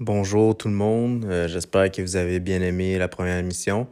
Bonjour 0.00 0.56
tout 0.56 0.66
le 0.66 0.74
monde, 0.74 1.24
euh, 1.24 1.46
j'espère 1.46 1.88
que 1.92 2.02
vous 2.02 2.16
avez 2.16 2.40
bien 2.40 2.60
aimé 2.62 2.98
la 2.98 3.06
première 3.06 3.38
émission. 3.38 3.86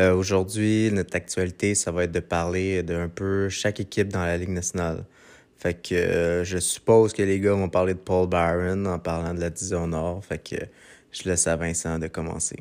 Euh, 0.00 0.12
Aujourd'hui, 0.12 0.90
notre 0.90 1.14
actualité, 1.14 1.76
ça 1.76 1.92
va 1.92 2.02
être 2.02 2.10
de 2.10 2.18
parler 2.18 2.82
d'un 2.82 3.08
peu 3.08 3.48
chaque 3.48 3.78
équipe 3.78 4.08
dans 4.08 4.24
la 4.24 4.36
Ligue 4.36 4.48
nationale. 4.48 5.04
Fait 5.56 5.80
que 5.80 5.94
euh, 5.94 6.42
je 6.42 6.58
suppose 6.58 7.12
que 7.12 7.22
les 7.22 7.38
gars 7.38 7.52
vont 7.52 7.68
parler 7.68 7.94
de 7.94 8.00
Paul 8.00 8.28
Byron 8.28 8.84
en 8.88 8.98
parlant 8.98 9.32
de 9.32 9.38
la 9.38 9.48
division 9.48 9.86
Nord. 9.86 10.24
Fait 10.24 10.42
que 10.42 10.56
je 11.12 11.28
laisse 11.28 11.46
à 11.46 11.54
Vincent 11.54 12.00
de 12.00 12.08
commencer. 12.08 12.58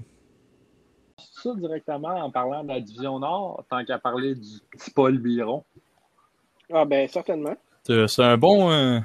Ça 1.17 1.49
directement 1.55 2.23
en 2.23 2.29
parlant 2.29 2.63
de 2.63 2.67
la 2.69 2.79
division 2.79 3.17
Nord, 3.17 3.65
tant 3.71 3.83
qu'à 3.83 3.97
parler 3.97 4.35
du 4.35 4.59
petit 4.69 4.91
Paul 4.91 5.17
Byron. 5.17 5.63
Ah 6.71 6.85
ben 6.85 7.07
certainement. 7.07 7.55
C'est 7.81 8.07
c'est 8.07 8.23
un 8.23 8.37
bon 8.37 8.69
euh, 8.69 8.99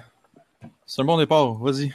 c'est 0.84 1.00
un 1.00 1.06
bon 1.06 1.16
départ, 1.16 1.54
vas-y. 1.54 1.94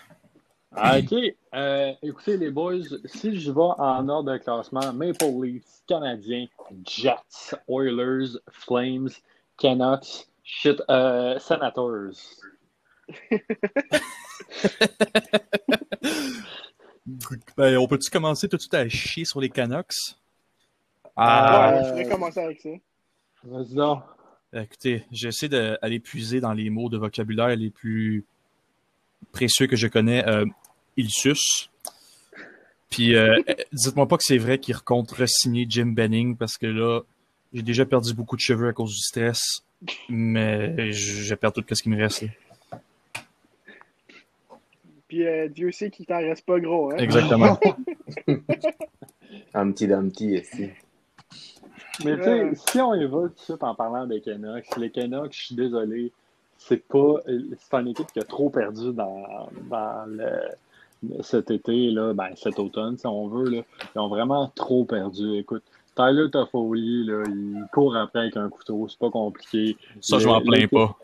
Ah, 0.76 0.98
OK. 1.00 1.14
Euh, 1.54 1.94
écoutez, 2.02 2.38
les 2.38 2.50
boys, 2.50 2.82
si 3.05 3.40
je 3.40 3.52
vais 3.52 3.59
en 3.62 4.09
ordre 4.09 4.31
de 4.31 4.38
classement, 4.38 4.91
Maple 4.94 5.26
Leafs, 5.44 5.84
Canadiens, 5.88 6.48
Jets, 6.84 7.55
Oilers, 7.68 8.40
Flames, 8.50 9.09
Canucks, 9.58 10.28
shit, 10.44 10.81
euh, 10.90 11.38
Senators. 11.40 12.14
Ben, 17.58 17.78
on 17.78 17.88
peut-tu 17.88 18.09
commencer 18.09 18.48
tout 18.48 18.55
de 18.55 18.62
suite 18.62 18.73
à 18.73 18.88
chier 18.88 19.26
sur 19.26 19.42
les 19.42 19.50
Canucks? 19.50 19.92
Ah, 21.16 21.73
Ouais, 21.73 21.84
je 21.84 21.90
voudrais 21.90 22.09
commencer 22.09 22.40
avec 22.40 22.62
ça. 22.62 22.70
Vas-y 23.44 23.76
donc. 23.76 24.03
Écoutez, 24.53 25.03
j'essaie 25.12 25.50
d'aller 25.50 26.00
puiser 26.00 26.40
dans 26.40 26.53
les 26.53 26.70
mots 26.70 26.88
de 26.90 26.98
vocabulaire 26.98 27.55
les 27.55 27.70
plus 27.72 28.23
précieux 29.31 29.67
que 29.67 29.76
je 29.76 29.88
connais. 29.88 30.26
Euh, 30.28 30.45
il 30.97 31.09
suce. 31.09 31.70
Puis, 32.89 33.15
euh, 33.15 33.41
dites-moi 33.71 34.07
pas 34.07 34.17
que 34.17 34.23
c'est 34.23 34.38
vrai 34.38 34.59
qu'il 34.59 34.75
recompte 34.75 35.11
re-signer 35.11 35.66
Jim 35.67 35.88
Benning 35.88 36.38
parce 36.38 36.58
que 36.58 36.67
là, 36.67 37.02
j'ai 37.53 37.63
déjà 37.63 37.85
perdu 37.85 38.13
beaucoup 38.13 38.35
de 38.35 38.41
cheveux 38.41 38.67
à 38.67 38.73
cause 38.73 38.94
du 38.94 39.02
stress, 39.02 39.63
mais 40.09 40.91
je 40.91 41.33
perds 41.35 41.53
tout 41.53 41.63
ce 41.72 41.81
qui 41.81 41.89
me 41.89 41.97
reste. 41.97 42.22
là. 42.22 42.30
Puis 45.08 45.27
euh, 45.27 45.47
Dieu 45.47 45.72
sait 45.72 45.91
qu'il 45.91 46.08
t'en 46.08 46.17
reste 46.17 46.44
pas 46.44 46.59
gros, 46.59 46.91
hein. 46.91 46.97
Exactement. 46.97 47.59
Humpty 49.53 49.88
Dumpty 49.88 50.35
ici. 50.38 50.69
Mais 52.03 52.17
tu 52.17 52.23
sais, 52.23 52.52
si 52.67 52.81
on 52.81 52.95
y 52.95 53.05
va 53.05 53.28
tout 53.28 53.35
de 53.35 53.39
suite 53.39 53.63
en 53.63 53.75
parlant 53.75 54.07
des 54.07 54.22
Canucks, 54.22 54.75
les 54.78 54.89
Canucks, 54.89 55.33
je 55.33 55.45
suis 55.45 55.55
désolé, 55.55 56.11
c'est 56.57 56.88
pas. 56.88 57.17
C'est 57.28 57.78
une 57.78 57.89
équipe 57.89 58.11
qui 58.11 58.19
a 58.19 58.23
trop 58.23 58.50
perdu 58.50 58.91
dans, 58.94 59.50
dans 59.69 60.05
le, 60.07 60.50
cet 61.22 61.52
été, 61.52 61.92
là, 61.92 62.14
ben, 62.14 62.30
cet 62.36 62.59
automne, 62.59 62.98
si 62.98 63.08
on 63.08 63.28
veut. 63.28 63.50
Là. 63.50 63.62
Ils 63.96 64.00
ont 64.00 64.08
vraiment 64.09 64.52
trop 64.56 64.86
perdu. 64.86 65.38
Écoute, 65.38 65.64
Tyler 65.96 66.30
Toffoli, 66.32 67.06
là, 67.06 67.23
il 67.28 67.66
court 67.72 67.96
après 67.96 68.20
avec 68.22 68.38
un 68.38 68.50
couteau, 68.50 68.88
c'est 68.88 69.00
pas 69.00 69.12
compliqué. 69.12 69.78
Ça, 70.02 70.20
je 70.20 70.28
m'en 70.28 70.40
Le- 70.40 70.46
plains 70.46 70.68
pas. 70.68 70.98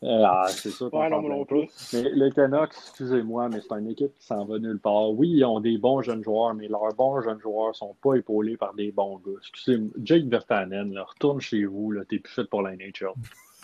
Ah, 0.00 0.44
c'est 0.48 0.70
ça. 0.70 0.86
Ouais, 0.92 1.10
non, 1.10 1.44
pas. 1.44 1.56
Mais 1.92 2.10
les 2.14 2.30
Canucks, 2.30 2.70
excusez-moi, 2.70 3.48
mais 3.48 3.60
c'est 3.60 3.74
une 3.76 3.88
équipe 3.90 4.14
qui 4.16 4.24
s'en 4.24 4.44
va 4.44 4.60
nulle 4.60 4.78
part. 4.78 5.10
Oui, 5.10 5.28
ils 5.28 5.44
ont 5.44 5.58
des 5.58 5.76
bons 5.76 6.02
jeunes 6.02 6.22
joueurs, 6.22 6.54
mais 6.54 6.68
leurs 6.68 6.94
bons 6.96 7.20
jeunes 7.20 7.40
joueurs 7.40 7.74
sont 7.74 7.96
pas 8.00 8.14
épaulés 8.14 8.56
par 8.56 8.74
des 8.74 8.92
bons 8.92 9.16
gars. 9.16 9.32
Excusez-moi, 9.40 9.90
Jake 10.04 10.26
Vertanen, 10.26 10.92
là, 10.92 11.02
retourne 11.02 11.40
chez 11.40 11.64
vous, 11.64 11.90
là, 11.90 12.02
t'es 12.08 12.20
plus 12.20 12.32
fait 12.32 12.44
pour 12.44 12.62
la 12.62 12.76
NHL. 12.76 13.08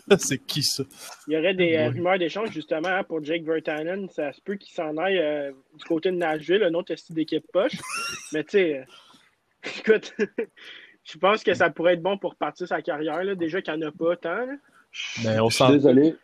c'est 0.19 0.39
qui 0.45 0.63
ça? 0.63 0.85
Il 1.27 1.35
y 1.35 1.37
aurait 1.37 1.55
des 1.55 1.75
euh, 1.75 1.79
Ouais. 1.79 1.89
rumeurs 1.89 2.19
d'échange 2.19 2.51
justement 2.51 2.89
hein, 2.89 3.05
pour 3.05 3.25
Jake 3.25 3.43
Vertanen. 3.45 4.09
Ça 4.11 4.33
se 4.33 4.41
peut 4.41 4.57
qu'il 4.57 4.73
s'en 4.75 4.97
aille 4.99 5.19
euh, 5.19 5.53
du 5.79 5.85
côté 5.85 6.11
de 6.11 6.17
Nashville, 6.17 6.63
un 6.63 6.75
autre 6.75 6.95
style 6.97 7.15
d'équipe 7.17 7.45
poche. 7.53 7.77
Mais 8.33 8.45
tu 8.45 8.51
sais, 8.51 8.79
euh, 8.79 8.85
écoute, 9.79 10.15
je 11.05 11.19
pense 11.19 11.43
que 11.43 11.55
ça 11.55 11.71
pourrait 11.71 11.95
être 11.95 12.03
bon 12.03 12.19
pour 12.19 12.35
partir 12.37 12.67
sa 12.69 12.83
carrière. 12.83 13.23
Là. 13.25 13.35
Déjà 13.35 13.63
qu'il 13.63 13.75
n'y 13.75 13.85
en 13.85 13.89
a 13.89 13.93
pas 13.93 14.17
tant. 14.17 14.47
là. 14.47 14.55
Ben, 15.25 15.41
on 15.41 15.49
Je 15.49 15.55
suis 15.55 15.65
s'en- 15.65 15.71
désolé, 15.73 16.15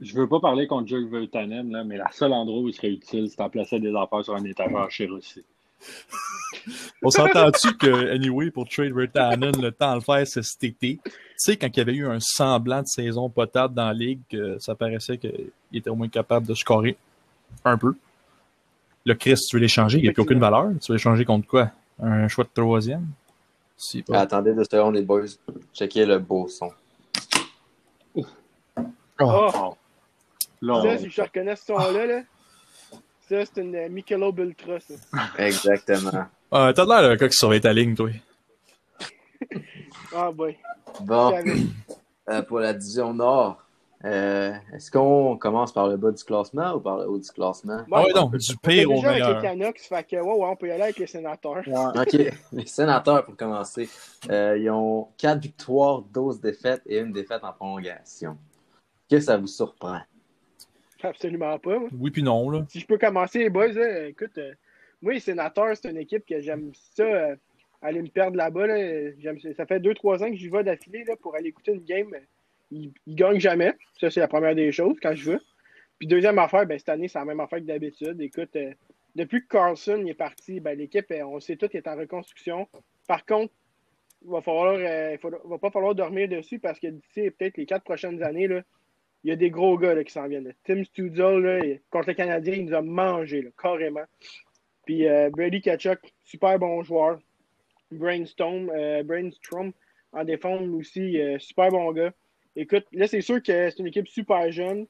je 0.00 0.14
veux 0.14 0.28
pas 0.28 0.40
parler 0.40 0.66
contre 0.66 0.88
Jake 0.88 1.08
Vertanen, 1.10 1.70
là, 1.70 1.84
mais 1.84 1.96
la 1.96 2.10
seule 2.12 2.32
endroit 2.32 2.60
où 2.62 2.68
il 2.68 2.74
serait 2.74 2.90
utile, 2.90 3.28
c'est 3.28 3.40
en 3.40 3.50
placer 3.50 3.78
des 3.78 3.94
affaires 3.94 4.24
sur 4.24 4.34
un 4.34 4.44
étagère 4.44 4.90
chez 4.90 5.06
Russie. 5.06 5.44
On 7.02 7.10
s'entend-tu 7.10 7.76
que, 7.76 8.10
anyway, 8.12 8.50
pour 8.50 8.68
Trade 8.68 8.92
Vertanen, 8.92 9.52
le 9.60 9.70
temps 9.70 9.92
à 9.92 9.94
le 9.94 10.00
faire, 10.00 10.26
c'est 10.26 10.42
cet 10.42 10.64
été. 10.64 10.98
Tu 11.04 11.12
sais, 11.36 11.56
quand 11.56 11.68
il 11.68 11.76
y 11.76 11.80
avait 11.80 11.94
eu 11.94 12.06
un 12.08 12.18
semblant 12.20 12.80
de 12.82 12.86
saison 12.86 13.28
potable 13.30 13.74
dans 13.74 13.86
la 13.86 13.92
ligue, 13.94 14.20
que 14.30 14.58
ça 14.58 14.74
paraissait 14.74 15.16
qu'il 15.18 15.50
était 15.72 15.88
au 15.90 15.94
moins 15.94 16.08
capable 16.08 16.46
de 16.46 16.54
scorer 16.54 16.96
un 17.64 17.78
peu. 17.78 17.94
Le 19.06 19.14
Chris, 19.14 19.36
tu 19.48 19.56
veux 19.56 19.60
l'échanger, 19.62 19.98
il 19.98 20.02
n'y 20.02 20.08
a 20.08 20.12
plus 20.12 20.22
aucune 20.22 20.40
valeur. 20.40 20.70
Tu 20.82 20.90
veux 20.92 20.96
l'échanger 20.96 21.24
contre 21.24 21.46
quoi? 21.46 21.70
Un 22.02 22.28
choix 22.28 22.44
de 22.44 22.50
troisième? 22.52 23.06
Si, 23.76 24.02
pas. 24.02 24.18
Attendez 24.20 24.52
deux 24.52 24.64
secondes, 24.64 24.96
les 24.96 25.02
boys. 25.02 25.22
Checkez 25.72 26.04
le 26.04 26.18
beau 26.18 26.48
son. 26.48 26.70
Oh, 28.16 28.24
Oh. 29.20 29.50
Ça, 29.52 29.76
on- 30.62 30.98
si 30.98 31.10
je 31.10 31.22
reconnais 31.22 31.56
ce 31.56 31.66
son-là, 31.66 32.06
là, 32.06 32.20
ça, 33.28 33.44
c'est 33.44 33.60
une 33.60 33.74
euh, 33.74 33.88
Michelob 33.88 34.38
Ultra. 34.38 34.80
Ça. 34.80 34.94
Exactement. 35.38 36.24
Ah, 36.50 36.72
T'as 36.74 36.84
l'air 36.84 37.02
d'un 37.02 37.16
gars 37.16 37.28
qui 37.28 37.36
surveille 37.36 37.60
ta 37.60 37.72
ligne, 37.72 37.94
toi. 37.94 38.10
Ah, 40.14 40.32
boy. 40.32 40.56
Bon, 41.02 41.34
euh, 42.30 42.42
pour 42.42 42.60
la 42.60 42.72
division 42.72 43.12
Nord, 43.12 43.62
euh, 44.04 44.52
est-ce 44.72 44.90
qu'on 44.90 45.36
commence 45.36 45.72
par 45.72 45.88
le 45.88 45.96
bas 45.96 46.10
du 46.10 46.24
classement 46.24 46.72
ou 46.74 46.80
par 46.80 46.98
le 46.98 47.08
haut 47.08 47.18
du 47.18 47.30
classement? 47.30 47.78
Bon, 47.88 47.96
ah 47.96 48.04
ouais, 48.04 48.12
donc, 48.12 48.36
du 48.36 48.56
pire 48.56 48.90
au 48.90 48.94
déjà 48.94 49.08
avec 49.10 49.20
les 49.20 49.26
meilleur. 49.26 49.42
Canucks, 49.42 49.80
fait 49.80 50.04
que 50.04 50.16
ouais, 50.16 50.22
ouais, 50.22 50.46
on 50.48 50.56
peut 50.56 50.68
y 50.68 50.70
aller 50.70 50.84
avec 50.84 50.98
les 50.98 51.06
sénateurs. 51.06 51.62
Ouais. 51.66 52.00
OK, 52.00 52.34
les 52.52 52.66
sénateurs 52.66 53.24
pour 53.24 53.36
commencer. 53.36 53.88
Euh, 54.30 54.56
ils 54.58 54.70
ont 54.70 55.08
4 55.18 55.40
victoires, 55.40 56.02
12 56.02 56.40
défaites 56.40 56.82
et 56.86 56.98
une 56.98 57.12
défaite 57.12 57.44
en 57.44 57.52
prolongation. 57.52 58.38
Que 59.10 59.20
ça 59.20 59.36
vous 59.36 59.46
surprend? 59.46 60.00
Absolument 61.02 61.58
pas. 61.58 61.78
moi. 61.78 61.88
Oui 61.92 62.10
puis 62.10 62.22
non, 62.22 62.50
là. 62.50 62.64
Si 62.68 62.80
je 62.80 62.86
peux 62.86 62.98
commencer, 62.98 63.38
les 63.38 63.50
boys, 63.50 63.68
là, 63.68 64.06
écoute, 64.08 64.36
euh, 64.38 64.52
moi, 65.00 65.12
les 65.12 65.20
sénateurs, 65.20 65.76
c'est 65.76 65.90
une 65.90 65.98
équipe 65.98 66.26
que 66.26 66.40
j'aime 66.40 66.72
ça, 66.94 67.04
euh, 67.04 67.36
aller 67.82 68.02
me 68.02 68.08
perdre 68.08 68.36
là-bas. 68.36 68.66
Là, 68.66 69.32
ça. 69.56 69.66
fait 69.66 69.80
2-3 69.80 70.24
ans 70.24 70.30
que 70.30 70.36
j'y 70.36 70.48
vais 70.48 70.64
d'affilée 70.64 71.04
pour 71.20 71.36
aller 71.36 71.48
écouter 71.48 71.72
une 71.72 71.84
game. 71.84 72.10
Ils, 72.70 72.92
ils 73.06 73.14
gagnent 73.14 73.40
jamais. 73.40 73.74
Ça, 74.00 74.10
c'est 74.10 74.20
la 74.20 74.28
première 74.28 74.54
des 74.54 74.72
choses 74.72 74.96
quand 75.00 75.14
je 75.14 75.32
veux. 75.32 75.40
Puis 75.98 76.06
deuxième 76.06 76.38
affaire, 76.38 76.66
ben, 76.66 76.78
cette 76.78 76.88
année, 76.88 77.08
c'est 77.08 77.18
la 77.18 77.24
même 77.24 77.40
affaire 77.40 77.58
que 77.60 77.64
d'habitude. 77.64 78.20
Écoute, 78.20 78.54
euh, 78.56 78.72
depuis 79.14 79.42
que 79.42 79.48
Carlson 79.48 80.04
est 80.06 80.14
parti, 80.14 80.60
ben, 80.60 80.76
l'équipe, 80.76 81.12
on 81.24 81.40
sait 81.40 81.56
tout, 81.56 81.68
est 81.72 81.86
en 81.86 81.96
reconstruction. 81.96 82.68
Par 83.06 83.24
contre, 83.24 83.52
il 84.24 84.30
va 84.30 84.40
falloir, 84.40 84.74
il 84.74 85.18
va 85.44 85.58
pas 85.58 85.70
falloir 85.70 85.94
dormir 85.94 86.28
dessus 86.28 86.58
parce 86.58 86.80
que 86.80 86.88
d'ici 86.88 87.30
peut-être 87.30 87.56
les 87.56 87.66
quatre 87.66 87.84
prochaines 87.84 88.22
années, 88.22 88.48
là, 88.48 88.62
il 89.24 89.30
y 89.30 89.32
a 89.32 89.36
des 89.36 89.50
gros 89.50 89.76
gars 89.78 89.94
là, 89.94 90.04
qui 90.04 90.12
s'en 90.12 90.28
viennent. 90.28 90.52
Tim 90.64 90.84
Studzol, 90.84 91.44
là, 91.44 91.76
contre 91.90 92.08
le 92.08 92.14
Canadien, 92.14 92.54
il 92.54 92.66
nous 92.66 92.74
a 92.74 92.82
mangé, 92.82 93.42
là, 93.42 93.50
carrément. 93.60 94.04
Puis 94.86 95.06
euh, 95.08 95.30
Brady 95.30 95.60
Kachuk, 95.60 96.00
super 96.24 96.58
bon 96.58 96.82
joueur. 96.82 97.18
Brainstorm, 97.90 98.70
euh, 98.74 99.02
Brainstorm 99.02 99.72
en 100.12 100.24
défense 100.24 100.62
aussi, 100.68 101.20
euh, 101.20 101.38
super 101.38 101.70
bon 101.70 101.92
gars. 101.92 102.12
Écoute, 102.56 102.86
là, 102.92 103.06
c'est 103.06 103.20
sûr 103.20 103.42
que 103.42 103.70
c'est 103.70 103.78
une 103.78 103.86
équipe 103.86 104.08
super 104.08 104.50
jeune. 104.50 104.86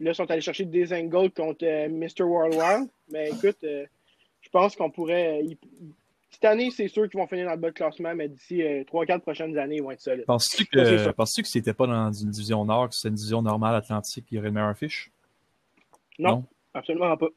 Là, 0.00 0.10
ils 0.10 0.14
sont 0.14 0.30
allés 0.30 0.40
chercher 0.40 0.64
des 0.64 0.92
angles 0.92 1.30
contre 1.30 1.64
euh, 1.64 1.88
Mr. 1.88 2.22
Worldwide. 2.22 2.88
Mais 3.10 3.30
écoute, 3.30 3.58
euh, 3.64 3.86
je 4.40 4.48
pense 4.50 4.76
qu'on 4.76 4.90
pourrait. 4.90 5.42
Euh, 6.32 6.38
cette 6.40 6.44
année, 6.44 6.70
c'est 6.70 6.88
sûr 6.88 7.08
qu'ils 7.08 7.20
vont 7.20 7.26
finir 7.26 7.46
dans 7.46 7.52
le 7.52 7.58
bas 7.58 7.68
de 7.68 7.74
classement, 7.74 8.14
mais 8.14 8.28
d'ici 8.28 8.60
3-4 8.60 9.20
prochaines 9.20 9.56
années, 9.58 9.76
ils 9.76 9.82
vont 9.82 9.90
être 9.90 10.00
solides. 10.00 10.26
Penses-tu 10.26 10.64
c'est 10.64 10.66
que, 10.66 10.98
ça. 10.98 11.12
penses-tu 11.12 11.42
que 11.42 11.48
si 11.48 11.62
pas 11.62 11.86
dans 11.86 12.12
une 12.12 12.30
division 12.30 12.64
nord, 12.64 12.88
que 12.88 12.94
c'était 12.94 13.08
une 13.08 13.16
division 13.16 13.42
normale 13.42 13.74
atlantique, 13.74 14.26
il 14.30 14.36
y 14.36 14.38
aurait 14.38 14.48
une 14.48 14.54
meilleure 14.54 14.76
fiche? 14.76 15.10
Non. 16.18 16.44
Absolument 16.74 17.16
pas. 17.16 17.28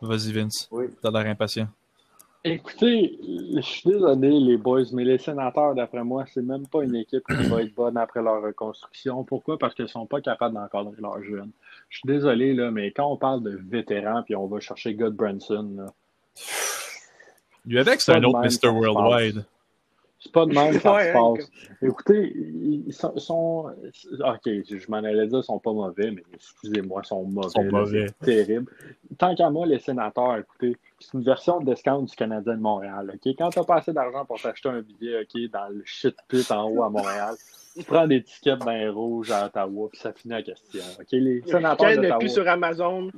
Vas-y, 0.00 0.32
Vince. 0.32 0.68
Oui. 0.70 0.86
T'as 1.02 1.10
l'air 1.10 1.26
impatient. 1.26 1.68
Écoutez, 2.44 3.18
je 3.20 3.60
suis 3.60 3.90
désolé, 3.90 4.30
les 4.30 4.56
boys, 4.56 4.84
mais 4.92 5.04
les 5.04 5.18
sénateurs, 5.18 5.74
d'après 5.74 6.04
moi, 6.04 6.24
c'est 6.32 6.42
même 6.42 6.66
pas 6.68 6.84
une 6.84 6.94
équipe 6.94 7.24
qui 7.26 7.48
va 7.48 7.62
être 7.62 7.74
bonne 7.74 7.96
après 7.96 8.22
leur 8.22 8.40
reconstruction. 8.40 9.24
Pourquoi? 9.24 9.58
Parce 9.58 9.74
qu'ils 9.74 9.86
ne 9.86 9.90
sont 9.90 10.06
pas 10.06 10.20
capables 10.20 10.54
d'encadrer 10.54 11.00
leurs 11.00 11.22
jeunes. 11.24 11.50
Je 11.88 11.98
suis 11.98 12.06
désolé, 12.06 12.54
là, 12.54 12.70
mais 12.70 12.92
quand 12.92 13.10
on 13.10 13.16
parle 13.16 13.42
de 13.42 13.58
vétérans 13.68 14.22
puis 14.22 14.36
on 14.36 14.46
va 14.46 14.60
chercher 14.60 14.94
God 14.94 15.16
Branson, 15.16 15.68
là, 15.76 15.86
Lui 17.66 17.78
avec, 17.78 18.00
c'est 18.00 18.12
un 18.12 18.22
autre 18.24 18.40
Mr. 18.40 18.68
Worldwide. 18.68 19.44
c'est 20.20 20.32
pas 20.32 20.46
de 20.46 20.52
même 20.54 20.72
que 20.72 20.80
ça 20.80 20.94
Ouais, 20.94 21.08
se 21.08 21.12
passe. 21.12 21.50
Écoutez, 21.82 22.32
ils 22.34 22.92
sont, 22.92 23.16
sont- 23.18 23.66
Ok, 24.20 24.40
je 24.46 24.90
m'en 24.90 24.96
allais 24.98 25.26
dire, 25.26 25.38
ils 25.38 25.42
sont 25.44 25.58
pas 25.58 25.72
mauvais, 25.72 26.10
mais 26.10 26.22
excusez-moi, 26.32 27.02
ils 27.04 27.06
sont 27.08 27.24
mauvais. 27.24 27.48
Ils 27.48 27.50
sont 27.70 27.76
mauvais. 27.76 28.06
c'est 28.20 28.44
terrible. 28.44 28.72
Tant 29.18 29.34
qu'à 29.34 29.50
moi, 29.50 29.66
les 29.66 29.78
sénateurs, 29.78 30.38
écoutez, 30.38 30.76
c'est 30.98 31.12
une 31.14 31.22
version 31.24 31.60
de 31.60 31.72
discount 31.72 32.02
du 32.02 32.16
Canadien 32.16 32.54
de 32.54 32.60
Montréal. 32.60 33.12
ok? 33.14 33.34
Quand 33.38 33.50
tu 33.50 33.58
n'as 33.58 33.64
pas 33.64 33.76
assez 33.76 33.92
d'argent 33.92 34.24
pour 34.24 34.40
t'acheter 34.40 34.68
un 34.70 34.80
billet 34.80 35.20
ok, 35.22 35.50
dans 35.52 35.68
le 35.68 35.82
shit 35.84 36.16
pit 36.28 36.50
en 36.50 36.68
haut 36.70 36.82
à 36.82 36.88
Montréal, 36.90 37.34
tu 37.76 37.84
prends 37.84 38.06
des 38.06 38.22
tickets 38.22 38.58
bien 38.64 38.90
rouges 38.90 39.30
à 39.30 39.46
Ottawa, 39.46 39.88
puis 39.90 40.00
ça 40.00 40.12
finit 40.12 40.34
la 40.34 40.42
question. 40.42 40.82
ok? 40.98 41.06
Les 41.12 41.42
sénateurs 41.42 41.90
de 41.90 41.96
d'Ottawa. 41.96 42.18
plus 42.18 42.30
sur 42.32 42.48
Amazon. 42.48 43.10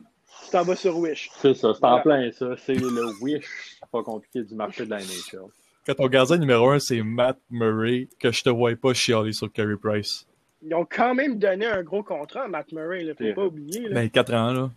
Tu 0.45 0.51
t'en 0.51 0.63
vas 0.63 0.77
sur 0.77 0.97
Wish. 0.99 1.31
C'est 1.41 1.55
ça, 1.55 1.73
c'est 1.75 1.85
en 1.85 2.01
plein 2.01 2.31
ça. 2.33 2.55
C'est 2.65 2.75
le 2.75 3.23
wish 3.23 3.47
pas 3.91 4.03
compliqué 4.03 4.43
du 4.43 4.55
marché 4.55 4.85
de 4.85 4.91
la 4.91 4.99
NHL. 4.99 5.49
Quand 5.87 5.95
ton 5.95 6.07
gardien 6.07 6.37
numéro 6.37 6.71
un, 6.71 6.79
c'est 6.79 7.03
Matt 7.03 7.39
Murray, 7.51 8.09
que 8.19 8.31
je 8.31 8.43
te 8.43 8.51
vois 8.51 8.75
pas 8.77 8.95
chialer 8.95 9.33
sur 9.33 9.51
Carey 9.53 9.77
Price. 9.83 10.27
Ils 10.63 10.75
ont 10.75 10.87
quand 10.89 11.15
même 11.15 11.39
donné 11.39 11.67
un 11.67 11.83
gros 11.83 12.03
contrat 12.03 12.45
à 12.45 12.49
Matt 12.49 12.71
Murray, 12.73 13.03
là, 13.03 13.15
faut 13.15 13.25
pas 13.25 13.33
vrai. 13.33 13.45
oublier. 13.47 13.89
Là. 13.89 13.95
Ben, 13.95 14.11
4 14.11 14.35
ans, 14.35 14.53
là. 14.53 14.71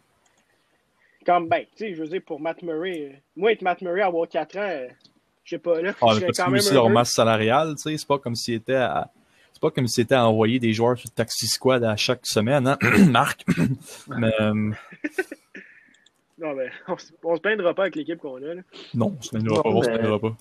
Comme, 1.26 1.48
ben, 1.48 1.66
tu 1.76 1.86
sais, 1.86 1.94
je 1.94 2.02
veux 2.02 2.08
dire, 2.08 2.22
pour 2.26 2.40
Matt 2.40 2.62
Murray, 2.64 3.12
euh, 3.12 3.18
moi, 3.36 3.52
être 3.52 3.62
Matt 3.62 3.82
Murray, 3.82 4.02
avoir 4.02 4.28
4 4.28 4.58
ans, 4.58 4.62
euh, 4.62 4.88
je 5.44 5.50
sais 5.52 5.60
pas, 5.60 5.82
là, 5.82 5.94
Ah, 6.02 6.08
je 6.16 6.22
mais 6.22 6.28
quand 6.28 6.46
que 6.46 6.50
même 6.50 6.60
aussi 6.60 6.74
leur 6.74 6.90
masse 6.90 7.12
salariale, 7.12 7.76
tu 7.76 7.84
sais, 7.92 7.98
c'est 7.98 8.08
pas 8.08 8.18
comme 8.18 8.36
s'il 8.36 8.56
était 8.56 8.76
à. 8.76 9.12
C'est 9.52 9.62
pas 9.62 9.72
comme 9.72 9.88
s'il 9.88 10.04
était 10.04 10.16
à 10.16 10.28
envoyer 10.28 10.60
des 10.60 10.74
joueurs 10.74 10.98
sur 10.98 11.08
le 11.10 11.16
taxi 11.16 11.48
squad 11.48 11.84
à 11.84 11.96
chaque 11.96 12.26
semaine, 12.26 12.66
hein, 12.68 12.78
Marc. 13.10 13.46
mais 14.08 14.34
euh, 14.42 14.72
Non, 16.40 16.54
ben, 16.56 16.70
on, 16.88 16.98
se- 16.98 17.12
on 17.24 17.36
se 17.36 17.42
plaindra 17.42 17.74
pas 17.74 17.84
avec 17.84 17.96
l'équipe 17.96 18.20
qu'on 18.20 18.38
a, 18.38 18.54
là. 18.56 18.62
non, 18.94 19.16
on 19.18 19.22
se 19.22 19.30
plaindra 19.30 19.62
pas, 19.64 19.70
Non, 19.70 19.78
on 19.78 19.82
se 19.84 19.90
mais- 19.90 19.98
plaindra 20.00 20.20
pas. 20.20 20.36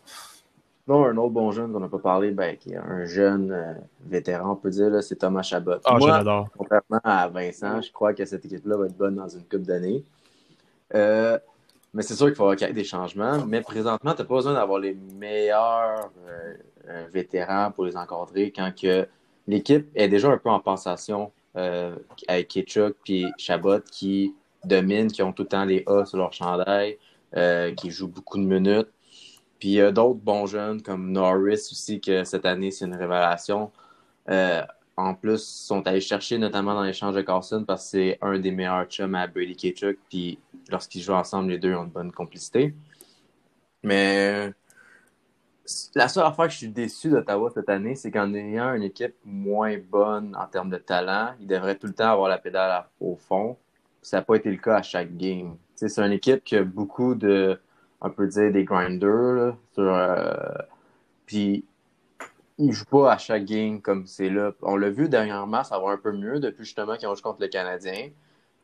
Non, 0.89 1.05
un 1.05 1.17
autre 1.17 1.31
bon 1.31 1.53
jeune 1.53 1.73
qu'on 1.73 1.79
n'a 1.79 1.89
pas 1.89 1.99
parlé, 2.01 2.33
ben, 2.33 2.57
qui 2.57 2.73
est 2.73 2.77
un 2.77 3.05
jeune 3.05 3.53
euh, 3.53 3.73
vétéran, 4.05 4.53
on 4.53 4.57
peut 4.57 4.71
dire, 4.71 4.91
là, 4.91 5.01
c'est 5.01 5.15
Thomas 5.15 5.43
Chabot. 5.43 5.75
Ah, 5.85 5.97
l'adore. 6.01 6.49
contrairement 6.59 6.99
à 7.05 7.29
Vincent, 7.29 7.81
je 7.81 7.93
crois 7.93 8.15
que 8.15 8.25
cette 8.25 8.45
équipe-là 8.45 8.77
va 8.77 8.87
être 8.87 8.97
bonne 8.97 9.15
dans 9.15 9.29
une 9.29 9.45
coupe 9.45 9.63
d'années. 9.63 10.03
Euh, 10.95 11.39
mais 11.95 12.03
c'est 12.03 12.15
sûr 12.15 12.27
qu'il 12.27 12.35
faut 12.35 12.51
qu'il 12.57 12.67
y 12.67 12.71
ait 12.71 12.75
des 12.75 12.83
changements. 12.85 13.45
Mais 13.47 13.61
présentement, 13.61 14.13
tu 14.15 14.23
n'as 14.23 14.25
pas 14.27 14.35
besoin 14.35 14.55
d'avoir 14.55 14.81
les 14.81 14.95
meilleurs 14.95 16.11
euh, 16.27 17.05
vétérans 17.13 17.71
pour 17.71 17.85
les 17.85 17.97
encadrer 17.97 18.51
quand 18.51 18.73
que 18.75 19.07
l'équipe 19.47 19.89
est 19.95 20.09
déjà 20.09 20.31
un 20.31 20.39
peu 20.39 20.51
en 20.51 20.59
passation 20.59 21.31
euh, 21.57 21.95
avec 22.27 22.49
Ketchuk 22.49 22.97
puis 23.05 23.27
Chabot 23.39 23.79
qui 23.91 24.35
dominent, 24.65 25.11
qui 25.11 25.23
ont 25.23 25.33
tout 25.33 25.43
le 25.43 25.49
temps 25.49 25.65
les 25.65 25.85
A 25.87 26.05
sur 26.05 26.19
leur 26.19 26.33
chandail, 26.33 26.99
euh, 27.37 27.75
qui 27.75 27.91
jouent 27.91 28.09
beaucoup 28.09 28.39
de 28.39 28.45
minutes. 28.45 28.89
Puis 29.59 29.69
il 29.71 29.75
y 29.75 29.81
a 29.81 29.93
d'autres 29.93 30.21
bons 30.21 30.47
jeunes 30.47 30.83
comme 30.83 31.13
Norris 31.13 31.69
aussi, 31.71 32.01
que 32.01 32.25
cette 32.25 32.47
année, 32.47 32.71
c'est 32.71 32.85
une 32.87 32.97
révélation. 32.97 33.71
Euh, 34.29 34.63
en 34.97 35.15
plus, 35.15 35.43
sont 35.43 35.87
allés 35.87 36.01
chercher 36.01 36.39
notamment 36.39 36.75
dans 36.75 36.83
l'échange 36.83 37.15
de 37.15 37.23
Carlson 37.23 37.65
parce 37.67 37.85
que 37.85 37.91
c'est 37.91 38.19
un 38.21 38.39
des 38.39 38.51
meilleurs 38.51 38.85
chums 38.87 39.15
à 39.15 39.27
Brady 39.27 39.57
Ketchuk. 39.57 39.99
Puis 40.09 40.39
lorsqu'ils 40.69 41.03
jouent 41.03 41.15
ensemble, 41.15 41.51
les 41.51 41.59
deux 41.59 41.75
ont 41.75 41.85
une 41.85 41.91
bonne 41.91 42.13
complicité. 42.13 42.75
Mais 43.83 44.53
la 45.95 46.09
seule 46.09 46.25
affaire 46.25 46.47
que 46.47 46.53
je 46.53 46.59
suis 46.59 46.69
déçu 46.69 47.09
d'Ottawa 47.11 47.51
cette 47.55 47.69
année, 47.69 47.95
c'est 47.95 48.11
qu'en 48.11 48.33
ayant 48.35 48.75
une 48.75 48.83
équipe 48.83 49.15
moins 49.25 49.79
bonne 49.79 50.37
en 50.37 50.47
termes 50.47 50.71
de 50.71 50.77
talent, 50.77 51.35
ils 51.41 51.47
devraient 51.47 51.77
tout 51.77 51.87
le 51.87 51.95
temps 51.95 52.11
avoir 52.11 52.29
la 52.29 52.39
pédale 52.39 52.85
au 53.01 53.17
fond. 53.17 53.57
Ça 54.03 54.19
n'a 54.19 54.23
pas 54.23 54.35
été 54.37 54.51
le 54.51 54.57
cas 54.59 54.77
à 54.77 54.83
chaque 54.83 55.17
game. 55.17 55.57
C'est 55.77 55.99
une 55.99 56.13
équipe 56.13 56.45
qui 56.45 56.57
a 56.57 56.65
beaucoup 56.65 57.15
de, 57.15 57.59
on 58.01 58.11
peut 58.11 58.27
dire, 58.27 58.53
des 58.53 58.65
grinders. 58.65 59.33
là, 59.35 59.57
sur, 59.75 59.83
euh, 59.95 60.35
puis 61.27 61.65
ils 62.59 62.73
jouent 62.73 62.85
pas 62.85 63.13
à 63.13 63.19
chaque 63.19 63.45
game 63.45 63.81
comme 63.81 64.07
c'est 64.07 64.29
là. 64.29 64.53
On 64.63 64.77
l'a 64.77 64.91
vu 64.91 65.09
dernièrement, 65.09 65.65
ça 65.65 65.79
va 65.79 65.91
un 65.91 65.97
peu 65.97 66.13
mieux 66.13 66.39
depuis 66.41 66.65
justement 66.65 66.97
qu'ils 66.97 67.09
ont 67.09 67.15
joué 67.15 67.23
contre 67.23 67.41
le 67.41 67.49
Canadien. 67.49 68.11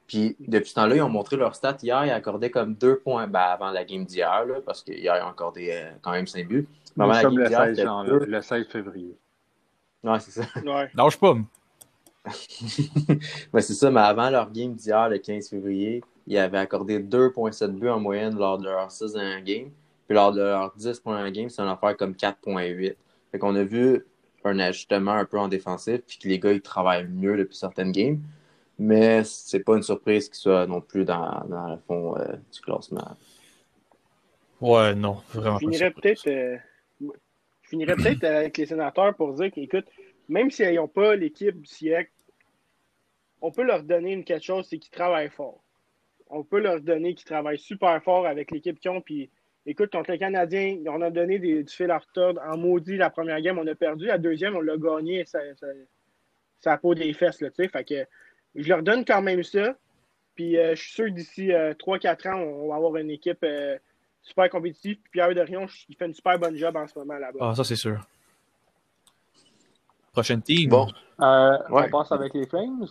Puis 0.06 0.36
depuis 0.40 0.70
ce 0.70 0.74
temps-là, 0.76 0.96
ils 0.96 1.02
ont 1.02 1.08
montré 1.08 1.36
leur 1.36 1.54
stat. 1.54 1.76
Hier, 1.82 2.04
ils 2.06 2.10
accordaient 2.10 2.50
comme 2.50 2.74
deux 2.74 2.98
points 2.98 3.26
ben, 3.26 3.40
avant 3.40 3.70
la 3.70 3.84
game 3.84 4.04
d'hier, 4.04 4.44
parce 4.64 4.82
qu'hier, 4.82 5.16
ils 5.18 5.22
ont 5.22 5.28
accordé 5.28 5.70
euh, 5.72 5.90
quand 6.02 6.12
même 6.12 6.26
cinq 6.26 6.48
buts. 6.48 6.66
Mais 6.96 7.04
Nous 7.04 7.10
avant 7.10 7.12
la 7.12 7.22
game 7.22 7.38
le 7.38 7.46
d'hier, 7.48 7.60
16, 7.64 7.68
c'était 7.76 7.86
janvier- 7.86 8.10
deux. 8.10 8.24
le 8.26 8.40
16 8.40 8.66
février. 8.68 9.18
Ouais, 10.04 10.20
c'est 10.20 10.30
ça. 10.30 10.42
Ouais. 10.64 10.88
Lâche 10.94 11.18
pas. 11.18 11.34
Ouais, 13.52 13.62
c'est 13.62 13.74
ça, 13.74 13.90
mais 13.90 14.00
avant 14.00 14.30
leur 14.30 14.50
game 14.50 14.74
d'hier, 14.74 15.08
le 15.08 15.18
15 15.18 15.48
février, 15.48 16.02
ils 16.26 16.38
avaient 16.38 16.58
accordé 16.58 16.98
2,7 17.00 17.68
buts 17.72 17.88
en 17.88 18.00
moyenne 18.00 18.36
lors 18.36 18.58
de 18.58 18.64
leur 18.64 18.90
6 18.90 19.12
dernières 19.12 19.42
games. 19.42 19.70
Puis 20.06 20.14
lors 20.14 20.32
de 20.32 20.40
leurs 20.40 20.74
10 20.76 21.00
premières 21.00 21.30
games, 21.32 21.50
c'est 21.50 21.62
une 21.62 21.68
affaire 21.68 21.96
comme 21.96 22.14
4,8. 22.14 22.96
Fait 23.32 23.38
qu'on 23.38 23.54
a 23.56 23.64
vu 23.64 24.06
un 24.44 24.58
ajustement 24.58 25.12
un 25.12 25.24
peu 25.26 25.38
en 25.38 25.48
défensif, 25.48 26.00
puis 26.06 26.18
que 26.18 26.28
les 26.28 26.38
gars, 26.38 26.52
ils 26.52 26.62
travaillent 26.62 27.08
mieux 27.08 27.36
depuis 27.36 27.56
certaines 27.56 27.92
games. 27.92 28.20
Mais 28.78 29.24
c'est 29.24 29.60
pas 29.60 29.76
une 29.76 29.82
surprise 29.82 30.28
qu'ils 30.28 30.36
soient 30.38 30.66
non 30.66 30.80
plus 30.80 31.04
dans, 31.04 31.44
dans 31.48 31.68
le 31.68 31.78
fond 31.86 32.16
euh, 32.16 32.36
du 32.52 32.60
classement. 32.60 33.16
Ouais, 34.60 34.94
non, 34.94 35.22
vraiment 35.32 35.58
Je 35.58 35.64
pas. 35.64 35.70
finirais 35.70 35.90
peut-être 35.92 36.26
euh, 36.28 36.56
je 37.00 37.68
finirais 37.68 37.96
peut-être 37.96 38.24
avec 38.24 38.56
les 38.56 38.66
sénateurs 38.66 39.14
pour 39.14 39.34
dire 39.34 39.50
qu'écoute, 39.52 39.86
même 40.28 40.50
s'ils 40.50 40.74
n'ont 40.74 40.88
pas 40.88 41.14
l'équipe 41.16 41.60
du 41.60 41.66
siècle, 41.66 42.10
on 43.40 43.50
peut 43.50 43.62
leur 43.62 43.82
donner 43.82 44.12
une 44.12 44.24
quelque 44.24 44.44
chose, 44.44 44.66
c'est 44.68 44.78
qu'ils 44.78 44.90
travaillent 44.90 45.30
fort. 45.30 45.60
On 46.30 46.42
peut 46.42 46.60
leur 46.60 46.80
donner 46.80 47.14
qu'ils 47.14 47.26
travaillent 47.26 47.58
super 47.58 48.02
fort 48.02 48.26
avec 48.26 48.50
l'équipe 48.50 48.78
qu'ils 48.78 48.90
ont. 48.90 49.00
Puis, 49.00 49.30
écoute, 49.66 49.90
contre 49.90 50.10
les 50.10 50.18
Canadiens, 50.18 50.78
on 50.86 51.00
a 51.00 51.10
donné 51.10 51.38
des, 51.38 51.62
du 51.62 51.72
fil 51.74 51.90
à 51.90 51.98
retordre. 51.98 52.40
En 52.46 52.56
maudit, 52.58 52.96
la 52.96 53.10
première 53.10 53.40
game, 53.40 53.58
on 53.58 53.66
a 53.66 53.74
perdu. 53.74 54.06
La 54.06 54.18
deuxième, 54.18 54.56
on 54.56 54.60
l'a 54.60 54.76
gagné. 54.76 55.24
Ça, 55.24 55.38
ça, 55.56 55.66
ça 56.60 56.72
a 56.72 56.78
peau 56.78 56.94
des 56.94 57.12
fesses, 57.14 57.40
là, 57.40 57.50
tu 57.50 57.62
sais. 57.62 57.68
Fait 57.68 57.84
que 57.84 58.06
je 58.54 58.68
leur 58.68 58.82
donne 58.82 59.04
quand 59.04 59.22
même 59.22 59.42
ça. 59.42 59.74
Puis, 60.34 60.58
euh, 60.58 60.74
je 60.74 60.82
suis 60.82 60.92
sûr 60.92 61.04
que 61.06 61.10
d'ici 61.10 61.48
3-4 61.48 62.28
ans, 62.28 62.38
on 62.40 62.68
va 62.68 62.76
avoir 62.76 62.96
une 62.96 63.10
équipe 63.10 63.42
euh, 63.44 63.78
super 64.22 64.50
compétitive. 64.50 64.98
Puis 65.02 65.10
Pierre 65.12 65.34
Dorion, 65.34 65.66
il 65.88 65.96
fait 65.96 66.06
une 66.06 66.14
super 66.14 66.38
bonne 66.38 66.56
job 66.56 66.76
en 66.76 66.86
ce 66.86 66.98
moment 66.98 67.14
là-bas. 67.18 67.38
Ah, 67.40 67.54
ça, 67.54 67.64
c'est 67.64 67.76
sûr. 67.76 67.98
Prochaine 70.12 70.42
team. 70.42 70.68
Bon, 70.70 70.88
Euh, 71.20 71.58
Ouais. 71.70 71.86
On 71.86 71.90
passe 71.90 72.12
avec 72.12 72.34
les 72.34 72.46
Flames. 72.46 72.86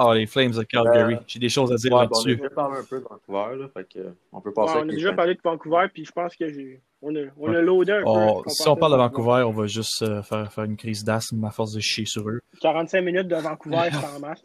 Ah, 0.00 0.14
les 0.14 0.26
Flames 0.26 0.52
de 0.52 0.62
Calgary. 0.62 1.14
Euh, 1.14 1.18
J'ai 1.26 1.38
des 1.40 1.48
choses 1.48 1.72
à 1.72 1.76
dire 1.76 1.92
ouais, 1.92 2.06
bon, 2.06 2.14
on 2.14 2.20
a 2.22 2.28
là-dessus. 2.28 2.36
déjà 2.36 2.50
parlé 2.50 2.78
un 2.78 2.84
peu 2.84 2.98
de 3.00 3.04
Vancouver, 3.04 3.56
là, 3.56 3.68
fait 3.74 3.88
que, 3.92 3.98
on 4.32 4.40
peut 4.40 4.48
Ouais, 4.50 4.54
passer 4.54 4.78
on 4.78 4.82
a 4.82 4.84
déjà 4.92 5.12
parlé 5.12 5.34
de 5.34 5.40
Vancouver, 5.42 5.86
puis 5.92 6.04
je 6.04 6.12
pense 6.12 6.36
que 6.36 6.48
j'ai. 6.52 6.80
On 7.02 7.14
a, 7.14 7.20
on 7.36 7.48
a 7.48 7.50
Ouais. 7.56 7.62
loadé 7.62 7.92
un 7.92 8.02
On- 8.06 8.42
peu. 8.42 8.50
si 8.50 8.68
on 8.68 8.76
parle 8.76 8.92
de 8.92 8.96
Vancouver, 8.98 9.42
on 9.46 9.52
va 9.52 9.66
juste 9.66 10.02
euh, 10.02 10.22
faire, 10.22 10.52
faire 10.52 10.64
une 10.64 10.76
crise 10.76 11.04
d'asthme 11.04 11.44
à 11.44 11.50
force 11.50 11.72
de 11.72 11.80
chier 11.80 12.04
sur 12.06 12.28
eux. 12.28 12.40
45 12.60 13.00
minutes 13.02 13.28
de 13.28 13.36
Vancouver, 13.36 13.88
c'est 13.92 14.16
en 14.16 14.20
masse. 14.20 14.42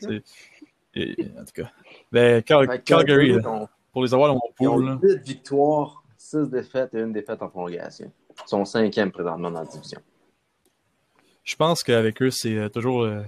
Et- 0.95 1.15
en 1.39 1.43
tout 1.45 1.53
cas. 1.63 1.69
Ben, 2.11 2.43
Cal- 2.43 2.67
Fait 2.69 2.77
que 2.79 2.83
Calgary, 2.83 3.31
là, 3.33 3.49
ont- 3.49 3.67
pour 3.91 4.03
les 4.03 4.13
avoir 4.13 4.29
dans 4.29 4.35
mon 4.35 4.41
Ils 4.59 4.67
ont 4.67 4.73
pool, 4.75 4.85
là, 4.85 4.99
8 5.01 5.23
victoires, 5.23 6.03
6 6.17 6.49
défaites 6.49 6.93
et 6.93 6.99
une 6.99 7.11
défaite 7.13 7.41
en 7.41 7.47
prolongation. 7.47 8.11
Ils 8.45 8.47
sont 8.49 8.65
cinquième 8.65 9.11
présentement 9.11 9.49
dans 9.51 9.59
la 9.61 9.65
division. 9.65 9.99
je 11.43 11.55
pense 11.55 11.83
qu'avec 11.83 12.21
eux, 12.21 12.29
c'est 12.31 12.55
euh, 12.55 12.69
toujours 12.69 13.03
euh, 13.03 13.21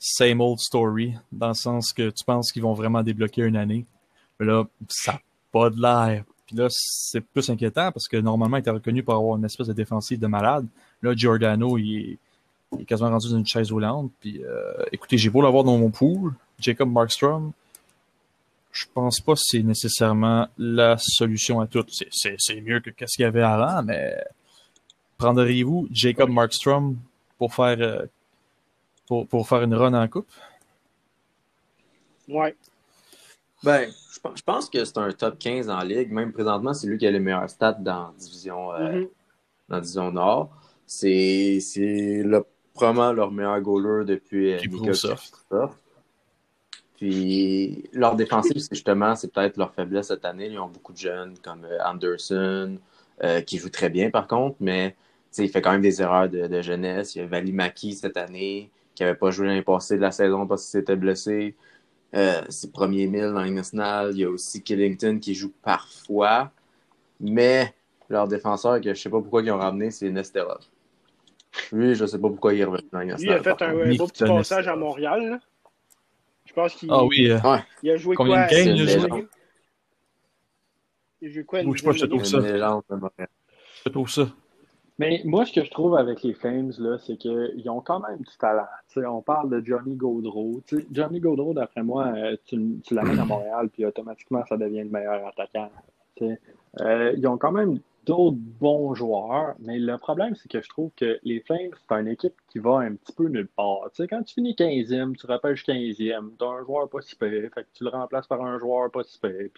same 0.00 0.40
old 0.40 0.58
story, 0.58 1.14
dans 1.30 1.48
le 1.48 1.54
sens 1.54 1.92
que 1.92 2.10
tu 2.10 2.24
penses 2.24 2.50
qu'ils 2.50 2.62
vont 2.62 2.72
vraiment 2.72 3.02
débloquer 3.02 3.42
une 3.42 3.56
année. 3.56 3.84
Mais 4.38 4.46
là, 4.46 4.64
ça 4.88 5.12
n'a 5.12 5.20
pas 5.52 5.70
de 5.70 5.80
l'air. 5.80 6.24
Puis 6.46 6.56
là, 6.56 6.66
c'est 6.70 7.20
plus 7.20 7.48
inquiétant 7.50 7.92
parce 7.92 8.08
que 8.08 8.16
normalement, 8.16 8.56
il 8.56 8.60
était 8.60 8.70
reconnu 8.70 9.02
pour 9.02 9.14
avoir 9.14 9.36
une 9.36 9.44
espèce 9.44 9.68
de 9.68 9.72
défensive 9.74 10.18
de 10.18 10.26
malade. 10.26 10.66
Là, 11.02 11.14
Giordano, 11.14 11.78
il 11.78 12.18
est, 12.78 12.84
quasiment 12.86 13.10
rendu 13.10 13.28
dans 13.28 13.36
une 13.36 13.46
chaise 13.46 13.70
roulante. 13.70 14.10
Puis 14.20 14.42
euh, 14.42 14.84
écoutez, 14.90 15.18
j'ai 15.18 15.28
beau 15.28 15.42
l'avoir 15.42 15.64
dans 15.64 15.76
mon 15.76 15.90
pool, 15.90 16.34
Jacob 16.58 16.90
Markstrom, 16.90 17.52
je 18.72 18.84
pense 18.92 19.20
pas 19.20 19.34
que 19.34 19.40
c'est 19.42 19.62
nécessairement 19.62 20.48
la 20.56 20.96
solution 20.98 21.60
à 21.60 21.66
tout. 21.66 21.84
C'est 21.88 22.60
mieux 22.60 22.80
que 22.80 22.90
ce 23.06 23.16
qu'il 23.16 23.24
y 23.24 23.26
avait 23.26 23.42
avant, 23.42 23.82
mais 23.82 24.16
prendriez-vous 25.18 25.88
Jacob 25.90 26.30
Markstrom 26.30 26.96
pour 27.38 27.52
faire 27.54 27.76
euh, 27.80 28.06
pour, 29.10 29.26
pour 29.26 29.48
faire 29.48 29.62
une 29.62 29.74
run 29.74 29.92
en 29.92 30.06
coupe? 30.06 30.30
Ouais. 32.28 32.54
Ben, 33.64 33.90
je 34.14 34.20
pense, 34.20 34.38
je 34.38 34.42
pense 34.44 34.70
que 34.70 34.84
c'est 34.84 34.98
un 34.98 35.10
top 35.10 35.36
15 35.36 35.68
en 35.68 35.80
ligue. 35.82 36.12
Même 36.12 36.32
présentement, 36.32 36.72
c'est 36.72 36.86
lui 36.86 36.96
qui 36.96 37.08
a 37.08 37.10
les 37.10 37.18
meilleurs 37.18 37.50
stats 37.50 37.72
dans 37.72 38.06
la 38.06 38.12
division, 38.16 38.72
euh, 38.72 38.92
Mhm. 39.00 39.08
dans 39.68 39.80
division 39.80 40.12
Nord. 40.12 40.50
C'est 40.86 41.58
c'est 41.60 42.22
le- 42.24 42.44
probablement 42.72 43.12
leur 43.12 43.32
meilleur 43.32 43.60
goaler 43.60 44.04
depuis 44.04 44.52
euh, 44.52 44.58
Puis. 44.58 44.80
Kucherov. 44.80 45.20
Puis 46.96 47.88
leur 47.92 48.14
défensive, 48.14 48.58
c'est 48.58 48.72
justement, 48.72 49.16
c'est 49.16 49.32
peut-être 49.32 49.56
leur 49.56 49.74
faiblesse 49.74 50.06
cette 50.08 50.24
année. 50.24 50.46
Ils 50.46 50.58
ont 50.60 50.68
beaucoup 50.68 50.92
de 50.92 50.98
jeunes 50.98 51.34
comme 51.42 51.64
euh, 51.64 51.78
Anderson, 51.84 52.78
euh, 53.24 53.40
qui 53.40 53.58
joue 53.58 53.70
très 53.70 53.90
bien 53.90 54.08
par 54.10 54.28
contre, 54.28 54.56
mais 54.60 54.92
tu 54.92 54.96
sais, 55.32 55.44
il 55.46 55.48
fait 55.50 55.62
quand 55.62 55.72
même 55.72 55.80
des 55.82 56.00
erreurs 56.00 56.28
de, 56.28 56.46
de 56.46 56.62
jeunesse. 56.62 57.16
Il 57.16 57.18
y 57.18 57.22
a 57.22 57.26
Valimaki 57.26 57.94
cette 57.94 58.16
année, 58.16 58.70
qui 58.94 59.02
n'avait 59.02 59.18
pas 59.18 59.30
joué 59.30 59.46
l'année 59.46 59.62
passée 59.62 59.96
de 59.96 60.02
la 60.02 60.12
saison 60.12 60.46
parce 60.46 60.62
qu'il 60.62 60.80
s'était 60.80 60.96
blessé. 60.96 61.54
Euh, 62.14 62.42
ses 62.48 62.72
premiers 62.72 63.06
mille 63.06 63.32
dans 63.32 63.44
nationale. 63.44 64.10
Il 64.12 64.18
y 64.18 64.24
a 64.24 64.30
aussi 64.30 64.62
Killington 64.62 65.18
qui 65.20 65.34
joue 65.34 65.52
parfois, 65.62 66.50
mais 67.20 67.72
leur 68.08 68.26
défenseur, 68.26 68.80
que 68.80 68.92
je 68.92 69.00
sais 69.00 69.10
pas 69.10 69.20
pourquoi 69.20 69.42
ils 69.42 69.50
ont 69.52 69.58
ramené, 69.58 69.90
c'est 69.92 70.10
Nesterov. 70.10 70.58
Lui, 71.72 71.94
je 71.94 72.06
sais 72.06 72.18
pas 72.18 72.28
pourquoi 72.28 72.52
il 72.52 72.60
est 72.60 72.64
revenu 72.64 72.88
dans 72.92 73.00
Lui, 73.00 73.14
il 73.18 73.30
a 73.30 73.42
fait 73.42 73.62
un, 73.62 73.96
beau 73.96 74.06
petit 74.08 74.24
passage 74.24 74.66
à. 74.66 74.76
Montréal. 74.76 75.30
là. 75.30 75.38
Je 76.46 76.52
pense 76.52 76.74
qu'il 76.74 76.88
Ah 76.90 77.04
oui, 77.04 77.30
euh, 77.30 77.38
il 77.82 77.90
a 77.90 77.96
joué 77.96 78.16
Combien 78.16 78.46
quoi? 78.46 78.46
de 78.46 78.64
games 78.64 78.76
il 78.76 78.82
a 78.82 78.98
joué? 78.98 79.26
Il 81.20 81.28
a? 81.28 81.32
joué? 81.32 81.44
Quoi? 81.44 81.60
je 81.62 81.66
de 81.66 82.06
trouve 82.06 82.24
ça. 82.24 82.40
Je 83.84 83.88
trouve 83.88 84.08
ça. 84.10 84.28
Mais 85.00 85.22
moi, 85.24 85.46
ce 85.46 85.52
que 85.54 85.64
je 85.64 85.70
trouve 85.70 85.96
avec 85.96 86.22
les 86.22 86.34
Flames, 86.34 86.72
c'est 86.98 87.16
qu'ils 87.16 87.70
ont 87.70 87.80
quand 87.80 88.00
même 88.00 88.18
du 88.18 88.36
talent. 88.38 88.66
on 88.96 89.22
parle 89.22 89.48
de 89.48 89.64
Johnny 89.64 89.96
Gaudreau. 89.96 90.60
Johnny 90.92 91.20
Gaudreau, 91.20 91.54
d'après 91.54 91.82
moi, 91.82 92.12
euh, 92.14 92.36
tu, 92.44 92.78
tu 92.84 92.92
l'amènes 92.92 93.18
à 93.18 93.24
Montréal, 93.24 93.70
puis 93.70 93.86
automatiquement, 93.86 94.44
ça 94.46 94.58
devient 94.58 94.82
le 94.82 94.90
meilleur 94.90 95.26
attaquant. 95.26 95.70
Euh, 96.20 97.14
ils 97.16 97.26
ont 97.26 97.38
quand 97.38 97.50
même 97.50 97.80
d'autres 98.04 98.36
bons 98.36 98.92
joueurs, 98.94 99.54
mais 99.60 99.78
le 99.78 99.96
problème, 99.96 100.34
c'est 100.34 100.50
que 100.50 100.60
je 100.60 100.68
trouve 100.68 100.90
que 100.94 101.18
les 101.22 101.40
Flames, 101.40 101.70
c'est 101.78 101.94
une 101.94 102.08
équipe 102.08 102.34
qui 102.50 102.58
va 102.58 102.80
un 102.80 102.94
petit 102.94 103.14
peu 103.14 103.28
nulle 103.28 103.48
part. 103.48 103.88
quand 103.96 104.22
tu 104.22 104.34
finis 104.34 104.52
15e, 104.52 105.16
tu 105.16 105.24
repêches 105.24 105.64
15e, 105.64 106.36
tu 106.38 106.44
as 106.44 106.46
un 106.46 106.62
joueur 106.66 106.90
pas 106.90 107.00
si 107.00 107.16
fait 107.16 107.48
que 107.48 107.60
tu 107.72 107.84
le 107.84 107.90
remplaces 107.90 108.26
par 108.26 108.42
un 108.42 108.58
joueur 108.58 108.90
pas 108.90 109.02
si 109.04 109.18
puis 109.18 109.50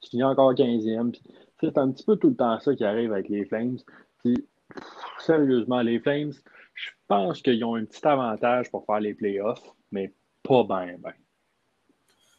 tu 0.00 0.08
finis 0.08 0.24
encore 0.24 0.54
15e. 0.54 1.14
C'est 1.60 1.76
un 1.76 1.90
petit 1.90 2.04
peu 2.04 2.16
tout 2.16 2.30
le 2.30 2.36
temps 2.36 2.58
ça 2.60 2.74
qui 2.74 2.84
arrive 2.84 3.12
avec 3.12 3.28
les 3.28 3.44
Flames. 3.44 3.76
Puis, 4.22 4.42
sérieusement, 5.18 5.80
les 5.82 6.00
Flames, 6.00 6.32
je 6.74 6.90
pense 7.08 7.42
qu'ils 7.42 7.64
ont 7.64 7.76
un 7.76 7.84
petit 7.84 8.06
avantage 8.06 8.70
pour 8.70 8.84
faire 8.86 9.00
les 9.00 9.14
playoffs, 9.14 9.62
mais 9.90 10.12
pas 10.42 10.64
bien, 10.64 10.96
bien. 10.98 11.12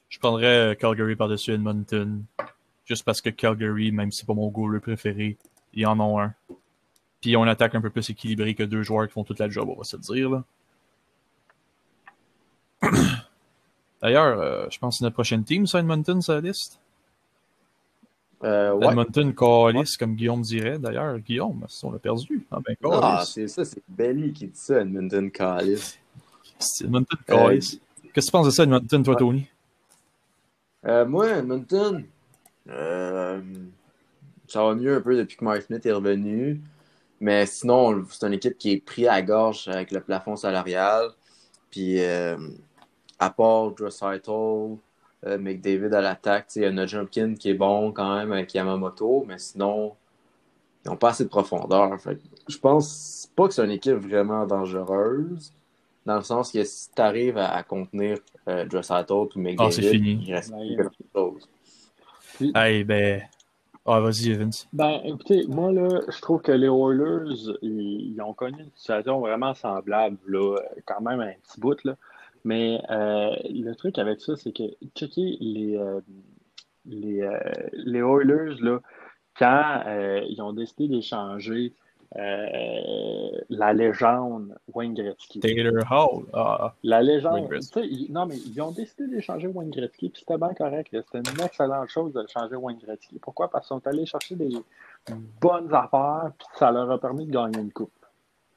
Je 0.10 0.19
prendrais 0.19 0.77
Calgary 0.79 1.15
par-dessus 1.15 1.53
Edmonton, 1.53 2.24
juste 2.86 3.03
parce 3.03 3.22
que 3.22 3.29
Calgary, 3.29 3.91
même 3.91 4.12
si 4.12 4.19
c'est 4.19 4.25
pas 4.25 4.34
mon 4.34 4.48
goaler 4.50 4.79
préféré, 4.79 5.38
ils 5.74 5.86
en 5.86 6.00
ont 6.00 6.19
un. 6.19 6.34
Puis 7.22 7.36
une 7.36 7.48
attaque 7.48 7.75
un 7.75 7.81
peu 7.81 7.89
plus 7.89 8.10
équilibrée 8.10 8.55
que 8.55 8.63
deux 8.63 8.84
joueurs 8.84 9.07
qui 9.07 9.13
font 9.13 9.24
toute 9.24 9.39
la 9.39 9.50
job, 9.50 9.67
on 9.69 9.75
va 9.75 9.84
se 9.84 9.98
dire. 9.98 10.29
Là. 10.29 10.43
D'ailleurs, 14.01 14.39
euh, 14.39 14.67
je 14.69 14.77
pense 14.77 14.96
que 14.96 15.00
c'est 15.00 15.03
notre 15.03 15.15
prochaine 15.15 15.43
team, 15.43 15.65
ça, 15.65 15.79
Edmonton, 15.79 16.22
la 16.27 16.39
liste. 16.39 16.79
Euh, 18.44 18.74
ouais. 18.74 18.88
Edmonton 18.88 19.34
Callis, 19.34 19.96
comme 19.98 20.15
Guillaume 20.15 20.41
dirait. 20.41 20.77
D'ailleurs, 20.77 21.17
Guillaume, 21.20 21.65
on 21.84 21.91
l'a 21.91 22.00
perdu. 22.00 22.46
Ah, 22.51 22.60
ben, 22.65 22.75
ah 22.84 23.24
c'est 23.25 23.48
ça, 23.48 23.65
c'est 23.65 23.82
Belly 23.88 24.32
qui 24.34 24.48
dit 24.48 24.60
ça, 24.60 24.82
Edmonton 24.82 25.32
Callis. 25.32 25.98
Edmonton 26.82 27.17
Callis. 27.25 27.79
Euh, 27.82 28.10
Qu'est-ce 28.13 28.25
que 28.27 28.29
tu 28.29 28.32
penses 28.32 28.46
de 28.46 28.51
ça, 28.51 28.63
Edmonton, 28.63 29.03
toi, 29.03 29.15
Tony? 29.15 29.48
Euh, 30.86 31.06
moi, 31.06 31.29
Edmonton, 31.29 32.06
euh, 32.70 33.41
ça 34.48 34.63
va 34.63 34.75
mieux 34.75 34.96
un 34.96 35.01
peu 35.01 35.17
depuis 35.17 35.38
que 35.38 35.44
Mark 35.44 35.63
Smith 35.63 35.86
est 35.86 35.91
revenu. 35.91 36.62
Mais 37.20 37.48
sinon, 37.48 38.06
c'est 38.12 38.27
une 38.27 38.34
équipe 38.34 38.60
qui 38.60 38.74
est 38.74 38.77
prise 38.77 39.08
à 39.08 39.24
gorge 39.24 39.67
avec 39.67 39.89
le 39.91 40.00
plafond 40.01 40.36
salarial. 40.36 41.10
Puis, 41.72 42.00
à 43.20 43.29
part 43.32 43.74
euh, 45.27 45.38
McDavid 45.38 45.93
à 45.93 46.01
l'attaque. 46.01 46.48
Il 46.55 46.63
y 46.63 46.65
a 46.65 46.72
notre 46.72 46.89
Jumpkin 46.89 47.36
qui 47.36 47.50
est 47.50 47.53
bon 47.53 47.91
quand 47.91 48.15
même 48.15 48.31
avec 48.31 48.53
Yamamoto, 48.53 49.25
mais 49.27 49.38
sinon, 49.38 49.93
ils 50.84 50.89
n'ont 50.89 50.96
pas 50.96 51.10
assez 51.10 51.25
de 51.25 51.29
profondeur. 51.29 51.98
je 52.48 52.57
pense 52.57 53.29
pas 53.36 53.48
que 53.48 53.53
c'est 53.53 53.65
une 53.65 53.72
équipe 53.72 53.96
vraiment 53.96 54.46
dangereuse, 54.46 55.53
dans 56.05 56.15
le 56.15 56.24
sens 56.24 56.51
que 56.51 56.63
si 56.63 56.89
tu 56.96 57.01
arrives 57.01 57.38
à, 57.38 57.62
contenir 57.63 58.19
euh, 58.48 58.65
Dressato 58.65 59.29
ou 59.36 59.39
McDavid, 59.39 59.86
ah, 59.86 59.89
fini. 59.91 60.24
il 60.25 60.34
reste 60.34 60.53
quelque 60.53 60.91
chose. 61.13 61.48
Hey, 62.55 62.84
ben. 62.84 63.22
Ah, 63.89 64.01
vas-y, 64.01 64.34
Vince. 64.34 64.67
Ben, 64.74 65.00
écoutez, 65.05 65.46
moi, 65.48 65.72
là, 65.72 66.01
je 66.10 66.19
trouve 66.19 66.41
que 66.41 66.51
les 66.51 66.67
Oilers, 66.67 67.55
ils, 67.62 68.22
ont 68.22 68.34
connu 68.34 68.60
une 68.60 68.72
situation 68.75 69.22
vraiment 69.22 69.53
semblable, 69.53 70.17
là, 70.27 70.57
quand 70.86 71.00
même 71.00 71.22
un 71.22 71.31
petit 71.31 71.60
bout, 71.60 71.81
là. 71.86 71.96
Mais 72.48 72.82
euh, 72.89 73.36
le 73.50 73.74
truc 73.74 74.00
avec 74.00 74.22
ça, 74.22 74.38
c'est 74.38 74.54
que, 74.54 74.63
checker 74.96 75.36
les, 75.42 75.75
euh, 75.75 76.00
les, 76.86 77.20
euh, 77.20 77.38
les, 77.74 78.00
Oilers, 78.00 78.56
là, 78.62 78.80
quand 79.38 79.84
ils 80.30 80.42
ont 80.42 80.54
décidé 80.54 80.88
d'échanger 80.88 81.74
la 82.16 83.74
légende 83.74 84.58
Wayne 84.74 84.94
Gretzky. 84.94 85.42
Taylor 85.42 85.84
Hall. 85.92 86.24
Ah, 86.32 86.74
la 86.84 87.01
légende. 87.01 87.50
non, 88.10 88.25
mais 88.25 88.38
ils 88.38 88.62
ont 88.62 88.72
décidé 88.72 89.08
d'échanger 89.08 89.48
Wayne 89.48 89.70
Gretzky, 89.70 90.08
puis 90.10 90.22
c'était 90.22 90.38
bien 90.38 90.54
correct. 90.54 90.88
C'était 90.89 91.30
une 91.30 91.46
excellente 91.46 91.89
chose 91.89 92.13
de 92.13 92.25
changer 92.27 92.56
Wayne 92.56 92.80
Gretzky. 92.82 93.20
Pourquoi? 93.20 93.50
Parce 93.50 93.68
qu'ils 93.68 93.75
sont 93.75 93.86
allés 93.88 94.06
chercher 94.06 94.36
des 94.36 94.56
bonnes 95.42 95.74
affaires, 95.74 96.32
puis 96.39 96.48
ça 96.56 96.72
leur 96.72 96.89
a 96.89 96.98
permis 96.98 97.25
de 97.25 97.32
gagner 97.32 97.60
une 97.60 97.74
coupe 97.74 97.92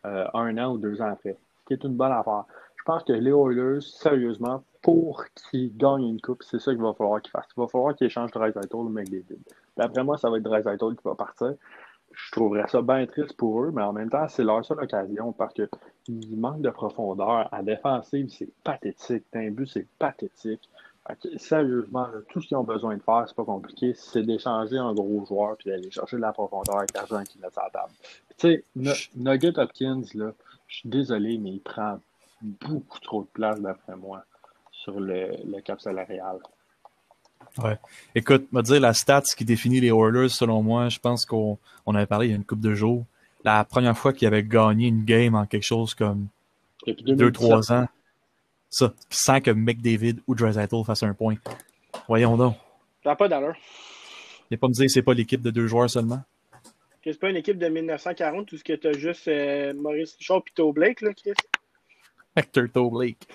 un 0.05 0.57
an 0.59 0.75
ou 0.75 0.79
deux 0.79 1.03
ans 1.03 1.11
après, 1.11 1.37
ce 1.59 1.65
qui 1.67 1.73
est 1.73 1.85
une 1.85 1.97
bonne 1.97 2.13
affaire. 2.13 2.45
Je 2.81 2.85
pense 2.87 3.05
que 3.05 3.13
les 3.13 3.31
Oilers, 3.31 3.83
sérieusement, 3.83 4.65
pour 4.81 5.23
qu'ils 5.51 5.77
gagnent 5.77 6.09
une 6.09 6.21
coupe, 6.21 6.43
c'est 6.43 6.59
ça 6.59 6.73
qu'il 6.73 6.81
va 6.81 6.95
falloir 6.95 7.21
qu'ils 7.21 7.31
fassent. 7.31 7.49
Il 7.55 7.61
va 7.61 7.69
falloir 7.69 7.95
qu'ils 7.95 8.07
échangent 8.07 8.31
Dreisaitl 8.31 8.75
ou 8.75 8.89
McDavid. 8.89 9.39
D'après 9.77 10.03
moi, 10.03 10.17
ça 10.17 10.31
va 10.31 10.39
être 10.39 10.45
Dreisaitl 10.45 10.97
qui 10.97 11.05
va 11.05 11.15
partir. 11.15 11.55
Je 12.11 12.33
trouverais 12.33 12.67
ça 12.69 12.81
bien 12.81 13.07
triste 13.07 13.35
pour 13.35 13.63
eux, 13.63 13.71
mais 13.71 13.83
en 13.83 13.93
même 13.93 14.09
temps, 14.09 14.27
c'est 14.29 14.43
leur 14.43 14.65
seule 14.65 14.81
occasion 14.81 15.33
parce 15.33 15.53
qu'il 15.53 16.37
manque 16.39 16.63
de 16.63 16.71
profondeur. 16.71 17.53
À 17.53 17.63
défensive, 17.63 18.31
c'est 18.31 18.49
pathétique. 18.65 19.25
Un 19.35 19.51
but, 19.51 19.67
c'est 19.67 19.87
pathétique. 19.99 20.67
sérieusement, 21.37 22.07
tout 22.31 22.41
ce 22.41 22.49
qu'ils 22.49 22.57
ont 22.57 22.65
besoin 22.65 22.97
de 22.97 23.03
faire, 23.03 23.25
c'est 23.29 23.37
pas 23.37 23.45
compliqué. 23.45 23.93
C'est 23.95 24.23
d'échanger 24.23 24.79
un 24.79 24.95
gros 24.95 25.27
joueur 25.27 25.59
puis 25.59 25.69
d'aller 25.69 25.91
chercher 25.91 26.17
de 26.17 26.23
la 26.23 26.33
profondeur 26.33 26.79
avec 26.79 26.95
l'argent 26.95 27.23
qu'il 27.25 27.45
a 27.45 27.51
sur 27.51 27.63
la 27.63 27.71
table. 27.71 27.93
Tu 28.39 28.65
sais, 28.75 29.11
Nugget 29.15 29.59
Hopkins, 29.59 30.03
là, 30.15 30.33
je 30.67 30.77
suis 30.79 30.89
désolé, 30.89 31.37
mais 31.37 31.51
il 31.51 31.61
prend 31.61 31.99
beaucoup 32.43 32.99
trop 33.01 33.23
de 33.23 33.29
place, 33.29 33.61
d'après 33.61 33.97
moi, 33.97 34.25
sur 34.73 34.99
le, 34.99 35.31
le 35.45 35.61
cap 35.61 35.81
salarial. 35.81 36.39
Ouais. 37.63 37.79
Écoute, 38.15 38.53
me 38.53 38.63
dire 38.63 38.81
la 38.81 38.95
stats 38.95 39.23
qui 39.37 39.45
définit 39.45 39.81
les 39.81 39.89
Oilers, 39.89 40.29
selon 40.29 40.63
moi, 40.63 40.89
je 40.89 40.99
pense 40.99 41.25
qu'on 41.25 41.59
on 41.87 41.95
avait 41.95 42.07
parlé 42.07 42.29
il 42.29 42.31
y 42.31 42.33
a 42.33 42.37
une 42.37 42.45
couple 42.45 42.63
de 42.63 42.75
jours. 42.75 43.05
La 43.45 43.65
première 43.65 43.97
fois 43.97 44.13
qu'ils 44.13 44.29
avaient 44.29 44.45
gagné 44.45 44.89
une 44.89 45.05
game 45.05 45.35
en 45.35 45.47
quelque 45.47 45.65
chose 45.65 45.95
comme 45.95 46.29
2-3 46.87 47.73
ans, 47.73 47.89
ça, 48.69 48.93
sans 49.09 49.41
que 49.41 49.51
McDavid 49.51 50.21
ou 50.27 50.35
Draisaitl 50.35 50.85
fassent 50.85 51.03
un 51.03 51.15
point. 51.15 51.37
Voyons 52.07 52.37
donc. 52.37 52.55
Ça 53.03 53.11
n'a 53.11 53.17
pas 53.17 53.29
d'allure. 53.29 53.57
Il 54.51 54.59
pas 54.59 54.69
me 54.69 54.73
dire 54.73 54.87
que 54.87 54.93
c'est 54.93 55.03
pas 55.03 55.15
l'équipe 55.15 55.43
de 55.43 55.51
deux 55.51 55.67
joueurs 55.67 55.89
seulement. 55.89 56.23
Que 57.03 57.13
c'est 57.13 57.19
pas 57.19 57.31
une 57.31 57.37
équipe 57.37 57.59
de 57.59 57.69
1940 57.69 58.47
tout 58.47 58.57
ce 58.57 58.65
que 58.65 58.75
tu 58.75 58.89
as 58.89 58.93
juste 58.93 59.27
euh, 59.29 59.73
Maurice 59.75 60.17
Richard 60.17 60.43
et 60.59 60.73
Blake, 60.73 61.01
là, 61.01 61.15
Chris? 61.15 61.33
Hector 62.37 62.91
Blake. 62.91 63.27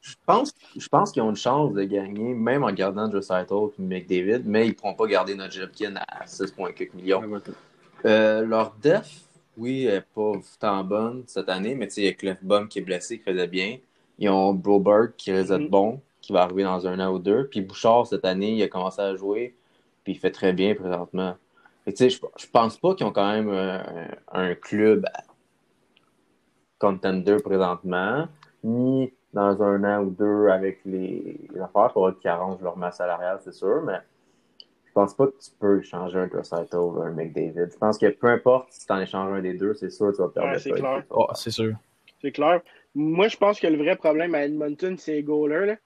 je 0.00 0.14
pense, 0.26 0.52
je 0.76 0.88
pense 0.88 1.12
qu'ils 1.12 1.22
ont 1.22 1.30
une 1.30 1.36
chance 1.36 1.72
de 1.72 1.84
gagner, 1.84 2.34
même 2.34 2.64
en 2.64 2.72
gardant 2.72 3.08
Dressaitl 3.08 3.54
et 3.78 3.82
McDavid, 3.82 4.42
mais 4.44 4.66
ils 4.66 4.70
ne 4.70 4.74
pourront 4.74 4.94
pas 4.94 5.06
garder 5.06 5.34
notre 5.34 5.52
Jobkin 5.52 5.94
à 5.96 6.24
6,4 6.24 6.94
millions. 6.94 7.22
Euh, 8.04 8.44
leur 8.44 8.74
def, 8.82 9.22
oui, 9.56 9.86
n'est 9.86 10.00
pas 10.00 10.32
tant 10.58 10.82
bonne 10.84 11.24
cette 11.26 11.48
année, 11.48 11.74
mais 11.74 11.88
il 11.96 12.04
y 12.04 12.08
a 12.08 12.12
Cliff 12.12 12.38
Bum 12.42 12.68
qui 12.68 12.80
est 12.80 12.82
blessé, 12.82 13.18
qui 13.18 13.24
faisait 13.24 13.46
bien. 13.46 13.78
Ils 14.18 14.28
ont 14.28 14.52
Broberg 14.52 15.12
qui 15.16 15.32
risque 15.32 15.50
d'être 15.50 15.62
mm-hmm. 15.62 15.70
bon, 15.70 16.00
qui 16.20 16.32
va 16.32 16.42
arriver 16.42 16.64
dans 16.64 16.86
un 16.86 16.98
an 17.00 17.12
ou 17.12 17.18
deux. 17.18 17.48
Puis 17.48 17.60
Bouchard, 17.60 18.06
cette 18.06 18.24
année, 18.24 18.52
il 18.52 18.62
a 18.62 18.68
commencé 18.68 19.00
à 19.00 19.14
jouer, 19.16 19.54
puis 20.04 20.14
il 20.14 20.18
fait 20.18 20.30
très 20.30 20.52
bien 20.52 20.74
présentement. 20.74 21.36
je, 21.86 21.92
je 22.08 22.46
pense 22.52 22.76
pas 22.76 22.94
qu'ils 22.94 23.06
ont 23.06 23.12
quand 23.12 23.30
même 23.30 23.50
un, 23.50 24.08
un 24.32 24.54
club 24.54 25.06
contender 26.82 27.36
présentement, 27.36 28.26
ni 28.64 29.12
dans 29.32 29.62
un 29.62 29.84
an 29.84 30.02
ou 30.02 30.10
deux 30.10 30.48
avec 30.48 30.80
les, 30.84 31.38
affaires. 31.54 31.88
Il 31.90 31.92
faudra 31.94 32.12
qu'ils 32.12 32.28
arrangent 32.28 32.60
leur 32.60 32.76
masse 32.76 32.96
salariale, 32.96 33.38
c'est 33.42 33.54
sûr, 33.54 33.82
mais 33.82 33.98
je 34.86 34.92
pense 34.92 35.14
pas 35.14 35.26
que 35.26 35.38
tu 35.42 35.50
peux 35.58 35.80
échanger 35.80 36.18
un 36.18 36.26
Dressaitl 36.26 36.76
ou 36.76 37.00
un 37.00 37.12
McDavid. 37.12 37.70
Je 37.72 37.78
pense 37.78 37.96
que 37.96 38.10
peu 38.10 38.26
importe 38.26 38.72
si 38.72 38.84
tu 38.84 38.92
en 38.92 39.00
échanges 39.00 39.32
un 39.32 39.40
des 39.40 39.54
deux, 39.54 39.74
c'est 39.74 39.90
sûr 39.90 40.10
que 40.10 40.16
tu 40.16 40.22
vas 40.22 40.28
perdre 40.28 40.50
ouais, 40.50 40.58
c'est 40.58 40.72
clair. 40.72 41.04
Oh, 41.10 41.28
c'est 41.34 41.50
sûr. 41.50 41.74
C'est 42.20 42.32
clair. 42.32 42.60
Moi, 42.94 43.28
je 43.28 43.36
pense 43.36 43.58
que 43.58 43.66
le 43.66 43.78
vrai 43.78 43.96
problème 43.96 44.34
à 44.34 44.44
Edmonton, 44.44 44.98
c'est 44.98 45.12
les 45.12 45.22
goalers. 45.22 45.76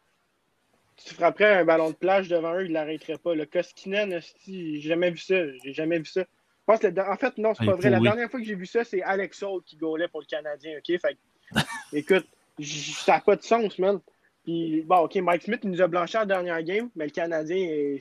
Tu 0.96 1.14
frapperais 1.14 1.60
un 1.60 1.64
ballon 1.64 1.90
de 1.90 1.94
plage 1.94 2.28
devant 2.28 2.54
eux, 2.54 2.64
ils 2.64 2.68
ne 2.68 2.74
l'arrêteraient 2.74 3.18
pas. 3.18 3.34
Le 3.34 3.44
Koskinen, 3.44 4.18
j'ai 4.46 4.80
jamais 4.80 5.10
vu 5.10 5.18
ça. 5.18 5.36
J'ai 5.62 5.72
jamais 5.72 5.98
vu 5.98 6.06
ça. 6.06 6.24
En 6.68 6.76
fait, 6.76 7.38
non, 7.38 7.54
c'est 7.54 7.64
pas 7.64 7.74
vrai. 7.74 7.90
La 7.90 8.00
dernière 8.00 8.30
fois 8.30 8.40
que 8.40 8.46
j'ai 8.46 8.54
vu 8.54 8.66
ça, 8.66 8.82
c'est 8.84 9.02
Alex 9.02 9.42
Holt 9.42 9.64
qui 9.64 9.76
gaulait 9.76 10.08
pour 10.08 10.20
le 10.20 10.26
Canadien, 10.26 10.78
OK? 10.78 10.98
Fait 11.00 11.16
écoute, 11.92 12.26
ça 12.60 13.14
n'a 13.14 13.20
pas 13.20 13.36
de 13.36 13.42
sens, 13.42 13.78
man. 13.78 14.00
Puis, 14.42 14.82
bon, 14.82 14.98
OK, 15.04 15.14
Mike 15.16 15.42
Smith 15.42 15.60
il 15.62 15.70
nous 15.70 15.82
a 15.82 15.86
blanchi 15.86 16.16
en 16.16 16.26
dernière 16.26 16.62
game, 16.62 16.90
mais 16.96 17.04
le 17.04 17.10
Canadien 17.10 17.96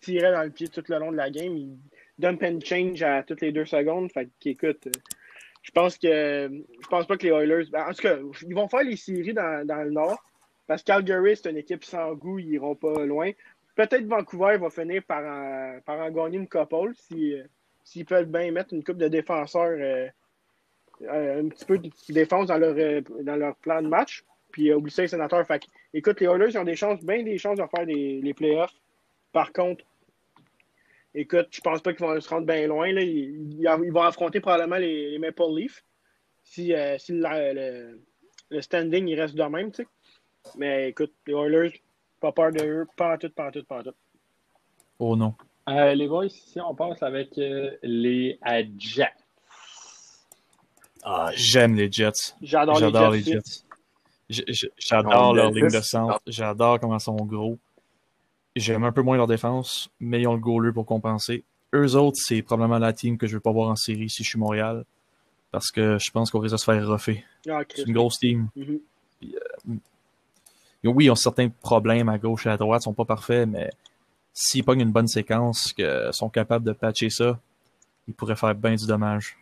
tirait 0.00 0.32
dans 0.32 0.42
le 0.42 0.50
pied 0.50 0.68
tout 0.68 0.84
le 0.88 0.98
long 0.98 1.10
de 1.10 1.16
la 1.16 1.30
game. 1.30 1.56
Il 1.56 1.76
dump 2.18 2.42
and 2.42 2.60
change 2.64 3.02
à 3.02 3.22
toutes 3.22 3.40
les 3.40 3.52
deux 3.52 3.64
secondes. 3.64 4.10
Fait 4.12 4.28
qu'écoute, 4.38 4.88
je 5.62 5.70
pense 5.72 5.98
que 5.98 6.50
je 6.82 6.86
pense 6.88 7.06
pas 7.06 7.16
que 7.16 7.26
les 7.26 7.32
Oilers. 7.32 7.70
Ben, 7.70 7.86
en 7.88 7.92
tout 7.92 8.02
cas, 8.02 8.16
ils 8.42 8.54
vont 8.54 8.68
faire 8.68 8.82
les 8.84 8.96
séries 8.96 9.34
dans, 9.34 9.66
dans 9.66 9.82
le 9.82 9.90
Nord. 9.90 10.22
Parce 10.66 10.82
que 10.82 10.86
Calgary, 10.86 11.36
c'est 11.36 11.50
une 11.50 11.58
équipe 11.58 11.84
sans 11.84 12.14
goût, 12.14 12.38
ils 12.38 12.52
iront 12.52 12.74
pas 12.74 13.04
loin. 13.04 13.30
Peut-être 13.74 14.06
Vancouver 14.06 14.56
va 14.58 14.70
finir 14.70 15.02
par 15.02 15.24
en, 15.24 15.80
par 15.84 15.98
en 15.98 16.10
gagner 16.10 16.38
une 16.38 16.48
couple 16.48 16.92
si, 16.94 17.34
s'ils 17.84 18.06
peuvent 18.06 18.26
bien 18.26 18.50
mettre 18.50 18.72
une 18.72 18.82
coupe 18.82 18.96
de 18.96 19.08
défenseurs, 19.08 19.76
euh, 19.78 20.08
euh, 21.02 21.42
un 21.42 21.48
petit 21.48 21.64
peu 21.64 21.78
de 21.78 21.90
défense 22.08 22.48
dans 22.48 22.58
leur, 22.58 22.74
euh, 22.76 23.02
dans 23.22 23.36
leur 23.36 23.54
plan 23.56 23.82
de 23.82 23.88
match. 23.88 24.24
Puis 24.50 24.72
oublie 24.72 24.90
ça, 24.90 25.02
les 25.02 25.08
sénateurs. 25.08 25.46
Fait 25.46 25.62
écoute, 25.92 26.20
les 26.20 26.26
Oilers 26.26 26.56
ont 26.56 26.64
des 26.64 26.76
chances, 26.76 27.04
bien 27.04 27.22
des 27.22 27.38
chances 27.38 27.58
de 27.58 27.64
faire 27.66 27.86
des, 27.86 28.20
les 28.22 28.34
playoffs. 28.34 28.74
Par 29.32 29.52
contre, 29.52 29.84
Écoute, 31.16 31.46
je 31.52 31.60
pense 31.60 31.80
pas 31.80 31.92
qu'ils 31.92 32.04
vont 32.04 32.20
se 32.20 32.28
rendre 32.28 32.44
bien 32.44 32.66
loin. 32.66 32.90
Là. 32.92 33.00
Ils, 33.00 33.92
vont 33.92 34.02
affronter 34.02 34.40
probablement 34.40 34.78
les, 34.78 35.16
Maple 35.20 35.44
Leafs 35.54 35.84
si, 36.42 36.74
si 36.98 37.12
le, 37.12 38.00
le, 38.50 38.60
standing 38.60 39.06
il 39.06 39.20
reste 39.20 39.36
de 39.36 39.44
même. 39.44 39.72
sais. 39.72 39.86
Mais 40.56 40.88
écoute, 40.88 41.12
les 41.28 41.34
Oilers, 41.34 41.80
pas 42.20 42.32
peur 42.32 42.50
de 42.50 42.64
eux, 42.64 42.86
pas 42.96 43.16
tout, 43.16 43.30
pas 43.30 43.46
en 43.46 43.50
tout, 43.52 43.62
pas 43.62 43.78
en 43.78 43.82
tout. 43.84 43.94
Oh 44.98 45.14
non. 45.14 45.36
Euh, 45.68 45.94
les 45.94 46.08
boys, 46.08 46.26
ici, 46.26 46.60
on 46.60 46.74
passe 46.74 47.02
avec 47.02 47.38
euh, 47.38 47.70
les 47.82 48.38
Jets. 48.78 49.08
Ah, 51.02 51.30
j'aime 51.34 51.74
les 51.74 51.90
Jets. 51.90 52.34
J'adore 52.42 53.10
les 53.10 53.22
Jets. 53.22 53.64
J'adore 54.78 55.34
leur 55.34 55.50
ligne 55.50 55.68
de 55.68 55.80
centre. 55.80 56.20
J'adore 56.26 56.80
comment 56.80 56.96
ils 56.96 57.00
sont 57.00 57.16
gros. 57.16 57.58
J'aime 58.56 58.84
un 58.84 58.92
peu 58.92 59.02
moins 59.02 59.16
leur 59.16 59.26
défense, 59.26 59.90
mais 60.00 60.22
ils 60.22 60.28
ont 60.28 60.34
le 60.34 60.40
goaler 60.40 60.72
pour 60.72 60.86
compenser. 60.86 61.44
Eux 61.74 61.96
autres, 61.96 62.18
c'est 62.20 62.40
probablement 62.42 62.78
la 62.78 62.92
team 62.92 63.18
que 63.18 63.26
je 63.26 63.34
veux 63.34 63.40
pas 63.40 63.50
voir 63.50 63.68
en 63.68 63.76
série 63.76 64.08
si 64.08 64.22
je 64.22 64.28
suis 64.28 64.38
Montréal. 64.38 64.84
Parce 65.50 65.70
que 65.70 65.98
je 65.98 66.10
pense 66.10 66.30
qu'on 66.30 66.40
risque 66.40 66.54
de 66.54 66.58
se 66.58 66.64
faire 66.64 66.86
reffer. 66.86 67.24
Ah, 67.48 67.62
c'est 67.74 67.82
une 67.82 67.94
grosse 67.94 68.18
team. 68.18 68.48
Puis, 68.54 68.82
euh, 69.24 69.78
oui, 70.84 71.06
ils 71.06 71.10
ont 71.10 71.16
certains 71.16 71.48
problèmes 71.48 72.08
à 72.08 72.18
gauche 72.18 72.46
et 72.46 72.50
à 72.50 72.56
droite, 72.56 72.82
ils 72.82 72.84
sont 72.84 72.94
pas 72.94 73.04
parfaits, 73.04 73.48
mais 73.48 73.70
s'ils 74.34 74.64
pognent 74.64 74.80
une 74.80 74.92
bonne 74.92 75.08
séquence, 75.08 75.72
qu'ils 75.72 76.10
sont 76.12 76.28
capables 76.28 76.64
de 76.64 76.72
patcher 76.72 77.08
ça, 77.08 77.38
ils 78.06 78.14
pourraient 78.14 78.36
faire 78.36 78.54
bien 78.54 78.74
du 78.74 78.86
dommage. 78.86 79.38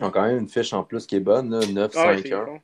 Ils 0.00 0.06
ont 0.06 0.10
quand 0.10 0.22
même 0.22 0.38
une 0.38 0.48
fiche 0.48 0.72
en 0.72 0.82
plus 0.82 1.06
qui 1.06 1.16
est 1.16 1.20
bonne, 1.20 1.54
9-5-1. 1.60 2.60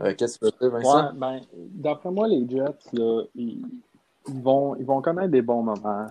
Euh, 0.00 0.14
qu'est-ce 0.14 0.38
que 0.38 0.46
tu 0.46 0.52
veux 0.60 0.70
dire, 0.70 0.78
Vincent? 0.78 1.06
Ouais, 1.06 1.12
ben, 1.14 1.40
D'après 1.54 2.10
moi, 2.10 2.28
les 2.28 2.48
Jets, 2.48 2.92
là, 2.92 3.22
ils, 3.34 3.64
ils, 4.28 4.42
vont, 4.42 4.74
ils 4.76 4.84
vont 4.84 5.00
connaître 5.00 5.30
des 5.30 5.42
bons 5.42 5.62
moments. 5.62 6.06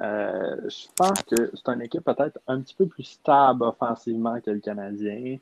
Euh, 0.00 0.56
je 0.68 0.86
pense 0.96 1.22
que 1.22 1.52
c'est 1.54 1.72
une 1.72 1.82
équipe 1.82 2.04
peut-être 2.04 2.38
un 2.48 2.60
petit 2.60 2.74
peu 2.74 2.86
plus 2.86 3.04
stable 3.04 3.62
offensivement 3.62 4.40
que 4.40 4.50
le 4.50 4.60
Canadien. 4.60 5.38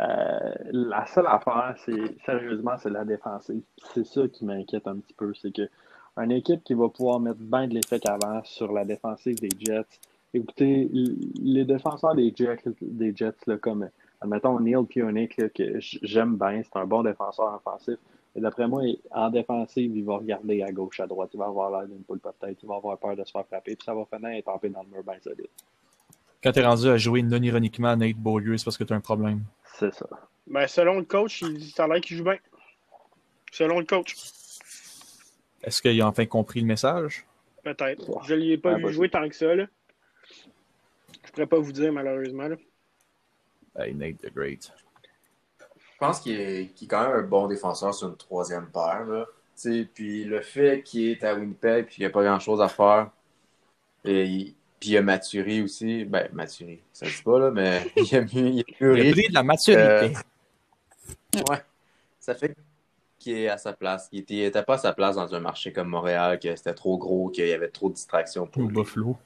Euh, 0.00 0.54
la 0.72 1.06
seule 1.06 1.26
affaire, 1.26 1.74
c'est 1.84 2.20
sérieusement, 2.24 2.76
c'est 2.78 2.90
la 2.90 3.04
défensive. 3.04 3.62
C'est 3.94 4.04
ça 4.04 4.26
qui 4.28 4.44
m'inquiète 4.44 4.86
un 4.86 4.96
petit 4.96 5.14
peu. 5.14 5.32
C'est 5.34 5.54
que 5.54 5.68
une 6.16 6.32
équipe 6.32 6.62
qui 6.62 6.74
va 6.74 6.88
pouvoir 6.88 7.20
mettre 7.20 7.40
bien 7.40 7.66
de 7.66 7.74
l'effet 7.74 7.98
qu'avant 7.98 8.42
sur 8.44 8.72
la 8.72 8.84
défensive 8.84 9.40
des 9.40 9.50
Jets. 9.58 9.84
Écoutez, 10.32 10.88
les 11.42 11.64
défenseurs 11.64 12.14
des 12.14 12.32
Jets, 12.34 12.62
des 12.80 13.14
Jets 13.14 13.34
là, 13.46 13.56
comme 13.56 13.88
admettons 14.20 14.58
Neil 14.60 14.84
Pionnick, 14.88 15.36
que 15.52 15.78
j'aime 15.80 16.36
bien, 16.36 16.62
c'est 16.62 16.78
un 16.78 16.86
bon 16.86 17.02
défenseur 17.02 17.54
offensif. 17.54 17.98
Et 18.36 18.40
d'après 18.40 18.66
moi, 18.66 18.82
en 19.12 19.30
défensive, 19.30 19.96
il 19.96 20.04
va 20.04 20.16
regarder 20.16 20.62
à 20.62 20.72
gauche, 20.72 20.98
à 20.98 21.06
droite. 21.06 21.30
Il 21.34 21.38
va 21.38 21.46
avoir 21.46 21.70
l'air 21.70 21.88
d'une 21.88 22.02
poule 22.02 22.18
peut-être. 22.18 22.58
Il 22.62 22.68
va 22.68 22.76
avoir 22.76 22.98
peur 22.98 23.14
de 23.14 23.24
se 23.24 23.30
faire 23.30 23.46
frapper. 23.46 23.76
Puis 23.76 23.84
ça 23.84 23.94
va 23.94 24.04
finir 24.06 24.42
taper 24.42 24.70
dans 24.70 24.82
le 24.82 24.88
mur 24.88 25.04
bien 25.04 25.20
solide. 25.22 25.46
Quand 26.42 26.50
tu 26.50 26.58
es 26.58 26.66
rendu 26.66 26.88
à 26.88 26.96
jouer 26.96 27.22
non 27.22 27.40
ironiquement 27.40 27.96
Nate 27.96 28.16
Beaulieu, 28.16 28.56
c'est 28.58 28.64
parce 28.64 28.76
que 28.76 28.84
tu 28.84 28.92
as 28.92 28.96
un 28.96 29.00
problème. 29.00 29.40
C'est 29.78 29.92
ça. 29.92 30.06
Ben, 30.46 30.66
selon 30.66 30.98
le 30.98 31.04
coach, 31.04 31.42
il, 31.42 31.70
ça 31.70 31.84
a 31.84 31.88
l'air 31.88 32.00
qu'il 32.00 32.16
joue 32.16 32.24
bien. 32.24 32.38
Selon 33.50 33.78
le 33.78 33.86
coach. 33.86 34.14
Est-ce 35.62 35.80
qu'il 35.80 36.00
a 36.00 36.06
enfin 36.06 36.26
compris 36.26 36.60
le 36.60 36.66
message? 36.66 37.26
Peut-être. 37.62 38.22
Je 38.24 38.34
ne 38.34 38.40
l'ai 38.40 38.58
pas 38.58 38.76
vu 38.76 38.92
jouer 38.92 39.08
tant 39.08 39.28
que 39.28 39.34
ça. 39.34 39.54
Là. 39.54 39.66
Je 41.22 41.28
ne 41.28 41.32
pourrais 41.32 41.46
pas 41.46 41.58
vous 41.58 41.72
dire, 41.72 41.92
malheureusement. 41.92 42.48
Là. 42.48 42.56
Hey, 43.76 43.94
Nate 43.94 44.18
the 44.18 44.32
Great. 44.32 44.72
Je 45.58 45.98
pense 45.98 46.20
qu'il 46.20 46.38
est, 46.38 46.74
qu 46.74 46.84
est, 46.84 46.88
quand 46.88 47.08
même 47.08 47.16
un 47.16 47.22
bon 47.22 47.48
défenseur 47.48 47.94
sur 47.94 48.08
une 48.08 48.16
troisième 48.16 48.70
paire. 48.70 49.04
Là. 49.06 49.26
Puis 49.94 50.24
le 50.24 50.42
fait 50.42 50.82
qu'il 50.82 51.08
est 51.10 51.24
à 51.24 51.34
Winnipeg 51.34 51.86
et 51.86 51.88
qu'il 51.88 52.02
n'y 52.02 52.06
a 52.06 52.10
pas 52.10 52.22
grand-chose 52.22 52.60
à 52.60 52.68
faire, 52.68 53.10
et 54.04 54.24
il, 54.24 54.54
puis 54.84 54.92
il 54.92 54.96
a 54.98 55.02
maturé 55.02 55.62
aussi. 55.62 56.04
Ben, 56.04 56.28
maturé, 56.34 56.82
ça 56.92 57.06
se 57.06 57.16
dit 57.16 57.22
pas, 57.22 57.38
là, 57.38 57.50
mais 57.50 57.80
il 57.96 58.14
a 58.14 58.20
mieux. 58.20 58.28
Il 58.34 58.60
a, 58.60 58.64
il 58.80 59.08
a 59.08 59.12
pris 59.12 59.28
de 59.28 59.34
la 59.34 59.42
maturité. 59.42 59.80
Euh, 59.80 61.40
ouais. 61.48 61.62
Ça 62.20 62.34
fait 62.34 62.54
qu'il 63.18 63.38
est 63.38 63.48
à 63.48 63.56
sa 63.56 63.72
place. 63.72 64.10
Il 64.12 64.20
était, 64.20 64.40
était, 64.40 64.62
pas 64.62 64.74
à 64.74 64.78
sa 64.78 64.92
place 64.92 65.16
dans 65.16 65.34
un 65.34 65.40
marché 65.40 65.72
comme 65.72 65.88
Montréal, 65.88 66.38
que 66.38 66.54
c'était 66.54 66.74
trop 66.74 66.98
gros, 66.98 67.30
qu'il 67.30 67.46
y 67.46 67.52
avait 67.52 67.68
trop 67.68 67.88
de 67.88 67.94
distractions 67.94 68.46
pour 68.46 68.64
Ou 68.64 68.68
Buffalo. 68.68 69.16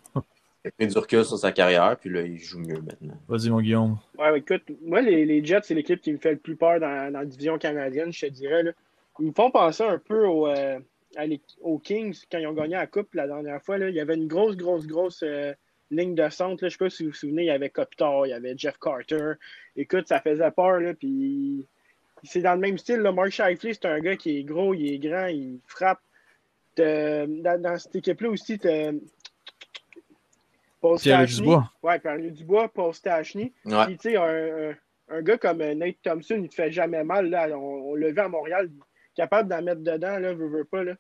Il 0.65 0.69
a 0.69 0.71
pris 0.71 0.87
du 0.87 0.99
recul 0.99 1.25
sur 1.25 1.39
sa 1.39 1.51
carrière, 1.51 1.97
puis 2.01 2.11
là, 2.11 2.23
il 2.23 2.39
joue 2.39 2.61
mieux 2.61 2.81
maintenant. 2.81 3.19
Vas-y, 3.27 3.51
mon 3.51 3.61
Guillaume. 3.61 3.99
Ouais, 4.17 4.39
écoute, 4.39 4.63
moi, 4.83 5.01
les, 5.01 5.25
les 5.25 5.45
Jets, 5.45 5.63
c'est 5.65 5.75
l'équipe 5.75 6.01
qui 6.01 6.13
me 6.13 6.19
fait 6.19 6.33
le 6.33 6.39
plus 6.39 6.55
peur 6.55 6.79
dans, 6.79 7.13
dans 7.13 7.19
la 7.19 7.25
division 7.25 7.59
canadienne, 7.59 8.13
je 8.13 8.27
te 8.27 8.31
dirais. 8.31 8.63
Là. 8.63 8.73
Ils 9.19 9.27
me 9.27 9.33
font 9.33 9.51
penser 9.51 9.83
un 9.83 9.99
peu 9.99 10.25
au, 10.25 10.47
euh, 10.47 10.79
aux 11.61 11.79
Kings 11.79 12.17
quand 12.31 12.39
ils 12.39 12.47
ont 12.47 12.53
gagné 12.53 12.75
la 12.75 12.87
Coupe 12.87 13.15
la 13.15 13.27
dernière 13.27 13.63
fois. 13.63 13.79
Là. 13.79 13.89
Il 13.89 13.95
y 13.95 14.01
avait 14.01 14.15
une 14.15 14.29
grosse, 14.29 14.57
grosse, 14.57 14.87
grosse 14.87 15.23
euh, 15.23 15.53
ligne 15.91 16.15
de 16.15 16.29
centre. 16.29 16.65
Là. 16.65 16.69
Je 16.69 16.75
ne 16.75 16.79
sais 16.79 16.79
pas 16.79 16.91
si 16.91 17.05
vous 17.05 17.11
vous 17.11 17.17
souvenez, 17.17 17.43
il 17.43 17.47
y 17.47 17.51
avait 17.51 17.71
Kopitar, 17.71 18.27
il 18.27 18.31
y 18.31 18.33
avait 18.33 18.57
Jeff 18.57 18.79
Carter. 18.79 19.33
Écoute, 19.77 20.09
ça 20.09 20.21
faisait 20.21 20.51
peur. 20.51 20.81
Là, 20.81 20.95
puis 20.95 21.67
c'est 22.23 22.43
dans 22.43 22.55
le 22.55 22.61
même 22.61 22.79
style. 22.79 22.99
Là. 22.99 23.13
Mark 23.13 23.31
Shifley, 23.31 23.75
c'est 23.75 23.87
un 23.87 24.01
gars 24.01 24.17
qui 24.17 24.39
est 24.39 24.45
gros, 24.45 24.75
il 24.75 24.95
est 24.95 24.99
grand, 24.99 25.27
il 25.27 25.61
frappe. 25.67 26.01
Dans, 26.77 27.61
dans, 27.61 27.77
cette 27.77 27.97
équipe-là 27.97 28.31
aussi, 28.31 28.57
tu 28.57 28.69
Paul 30.81 30.99
Pierre 30.99 31.27
Dubois. 31.27 31.71
Ouais, 31.83 31.99
Pierre 31.99 32.19
Dubois, 32.19 32.69
Paul 32.69 32.95
Stachny. 32.95 33.53
Ouais. 33.65 33.87
Puis, 33.87 33.97
tu 33.97 34.11
sais, 34.11 34.17
un, 34.17 34.71
un, 34.71 34.75
un, 35.09 35.23
gars 35.23 35.39
comme 35.39 35.59
Nate 35.59 35.97
Thompson, 36.03 36.39
il 36.41 36.49
te 36.49 36.55
fait 36.55 36.71
jamais 36.71 37.03
mal. 37.03 37.31
Là. 37.31 37.49
On, 37.51 37.91
on 37.91 37.95
l'a 37.97 38.11
vu 38.11 38.19
à 38.21 38.29
Montréal, 38.29 38.71
capable 39.19 39.49
d'en 39.49 39.61
mettre 39.61 39.83
dedans, 39.83 40.19
là, 40.19 40.33
veut, 40.33 40.49
veut 40.49 40.65
pas. 40.65 40.85
Là. 40.85 40.95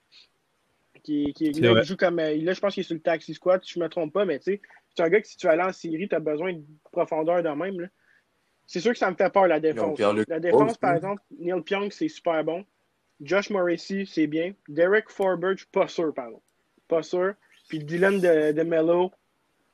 Qui, 1.04 1.32
qui 1.32 1.52
là, 1.52 1.72
il 1.76 1.84
joue 1.84 1.96
comme. 1.96 2.16
Là, 2.16 2.52
je 2.52 2.60
pense 2.60 2.74
qu'il 2.74 2.80
est 2.80 2.84
sur 2.84 2.94
le 2.94 3.00
taxi 3.00 3.32
squad, 3.32 3.62
si 3.64 3.74
je 3.74 3.80
me 3.80 3.88
trompe 3.88 4.12
pas, 4.12 4.24
mais 4.24 4.40
tu 4.40 4.52
sais, 4.52 4.60
c'est 4.94 5.02
un 5.02 5.08
gars 5.08 5.20
que 5.20 5.28
si 5.28 5.36
tu 5.36 5.46
vas 5.46 5.52
aller 5.52 5.62
en 5.62 5.72
Syrie, 5.72 6.08
tu 6.08 6.16
as 6.16 6.20
besoin 6.20 6.52
de 6.52 6.62
profondeur 6.90 7.42
de 7.42 7.48
même. 7.48 7.80
Là. 7.80 7.86
C'est 8.66 8.80
sûr 8.80 8.92
que 8.92 8.98
ça 8.98 9.10
me 9.10 9.16
fait 9.16 9.32
peur, 9.32 9.46
la 9.46 9.60
défense. 9.60 9.98
La 10.28 10.40
défense, 10.40 10.76
par 10.76 10.94
exemple, 10.96 11.22
Neil 11.38 11.62
Pionk, 11.62 11.92
c'est 11.92 12.08
super 12.08 12.42
bon. 12.42 12.64
Josh 13.20 13.50
Morrissey, 13.50 14.04
c'est 14.04 14.26
bien. 14.26 14.52
Derek 14.68 15.08
Forbert, 15.08 15.56
pas 15.72 15.88
sûr, 15.88 16.12
pardon. 16.12 16.42
Pas 16.88 17.02
sûr. 17.02 17.34
Puis 17.68 17.78
Dylan 17.78 18.20
de, 18.20 18.52
de 18.52 18.62
Mello, 18.62 19.12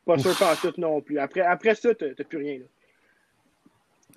pas 0.04 0.18
sûr 0.18 0.36
pas 0.38 0.56
tout 0.56 0.74
non 0.78 1.00
plus. 1.00 1.18
Après, 1.18 1.40
après 1.40 1.74
ça, 1.74 1.94
t'as 1.94 2.24
plus 2.24 2.38
rien. 2.38 2.58
Là. 2.58 2.66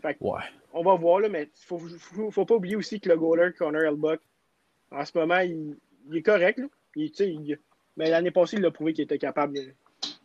Fait 0.02 0.16
que, 0.16 0.24
ouais. 0.24 0.42
On 0.74 0.84
va 0.84 0.96
voir, 0.96 1.20
là, 1.20 1.30
mais 1.30 1.44
il 1.44 1.66
faut, 1.66 1.80
faut, 1.80 2.32
faut, 2.32 2.46
pas 2.46 2.56
oublier 2.56 2.76
aussi 2.76 3.00
que 3.00 3.10
le 3.10 3.18
goaler, 3.18 3.52
Connor 3.58 3.84
Elbuck, 3.84 4.20
en 4.92 5.04
ce 5.06 5.18
moment, 5.18 5.40
il, 5.40 5.76
il 6.10 6.18
est 6.18 6.22
correct. 6.22 6.60
Là. 6.60 6.68
Il, 6.96 7.12
il, 7.20 7.60
mais 7.98 8.10
l'année 8.10 8.32
passée, 8.32 8.58
il 8.58 8.66
a 8.66 8.72
prouvé 8.72 8.94
qu'il 8.94 9.04
était 9.04 9.18
capable 9.18 9.56
de. 9.56 9.74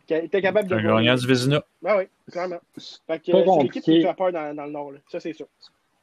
Qu'il 0.07 0.17
était 0.19 0.43
capable 0.43 0.69
de. 0.69 0.77
Un 0.77 0.83
gagnant 0.83 1.15
du 1.15 1.27
Vézina. 1.27 1.65
Ben 1.81 1.97
oui, 1.99 2.05
clairement. 2.31 2.61
Fait 3.07 3.19
que 3.19 3.33
c'est 3.33 3.63
l'équipe 3.63 3.83
qui 3.83 4.03
fait 4.03 4.15
peur 4.15 4.33
dans, 4.33 4.55
dans, 4.55 4.67
le 4.67 4.71
Nord. 4.71 4.93
Là. 4.93 4.99
Ça, 5.09 5.21
c'est 5.21 5.33
sûr. 5.33 5.47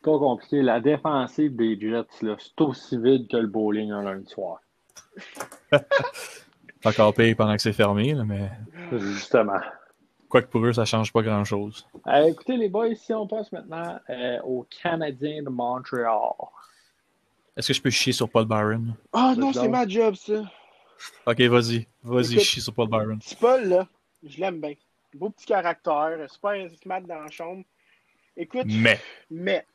Pas 0.02 0.18
compliqué. 0.18 0.62
La 0.62 0.80
défensive 0.80 1.56
des 1.56 1.80
Jets, 1.80 2.06
c'est 2.20 2.62
aussi 2.62 2.98
vide 2.98 3.28
que 3.30 3.38
le 3.38 3.48
bowling 3.48 3.92
un 3.92 4.04
lundi 4.04 4.30
soir. 4.30 4.62
encore 6.86 7.14
payé 7.14 7.36
pendant 7.36 7.56
que 7.56 7.62
c'est 7.62 7.74
fermé, 7.74 8.14
là, 8.14 8.24
mais. 8.26 8.50
Justement. 8.92 9.60
Quoique 10.30 10.48
pour 10.48 10.64
eux, 10.64 10.74
ça 10.74 10.86
change 10.86 11.12
pas 11.12 11.24
grand-chose. 11.24 11.88
Euh, 12.08 12.26
écoutez, 12.26 12.56
les 12.56 12.70
boys, 12.70 12.90
ici, 12.90 13.14
on 13.14 13.26
passe 13.28 13.52
maintenant 13.52 14.00
euh, 14.10 14.40
aux 14.44 14.66
Canadiens 14.70 15.42
de 15.42 15.50
Montréal. 15.50 16.14
Est-ce 17.58 17.70
que 17.70 17.74
je 17.74 17.82
peux 17.82 17.90
chier 17.90 18.14
sur 18.14 18.30
Paul 18.30 18.46
Byron? 18.46 18.96
Ah 19.12 19.34
oh, 19.34 19.40
non, 19.40 19.52
c'est 19.52 19.68
ma 19.68 19.88
job, 19.88 20.14
ça. 20.16 20.44
Ok, 21.26 21.42
vas-y. 21.42 21.88
Vas-y, 22.04 22.40
chie 22.40 22.62
sur 22.62 22.74
Paul 22.74 22.90
Byron. 22.90 23.18
Petit 23.18 23.36
Paul, 23.36 23.68
là, 23.68 23.88
je 24.24 24.40
l'aime 24.40 24.62
bien. 24.62 24.74
Beau 25.16 25.32
petit 25.32 25.48
caractère, 25.48 26.18
super 26.30 26.70
smart 26.82 27.02
dans 27.02 27.22
la 27.22 27.32
chambre. 27.32 27.64
Écoute. 28.38 28.68
Mais. 28.68 29.00
Mais. 29.32 29.66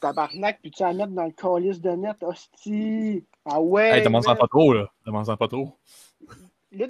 Tabarnak, 0.00 0.60
puis 0.62 0.70
tu 0.70 0.82
vas 0.82 0.94
mettre 0.94 1.12
dans 1.12 1.26
le 1.26 1.32
colis 1.32 1.78
de 1.78 1.90
net, 1.90 2.16
hostie. 2.22 3.24
Ah 3.44 3.60
ouais. 3.60 3.98
Hey, 3.98 4.02
demande-en 4.02 4.34
pas 4.34 4.48
trop, 4.48 4.72
là. 4.72 4.90
Demande-en 5.04 5.36
pas 5.36 5.48
trop. 5.48 5.76
Là, 6.72 6.86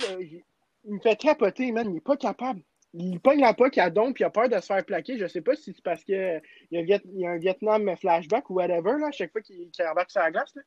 il 0.87 0.95
me 0.95 1.01
fait 1.01 1.17
capoter, 1.17 1.73
man. 1.73 1.87
Il 1.89 1.95
n'est 1.95 2.01
pas 2.01 2.17
capable. 2.17 2.63
Il 2.95 3.21
pogne 3.21 3.41
la 3.41 3.53
POC 3.53 3.79
à 3.79 3.91
don 3.91 4.13
puis 4.13 4.23
il 4.23 4.27
a 4.27 4.31
peur 4.31 4.49
de 4.49 4.59
se 4.59 4.67
faire 4.67 4.85
plaquer. 4.85 5.19
Je 5.19 5.27
sais 5.27 5.43
pas 5.43 5.55
si 5.55 5.75
c'est 5.75 5.83
parce 5.83 6.03
qu'il 6.03 6.41
y, 6.71 6.79
y, 6.79 7.27
a 7.27 7.31
un 7.31 7.39
Vietnam 7.39 7.95
flashback 7.97 8.49
ou 8.49 8.55
whatever, 8.55 8.99
là, 8.99 9.09
à 9.09 9.13
chaque 9.13 9.33
fois 9.33 9.43
qu'il 9.43 9.71
qu 9.71 9.83
embarque 9.83 10.11
sur 10.11 10.21
la 10.21 10.31
glace. 10.31 10.55
Là. 10.55 10.63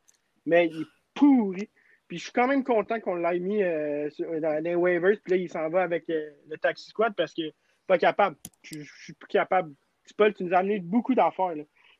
Mais 0.46 0.68
il 0.68 0.82
est 0.82 0.86
pourri. 1.16 1.70
Puis 2.08 2.18
je 2.18 2.24
suis 2.24 2.32
quand 2.32 2.48
même 2.48 2.64
content 2.64 3.00
qu'on 3.00 3.16
l'ait 3.16 3.40
mis 3.40 3.64
euh, 3.64 4.10
dans 4.20 4.64
les 4.64 4.76
waivers. 4.76 5.18
Puis 5.24 5.32
là, 5.32 5.38
il 5.38 5.50
s'en 5.50 5.70
va 5.70 5.84
avec 5.84 6.10
euh, 6.10 6.30
le 6.48 6.58
Taxi 6.58 6.90
Squad 6.90 7.16
parce 7.16 7.34
que 7.34 7.52
pas 7.88 7.98
capable. 7.98 8.36
Je, 8.64 8.82
je 8.82 9.04
suis 9.04 9.14
plus 9.14 9.28
capable. 9.28 9.74
Paul, 10.18 10.34
tu 10.34 10.44
nous 10.44 10.54
as 10.54 10.60
amené 10.60 10.80
beaucoup 10.80 11.16
d'affaires. 11.16 11.56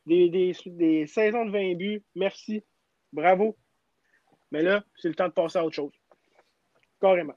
Des, 0.06 0.30
des, 0.30 0.56
des 0.66 1.08
saisons 1.08 1.46
de 1.46 1.52
20 1.52 1.76
buts. 1.76 2.04
Merci. 2.16 2.64
Bravo. 3.14 3.56
Mais 4.52 4.64
là, 4.64 4.84
c'est 4.96 5.10
le 5.10 5.16
temps 5.16 5.28
de 5.28 5.34
passer 5.34 5.60
à 5.60 5.66
autre 5.66 5.76
chose. 5.76 5.94
Carrément. 7.00 7.36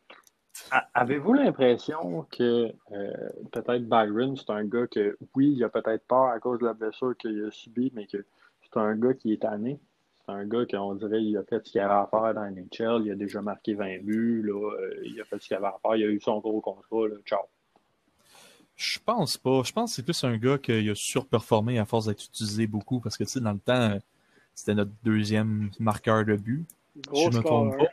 Avez-vous 0.94 1.32
l'impression 1.32 2.26
que 2.30 2.72
euh, 2.92 3.30
peut-être 3.52 3.88
Byron, 3.88 4.36
c'est 4.36 4.50
un 4.50 4.64
gars 4.64 4.86
que, 4.86 5.16
oui, 5.34 5.54
il 5.56 5.64
a 5.64 5.68
peut-être 5.68 6.06
peur 6.06 6.26
à 6.26 6.38
cause 6.40 6.60
de 6.60 6.66
la 6.66 6.74
blessure 6.74 7.16
qu'il 7.16 7.44
a 7.44 7.50
subie, 7.50 7.90
mais 7.94 8.06
que 8.06 8.24
c'est 8.62 8.78
un 8.78 8.94
gars 8.96 9.14
qui 9.14 9.32
est 9.32 9.42
tanné? 9.42 9.80
C'est 10.24 10.32
un 10.32 10.44
gars 10.44 10.64
qu'on 10.66 10.94
dirait 10.94 11.22
il 11.22 11.36
a 11.36 11.42
fait 11.42 11.66
ce 11.66 11.72
qu'il 11.72 11.80
avait 11.80 11.94
à 11.94 12.08
faire 12.08 12.34
dans 12.34 12.48
NHL. 12.48 13.02
Il 13.04 13.10
a 13.10 13.14
déjà 13.14 13.42
marqué 13.42 13.74
20 13.74 14.04
buts. 14.04 14.42
Là. 14.42 14.54
Euh, 14.54 15.00
il 15.04 15.20
a 15.20 15.24
fait 15.24 15.38
ce 15.40 15.48
qu'il 15.48 15.56
avait 15.56 15.66
à 15.66 15.78
faire. 15.82 15.96
Il 15.96 16.04
a 16.04 16.06
eu 16.06 16.20
son 16.20 16.38
gros 16.38 16.60
contrat. 16.60 17.08
Là. 17.08 17.16
Ciao. 17.24 17.40
Je 18.76 18.98
pense 19.04 19.36
pas. 19.36 19.62
Je 19.64 19.72
pense 19.72 19.90
que 19.90 19.96
c'est 19.96 20.02
plus 20.02 20.24
un 20.24 20.36
gars 20.36 20.58
qui 20.58 20.88
a 20.88 20.94
surperformé 20.94 21.78
à 21.78 21.84
force 21.84 22.06
d'être 22.06 22.24
utilisé 22.24 22.66
beaucoup 22.66 23.00
parce 23.00 23.16
que, 23.16 23.24
tu 23.24 23.30
sais, 23.30 23.40
dans 23.40 23.52
le 23.52 23.58
temps, 23.58 23.98
c'était 24.54 24.74
notre 24.74 24.92
deuxième 25.02 25.70
marqueur 25.80 26.24
de 26.24 26.36
but. 26.36 26.66
Gros 27.08 27.30
je 27.30 27.38
me 27.38 27.42
trompe 27.42 27.76
pas. 27.78 27.84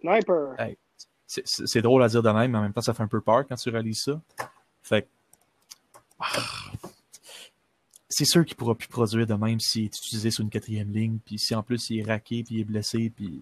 Sniper. 0.00 0.54
Hey, 0.58 0.78
c'est- 1.44 1.82
drôle 1.82 2.02
à 2.02 2.08
dire 2.08 2.22
de 2.22 2.30
même, 2.30 2.50
mais 2.52 2.58
en 2.58 2.62
même 2.62 2.72
temps, 2.72 2.80
ça 2.80 2.92
fait 2.94 3.02
un 3.02 3.08
peu 3.08 3.20
peur 3.20 3.46
quand 3.46 3.54
tu 3.54 3.70
réalises 3.70 4.02
ça. 4.04 4.20
Fait 4.82 5.06
Ah. 6.18 6.32
C'est 8.08 8.24
sûr 8.24 8.44
qu'il 8.44 8.56
pourra 8.56 8.74
plus 8.74 8.88
produire 8.88 9.26
de 9.26 9.34
même 9.34 9.60
s'il 9.60 9.84
est 9.84 9.96
utilisé 9.96 10.30
sur 10.30 10.42
une 10.42 10.50
quatrième 10.50 10.92
ligne, 10.92 11.18
puis 11.24 11.38
si 11.38 11.54
en 11.54 11.62
plus 11.62 11.88
il 11.90 12.00
est 12.00 12.02
raqué, 12.02 12.42
puis 12.42 12.56
il 12.56 12.60
est 12.60 12.64
blessé, 12.64 13.12
puis... 13.14 13.40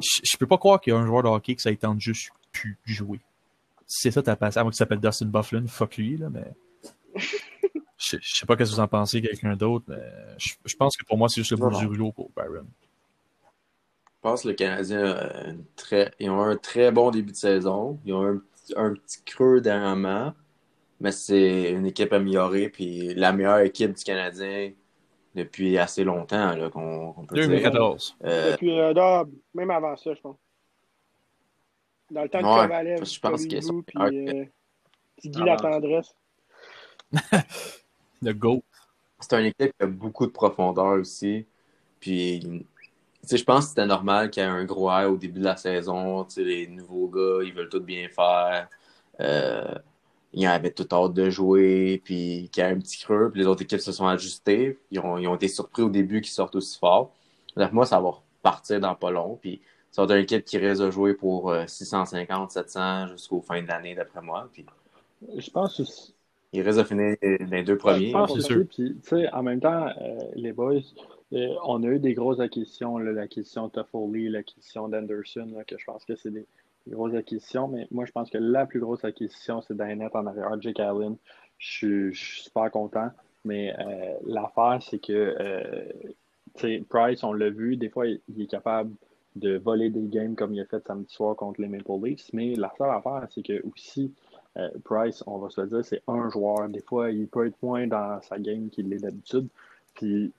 Je, 0.00 0.20
je 0.30 0.36
peux 0.36 0.46
pas 0.46 0.58
croire 0.58 0.80
qu'il 0.80 0.92
y 0.92 0.96
a 0.96 0.98
un 0.98 1.06
joueur 1.06 1.22
de 1.22 1.28
hockey 1.28 1.54
que 1.54 1.62
ça 1.62 1.70
de 1.70 2.00
juste 2.00 2.30
pu 2.52 2.76
jouer. 2.84 3.20
C'est 3.86 4.10
ça 4.10 4.22
ta 4.22 4.36
passion, 4.36 4.60
à 4.60 4.64
moins 4.64 4.70
qu'il 4.72 4.76
s'appelle 4.78 5.00
Dustin 5.00 5.26
Bufflin, 5.26 5.66
fuck 5.66 5.96
lui, 5.96 6.16
là, 6.16 6.28
mais... 6.28 6.52
Je, 8.00 8.16
je 8.20 8.36
sais 8.38 8.46
pas 8.46 8.54
ce 8.54 8.58
que 8.58 8.64
vous 8.64 8.78
en 8.80 8.86
pensez, 8.86 9.20
quelqu'un 9.20 9.56
d'autre, 9.56 9.84
mais 9.88 10.00
je, 10.38 10.52
je 10.64 10.76
pense 10.76 10.96
que 10.96 11.04
pour 11.04 11.18
moi, 11.18 11.28
c'est 11.28 11.40
juste 11.40 11.50
le 11.50 11.56
bout 11.56 11.76
du 11.76 11.84
rouleau 11.84 12.12
pour 12.12 12.30
Byron. 12.30 12.64
Je 14.18 14.22
pense 14.28 14.42
que 14.42 14.48
le 14.48 14.54
Canadien 14.54 15.04
a 15.04 15.48
une 15.50 15.64
très... 15.76 16.10
Ils 16.18 16.28
ont 16.30 16.40
un 16.42 16.56
très 16.56 16.90
bon 16.90 17.10
début 17.10 17.30
de 17.32 17.36
saison. 17.36 18.00
Ils 18.04 18.12
ont 18.12 18.22
un, 18.24 18.36
petit- 18.38 18.74
un 18.76 18.94
petit 18.94 19.22
creux 19.24 19.60
dernièrement. 19.60 20.32
Mais 21.00 21.12
c'est 21.12 21.70
une 21.70 21.86
équipe 21.86 22.12
améliorée. 22.12 22.68
Puis 22.68 23.14
la 23.14 23.32
meilleure 23.32 23.60
équipe 23.60 23.92
du 23.94 24.02
Canadien 24.02 24.72
depuis 25.36 25.78
assez 25.78 26.02
longtemps, 26.02 26.56
là, 26.56 26.68
qu'on 26.68 27.12
qu'on 27.12 27.24
peut 27.26 27.36
dire. 27.36 27.46
2014. 27.46 28.16
Euh, 28.24 28.52
Depuis 28.52 28.76
euh, 28.76 28.92
là, 28.92 29.24
même 29.54 29.70
avant 29.70 29.96
ça, 29.96 30.12
je 30.14 30.20
pense. 30.20 30.36
Dans 32.10 32.22
le 32.22 32.28
temps 32.28 32.40
de 32.40 32.44
Ouais, 32.44 32.62
Kovalev, 32.62 33.04
je 33.04 33.20
pense 33.20 33.46
qu'ils 33.46 33.62
sont 33.62 33.82
puis 33.82 33.98
euh, 34.00 34.44
puis 35.18 35.28
Guy 35.30 35.38
Ah, 35.42 35.44
Latendresse. 35.44 36.16
Le 38.22 38.32
GOAT. 38.32 38.62
c'est 39.20 39.38
une 39.38 39.46
équipe 39.46 39.72
qui 39.78 39.84
a 39.84 39.86
beaucoup 39.86 40.26
de 40.26 40.32
profondeur 40.32 40.98
aussi. 40.98 41.46
Puis, 42.00 42.66
je 43.30 43.44
pense 43.44 43.64
que 43.64 43.68
c'était 43.70 43.86
normal 43.86 44.30
qu'il 44.30 44.42
y 44.42 44.46
ait 44.46 44.48
un 44.48 44.64
gros 44.64 44.90
air 44.90 45.10
au 45.10 45.16
début 45.16 45.40
de 45.40 45.44
la 45.44 45.56
saison. 45.56 46.26
Les 46.36 46.66
nouveaux 46.66 47.08
gars, 47.08 47.44
ils 47.44 47.52
veulent 47.52 47.68
tout 47.68 47.80
bien 47.80 48.08
faire. 48.08 48.68
Euh, 49.20 49.74
ils 50.32 50.46
avaient 50.46 50.70
tout 50.70 50.86
hâte 50.92 51.14
de 51.14 51.30
jouer. 51.30 52.00
Puis, 52.04 52.48
qu'il 52.52 52.62
y 52.62 52.66
ait 52.66 52.70
un 52.70 52.78
petit 52.78 52.98
creux. 52.98 53.30
Puis, 53.30 53.40
les 53.40 53.46
autres 53.46 53.62
équipes 53.62 53.80
se 53.80 53.92
sont 53.92 54.06
ajustées. 54.06 54.78
Ils 54.90 55.00
ont, 55.00 55.18
ils 55.18 55.26
ont 55.26 55.34
été 55.34 55.48
surpris 55.48 55.82
au 55.82 55.90
début 55.90 56.20
qu'ils 56.20 56.32
sortent 56.32 56.54
aussi 56.54 56.78
fort. 56.78 57.12
Donc, 57.56 57.72
moi, 57.72 57.86
ça 57.86 58.00
va 58.00 58.10
repartir 58.10 58.80
dans 58.80 58.94
pas 58.94 59.10
long. 59.10 59.38
Puis, 59.40 59.60
ça 59.90 60.02
va 60.02 60.06
être 60.06 60.18
une 60.18 60.22
équipe 60.24 60.44
qui 60.44 60.58
risque 60.58 60.82
de 60.82 60.90
jouer 60.90 61.14
pour 61.14 61.50
euh, 61.50 61.64
650, 61.66 62.52
700 62.52 63.08
jusqu'au 63.08 63.40
fin 63.40 63.62
de 63.62 63.66
l'année, 63.66 63.94
d'après 63.94 64.22
moi. 64.22 64.48
Puis, 64.52 64.64
Je 65.36 65.50
pense 65.50 65.80
aussi. 65.80 66.14
ils 66.52 66.62
risquent 66.62 66.78
de 66.78 66.84
finir 66.84 67.16
les 67.22 67.62
deux 67.62 67.76
premiers. 67.76 68.08
Je 68.08 68.12
pense 68.12 68.40
c'est 68.40 68.54
aussi, 68.54 68.94
puis, 69.02 69.28
en 69.32 69.42
même 69.42 69.60
temps, 69.60 69.88
euh, 70.00 70.18
les 70.34 70.52
boys, 70.52 70.80
euh, 71.32 71.54
on 71.64 71.82
a 71.82 71.86
eu 71.86 71.98
des 71.98 72.14
grosses 72.14 72.40
acquisitions, 72.40 72.98
l'acquisition 72.98 73.66
de 73.66 73.72
Toffoli, 73.72 74.28
l'acquisition 74.28 74.88
d'Anderson, 74.88 75.52
que 75.66 75.76
je 75.78 75.84
pense 75.84 76.04
que 76.04 76.16
c'est 76.16 76.30
des, 76.30 76.46
grosses 76.86 77.14
acquisitions, 77.14 77.68
mais 77.68 77.86
moi, 77.90 78.06
je 78.06 78.12
pense 78.12 78.30
que 78.30 78.38
la 78.38 78.64
plus 78.64 78.80
grosse 78.80 79.04
acquisition, 79.04 79.60
c'est 79.60 79.76
d'Annette 79.76 80.16
en 80.16 80.26
arrière, 80.26 80.60
Jake 80.60 80.80
Allen. 80.80 81.16
Je, 81.58 81.70
suis- 81.70 82.14
je 82.14 82.24
suis 82.24 82.42
super 82.44 82.70
content, 82.70 83.10
mais 83.44 83.74
euh, 83.78 84.14
l'affaire, 84.26 84.78
c'est 84.80 84.98
que, 84.98 85.36
euh, 85.38 85.84
Price, 86.88 87.22
on 87.22 87.32
l'a 87.34 87.50
vu, 87.50 87.76
des 87.76 87.88
fois, 87.90 88.06
il, 88.06 88.20
il 88.28 88.42
est 88.42 88.46
capable 88.46 88.92
de 89.36 89.58
voler 89.58 89.90
des 89.90 90.08
games 90.08 90.34
comme 90.34 90.54
il 90.54 90.60
a 90.60 90.64
fait 90.64 90.84
samedi 90.86 91.12
soir 91.12 91.36
contre 91.36 91.60
les 91.60 91.68
Maple 91.68 91.92
Leafs, 92.02 92.32
mais 92.32 92.54
la 92.54 92.72
seule 92.78 92.90
affaire, 92.90 93.26
c'est 93.30 93.42
que 93.42 93.62
aussi, 93.66 94.12
euh, 94.56 94.68
Price, 94.84 95.22
on 95.26 95.38
va 95.38 95.50
se 95.50 95.60
le 95.60 95.68
dire, 95.68 95.84
c'est 95.84 96.02
un 96.08 96.28
joueur. 96.30 96.68
Des 96.68 96.80
fois, 96.80 97.10
il 97.10 97.28
peut 97.28 97.46
être 97.46 97.62
moins 97.62 97.86
dans 97.86 98.20
sa 98.22 98.38
game 98.38 98.70
qu'il 98.70 98.88
l'est 98.88 98.98
d'habitude. 98.98 99.48
Puis, 99.94 100.32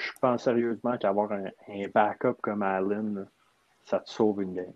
je 0.00 0.10
pense 0.20 0.44
sérieusement 0.44 0.96
qu'avoir 0.98 1.32
un, 1.32 1.46
un 1.68 1.88
backup 1.94 2.34
comme 2.42 2.62
Allen, 2.62 3.14
là, 3.14 3.24
ça 3.84 4.00
te 4.00 4.10
sauve 4.10 4.42
une 4.42 4.54
game. 4.54 4.72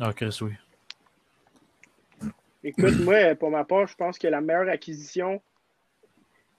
Ah, 0.00 0.12
Chris, 0.12 0.38
oui. 0.42 0.52
Écoute, 2.62 2.98
moi, 3.00 3.34
pour 3.34 3.50
ma 3.50 3.64
part, 3.64 3.86
je 3.86 3.94
pense 3.94 4.18
que 4.18 4.28
la 4.28 4.40
meilleure 4.40 4.68
acquisition, 4.68 5.40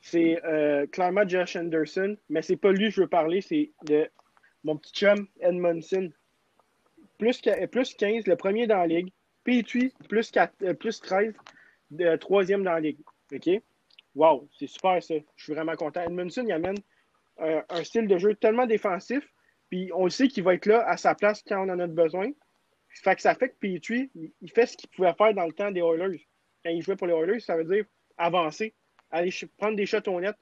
c'est 0.02 0.44
euh, 0.46 0.88
clairement 0.88 1.28
Josh 1.28 1.56
Anderson, 1.56 2.18
mais 2.30 2.42
c'est 2.42 2.56
pas 2.56 2.72
lui 2.72 2.90
que 2.90 2.96
je 2.96 3.02
veux 3.02 3.08
parler, 3.08 3.42
c'est 3.42 3.72
de 3.86 4.10
mon 4.64 4.78
petit 4.78 4.94
chum 4.94 5.28
Edmondson. 5.40 6.12
Plus, 7.20 7.40
que- 7.40 7.66
plus 7.68 7.94
15, 7.94 8.26
le 8.26 8.36
premier 8.36 8.66
dans 8.66 8.78
la 8.78 8.88
ligue. 8.88 9.12
P8, 9.46 9.92
plus, 10.08 10.32
4, 10.32 10.54
euh, 10.64 10.74
plus 10.74 11.00
13, 11.02 11.34
de, 11.92 12.16
troisième 12.16 12.64
dans 12.64 12.74
la 12.74 12.80
ligue. 12.80 13.00
OK? 13.34 13.62
Wow, 14.16 14.48
c'est 14.58 14.68
super 14.68 15.02
ça. 15.02 15.16
Je 15.36 15.44
suis 15.44 15.54
vraiment 15.54 15.76
content. 15.76 16.02
Edmondson, 16.02 16.44
il 16.46 16.52
amène 16.52 16.78
un, 17.38 17.84
style 17.84 18.08
de 18.08 18.18
jeu 18.18 18.36
tellement 18.36 18.66
défensif, 18.66 19.24
puis 19.70 19.92
on 19.96 20.10
sait 20.10 20.28
qu'il 20.28 20.44
va 20.44 20.54
être 20.54 20.66
là 20.66 20.88
à 20.88 20.98
sa 20.98 21.16
place 21.16 21.42
quand 21.48 21.66
on 21.66 21.70
en 21.70 21.80
a 21.80 21.88
besoin. 21.88 22.30
Fait 22.90 23.16
que 23.16 23.22
ça 23.22 23.36
fait 23.36 23.50
que 23.50 23.56
Petrie, 23.60 24.12
il- 24.16 24.52
fait 24.52 24.66
ce 24.66 24.78
qu'il 24.78 24.90
pouvait 24.90 25.14
faire 25.14 25.34
dans 25.34 25.46
le 25.46 25.54
temps 25.54 25.72
des 25.72 25.80
Oilers. 25.80 26.28
Quand 26.64 26.72
il 26.72 26.82
jouait 26.82 26.96
pour 26.96 27.08
les 27.08 27.14
Oilers, 27.14 27.40
ça 27.40 27.56
veut 27.56 27.64
dire 27.64 27.86
avancer, 28.18 28.74
aller 29.10 29.32
prendre 29.58 29.76
des 29.76 29.86
shots 29.86 30.20
net. 30.20 30.36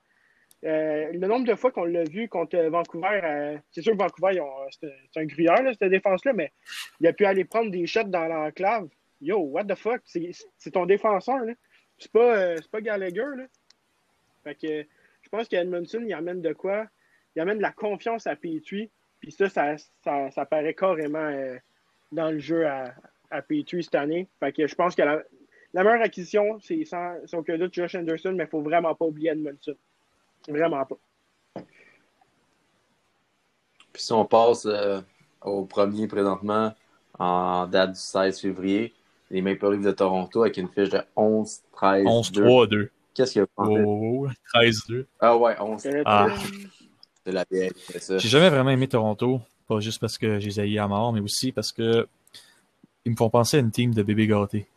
Euh, 0.66 1.12
le 1.14 1.28
nombre 1.28 1.46
de 1.46 1.56
fois 1.56 1.72
qu'on 1.72 1.86
l'a 1.86 2.04
vu 2.04 2.28
contre 2.28 2.58
Vancouver, 2.58 3.22
euh, 3.24 3.58
c'est 3.72 3.82
sûr 3.82 3.94
que 3.94 3.98
Vancouver, 3.98 4.42
c'est 4.72 4.94
c'est 5.14 5.22
un 5.22 5.26
gruyère, 5.26 5.64
là, 5.64 5.72
cette 5.74 5.90
défense-là, 5.90 6.34
mais 6.34 6.52
il 7.00 7.08
a 7.08 7.14
pu 7.14 7.26
aller 7.26 7.46
prendre 7.46 7.72
des 7.72 7.88
shots 7.88 8.04
dans 8.04 8.26
l'enclave. 8.26 8.90
Yo, 9.22 9.38
what 9.38 9.66
the 9.66 9.76
fuck? 9.76 10.02
C'est 10.06 10.72
ton 10.72 10.86
défenseur, 10.86 11.40
là. 11.46 11.54
C'est 11.98 12.12
pas, 12.12 12.38
euh, 12.38 12.58
pas 12.72 12.82
Gallagher, 12.82 13.26
là. 13.38 13.46
Fait 14.44 14.56
que 14.56 14.86
je 15.32 15.38
pense 15.38 15.48
qu'Edmondson, 15.48 16.02
il 16.04 16.14
amène 16.14 16.42
de 16.42 16.54
quoi? 16.54 16.88
Il 17.36 17.42
amène 17.42 17.58
de 17.58 17.62
la 17.62 17.72
confiance 17.72 18.26
à 18.26 18.36
Petrie. 18.36 18.90
Puis 19.20 19.32
ça, 19.32 19.48
ça, 19.48 19.78
ça, 20.04 20.32
ça 20.32 20.46
paraît 20.46 20.74
carrément 20.74 21.20
euh, 21.20 21.56
dans 22.12 22.32
le 22.32 22.40
jeu 22.40 22.66
à, 22.66 22.96
à 23.30 23.44
Petrie 23.44 23.84
cette 23.84 23.94
année. 23.94 24.28
Fait 24.40 24.52
que 24.52 24.66
je 24.66 24.74
pense 24.74 24.96
que 24.96 25.04
la, 25.04 25.22
la 25.74 25.84
meilleure 25.84 26.02
acquisition, 26.02 26.60
c'est 26.62 26.84
sans, 26.84 27.16
sans 27.28 27.40
aucun 27.40 27.60
doute 27.60 27.76
Josh 27.76 27.94
Anderson, 27.94 28.34
mais 28.36 28.46
il 28.46 28.50
faut 28.50 28.62
vraiment 28.62 28.96
pas 28.96 29.06
oublier 29.06 29.30
Edmondson. 29.30 29.76
Vraiment 30.48 30.84
pas. 30.86 30.98
Puis 33.94 34.02
si 34.02 34.14
on 34.14 34.26
passe 34.26 34.66
euh, 34.66 35.00
au 35.42 35.66
premier 35.66 36.08
présentement, 36.08 36.74
en 37.20 37.68
date 37.68 37.92
du 37.92 38.00
16 38.00 38.40
février, 38.40 38.94
les 39.30 39.44
Maple 39.44 39.74
Leafs 39.74 39.86
de 39.86 39.92
Toronto 39.92 40.42
avec 40.42 40.58
une 40.58 40.70
fiche 40.70 40.90
de 40.90 41.02
11, 41.16 41.62
13, 41.74 42.32
2. 42.32 42.44
11-3-2. 42.44 42.90
Qu'est-ce 43.20 43.42
pensez? 43.54 43.82
oh, 43.86 44.28
oh. 44.28 44.30
13-2. 44.58 45.06
Ah 45.20 45.36
ouais, 45.36 45.54
11. 45.60 45.88
Ah. 46.06 46.28
de 47.26 47.32
la 47.34 47.46
vieille, 47.52 47.72
c'est 47.92 48.02
ça. 48.02 48.18
J'ai 48.18 48.30
jamais 48.30 48.50
vraiment 48.50 48.70
aimé 48.70 48.88
Toronto. 48.88 49.42
Pas 49.68 49.82
juste 49.82 50.00
parce 50.00 50.18
que 50.18 50.40
j'ai 50.40 50.62
haïs 50.62 50.80
à 50.80 50.88
mort, 50.88 51.12
mais 51.12 51.20
aussi 51.20 51.52
parce 51.52 51.74
que 51.74 52.08
ils 53.04 53.12
me 53.12 53.18
font 53.18 53.30
penser 53.30 53.58
à 53.58 53.60
une 53.60 53.72
team 53.72 53.94
de 53.94 54.04
bébés 54.04 54.26
gâtés. 54.26 54.68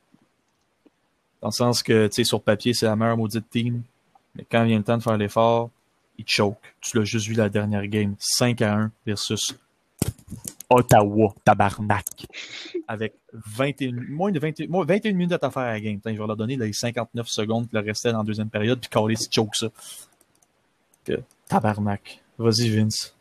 Dans 1.41 1.49
le 1.49 1.53
sens 1.53 1.85
que, 1.85 2.09
tu 2.09 2.15
sais, 2.15 2.25
sur 2.25 2.43
papier, 2.43 2.75
c'est 2.75 2.87
la 2.87 2.97
meilleure 2.97 3.17
maudite 3.17 3.49
team. 3.49 3.83
Mais 4.35 4.45
quand 4.51 4.65
vient 4.65 4.79
le 4.79 4.85
temps 4.85 4.99
de 4.99 5.03
faire 5.05 5.17
l'effort, 5.17 5.71
ils 6.19 6.25
choke. 6.27 6.59
Tu 6.81 6.99
l'as 6.99 7.05
juste 7.05 7.29
vu 7.29 7.35
la 7.35 7.49
dernière 7.49 7.87
game. 7.87 8.17
5 8.19 8.61
à 8.61 8.75
1 8.75 8.91
versus 9.07 9.55
Ottawa, 10.73 11.35
tabarnak. 11.45 12.27
Avec 12.89 13.15
21, 13.33 13.93
moins 14.09 14.33
de 14.33 14.39
21, 14.39 14.69
moins 14.69 14.85
21 14.85 15.13
minutes 15.13 15.33
à 15.43 15.51
faire 15.51 15.63
à 15.63 15.73
la 15.73 15.81
game. 15.81 16.01
Je 16.05 16.11
vais 16.11 16.17
leur 16.17 16.37
donner 16.37 16.57
les 16.57 16.73
59 16.73 17.29
secondes 17.29 17.69
qui 17.69 17.75
leur 17.75 17.85
restaient 17.85 18.13
dans 18.13 18.19
la 18.19 18.25
deuxième 18.25 18.49
période, 18.49 18.81
puis 18.81 18.89
caler 18.89 19.17
si 19.17 19.29
choke 19.31 19.55
ça. 19.55 19.69
Tabarnak. 21.49 22.23
Vas-y, 22.39 22.71
Vince. 22.71 23.15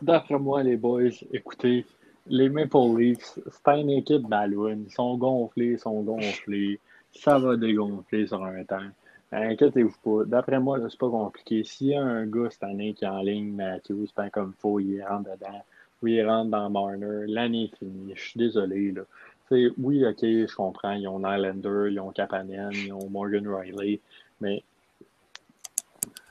D'après 0.00 0.38
moi, 0.38 0.62
les 0.62 0.76
boys, 0.76 1.10
écoutez, 1.32 1.84
les 2.26 2.48
Maple 2.48 2.96
Leafs, 2.96 3.38
c'est 3.50 3.80
une 3.80 3.90
équipe 3.90 4.22
ballon. 4.22 4.84
Ils 4.86 4.92
sont 4.92 5.16
gonflés, 5.16 5.72
ils 5.72 5.78
sont 5.78 6.02
gonflés. 6.02 6.80
Ça 7.12 7.38
va 7.38 7.56
dégonfler 7.56 8.26
sur 8.26 8.42
un 8.44 8.64
temps. 8.64 8.88
Inquiétez-vous 9.32 9.94
pas. 10.02 10.24
D'après 10.24 10.60
moi, 10.60 10.78
c'est 10.88 10.98
pas 10.98 11.10
compliqué. 11.10 11.64
S'il 11.64 11.88
y 11.88 11.94
a 11.94 12.02
un 12.02 12.26
gars 12.26 12.48
cette 12.50 12.62
année 12.62 12.94
qui 12.94 13.04
est 13.04 13.08
en 13.08 13.20
ligne, 13.20 13.52
Matthews, 13.52 14.06
ben 14.16 14.30
comme 14.30 14.54
il 14.56 14.60
faut, 14.60 14.80
il 14.80 15.02
rentre 15.02 15.30
dedans. 15.30 15.62
Oui, 16.02 16.14
il 16.14 16.26
rentre 16.26 16.50
dans 16.50 16.70
Marner. 16.70 17.24
L'année 17.26 17.64
est 17.72 17.76
finie. 17.76 18.12
Je 18.14 18.20
suis 18.20 18.38
désolé. 18.38 18.92
Là. 18.92 19.02
Tu 19.50 19.68
sais, 19.68 19.74
oui, 19.78 20.06
ok, 20.06 20.18
je 20.20 20.54
comprends. 20.54 20.92
Ils 20.92 21.08
ont 21.08 21.18
Nylander, 21.18 21.88
ils 21.90 22.00
ont 22.00 22.10
Kapanen, 22.10 22.70
ils 22.72 22.92
ont 22.92 23.08
Morgan 23.10 23.46
Riley. 23.48 24.00
Mais. 24.40 24.62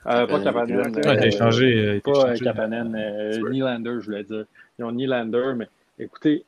Euh, 0.06 0.26
pas 0.26 0.40
Kapanen. 0.40 0.94
Ouais, 0.96 1.06
euh, 1.06 1.20
échangé. 1.22 1.66
euh, 1.66 1.94
il 1.94 1.98
a 1.98 2.00
pas 2.00 2.34
échangé. 2.34 2.42
euh, 2.42 2.44
Kapanen, 2.52 2.94
euh. 2.94 3.50
Nylander, 3.50 3.96
je 4.00 4.06
voulais 4.06 4.24
dire. 4.24 4.44
Ils 4.78 4.84
ont 4.84 4.92
Nylander, 4.92 5.52
mais 5.56 5.68
écoutez, 5.98 6.44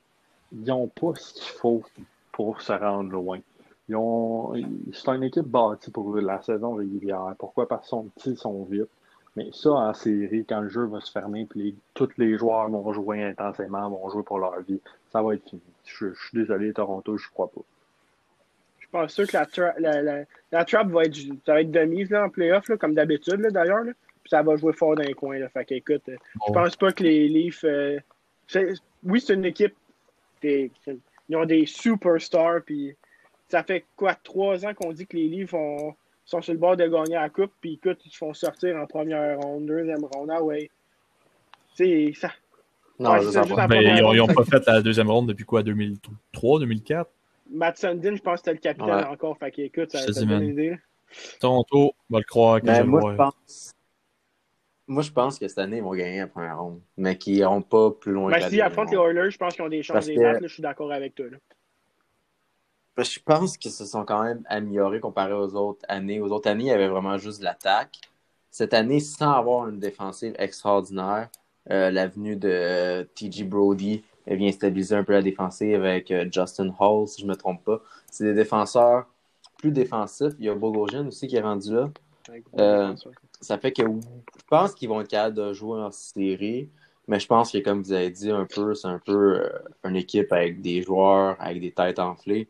ils 0.52 0.64
n'ont 0.64 0.86
pas 0.86 1.12
ce 1.16 1.34
qu'il 1.34 1.52
faut 1.58 1.82
pour 2.32 2.62
se 2.62 2.72
rendre 2.72 3.10
loin. 3.10 3.38
Ils 3.88 3.96
ont, 3.96 4.54
c'est 4.92 5.08
une 5.10 5.24
équipe 5.24 5.46
bâtie 5.46 5.90
pour 5.90 6.16
la 6.16 6.40
saison 6.42 6.74
régulière. 6.74 7.34
Pourquoi? 7.38 7.66
Parce 7.68 7.82
qu'ils 7.82 7.88
sont 7.90 8.04
petits, 8.04 8.30
ils 8.30 8.38
sont 8.38 8.64
vite. 8.70 8.88
Mais 9.36 9.48
ça, 9.52 9.70
en 9.70 9.94
série, 9.94 10.44
quand 10.44 10.60
le 10.60 10.68
jeu 10.68 10.84
va 10.86 11.00
se 11.00 11.10
fermer, 11.12 11.46
puis 11.48 11.62
les- 11.62 11.74
tous 11.94 12.08
les 12.18 12.36
joueurs 12.36 12.68
vont 12.68 12.92
jouer 12.92 13.22
intensément, 13.22 13.88
vont 13.88 14.10
jouer 14.10 14.22
pour 14.24 14.38
leur 14.40 14.60
vie, 14.62 14.80
ça 15.12 15.22
va 15.22 15.34
être 15.34 15.48
fini. 15.48 15.62
Je, 15.84 16.12
je 16.12 16.20
suis 16.28 16.38
désolé, 16.38 16.72
Toronto, 16.72 17.16
je 17.16 17.28
crois 17.30 17.48
pas. 17.48 17.60
Je 18.80 18.86
pense 18.90 19.12
sûr 19.12 19.26
que 19.28 19.36
la, 19.36 19.44
tra- 19.44 19.78
la, 19.78 20.02
la, 20.02 20.24
la 20.50 20.64
trap 20.64 20.88
va 20.88 21.04
être, 21.04 21.14
ça 21.46 21.52
va 21.54 21.60
être 21.60 21.70
de 21.70 21.80
mise 21.84 22.10
là, 22.10 22.24
en 22.24 22.28
playoff, 22.28 22.68
là, 22.68 22.76
comme 22.76 22.94
d'habitude 22.94 23.38
là, 23.40 23.50
d'ailleurs. 23.50 23.84
là. 23.84 23.92
Puis 24.22 24.30
ça 24.30 24.42
va 24.42 24.56
jouer 24.56 24.72
fort 24.72 24.96
dans 24.96 25.02
les 25.04 25.14
coins. 25.14 25.38
Là. 25.38 25.48
Fait 25.48 25.64
que, 25.64 25.74
écoute, 25.74 26.02
euh, 26.08 26.16
je 26.34 26.38
Bon. 26.48 26.52
pense 26.52 26.74
pas 26.76 26.92
que 26.92 27.04
les 27.04 27.28
Leafs. 27.28 27.64
euh, 27.64 27.98
oui, 29.04 29.20
c'est 29.20 29.34
une 29.34 29.44
équipe. 29.44 29.74
des- 30.42 30.72
ils 31.28 31.36
ont 31.36 31.44
des 31.44 31.66
superstars. 31.66 32.62
Puis 32.66 32.96
ça 33.48 33.62
fait 33.62 33.84
quoi, 33.96 34.14
trois 34.14 34.64
ans 34.66 34.74
qu'on 34.74 34.92
dit 34.92 35.06
que 35.06 35.16
les 35.16 35.28
Leafs 35.28 35.54
ont- 35.54 35.94
sont 36.30 36.42
sur 36.42 36.52
le 36.52 36.58
bord 36.58 36.76
de 36.76 36.86
gagner 36.86 37.14
la 37.14 37.28
Coupe. 37.28 37.52
Puis 37.60 37.74
écoute, 37.74 38.00
ils 38.06 38.10
se 38.10 38.18
font 38.18 38.32
sortir 38.34 38.76
en 38.76 38.86
première 38.86 39.38
ronde, 39.40 39.66
deuxième 39.66 40.04
ronde. 40.04 40.30
Ah 40.32 40.42
ouais. 40.42 40.70
C'est 41.74 42.12
ça. 42.14 42.30
Non, 42.98 43.12
Ouais, 43.12 43.22
ça, 43.22 43.42
Mais 43.68 43.84
ils 43.84 44.04
ont, 44.04 44.12
ils 44.12 44.20
ont 44.20 44.26
première 44.26 44.44
pas 44.50 44.58
fait 44.60 44.66
la 44.66 44.82
deuxième 44.82 45.10
ronde 45.10 45.28
depuis 45.28 45.44
quoi, 45.44 45.62
2003, 45.62 46.60
2004? 46.60 47.10
Matt 47.52 47.78
Sundin, 47.78 48.14
je 48.14 48.22
pense 48.22 48.34
que 48.34 48.38
c'était 48.40 48.52
le 48.52 48.58
capitaine 48.58 48.94
Ouais. 48.94 49.04
encore. 49.06 49.36
Fait 49.38 49.50
que, 49.50 49.62
écoute, 49.62 49.90
ça, 49.90 50.00
ça 50.12 50.24
donne 50.24 50.42
une 50.42 50.50
idée. 50.50 50.76
on 51.42 51.64
va 52.10 52.18
le 52.18 52.24
croire 52.24 52.60
que 52.60 52.66
Ben, 52.66 52.82
je 52.82 52.86
moi, 52.86 53.00
vois. 53.00 53.12
je 53.12 53.16
pense. 53.16 53.72
Moi, 54.86 55.02
je 55.02 55.10
pense 55.10 55.38
que 55.38 55.48
cette 55.48 55.58
année, 55.58 55.78
ils 55.78 55.82
vont 55.82 55.94
gagner 55.94 56.18
la 56.18 56.26
première 56.26 56.60
ronde, 56.60 56.80
mais 56.96 57.16
qu'ils 57.16 57.34
n'iront 57.34 57.62
pas 57.62 57.90
plus 57.92 58.12
loin 58.12 58.30
Ben, 58.30 58.36
que 58.36 58.42
la 58.42 58.48
s'ils 58.50 58.60
affrontent 58.60 58.90
les. 58.90 58.96
Oilers, 58.98 59.30
je 59.30 59.38
pense 59.38 59.54
qu'ils 59.54 59.64
ont 59.64 59.68
des 59.68 59.82
chances 59.82 59.94
Parce 59.94 60.06
de 60.06 60.10
les 60.12 60.16
que- 60.18 60.22
battre. 60.22 60.40
là, 60.42 60.46
Je 60.48 60.52
suis 60.52 60.62
d'accord 60.62 60.92
avec 60.92 61.14
toi. 61.14 61.26
là. 61.30 61.36
Je 62.98 63.18
pense 63.24 63.56
qu'ils 63.56 63.70
se 63.70 63.86
sont 63.86 64.04
quand 64.04 64.22
même 64.22 64.42
améliorés 64.46 65.00
comparé 65.00 65.32
aux 65.32 65.54
autres 65.54 65.84
années. 65.88 66.20
Aux 66.20 66.30
autres 66.32 66.50
années, 66.50 66.64
il 66.64 66.68
y 66.68 66.72
avait 66.72 66.88
vraiment 66.88 67.16
juste 67.16 67.42
l'attaque. 67.42 68.00
Cette 68.50 68.74
année, 68.74 69.00
sans 69.00 69.32
avoir 69.32 69.68
une 69.68 69.78
défensive 69.78 70.34
extraordinaire, 70.38 71.28
euh, 71.70 71.90
l'avenue 71.90 72.36
de 72.36 72.48
euh, 72.50 73.04
TG 73.14 73.44
Brody 73.44 74.02
elle 74.26 74.38
vient 74.38 74.52
stabiliser 74.52 74.94
un 74.94 75.04
peu 75.04 75.12
la 75.12 75.22
défensive 75.22 75.74
avec 75.74 76.10
euh, 76.10 76.24
Justin 76.30 76.72
Hall, 76.78 77.08
si 77.08 77.20
je 77.20 77.26
ne 77.26 77.30
me 77.32 77.36
trompe 77.36 77.64
pas. 77.64 77.80
C'est 78.10 78.24
des 78.24 78.34
défenseurs 78.34 79.06
plus 79.58 79.72
défensifs. 79.72 80.34
Il 80.38 80.44
y 80.44 80.48
a 80.48 80.54
Bogosian 80.54 81.08
aussi 81.08 81.26
qui 81.26 81.36
est 81.36 81.40
rendu 81.40 81.74
là. 81.74 81.90
Euh, 82.58 82.94
Ça 83.40 83.58
fait 83.58 83.72
que 83.72 83.82
je 83.82 84.44
pense 84.48 84.74
qu'ils 84.74 84.88
vont 84.88 85.00
être 85.00 85.08
capables 85.08 85.34
de 85.34 85.52
jouer 85.52 85.80
en 85.80 85.90
série, 85.90 86.70
mais 87.08 87.18
je 87.18 87.26
pense 87.26 87.50
que, 87.50 87.58
comme 87.58 87.82
vous 87.82 87.92
avez 87.92 88.10
dit, 88.10 88.30
un 88.30 88.46
peu, 88.46 88.74
c'est 88.74 88.86
un 88.86 89.00
peu 89.04 89.40
euh, 89.40 89.48
une 89.84 89.96
équipe 89.96 90.32
avec 90.32 90.60
des 90.60 90.82
joueurs, 90.82 91.36
avec 91.40 91.60
des 91.60 91.72
têtes 91.72 91.98
enflées. 91.98 92.48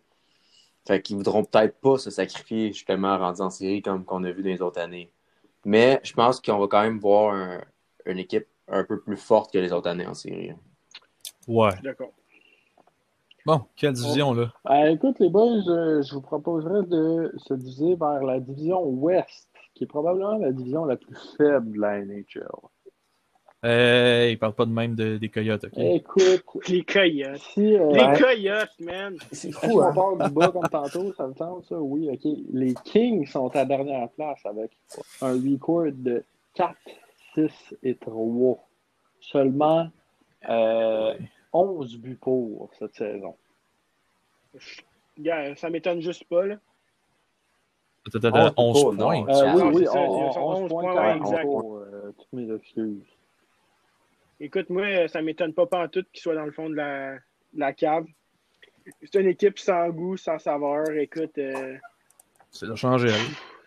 Fait 0.86 1.02
qu'ils 1.02 1.16
voudront 1.16 1.44
peut-être 1.44 1.78
pas 1.80 1.98
se 1.98 2.10
sacrifier 2.10 2.72
justement 2.72 3.18
rendu 3.18 3.40
en 3.42 3.50
série 3.50 3.82
comme 3.82 4.04
qu'on 4.04 4.24
a 4.24 4.30
vu 4.30 4.42
dans 4.42 4.48
les 4.48 4.62
autres 4.62 4.80
années. 4.80 5.12
Mais 5.64 6.00
je 6.02 6.12
pense 6.14 6.40
qu'on 6.40 6.58
va 6.58 6.66
quand 6.68 6.82
même 6.82 6.98
voir 6.98 7.34
un- 7.34 7.60
une 8.06 8.18
équipe 8.18 8.46
un 8.66 8.84
peu 8.84 9.00
plus 9.00 9.16
forte 9.16 9.52
que 9.52 9.58
les 9.58 9.72
autres 9.72 9.88
années 9.88 10.06
en 10.06 10.14
série. 10.14 10.52
Ouais. 11.46 11.70
D'accord. 11.82 12.12
Bon, 13.46 13.62
quelle 13.76 13.94
division, 13.94 14.34
là? 14.34 14.52
Euh, 14.70 14.90
écoute, 14.90 15.18
les 15.18 15.28
boys, 15.30 15.60
je, 15.66 16.02
je 16.02 16.14
vous 16.14 16.20
proposerais 16.20 16.82
de 16.84 17.32
se 17.38 17.54
diviser 17.54 17.94
vers 17.94 18.22
la 18.22 18.38
division 18.38 18.82
Ouest, 18.84 19.48
qui 19.74 19.84
est 19.84 19.86
probablement 19.86 20.36
la 20.36 20.52
division 20.52 20.84
la 20.84 20.96
plus 20.96 21.16
faible 21.36 21.72
de 21.72 21.80
la 21.80 22.04
NHL. 22.04 22.46
Hey, 23.62 24.32
il 24.32 24.38
parle 24.38 24.54
pas 24.54 24.64
de 24.64 24.70
même 24.72 24.94
de- 24.94 25.18
des 25.18 25.28
Coyotes, 25.28 25.64
OK? 25.64 25.76
Écoute, 25.76 26.44
Les 26.68 26.82
Coyotes. 26.82 27.36
si, 27.52 27.76
euh, 27.76 27.90
Les 27.92 28.04
Ouais. 28.04 28.18
Coyotes, 28.18 28.80
man. 28.80 29.16
C'est 29.32 29.48
Est-ce 29.48 29.58
qu'on 29.60 29.92
part 29.92 30.16
du 30.28 30.34
bas 30.34 30.48
comme 30.48 30.68
tantôt, 30.68 31.12
ça 31.12 31.26
me 31.26 31.34
tente 31.34 31.66
ça? 31.66 31.78
Oui, 31.78 32.08
ok. 32.10 32.32
Les 32.52 32.72
Kings 32.84 33.26
sont 33.26 33.54
à 33.54 33.66
dernière 33.66 34.08
place 34.10 34.40
avec 34.46 34.70
un 35.20 35.32
record 35.34 35.92
de 35.92 36.24
4, 36.54 36.74
6 37.34 37.74
et 37.82 37.96
3. 37.96 38.66
Seulement 39.20 39.90
euh, 40.48 41.14
11 41.52 41.98
buts 41.98 42.16
pour 42.18 42.70
cette 42.78 42.94
saison. 42.94 43.34
Gars, 45.18 45.54
ça 45.56 45.68
m'étonne 45.68 46.00
juste 46.00 46.24
pas. 46.24 46.46
Là. 46.46 46.56
Oh, 48.14 48.50
11 48.56 48.84
oh, 48.84 48.92
non. 48.94 49.04
points. 49.04 49.28
Euh, 49.28 49.52
oui, 49.54 49.62
oui, 49.74 49.76
c'est 49.84 49.92
ça, 49.92 50.00
on, 50.00 50.28
ils 50.28 50.32
sont 50.32 50.40
on, 50.40 50.50
11 50.52 50.62
11 50.62 50.68
points 50.70 51.16
exact. 51.16 51.42
pour, 51.42 51.76
euh, 51.76 52.14
toutes 52.16 52.32
mes 52.32 52.54
excuses. 52.54 53.04
Écoute, 54.40 54.70
moi, 54.70 55.06
ça 55.08 55.20
m'étonne 55.20 55.52
pas 55.52 55.66
pantoute 55.66 56.08
qu'ils 56.12 56.22
soient 56.22 56.34
dans 56.34 56.46
le 56.46 56.52
fond 56.52 56.70
de 56.70 56.74
la, 56.74 57.14
de 57.14 57.60
la 57.60 57.72
cave. 57.74 58.06
C'est 59.02 59.20
une 59.20 59.28
équipe 59.28 59.58
sans 59.58 59.90
goût, 59.90 60.16
sans 60.16 60.38
saveur. 60.38 60.90
Écoute, 60.92 61.36
euh, 61.36 61.76
C'est 62.50 62.66
de 62.66 62.74
changer. 62.74 63.12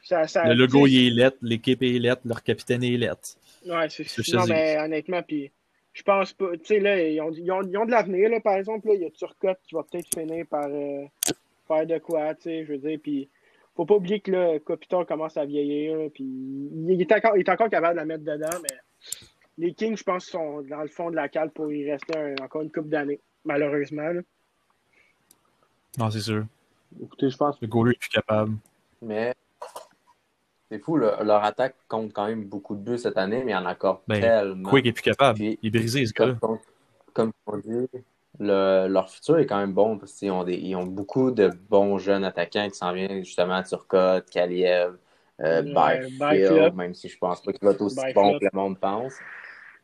ça, 0.02 0.28
ça, 0.28 0.46
Le 0.46 0.56
logo, 0.56 0.88
il 0.88 1.08
est 1.08 1.12
lettre, 1.12 1.38
l'équipe 1.44 1.82
est 1.84 2.00
lettre, 2.00 2.24
leur 2.26 2.42
capitaine 2.42 2.84
est 2.84 2.98
lettre. 2.98 3.38
Ouais, 3.68 3.88
c'est 3.90 4.04
je 4.04 4.36
Non, 4.36 4.46
mais 4.48 4.78
honnêtement, 4.80 5.22
puis 5.22 5.52
je 5.94 6.02
pense 6.02 6.34
pas. 6.34 6.58
Tu 6.58 6.66
sais, 6.66 6.80
là, 6.80 7.02
ils 7.02 7.22
ont, 7.22 7.32
ils 7.32 7.52
ont, 7.52 7.62
ils 7.62 7.78
ont 7.78 7.86
de 7.86 7.92
l'avenir, 7.92 8.30
là, 8.30 8.40
par 8.40 8.56
exemple. 8.56 8.88
Là, 8.88 8.96
il 8.96 9.02
y 9.02 9.06
a 9.06 9.12
Turcotte 9.12 9.60
qui 9.64 9.76
va 9.76 9.84
peut-être 9.84 10.08
finir 10.14 10.46
par 10.48 10.66
euh, 10.68 11.06
faire 11.68 11.86
de 11.86 12.00
quoi, 12.00 12.34
tu 12.34 12.44
sais, 12.44 12.66
je 12.66 12.74
veux 12.74 12.80
dire. 12.80 13.00
Puis, 13.02 13.30
faut 13.76 13.86
pas 13.86 13.96
oublier 13.96 14.20
que 14.20 14.32
là, 14.32 14.60
Copiton 14.60 15.06
commence 15.06 15.38
à 15.38 15.46
vieillir, 15.46 16.10
puis 16.14 16.24
il 16.24 17.00
est, 17.00 17.12
encore, 17.12 17.38
il 17.38 17.42
est 17.42 17.50
encore 17.50 17.70
capable 17.70 17.94
de 17.94 18.00
la 18.00 18.06
mettre 18.06 18.24
dedans, 18.24 18.58
mais 18.62 18.78
les 19.58 19.74
Kings, 19.74 19.98
je 19.98 20.04
pense, 20.04 20.26
sont 20.26 20.62
dans 20.62 20.82
le 20.82 20.88
fond 20.88 21.10
de 21.12 21.16
la 21.16 21.30
cale 21.30 21.52
pour 21.52 21.72
y 21.72 21.90
rester 21.90 22.18
un- 22.18 22.44
encore 22.44 22.62
une 22.62 22.72
coupe 22.72 22.90
d'années, 22.90 23.20
malheureusement. 23.46 24.08
là. 24.10 24.22
Non, 25.98 26.10
c'est 26.10 26.22
sûr. 26.22 26.46
Écoutez, 27.02 27.30
je 27.30 27.38
pense 27.38 27.60
Le 27.62 27.68
goaler 27.68 27.92
est 27.94 28.00
plus 28.00 28.10
capable. 28.10 28.54
Mais 29.02 29.34
c'est 30.70 30.80
fou, 30.80 30.98
leur 30.98 31.44
attaque 31.44 31.76
compte 31.88 32.14
quand 32.14 32.28
même 32.28 32.46
beaucoup 32.46 32.76
de 32.76 32.82
buts 32.82 32.98
cette 32.98 33.18
année, 33.18 33.44
mais 33.44 33.52
il 33.52 33.56
y 33.56 33.58
en 33.58 33.66
a 33.66 33.72
encore 33.74 34.02
Ben, 34.08 34.20
tellement. 34.22 34.70
Quick 34.70 34.86
est 34.88 34.92
plus 34.94 35.04
capable. 35.04 35.38
Puis- 35.38 35.60
Il 35.62 35.68
est 35.68 35.80
brisé, 35.80 36.06
ce 36.06 36.14
gars-là. 36.14 36.36
Comme, 36.42 36.60
comme 37.14 37.32
on 37.46 37.58
dit, 37.58 37.88
le- 38.40 38.88
leur 38.88 39.10
futur 39.12 39.38
est 39.38 39.46
quand 39.46 39.60
même 39.60 39.74
bon 39.74 39.98
parce 40.00 40.14
qu'ils 40.14 40.32
ont, 40.32 40.44
des, 40.44 40.56
ils 40.56 40.76
ont 40.76 40.86
beaucoup 40.86 41.30
de 41.32 41.50
bons 41.70 42.00
jeunes 42.00 42.24
attaquants 42.24 42.68
qui 42.70 42.76
s'en 42.78 42.92
viennent 42.92 43.24
justement 43.24 43.62
Turcotte, 43.62 44.30
Kaliev, 44.32 44.98
euh, 45.42 45.62
Byfield, 45.62 46.20
Byfield. 46.20 46.76
même 46.76 46.94
si 46.96 47.08
je 47.10 47.18
pense 47.20 47.42
pas 47.44 47.52
qu'il 47.54 47.64
va 47.68 47.74
être 47.74 47.82
aussi 47.82 47.96
Byfield. 47.98 48.16
bon 48.16 48.40
que 48.40 48.46
le 48.46 48.50
monde 48.54 48.80
pense. 48.80 49.14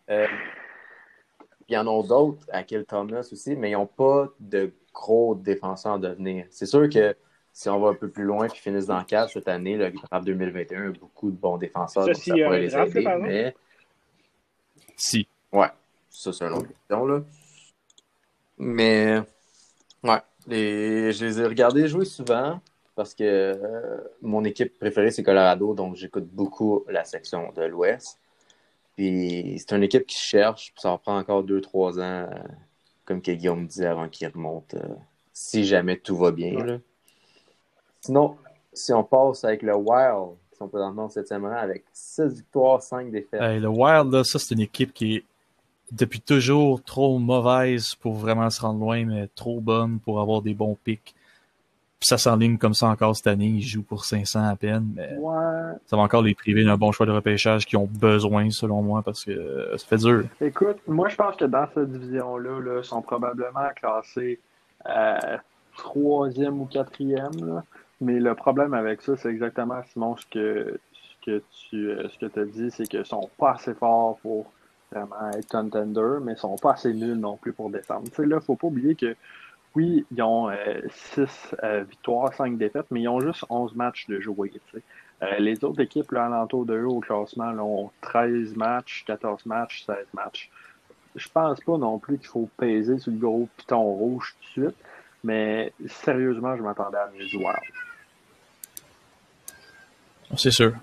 Euh, 0.09 0.27
puis 0.27 1.69
il 1.69 1.73
y 1.75 1.77
en 1.77 1.87
a 1.87 2.07
d'autres, 2.07 2.45
Akil 2.51 2.85
Thomas 2.85 3.27
aussi, 3.31 3.55
mais 3.55 3.71
ils 3.71 3.73
n'ont 3.73 3.85
pas 3.85 4.27
de 4.39 4.73
gros 4.93 5.35
défenseurs 5.35 5.93
en 5.93 5.99
devenir. 5.99 6.45
C'est 6.49 6.65
sûr 6.65 6.89
que 6.89 7.15
si 7.53 7.69
on 7.69 7.79
va 7.79 7.89
un 7.89 7.93
peu 7.93 8.09
plus 8.09 8.23
loin 8.23 8.45
et 8.45 8.49
finissent 8.49 8.87
dans 8.87 8.97
le 8.97 9.05
cadre 9.05 9.29
cette 9.29 9.47
année, 9.47 9.77
le 9.77 9.91
draft 9.91 10.25
2021 10.25 10.89
a 10.89 10.91
beaucoup 10.91 11.29
de 11.29 11.35
bons 11.35 11.57
défenseurs, 11.57 12.05
Ça, 12.05 12.13
donc 12.13 12.23
ça 12.23 12.33
pourrait 12.33 12.61
les 12.61 12.75
aider, 12.75 13.07
mais 13.21 13.55
Si. 14.95 15.27
Ouais, 15.51 15.67
ça 16.09 16.33
c'est 16.33 16.45
une 16.45 16.53
autre 16.53 16.67
question 16.67 17.05
là. 17.05 17.21
Mais 18.57 19.19
ouais, 20.03 20.19
les... 20.47 21.11
je 21.13 21.25
les 21.25 21.39
ai 21.41 21.45
regardés 21.45 21.87
jouer 21.87 22.05
souvent 22.05 22.59
parce 22.95 23.13
que 23.13 23.23
euh, 23.23 23.97
mon 24.21 24.43
équipe 24.43 24.77
préférée 24.77 25.11
c'est 25.11 25.23
Colorado, 25.23 25.73
donc 25.73 25.95
j'écoute 25.95 26.25
beaucoup 26.25 26.83
la 26.87 27.03
section 27.05 27.51
de 27.53 27.63
l'Ouest. 27.63 28.19
Puis 28.99 29.55
c'est 29.59 29.77
une 29.77 29.83
équipe 29.83 30.05
qui 30.05 30.17
cherche, 30.17 30.73
puis 30.73 30.81
ça 30.81 30.89
va 30.89 30.97
prendre 30.97 31.19
encore 31.19 31.45
2-3 31.45 32.01
ans, 32.01 32.01
euh, 32.01 32.27
comme 33.05 33.21
que 33.21 33.31
Guillaume 33.31 33.65
dit, 33.65 33.85
avant 33.85 34.09
qu'il 34.09 34.27
remonte, 34.27 34.73
euh, 34.73 34.95
si 35.31 35.63
jamais 35.63 35.95
tout 35.95 36.17
va 36.17 36.31
bien. 36.31 36.53
Ouais. 36.55 36.67
là. 36.67 36.77
Sinon, 38.01 38.35
si 38.73 38.91
on 38.91 39.05
passe 39.05 39.45
avec 39.45 39.61
le 39.61 39.73
Wild, 39.73 40.35
qui 40.51 40.57
sont 40.57 40.67
présentement 40.67 41.05
au 41.05 41.07
7e 41.07 41.43
rang 41.43 41.55
avec 41.55 41.85
6 41.93 42.23
victoires, 42.23 42.81
5 42.81 43.09
défaites. 43.09 43.41
Hey, 43.41 43.61
le 43.61 43.69
Wild, 43.69 44.11
là, 44.11 44.25
ça, 44.25 44.37
c'est 44.37 44.53
une 44.53 44.59
équipe 44.59 44.93
qui 44.93 45.15
est 45.15 45.23
depuis 45.93 46.19
toujours 46.19 46.83
trop 46.83 47.19
mauvaise 47.19 47.95
pour 47.95 48.15
vraiment 48.15 48.49
se 48.49 48.59
rendre 48.59 48.81
loin, 48.81 49.05
mais 49.05 49.29
trop 49.33 49.61
bonne 49.61 50.01
pour 50.01 50.19
avoir 50.19 50.41
des 50.41 50.53
bons 50.53 50.75
pics. 50.83 51.15
Puis 51.99 52.07
ça 52.07 52.17
s'enligne 52.17 52.57
comme 52.57 52.73
ça 52.73 52.87
encore 52.87 53.13
cette 53.15 53.27
année. 53.27 53.47
Ils 53.47 53.61
jouent 53.61 53.83
pour 53.83 54.05
500 54.05 54.47
à 54.47 54.55
peine, 54.55 54.93
mais 54.95 55.17
Ouais. 55.17 55.73
ça 55.85 55.97
va 55.97 56.03
encore 56.03 56.21
les 56.21 56.33
priver 56.33 56.63
d'un 56.63 56.77
bon 56.77 56.91
choix 56.93 57.05
de 57.05 57.11
repêchage 57.11 57.65
qu'ils 57.65 57.77
ont 57.77 57.89
besoin, 57.91 58.49
selon 58.51 58.81
moi, 58.81 59.01
parce 59.03 59.25
que 59.25 59.31
euh, 59.31 59.77
ça 59.77 59.85
fait 59.85 59.97
dur. 59.97 60.23
Écoute, 60.39 60.77
moi 60.87 61.09
je 61.09 61.15
pense 61.17 61.35
que 61.35 61.43
dans 61.45 61.67
cette 61.73 61.91
division-là, 61.91 62.59
là, 62.61 62.83
sont 62.83 63.01
probablement 63.01 63.67
classés 63.75 64.39
euh, 64.87 65.37
troisième 65.77 66.61
ou 66.61 66.65
quatrième. 66.65 67.63
Mais 68.01 68.19
le 68.19 68.33
problème 68.33 68.73
avec 68.73 69.01
ça, 69.01 69.17
c'est 69.17 69.29
exactement, 69.29 69.81
Simon, 69.91 70.15
ce 70.15 70.25
que, 70.27 70.79
ce 70.93 71.25
que 71.25 71.43
tu 71.69 71.89
euh, 71.89 72.07
ce 72.07 72.25
que 72.25 72.39
as 72.39 72.45
dit, 72.45 72.71
c'est 72.71 72.85
qu'ils 72.87 73.05
sont 73.05 73.29
pas 73.37 73.51
assez 73.55 73.73
forts 73.73 74.17
pour 74.21 74.45
vraiment 74.91 75.29
être 75.37 75.49
contender, 75.49 76.19
mais 76.23 76.31
ils 76.33 76.37
sont 76.37 76.55
pas 76.55 76.71
assez 76.73 76.93
nuls 76.93 77.19
non 77.19 77.35
plus 77.35 77.51
pour 77.51 77.69
descendre. 77.69 78.05
Tu 78.05 78.15
sais, 78.15 78.25
là, 78.25 78.39
faut 78.39 78.55
pas 78.55 78.67
oublier 78.67 78.95
que 78.95 79.15
oui, 79.79 80.05
ils 80.11 80.21
ont 80.21 80.49
6 80.89 81.55
victoires, 81.87 82.33
5 82.33 82.57
défaites, 82.57 82.87
mais 82.91 83.01
ils 83.01 83.07
ont 83.07 83.21
juste 83.21 83.45
11 83.49 83.75
matchs 83.75 84.07
de 84.07 84.19
jouer. 84.19 84.51
Euh, 85.21 85.39
les 85.39 85.63
autres 85.63 85.81
équipes 85.81 86.11
là, 86.11 86.25
alentour 86.25 86.65
de 86.65 86.75
eux 86.75 86.87
au 86.87 86.99
classement 86.99 87.51
là, 87.51 87.63
ont 87.63 87.89
13 88.01 88.55
matchs, 88.55 89.03
14 89.07 89.45
matchs, 89.45 89.85
16 89.85 89.95
matchs. 90.13 90.49
Je 91.15 91.27
pense 91.29 91.59
pas 91.61 91.77
non 91.77 91.97
plus 91.97 92.17
qu'il 92.17 92.27
faut 92.27 92.49
peser 92.57 92.99
sur 92.99 93.11
le 93.11 93.17
gros 93.17 93.47
piton 93.57 93.81
rouge 93.81 94.35
tout 94.35 94.61
de 94.61 94.67
suite, 94.67 94.77
mais 95.23 95.73
sérieusement, 95.87 96.55
je 96.57 96.61
m'attendais 96.61 96.97
à 96.97 97.09
mieux 97.13 97.25
Wild. 97.33 97.73
C'est 100.35 100.51
sûr. 100.51 100.73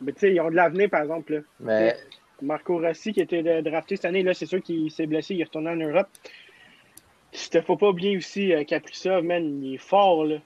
Mais 0.00 0.12
tu 0.12 0.20
sais, 0.20 0.34
ils 0.34 0.40
ont 0.40 0.50
de 0.50 0.56
l'avenir, 0.56 0.88
par 0.90 1.02
exemple. 1.02 1.34
Là. 1.34 1.40
Mais 1.60 1.96
Marco 2.40 2.78
Rossi, 2.78 3.12
qui 3.12 3.20
était 3.20 3.62
drafté 3.62 3.96
cette 3.96 4.06
année, 4.06 4.22
là, 4.22 4.34
c'est 4.34 4.46
sûr 4.46 4.62
qu'il 4.62 4.90
s'est 4.90 5.06
blessé, 5.06 5.34
il 5.34 5.40
est 5.42 5.44
retourné 5.44 5.70
en 5.70 5.76
Europe. 5.76 6.08
Il 7.54 7.62
faut 7.62 7.76
pas 7.76 7.88
oublier 7.88 8.16
aussi 8.16 8.52
euh, 8.52 8.64
Kaprizov, 8.64 9.24
man, 9.24 9.62
il 9.64 9.74
est 9.74 9.78
fort, 9.78 10.24
là. 10.24 10.34
Il 10.34 10.40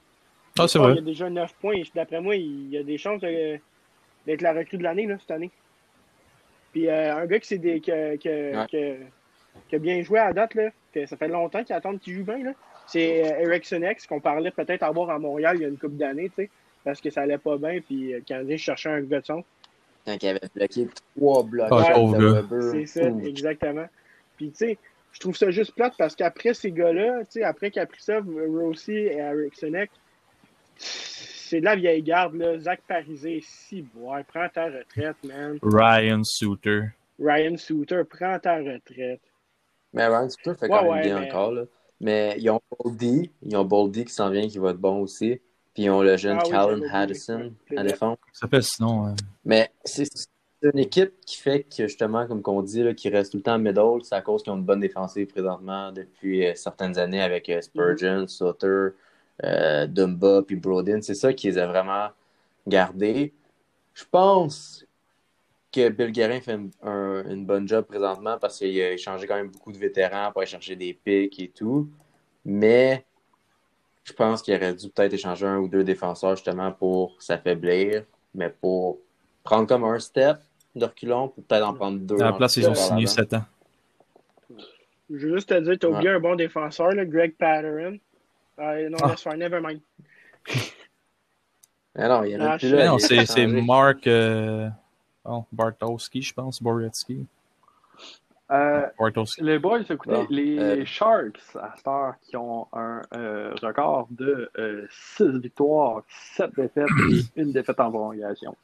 Ah, 0.59 0.63
est 0.63 0.67
c'est 0.67 0.77
fort, 0.79 0.87
vrai. 0.87 0.95
Il 0.97 0.99
a 0.99 1.01
déjà 1.01 1.29
9 1.29 1.53
points. 1.55 1.81
D'après 1.93 2.21
moi, 2.21 2.35
il 2.35 2.69
y 2.69 2.77
a 2.77 2.83
des 2.83 2.97
chances 2.97 3.21
d'être 3.21 4.41
la 4.41 4.53
recrue 4.53 4.77
de 4.77 4.83
l'année, 4.83 5.05
là, 5.05 5.17
cette 5.19 5.31
année. 5.31 5.51
Puis 6.71 6.87
euh, 6.87 7.15
un 7.15 7.25
gars 7.25 7.39
qui, 7.39 7.47
s'est 7.47 7.57
dé- 7.57 7.79
que- 7.81 8.15
que- 8.17 8.57
Ouais. 8.57 8.65
que- 8.71 8.97
qui 9.69 9.75
a 9.75 9.79
bien 9.79 10.01
joué 10.03 10.19
à 10.19 10.31
date, 10.33 10.55
là, 10.55 10.69
que 10.93 11.05
ça 11.05 11.17
fait 11.17 11.27
longtemps 11.27 11.63
qu'il 11.63 11.75
attend 11.75 11.97
qu'il 11.97 12.13
joue 12.15 12.23
bien, 12.23 12.43
là, 12.43 12.51
c'est 12.85 13.25
euh, 13.33 13.39
Eric 13.41 13.69
X 13.69 14.07
qu'on 14.07 14.19
parlait 14.19 14.51
peut-être 14.51 14.83
avoir 14.83 15.09
à 15.09 15.19
Montréal 15.19 15.57
il 15.57 15.61
y 15.63 15.65
a 15.65 15.67
une 15.67 15.77
couple 15.77 15.95
d'années, 15.95 16.29
tu 16.29 16.43
sais, 16.43 16.49
parce 16.83 17.01
que 17.01 17.09
ça 17.09 17.21
allait 17.21 17.37
pas 17.37 17.57
bien, 17.57 17.79
puis 17.81 18.13
euh, 18.13 18.17
le 18.17 18.21
Canadien 18.23 18.57
cherchait 18.57 18.89
un 18.89 19.01
gars 19.01 19.19
de 19.21 19.25
son. 19.25 19.43
quand 20.05 20.17
il 20.21 20.27
avait 20.29 20.39
bloqué 20.55 20.87
trois 21.17 21.43
blocs 21.43 21.67
Ah. 21.71 21.83
C'est 22.71 22.85
ça, 22.85 23.09
Ouh. 23.09 23.25
exactement. 23.25 23.87
Puis, 24.37 24.51
tu 24.51 24.55
sais, 24.57 24.77
je 25.11 25.19
trouve 25.19 25.35
ça 25.35 25.49
juste 25.51 25.73
plate 25.73 25.93
parce 25.97 26.15
qu'après 26.15 26.53
ces 26.53 26.71
gars-là, 26.71 27.21
tu 27.25 27.39
sais, 27.39 27.43
après 27.43 27.71
Kaprizov, 27.71 28.25
Rossi 28.49 28.91
et 28.93 29.17
Erikssonek, 29.17 29.89
c'est 30.77 31.59
de 31.59 31.65
la 31.65 31.75
vieille 31.75 32.03
garde, 32.03 32.35
là. 32.35 32.59
Zach 32.59 32.81
Parisé, 32.87 33.41
si, 33.41 33.81
boy, 33.81 34.23
prends 34.27 34.49
ta 34.49 34.65
retraite, 34.65 35.15
man. 35.23 35.57
Ryan 35.61 36.21
Suter. 36.23 36.81
Ryan 37.19 37.57
Souter, 37.57 38.03
prends 38.09 38.37
ta 38.39 38.57
retraite. 38.57 39.21
Mais 39.93 40.05
Ryan 40.07 40.29
Suter 40.29 40.53
fait 40.59 40.65
Ouais, 40.65 40.69
quand 40.69 40.83
même 40.83 40.91
ouais, 40.91 41.01
bien 41.01 41.19
mais- 41.19 41.27
encore. 41.31 41.51
Là. 41.53 41.63
Mais 41.99 42.35
ils 42.37 42.49
ont 42.51 42.61
Boldy, 42.79 43.31
ils 43.41 43.55
ont 43.57 43.65
Boldy 43.65 44.05
qui 44.05 44.13
s'en 44.13 44.29
vient, 44.29 44.47
qui 44.47 44.59
va 44.59 44.69
être 44.71 44.77
bon 44.77 44.99
aussi. 45.01 45.41
Puis 45.73 45.83
ils 45.83 45.89
ont 45.89 46.01
le 46.03 46.15
jeune 46.17 46.37
Ah 46.53 46.67
oui, 46.67 46.83
Haddison 46.91 47.53
à 47.75 47.83
défendre. 47.83 48.17
Ça 48.33 48.41
s'appelle 48.41 48.63
sinon. 48.63 49.07
euh, 49.07 49.11
Mais 49.45 49.71
c'est 49.83 50.05
c'est 50.61 50.71
une 50.73 50.79
équipe 50.79 51.13
qui 51.25 51.37
fait 51.37 51.63
que, 51.63 51.87
justement, 51.87 52.27
comme 52.27 52.41
qu'on 52.41 52.61
dit, 52.63 52.83
qui 52.95 53.09
reste 53.09 53.31
tout 53.31 53.37
le 53.37 53.43
temps 53.43 53.59
middle, 53.59 54.03
c'est 54.03 54.15
à 54.15 54.21
cause 54.21 54.41
qu'ils 54.43 54.51
ont 54.53 54.57
une 54.57 54.63
bonne 54.63 54.79
défensive 54.79 55.27
présentement 55.27 55.91
depuis 55.91 56.45
euh, 56.47 56.55
certaines 56.55 56.97
années 56.97 57.21
avec 57.21 57.49
euh, 57.49 57.61
Spurgeon, 57.61 58.27
Sutter, 58.27 58.89
euh, 59.43 59.85
Dumba, 59.87 60.41
puis 60.43 60.55
Brodin. 60.55 61.01
C'est 61.01 61.13
ça 61.15 61.33
qui 61.33 61.47
les 61.47 61.57
a 61.59 61.67
vraiment 61.67 62.09
gardés. 62.67 63.33
Je 63.95 64.05
pense 64.11 64.85
que 65.71 65.89
Bill 65.89 66.11
Guerin 66.11 66.41
fait 66.41 66.53
un- 66.53 66.69
un- 66.83 67.29
une 67.29 67.45
bonne 67.45 67.67
job 67.67 67.85
présentement 67.85 68.37
parce 68.39 68.59
qu'il 68.59 68.79
a 68.81 68.91
échangé 68.93 69.27
quand 69.27 69.35
même 69.35 69.51
beaucoup 69.51 69.71
de 69.71 69.77
vétérans 69.77 70.31
pour 70.31 70.41
aller 70.41 70.49
chercher 70.51 70.75
des 70.75 70.93
pics 70.93 71.39
et 71.39 71.49
tout. 71.49 71.89
Mais 72.45 73.05
je 74.03 74.13
pense 74.13 74.41
qu'il 74.41 74.55
aurait 74.55 74.73
dû 74.73 74.89
peut-être 74.89 75.13
échanger 75.13 75.45
un 75.45 75.57
ou 75.59 75.67
deux 75.67 75.83
défenseurs 75.83 76.35
justement 76.35 76.71
pour 76.71 77.21
s'affaiblir, 77.21 78.05
mais 78.33 78.49
pour 78.49 78.99
prendre 79.43 79.67
comme 79.67 79.83
un 79.83 79.99
step 79.99 80.37
de 80.77 80.85
reculons 80.85 81.29
pour 81.29 81.43
peut-être 81.43 81.67
en 81.67 81.73
prendre 81.73 81.99
deux. 81.99 82.15
à 82.15 82.25
la 82.25 82.33
en 82.33 82.37
place, 82.37 82.55
ils 82.57 82.69
ont 82.69 82.75
signé 82.75 83.03
l'avant. 83.05 83.15
7 83.15 83.33
ans. 83.33 83.45
Je 85.09 85.15
veux 85.27 85.35
juste 85.35 85.49
te 85.49 85.59
dire, 85.59 85.77
t'as 85.79 85.87
oublié 85.87 86.09
un 86.09 86.19
bon 86.19 86.35
défenseur, 86.35 86.91
là, 86.91 87.05
Greg 87.05 87.35
Patterson. 87.37 87.97
Euh, 88.59 88.89
non, 88.89 88.97
Ah. 89.03 89.07
laisse 89.11 89.21
faire, 89.21 89.37
never 89.37 89.59
mind. 89.61 89.79
Mais 91.95 92.07
non, 92.07 92.23
il 92.23 92.31
y 92.31 92.35
en 92.35 92.41
a 92.41 92.51
Ah, 92.53 92.57
plus 92.57 92.69
là. 92.71 92.87
non, 92.87 92.97
c'est. 92.99 93.47
Mark 93.47 94.05
euh, 94.07 94.69
oh, 95.25 95.45
Bartowski, 95.51 96.21
je 96.21 96.33
pense. 96.33 96.61
Boretsky. 96.61 97.25
Euh, 98.51 98.85
Bartowski. 98.97 99.41
les 99.43 99.59
boys, 99.59 99.81
écoutez, 99.89 100.11
Bon, 100.15 100.27
les 100.29 100.57
euh, 100.59 100.85
Sharks, 100.85 101.39
à 101.55 101.73
cette 101.75 101.87
heure, 101.87 102.13
qui 102.21 102.37
ont 102.37 102.67
un 102.71 103.01
euh, 103.15 103.53
record 103.61 104.07
de 104.11 104.49
6 105.17 105.39
victoires, 105.39 106.03
7 106.35 106.51
défaites 106.55 106.87
et 107.11 107.23
une 107.41 107.51
défaite 107.51 107.79
en 107.79 107.89
prolongation. 107.89 108.55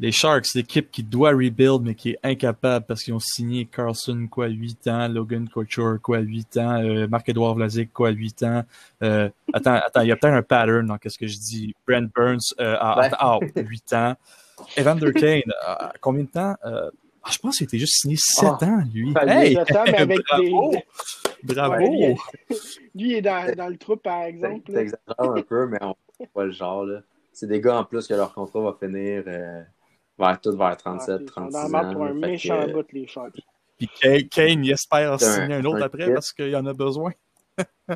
Les 0.00 0.12
Sharks, 0.12 0.54
l'équipe 0.54 0.90
qui 0.92 1.02
doit 1.02 1.30
rebuild, 1.30 1.82
mais 1.82 1.94
qui 1.96 2.10
est 2.10 2.18
incapable 2.22 2.86
parce 2.86 3.02
qu'ils 3.02 3.14
ont 3.14 3.18
signé 3.20 3.64
Carlson, 3.66 4.28
quoi, 4.30 4.46
8 4.46 4.86
ans, 4.86 5.08
Logan 5.08 5.48
Couture, 5.48 5.98
quoi, 6.00 6.18
8 6.20 6.56
ans, 6.58 6.80
euh, 6.84 7.08
Marc-Edouard 7.08 7.54
Vlasic, 7.56 7.92
quoi, 7.92 8.10
8 8.10 8.42
ans. 8.44 8.62
Euh, 9.02 9.28
attends, 9.52 9.74
attends, 9.74 10.02
il 10.02 10.08
y 10.08 10.12
a 10.12 10.16
peut-être 10.16 10.34
un 10.34 10.42
pattern 10.42 10.86
dans 10.86 10.98
qu'est-ce 10.98 11.18
que 11.18 11.26
je 11.26 11.36
dis. 11.36 11.74
Brent 11.86 12.08
Burns, 12.14 12.38
euh, 12.60 12.76
à, 12.78 13.00
Ouais. 13.00 13.10
ah, 13.18 13.38
8 13.56 13.92
ans. 13.94 14.14
Evander 14.76 15.12
Kane, 15.12 15.42
euh, 15.68 15.74
combien 16.00 16.22
de 16.22 16.28
temps? 16.28 16.54
Euh, 16.64 16.90
ah, 17.24 17.30
je 17.32 17.38
pense 17.38 17.56
qu'il 17.58 17.64
était 17.64 17.78
juste 17.78 18.00
signé 18.00 18.14
7 18.16 18.48
Ah, 18.60 18.64
ans, 18.66 18.82
lui. 18.94 19.12
Hey! 19.26 19.58
ans, 19.58 19.64
mais 19.86 19.96
avec 19.98 20.20
bravo! 20.28 20.70
des- 20.72 20.84
Bravo! 21.54 21.74
Ouais, 21.74 22.16
lui, 22.94 23.12
est 23.14 23.20
dans, 23.22 23.52
dans 23.56 23.68
le 23.68 23.76
trou, 23.76 23.96
par 23.96 24.22
exemple. 24.22 24.62
T'exagères 24.72 24.98
un 25.18 25.42
peu, 25.42 25.66
mais 25.66 25.78
on 25.80 25.94
voit 26.18 26.26
pas 26.32 26.44
le 26.44 26.52
genre. 26.52 26.84
là. 26.84 27.00
C'est 27.32 27.46
des 27.48 27.60
gars 27.60 27.78
en 27.78 27.84
plus 27.84 28.06
que 28.06 28.14
leur 28.14 28.32
contrat 28.34 28.60
va 28.60 28.76
finir 28.80 29.22
euh, 29.26 29.62
vers 30.18 30.40
tout 30.40 30.56
vers 30.56 30.66
Ah, 30.68 30.76
37, 30.76 31.20
ils 31.22 31.26
sont 31.28 31.32
36 31.34 31.52
dans 31.52 31.68
la 31.68 31.88
ans. 31.88 31.92
pour 31.92 32.04
un 32.04 32.08
que, 32.08 32.14
méchant 32.14 32.68
bout, 32.68 32.92
les 32.92 33.06
Sharks. 33.06 33.40
Puis 33.78 33.88
Kane, 34.00 34.28
Kane, 34.28 34.64
il 34.64 34.72
espère 34.72 35.12
un- 35.12 35.18
signer 35.18 35.54
un 35.54 35.64
autre 35.64 35.78
un 35.78 35.82
après 35.82 36.06
kit. 36.06 36.12
parce 36.12 36.32
qu'il 36.32 36.54
en 36.56 36.66
a 36.66 36.72
besoin. 36.74 37.12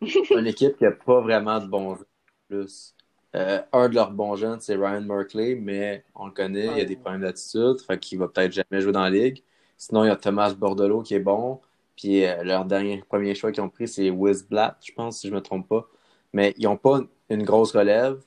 une 0.00 0.46
équipe 0.46 0.76
qui 0.76 0.84
n'a 0.84 0.92
pas 0.92 1.20
vraiment 1.20 1.58
de 1.60 1.66
bons 1.66 1.96
jeunes. 1.96 2.04
Plus. 2.48 2.94
Euh, 3.36 3.60
un 3.74 3.88
de 3.90 3.94
leurs 3.94 4.10
bons 4.10 4.36
jeunes, 4.36 4.58
c'est 4.60 4.74
Ryan 4.74 5.02
Merkley, 5.02 5.54
mais 5.54 6.02
on 6.14 6.26
le 6.26 6.32
connaît, 6.32 6.66
il 6.76 6.80
a 6.80 6.84
des 6.86 6.96
problèmes 6.96 7.20
d'attitude, 7.20 7.78
fait 7.86 7.98
qu'il 7.98 8.18
va 8.18 8.26
peut-être 8.28 8.52
jamais 8.52 8.80
jouer 8.80 8.92
dans 8.92 9.02
la 9.02 9.10
ligue. 9.10 9.42
Sinon, 9.76 10.04
il 10.04 10.08
y 10.08 10.10
a 10.10 10.16
Thomas 10.16 10.54
Bordelot 10.54 11.02
qui 11.02 11.14
est 11.14 11.20
bon. 11.20 11.60
Puis 11.94 12.24
euh, 12.24 12.42
leur 12.44 12.64
dernier 12.64 13.02
premier 13.06 13.34
choix 13.34 13.52
qu'ils 13.52 13.62
ont 13.62 13.68
pris, 13.68 13.86
c'est 13.86 14.08
Wiz 14.08 14.46
Blatt, 14.48 14.76
je 14.82 14.92
pense, 14.92 15.18
si 15.20 15.28
je 15.28 15.34
me 15.34 15.40
trompe 15.42 15.68
pas. 15.68 15.86
Mais 16.32 16.54
ils 16.56 16.64
n'ont 16.64 16.76
pas 16.78 17.00
une 17.28 17.42
grosse 17.42 17.72
relève. 17.76 18.18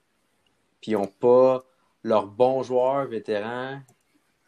Puis 0.81 0.91
ils 0.91 0.95
n'ont 0.97 1.07
pas 1.07 1.63
leurs 2.03 2.27
bons 2.27 2.63
joueurs 2.63 3.05
vétérans. 3.07 3.79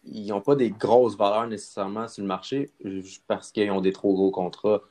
Ils 0.06 0.28
n'ont 0.28 0.42
pas 0.42 0.56
des 0.56 0.70
grosses 0.70 1.16
valeurs 1.18 1.48
nécessairement 1.48 2.08
sur 2.08 2.22
le 2.24 2.28
marché 2.28 2.72
juste 2.84 3.24
parce 3.28 3.52
qu'ils 3.52 3.72
ont 3.72 3.82
des 3.82 3.94
trop 3.94 4.14
gros 4.14 4.32
contrats. 4.32 4.82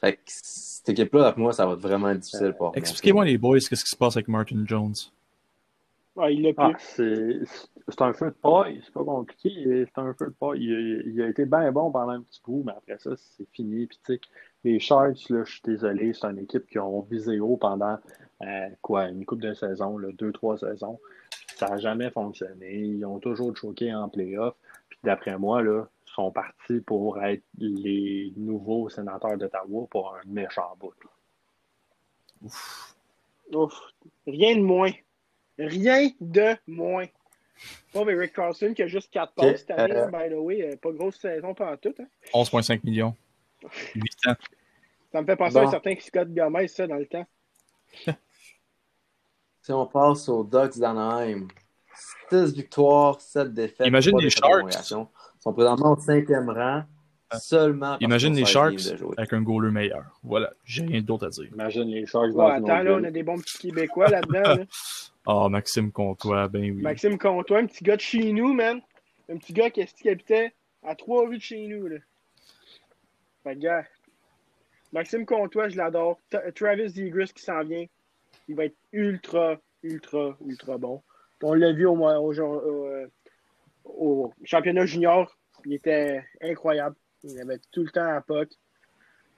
Fait 0.00 0.14
que 0.14 0.20
cette 0.26 0.88
équipe-là, 0.88 1.32
pour 1.32 1.40
moi, 1.42 1.52
ça 1.52 1.66
va 1.66 1.74
être 1.74 1.80
vraiment 1.80 2.14
difficile 2.14 2.54
pour. 2.56 2.72
Expliquez-moi, 2.74 3.24
les 3.24 3.38
boys, 3.38 3.58
qu'est-ce 3.58 3.84
qui 3.84 3.90
se 3.90 3.96
passe 3.96 4.16
avec 4.16 4.28
Martin 4.28 4.62
Jones? 4.66 4.94
Ah, 6.16 6.30
il 6.30 6.42
l'a 6.42 6.50
Ah, 6.56 6.72
c'est 6.78 7.40
c'est 7.88 8.00
un 8.02 8.12
feu 8.14 8.26
de 8.26 8.36
paille, 8.40 8.80
c'est 8.84 8.94
pas 8.94 9.04
compliqué, 9.04 9.84
c'est 9.86 9.98
un 10.00 10.14
feu 10.14 10.26
de 10.26 10.34
paille. 10.38 10.62
Il, 10.62 10.72
a- 10.74 11.02
il 11.10 11.22
a 11.22 11.28
été 11.28 11.44
bien 11.44 11.70
bon 11.72 11.90
pendant 11.90 12.12
un 12.12 12.22
petit 12.22 12.40
bout, 12.44 12.62
mais 12.64 12.72
après 12.72 12.96
ça, 12.98 13.10
c'est 13.16 13.46
fini. 13.52 13.86
Puis, 13.86 13.98
tu 14.06 14.14
sais, 14.14 14.20
les 14.62 14.78
Sharks, 14.78 15.28
là, 15.28 15.42
je 15.44 15.52
suis 15.52 15.60
désolé, 15.64 16.14
c'est 16.14 16.26
une 16.26 16.38
équipe 16.38 16.66
qui 16.66 16.78
ont 16.78 17.00
visé 17.02 17.40
haut 17.40 17.56
pendant 17.56 17.98
euh, 18.42 18.68
quoi, 18.80 19.08
une 19.08 19.26
coupe 19.26 19.40
de 19.42 19.52
saison, 19.54 19.98
là, 19.98 20.08
deux, 20.12 20.32
trois 20.32 20.56
saisons. 20.56 20.98
Ça 21.56 21.68
n'a 21.68 21.78
jamais 21.78 22.10
fonctionné. 22.10 22.74
Ils 22.74 23.04
ont 23.04 23.18
toujours 23.18 23.56
choqué 23.56 23.94
en 23.94 24.08
playoff. 24.08 24.54
Puis 24.88 24.98
d'après 25.04 25.38
moi, 25.38 25.62
là, 25.62 25.86
ils 26.06 26.12
sont 26.12 26.30
partis 26.30 26.80
pour 26.80 27.22
être 27.22 27.42
les 27.58 28.32
nouveaux 28.36 28.88
sénateurs 28.88 29.36
d'Ottawa 29.36 29.86
pour 29.90 30.14
un 30.14 30.20
méchant 30.26 30.74
bout. 30.78 30.92
là. 32.42 32.50
Ouf. 33.52 33.80
Rien 34.26 34.56
de 34.56 34.62
moins. 34.62 34.90
Rien 35.58 36.10
de 36.20 36.56
moins. 36.66 37.06
Pauvre 37.92 38.10
Eric 38.10 38.32
Carlson 38.32 38.74
qui 38.74 38.82
a 38.82 38.86
juste 38.88 39.10
4 39.12 39.32
passes 39.34 39.60
cette 39.60 39.70
année, 39.70 39.94
euh, 39.94 40.06
by 40.08 40.28
the 40.34 40.38
way. 40.38 40.62
euh, 40.62 40.76
Pas 40.76 40.90
grosse 40.92 41.16
saison 41.20 41.54
pendant 41.54 41.76
tout. 41.76 41.94
Hein. 42.00 42.06
11,5 42.32 42.80
millions. 42.84 43.14
8 43.94 44.26
ans. 44.26 44.34
Ça 45.12 45.20
me 45.22 45.26
fait 45.26 45.36
penser 45.36 45.54
Bon. 45.54 45.60
à 45.60 45.68
un 45.68 45.70
certain 45.70 45.94
Scott 46.00 46.28
Gomez, 46.34 46.66
ça, 46.68 46.86
dans 46.88 46.96
le 46.96 47.06
temps. 47.06 47.26
Si 49.64 49.72
on 49.72 49.86
passe 49.86 50.28
aux 50.28 50.44
Ducks 50.44 50.76
d'Anaheim, 50.78 51.48
6 52.28 52.52
victoires, 52.52 53.18
7 53.18 53.54
défaites. 53.54 53.86
Imagine 53.86 54.18
les 54.18 54.28
Sharks. 54.28 54.74
Ils 54.74 54.82
sont 55.40 55.52
présentement 55.54 55.92
au 55.92 55.96
cinquième 55.98 56.50
rang, 56.50 56.82
seulement. 57.38 57.92
parce 57.92 58.02
Imagine 58.02 58.34
les 58.34 58.44
16 58.44 58.52
Sharks 58.52 59.02
avec 59.16 59.32
un 59.32 59.40
goaler 59.40 59.70
meilleur. 59.70 60.04
Voilà, 60.22 60.52
j'ai 60.64 60.84
rien 60.84 61.00
d'autre 61.00 61.28
à 61.28 61.30
dire. 61.30 61.48
Imagine 61.54 61.84
les 61.84 62.04
Sharks 62.04 62.26
Ouais, 62.26 62.34
dans 62.34 62.48
attends, 62.48 62.82
là, 62.82 62.92
on 63.00 63.04
a 63.04 63.10
des 63.10 63.22
bons 63.22 63.38
petits 63.40 63.56
Québécois 63.56 64.08
là-dedans. 64.08 64.42
là. 64.54 64.64
Ah, 65.26 65.48
Maxime 65.48 65.90
Comtois, 65.90 66.48
ben 66.48 66.60
oui. 66.60 66.82
Maxime 66.82 67.16
Comtois, 67.16 67.60
un 67.60 67.64
petit 67.66 67.82
gars 67.82 67.96
de 67.96 68.02
chez 68.02 68.30
nous, 68.32 68.52
man. 68.52 68.82
Un 69.32 69.38
petit 69.38 69.54
gars 69.54 69.70
qui, 69.70 69.82
qui 69.86 70.10
habitait 70.10 70.52
à 70.82 70.94
trois 70.94 71.26
rues 71.26 71.38
de 71.38 71.42
chez 71.42 71.66
nous. 71.66 71.86
Là. 71.86 71.96
Fait 73.42 73.54
que, 73.54 73.60
gars, 73.60 73.84
Maxime 74.92 75.24
Comtois, 75.24 75.70
je 75.70 75.78
l'adore. 75.78 76.18
Travis 76.54 76.90
Zegras 76.90 77.32
qui 77.34 77.42
s'en 77.42 77.64
vient. 77.64 77.86
Il 78.48 78.56
va 78.56 78.66
être 78.66 78.76
ultra, 78.92 79.56
ultra, 79.82 80.36
ultra 80.46 80.78
bon. 80.78 81.02
On 81.42 81.54
l'a 81.54 81.72
vu 81.72 81.86
au, 81.86 81.96
euh, 82.08 83.06
au 83.84 84.32
championnat 84.44 84.86
junior. 84.86 85.36
Il 85.66 85.74
était 85.74 86.22
incroyable. 86.40 86.96
Il 87.22 87.38
avait 87.40 87.58
tout 87.72 87.82
le 87.84 87.90
temps 87.90 88.06
à 88.06 88.20
POC. 88.20 88.48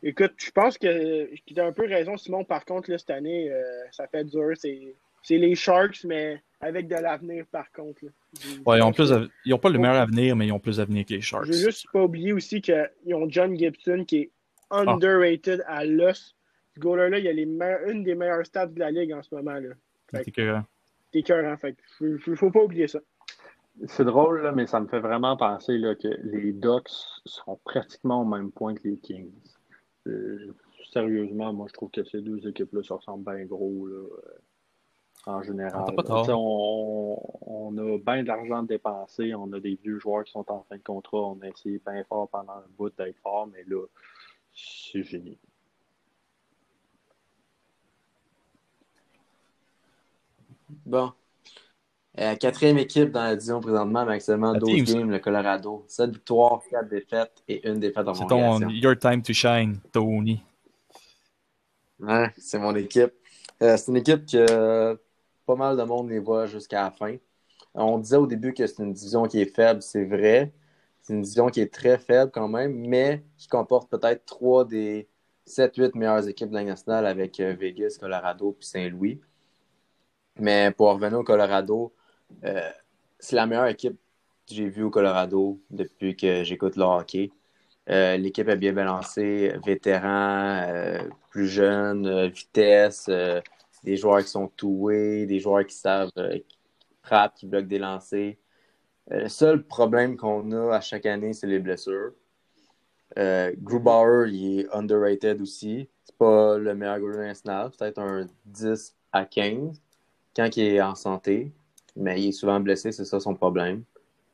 Écoute, 0.02 0.34
je 0.36 0.50
pense 0.50 0.78
que 0.78 1.34
tu 1.46 1.58
as 1.60 1.64
un 1.66 1.72
peu 1.72 1.86
raison, 1.86 2.16
Simon. 2.16 2.44
Par 2.44 2.64
contre, 2.64 2.90
là, 2.90 2.98
cette 2.98 3.10
année, 3.10 3.50
euh, 3.50 3.62
ça 3.90 4.06
fait 4.06 4.24
dur. 4.24 4.52
C'est 4.56 5.38
les 5.38 5.54
Sharks, 5.56 6.04
mais 6.04 6.40
avec 6.60 6.86
de 6.86 6.94
l'avenir, 6.94 7.44
par 7.50 7.70
contre. 7.72 8.04
là. 8.04 8.10
Ouais, 8.66 8.78
ils 8.78 8.82
ont, 8.82 8.92
plus 8.92 9.10
av- 9.12 9.28
ils 9.44 9.54
ont 9.54 9.58
pas 9.58 9.70
le 9.70 9.78
meilleur 9.78 9.96
avenir, 9.96 10.36
mais 10.36 10.46
ils 10.46 10.52
ont 10.52 10.60
plus 10.60 10.76
d'avenir 10.76 11.04
que 11.04 11.14
les 11.14 11.20
Sharks. 11.20 11.46
Je 11.46 11.52
veux 11.52 11.58
juste 11.70 11.86
pas 11.92 12.02
oublier 12.04 12.32
aussi 12.32 12.60
qu'ils 12.60 13.14
ont 13.14 13.28
John 13.28 13.56
Gibson 13.58 14.04
qui 14.06 14.16
est 14.18 14.30
Ah. 14.70 14.84
underrated 14.86 15.64
à 15.66 15.84
l'os. 15.84 16.35
Ce 16.76 16.80
goaler-là, 16.80 17.18
il 17.18 17.26
a 17.26 17.32
les 17.32 17.44
une 17.90 18.04
des 18.04 18.14
meilleures 18.14 18.44
stats 18.44 18.66
de 18.66 18.78
la 18.78 18.90
ligue 18.90 19.12
en 19.12 19.22
ce 19.22 19.34
moment. 19.34 19.54
Là. 19.54 19.70
C'est 20.12 20.30
que- 20.30 20.60
t'es 21.10 21.22
cœur, 21.22 21.50
en 21.50 21.56
fait. 21.56 21.76
Il 22.00 22.18
faut, 22.18 22.36
faut 22.36 22.50
pas 22.50 22.62
oublier 22.62 22.86
ça. 22.86 23.00
C'est 23.86 24.04
drôle, 24.04 24.42
là, 24.42 24.52
mais 24.52 24.66
ça 24.66 24.80
me 24.80 24.86
fait 24.86 25.00
vraiment 25.00 25.36
penser 25.36 25.76
là, 25.78 25.94
que 25.94 26.08
les 26.22 26.52
Ducks 26.52 26.88
sont 27.24 27.58
pratiquement 27.64 28.22
au 28.22 28.24
même 28.24 28.52
point 28.52 28.74
que 28.74 28.86
les 28.86 28.96
Kings. 28.98 29.32
Euh, 30.06 30.54
sérieusement, 30.92 31.52
moi, 31.52 31.66
je 31.68 31.72
trouve 31.72 31.90
que 31.90 32.04
ces 32.04 32.20
deux 32.20 32.46
équipes-là 32.46 32.82
se 32.82 32.92
ressemblent 32.92 33.24
bien 33.24 33.44
gros. 33.44 33.86
Là, 33.86 33.96
euh, 33.96 34.38
en 35.26 35.42
général. 35.42 35.84
Ah, 35.86 35.92
pas 35.92 36.24
On, 36.28 37.20
on 37.46 37.76
a 37.78 37.98
bien 37.98 38.22
d'argent 38.22 38.62
dépensé, 38.62 39.34
on 39.34 39.52
a 39.52 39.60
des 39.60 39.78
vieux 39.82 39.98
joueurs 39.98 40.24
qui 40.24 40.32
sont 40.32 40.50
en 40.50 40.64
fin 40.68 40.76
de 40.76 40.82
contrat, 40.82 41.18
on 41.18 41.40
a 41.42 41.48
essayé 41.48 41.80
bien 41.84 42.04
fort 42.04 42.28
pendant 42.28 42.52
un 42.52 42.64
bout 42.78 42.96
d'être 42.96 43.18
fort, 43.18 43.48
mais 43.48 43.64
là, 43.66 43.84
c'est 44.54 45.02
génial. 45.02 45.36
Bon. 50.86 51.12
Euh, 52.18 52.34
quatrième 52.36 52.78
équipe 52.78 53.10
dans 53.10 53.24
la 53.24 53.34
division 53.34 53.60
présentement, 53.60 54.06
seulement 54.20 54.52
La 54.52 54.60
12 54.60 54.70
team, 54.70 54.86
ça. 54.86 54.94
games, 54.94 55.10
le 55.10 55.18
Colorado. 55.18 55.84
7 55.88 56.10
victoires, 56.12 56.62
4 56.70 56.88
défaites 56.88 57.42
et 57.48 57.68
une 57.68 57.80
défaite 57.80 58.08
en 58.08 58.14
C'est 58.14 58.26
ton. 58.26 58.68
Your 58.70 58.96
Time 58.96 59.20
to 59.20 59.32
Shine, 59.34 59.80
Tony. 59.92 60.42
Ouais, 61.98 62.30
c'est 62.38 62.58
mon 62.58 62.74
équipe. 62.74 63.12
Euh, 63.62 63.76
c'est 63.76 63.90
une 63.90 63.96
équipe 63.96 64.24
que 64.26 64.98
pas 65.44 65.56
mal 65.56 65.76
de 65.76 65.82
monde 65.82 66.08
les 66.08 66.20
voit 66.20 66.46
jusqu'à 66.46 66.84
la 66.84 66.90
fin. 66.90 67.16
On 67.74 67.98
disait 67.98 68.16
au 68.16 68.26
début 68.26 68.54
que 68.54 68.66
c'est 68.66 68.82
une 68.82 68.92
division 68.92 69.26
qui 69.26 69.40
est 69.40 69.54
faible, 69.54 69.82
c'est 69.82 70.04
vrai. 70.04 70.52
C'est 71.02 71.12
une 71.12 71.22
division 71.22 71.48
qui 71.48 71.60
est 71.60 71.72
très 71.72 71.98
faible 71.98 72.30
quand 72.32 72.48
même, 72.48 72.74
mais 72.74 73.22
qui 73.36 73.48
comporte 73.48 73.90
peut-être 73.90 74.24
trois 74.24 74.64
des 74.64 75.08
7-8 75.46 75.96
meilleures 75.96 76.28
équipes 76.28 76.50
de 76.50 76.54
la 76.54 76.64
nationale 76.64 77.06
avec 77.06 77.38
euh, 77.40 77.54
Vegas, 77.58 77.96
Colorado 78.00 78.52
puis 78.58 78.66
Saint-Louis. 78.66 79.20
Mais 80.38 80.70
pour 80.70 80.88
revenir 80.88 81.18
au 81.18 81.24
Colorado, 81.24 81.94
euh, 82.44 82.70
c'est 83.18 83.36
la 83.36 83.46
meilleure 83.46 83.66
équipe 83.66 83.96
que 84.48 84.54
j'ai 84.54 84.68
vue 84.68 84.82
au 84.84 84.90
Colorado 84.90 85.60
depuis 85.70 86.16
que 86.16 86.44
j'écoute 86.44 86.76
le 86.76 86.84
hockey. 86.84 87.30
Euh, 87.88 88.16
L'équipe 88.16 88.48
est 88.48 88.56
bien 88.56 88.72
balancée, 88.72 89.54
vétérans, 89.64 90.62
euh, 90.68 90.98
plus 91.30 91.48
jeunes, 91.48 92.26
vitesse, 92.28 93.08
des 93.84 93.96
joueurs 93.96 94.20
qui 94.20 94.28
sont 94.28 94.48
toués, 94.48 95.26
des 95.26 95.40
joueurs 95.40 95.64
qui 95.64 95.74
savent, 95.74 96.10
qui 96.14 96.58
frappent, 97.02 97.34
qui 97.36 97.46
bloquent 97.46 97.68
des 97.68 97.78
lancers. 97.78 98.34
Le 99.08 99.28
seul 99.28 99.62
problème 99.64 100.16
qu'on 100.16 100.50
a 100.52 100.76
à 100.76 100.80
chaque 100.80 101.06
année, 101.06 101.32
c'est 101.32 101.46
les 101.46 101.60
blessures. 101.60 102.12
Grubauer, 103.16 104.28
il 104.30 104.60
est 104.60 104.74
underrated 104.74 105.40
aussi. 105.40 105.88
C'est 106.04 106.16
pas 106.16 106.58
le 106.58 106.74
meilleur 106.74 107.00
goaler 107.00 107.28
national, 107.28 107.70
peut-être 107.70 107.98
un 108.00 108.26
10 108.44 108.96
à 109.12 109.24
15 109.24 109.80
quand 110.36 110.56
il 110.56 110.64
est 110.74 110.82
en 110.82 110.94
santé. 110.94 111.50
Mais 111.96 112.20
il 112.20 112.28
est 112.28 112.32
souvent 112.32 112.60
blessé, 112.60 112.92
c'est 112.92 113.06
ça 113.06 113.18
son 113.18 113.34
problème. 113.34 113.82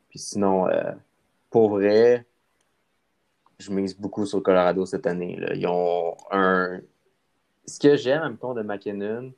Puis 0.09 0.19
sinon, 0.19 0.67
euh, 0.67 0.91
pour 1.49 1.69
vrai, 1.69 2.25
je 3.57 3.71
mise 3.71 3.97
beaucoup 3.97 4.25
sur 4.25 4.43
Colorado 4.43 4.85
cette 4.85 5.07
année. 5.07 5.37
là. 5.37 5.53
Ils 5.55 5.65
ont 5.65 6.17
un. 6.29 6.81
Ce 7.65 7.79
que 7.79 7.95
j'aime, 7.95 8.31
mettons, 8.31 8.53
de 8.53 8.61
McKinnon, 8.61 9.31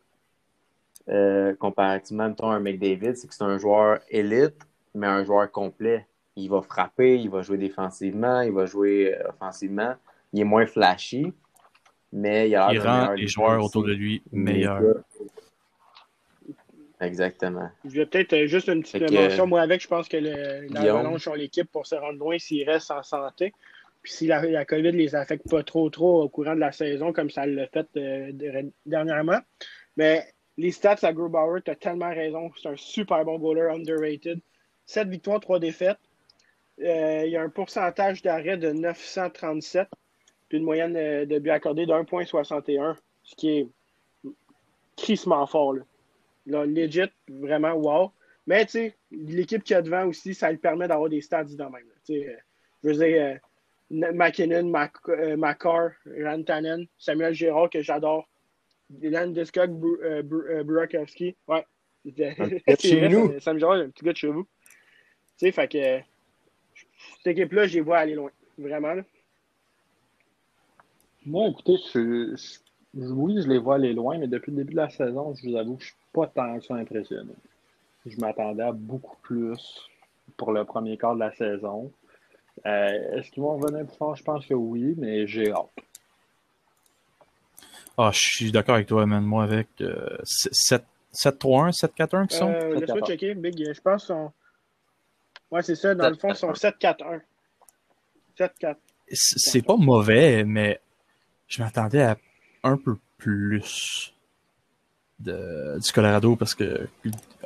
euh, 1.10 1.54
comparativement, 1.56 2.28
mettons, 2.28 2.50
à 2.50 2.56
un 2.56 2.60
McDavid, 2.60 3.16
c'est 3.16 3.28
que 3.28 3.36
c'est 3.36 3.44
un 3.44 3.60
joueur 3.60 4.00
élite, 4.10 4.58
mais 4.96 5.06
un 5.06 5.24
joueur 5.24 5.52
complet. 5.52 6.08
Il 6.36 6.50
va 6.50 6.64
frapper, 6.64 7.20
il 7.20 7.30
va 7.30 7.44
jouer 7.44 7.58
défensivement, 7.58 8.42
il 8.42 8.52
va 8.52 8.66
jouer 8.66 9.14
euh, 9.16 9.30
offensivement. 9.30 9.94
Il 10.34 10.42
est 10.42 10.46
moins 10.46 10.66
flashy, 10.66 11.32
mais 12.12 12.50
il 12.50 12.56
a 12.56 12.74
Il 12.74 12.80
rend 12.80 13.12
les 13.12 13.28
joueurs 13.28 13.60
aussi. 13.60 13.68
autour 13.68 13.84
de 13.84 13.94
lui 13.94 14.24
meilleurs. 14.32 14.82
Exactement. 17.02 17.70
Je 17.84 17.90
vais 17.92 18.06
peut-être 18.06 18.34
euh, 18.34 18.48
juste 18.48 18.68
une 18.68 18.82
petite 18.82 19.02
mention. 19.24 19.48
Moi, 19.48 19.62
avec, 19.62 19.82
je 19.82 19.88
pense 19.88 20.08
que 20.08 20.18
l'Avalanche 20.18 21.24
sont 21.24 21.34
l'équipe 21.34 21.70
pour 21.72 21.86
se 21.86 21.96
rendre 21.96 22.20
loin 22.20 22.38
s'ils 22.40 22.70
restent 22.70 22.92
en 22.92 23.04
santé. 23.04 23.54
Puis 24.02 24.14
si 24.14 24.28
la, 24.28 24.42
la 24.46 24.66
COVID 24.66 24.92
les 24.92 25.16
affecte 25.16 25.50
pas 25.50 25.64
trop 25.64 25.90
trop 25.90 26.24
au 26.24 26.30
courant 26.30 26.54
de 26.56 26.60
la 26.60 26.72
saison, 26.72 27.12
comme 27.12 27.30
ça 27.30 27.46
l'a 27.46 27.68
fait 27.68 27.88
euh, 27.98 28.32
de- 28.32 28.72
dernièrement. 28.86 29.40
Mais 29.98 30.24
les 30.58 30.72
stats 30.72 30.98
à 31.02 31.12
Grubauer, 31.12 31.62
tu 31.64 31.72
as 31.72 31.76
tellement 31.76 32.10
raison. 32.14 32.52
C'est 32.62 32.70
un 32.70 32.78
super 32.78 33.26
bon 33.26 33.40
goaler 33.40 33.68
underrated. 33.74 34.40
7 34.86 35.08
victoires, 35.10 35.40
3 35.40 35.60
défaites. 35.60 35.98
Euh, 36.82 37.24
il 37.26 37.32
y 37.32 37.38
a 37.38 37.42
un 37.42 37.50
pourcentage 37.50 38.22
d'arrêt 38.22 38.58
de 38.58 38.72
937, 38.72 39.88
puis 40.50 40.60
une 40.60 40.64
moyenne 40.66 40.96
euh, 40.96 41.26
de 41.26 41.40
buts 41.40 41.50
accordés 41.50 41.86
de 41.86 41.92
1,61, 41.94 42.96
ce 43.24 43.36
qui 43.36 43.50
est 43.58 43.68
crissement 44.98 45.46
fort. 45.48 45.74
Là. 45.74 45.82
Là, 46.48 46.66
legit, 46.66 47.02
vraiment 47.28 47.74
wow. 47.74 48.12
Mais 48.48 48.66
tu 48.66 48.72
sais, 48.74 48.96
l'équipe 49.12 49.64
qui 49.64 49.74
a 49.74 49.82
devant 49.82 50.06
aussi, 50.06 50.34
ça 50.36 50.52
lui 50.52 50.58
permet 50.60 50.88
d'avoir 50.88 51.10
des 51.10 51.22
stats 51.22 51.44
de 51.46 51.56
même. 51.64 51.72
là. 51.74 51.80
Tu 52.06 52.14
sais, 52.14 52.30
euh, 52.30 52.36
je 52.84 52.90
veux 52.90 52.96
dire, 52.96 53.40
euh, 53.92 54.12
McKinnon, 54.14 54.68
Mac, 54.70 54.94
euh, 55.10 55.36
Rantanen, 56.24 56.86
Samuel 56.98 57.34
Gérard, 57.34 57.70
que 57.72 57.82
j'adore, 57.82 58.28
Dylan 58.90 59.34
Discock, 59.34 59.72
euh, 59.72 60.22
euh, 60.32 60.64
Burakovsky. 60.64 61.36
Ouais. 61.48 61.66
chez 62.80 63.00
vrai, 63.00 63.10
nous. 63.10 63.28
Sam- 63.32 63.40
Sam 63.40 63.60
Gérard, 63.60 63.78
un 63.80 63.90
petit 63.90 64.06
gars 64.06 64.12
de 64.12 64.18
chez 64.18 64.28
vous. 64.28 64.44
Tu 64.44 65.48
sais, 65.48 65.52
fait 65.52 65.68
que 65.68 66.00
cette 67.24 67.28
équipe-là, 67.38 67.66
je 67.66 67.76
les 67.76 67.82
vois 67.82 67.98
aller 67.98 68.14
loin. 68.14 68.30
Vraiment. 68.60 68.94
là. 68.94 69.04
Moi, 71.26 71.48
écoutez, 71.50 71.78
je, 71.94 72.36
je- 72.36 72.60
oui, 72.96 73.42
je 73.42 73.48
les 73.48 73.58
vois 73.58 73.76
aller 73.76 73.94
loin, 73.94 74.18
mais 74.18 74.28
depuis 74.28 74.52
le 74.52 74.58
début 74.58 74.72
de 74.74 74.78
la 74.78 74.90
saison, 74.90 75.34
je 75.36 75.50
vous 75.50 75.56
avoue 75.56 75.76
que 75.76 75.82
je 75.84 75.88
suis 75.88 75.96
pas 76.14 76.28
tant 76.28 76.58
que 76.58 76.64
ça 76.66 76.76
impressionné. 76.76 77.34
Je 78.06 78.18
m'attendais 78.20 78.64
à 78.64 78.72
beaucoup 78.72 79.16
plus 79.22 79.60
pour 80.38 80.52
le 80.52 80.64
premier 80.64 80.98
quart 80.98 81.16
de 81.16 81.20
la 81.20 81.32
saison. 81.34 81.92
Euh, 82.66 83.18
Est-ce 83.18 83.32
qu'ils 83.32 83.44
vont 83.44 83.58
revenir 83.58 83.86
plus 83.86 83.98
fort? 83.98 84.16
Je 84.16 84.24
pense 84.24 84.46
que 84.46 84.54
oui, 84.54 84.94
mais 84.98 85.28
j'ai 85.28 85.52
hâte. 85.52 85.70
Ah, 87.98 88.12
je 88.14 88.20
suis 88.20 88.52
d'accord 88.52 88.76
avec 88.76 88.88
toi, 88.88 89.06
man. 89.06 89.24
Moi, 89.24 89.44
avec 89.44 89.68
euh, 89.82 90.18
7 90.24 90.84
7-3-1, 91.14 91.72
7-4-1 91.72 92.28
qui 92.28 92.36
sont? 92.36 92.50
Euh, 92.52 92.76
Laisse-moi 92.80 93.00
7-4-1. 93.00 93.06
checker, 93.08 93.36
Big. 93.36 93.74
Je 93.74 93.80
pense 93.82 94.06
sont. 94.08 94.32
Ouais, 95.50 95.62
c'est 95.62 95.76
ça. 95.76 95.96
Dans 95.96 96.10
le 96.10 96.16
fond, 96.16 96.30
ils 96.30 96.36
sont 96.36 96.52
7-4-1. 96.52 97.22
7-4. 98.38 98.76
C- 99.12 99.36
C'est 99.38 99.62
pas 99.62 99.78
mauvais, 99.78 100.44
mais 100.44 100.82
je 101.48 101.62
m'attendais 101.64 102.02
à 102.02 102.18
un 102.66 102.78
peu 102.78 102.98
plus 103.18 104.14
du 105.20 105.92
Colorado 105.94 106.36
parce 106.36 106.54
que 106.56 106.90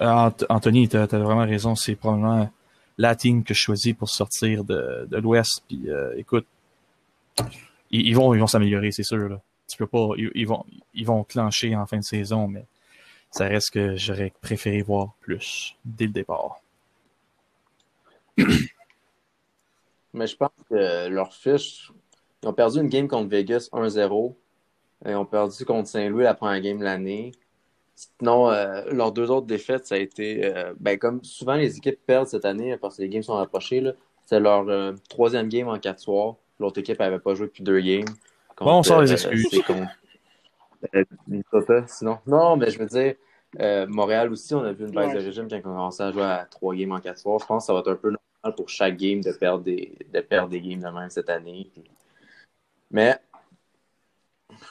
Ant- 0.01 0.31
Anthony, 0.49 0.89
t'as 0.89 1.03
as 1.03 1.05
vraiment 1.05 1.45
raison. 1.45 1.75
C'est 1.75 1.95
probablement 1.95 2.49
la 2.97 3.15
team 3.15 3.43
que 3.43 3.53
je 3.53 3.59
choisis 3.59 3.93
pour 3.93 4.09
sortir 4.09 4.63
de, 4.63 5.07
l'Ouest. 5.11 5.63
Puis 5.67 5.89
euh, 5.89 6.13
écoute, 6.17 6.47
ils, 7.91 8.15
vont 8.15 8.33
ils 8.33 8.39
vont 8.39 8.47
s'améliorer, 8.47 8.91
c'est 8.91 9.03
sûr. 9.03 9.39
Tu 9.67 9.77
peux 9.77 9.87
pas. 9.87 10.09
Ils, 10.17 10.31
ils 10.33 10.47
vont 10.47 10.65
ils 10.95 11.05
vont 11.05 11.23
clencher 11.23 11.75
en 11.75 11.85
fin 11.85 11.97
de 11.97 12.03
saison, 12.03 12.47
mais 12.47 12.65
ça 13.29 13.47
reste 13.47 13.71
que 13.71 13.95
j'aurais 13.95 14.33
préféré 14.41 14.81
voir 14.81 15.13
plus 15.19 15.75
dès 15.85 16.07
le 16.07 16.13
départ. 16.13 16.61
Mais 20.13 20.25
je 20.25 20.35
pense 20.35 20.49
que 20.69 21.07
leur 21.07 21.33
fiche, 21.33 21.91
ils 22.41 22.49
ont 22.49 22.53
perdu 22.53 22.79
une 22.79 22.87
game 22.87 23.07
contre 23.07 23.29
Vegas 23.29 23.69
1-0. 23.71 24.33
Ils 25.05 25.15
ont 25.15 25.25
perdu 25.25 25.63
contre 25.65 25.87
Saint-Louis 25.87 26.23
la 26.23 26.33
première 26.33 26.59
game 26.61 26.77
de 26.79 26.83
l'année. 26.83 27.31
Sinon, 27.95 28.49
euh, 28.49 28.83
leurs 28.91 29.11
deux 29.11 29.29
autres 29.31 29.47
défaites, 29.47 29.85
ça 29.85 29.95
a 29.95 29.97
été. 29.97 30.45
euh, 30.45 30.73
ben, 30.79 30.97
comme 30.97 31.23
souvent 31.23 31.55
les 31.55 31.77
équipes 31.77 31.99
perdent 32.05 32.27
cette 32.27 32.45
année 32.45 32.77
parce 32.77 32.97
que 32.97 33.01
les 33.01 33.09
games 33.09 33.23
sont 33.23 33.33
rapprochés. 33.35 33.81
là. 33.81 33.93
C'est 34.25 34.39
leur 34.39 34.67
euh, 34.69 34.93
troisième 35.09 35.47
game 35.49 35.67
en 35.67 35.77
quatre 35.79 35.99
soirs. 35.99 36.35
L'autre 36.59 36.79
équipe 36.79 36.99
n'avait 36.99 37.19
pas 37.19 37.33
joué 37.35 37.47
depuis 37.47 37.63
deux 37.63 37.79
games. 37.79 38.05
Bon, 38.57 38.79
on 38.79 38.83
sort 38.83 39.01
les 39.01 39.11
excuses. 39.13 39.47
contre- 39.65 39.89
sinon. 41.87 42.19
Non, 42.27 42.55
mais 42.57 42.69
je 42.71 42.79
veux 42.79 42.85
dire, 42.85 43.15
euh, 43.59 43.85
Montréal 43.87 44.31
aussi, 44.31 44.53
on 44.53 44.63
a 44.63 44.71
vu 44.71 44.85
une 44.85 44.91
baisse 44.91 45.07
Ouais. 45.07 45.13
de 45.15 45.19
régime 45.25 45.47
quand 45.49 45.55
on 45.55 45.59
a 45.59 45.61
commencé 45.61 46.03
à 46.03 46.11
jouer 46.11 46.23
à 46.23 46.45
trois 46.49 46.75
games 46.75 46.91
en 46.91 46.99
quatre 46.99 47.17
soirs. 47.17 47.39
Je 47.39 47.45
pense 47.45 47.63
que 47.63 47.67
ça 47.67 47.73
va 47.73 47.79
être 47.79 47.91
un 47.91 47.95
peu 47.95 48.09
normal 48.09 48.55
pour 48.55 48.69
chaque 48.69 48.97
game 48.97 49.21
de 49.21 49.31
perdre 49.31 49.63
des, 49.63 49.97
de 50.13 50.19
perdre 50.21 50.49
des 50.49 50.61
games 50.61 50.79
de 50.81 50.87
même 50.99 51.09
cette 51.09 51.29
année. 51.29 51.69
Mais, 52.91 53.17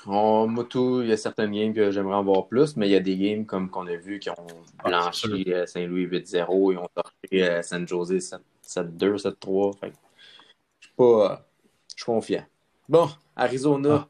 on, 0.07 0.47
moi, 0.47 0.64
tout, 0.64 1.01
il 1.03 1.09
y 1.09 1.12
a 1.12 1.16
certaines 1.16 1.53
games 1.53 1.74
que 1.74 1.91
j'aimerais 1.91 2.16
en 2.16 2.22
voir 2.24 2.47
plus, 2.47 2.76
mais 2.76 2.89
il 2.89 2.93
y 2.93 2.97
a 2.97 3.01
des 3.01 3.16
games 3.16 3.45
comme 3.47 3.68
qu'on 3.70 3.86
a 3.86 3.97
vu 3.97 4.18
qui 4.18 4.30
ont 4.30 4.34
Ah, 4.84 4.89
blanchi 4.89 5.45
euh, 5.49 5.66
Saint-Louis 5.66 6.07
8-0, 6.07 6.72
ils 6.72 6.78
ont 6.78 6.89
sorti 6.95 7.43
euh, 7.43 7.62
San 7.62 7.86
Jose 7.86 8.12
7- 8.12 8.39
7-2, 8.66 9.16
7-3. 9.18 9.78
Fait 9.78 9.91
que 9.91 9.97
je 10.80 10.86
suis 10.86 10.95
pas. 10.97 11.05
euh, 11.05 11.36
je 11.91 11.95
suis 11.97 12.05
confiant. 12.05 12.45
Bon, 12.89 13.09
Arizona, 13.36 14.09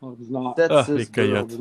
Ordinaire. 0.00 0.54
7-6. 0.56 0.66
Ah, 0.70 0.86
les 0.88 1.06
Coyotes. 1.06 1.60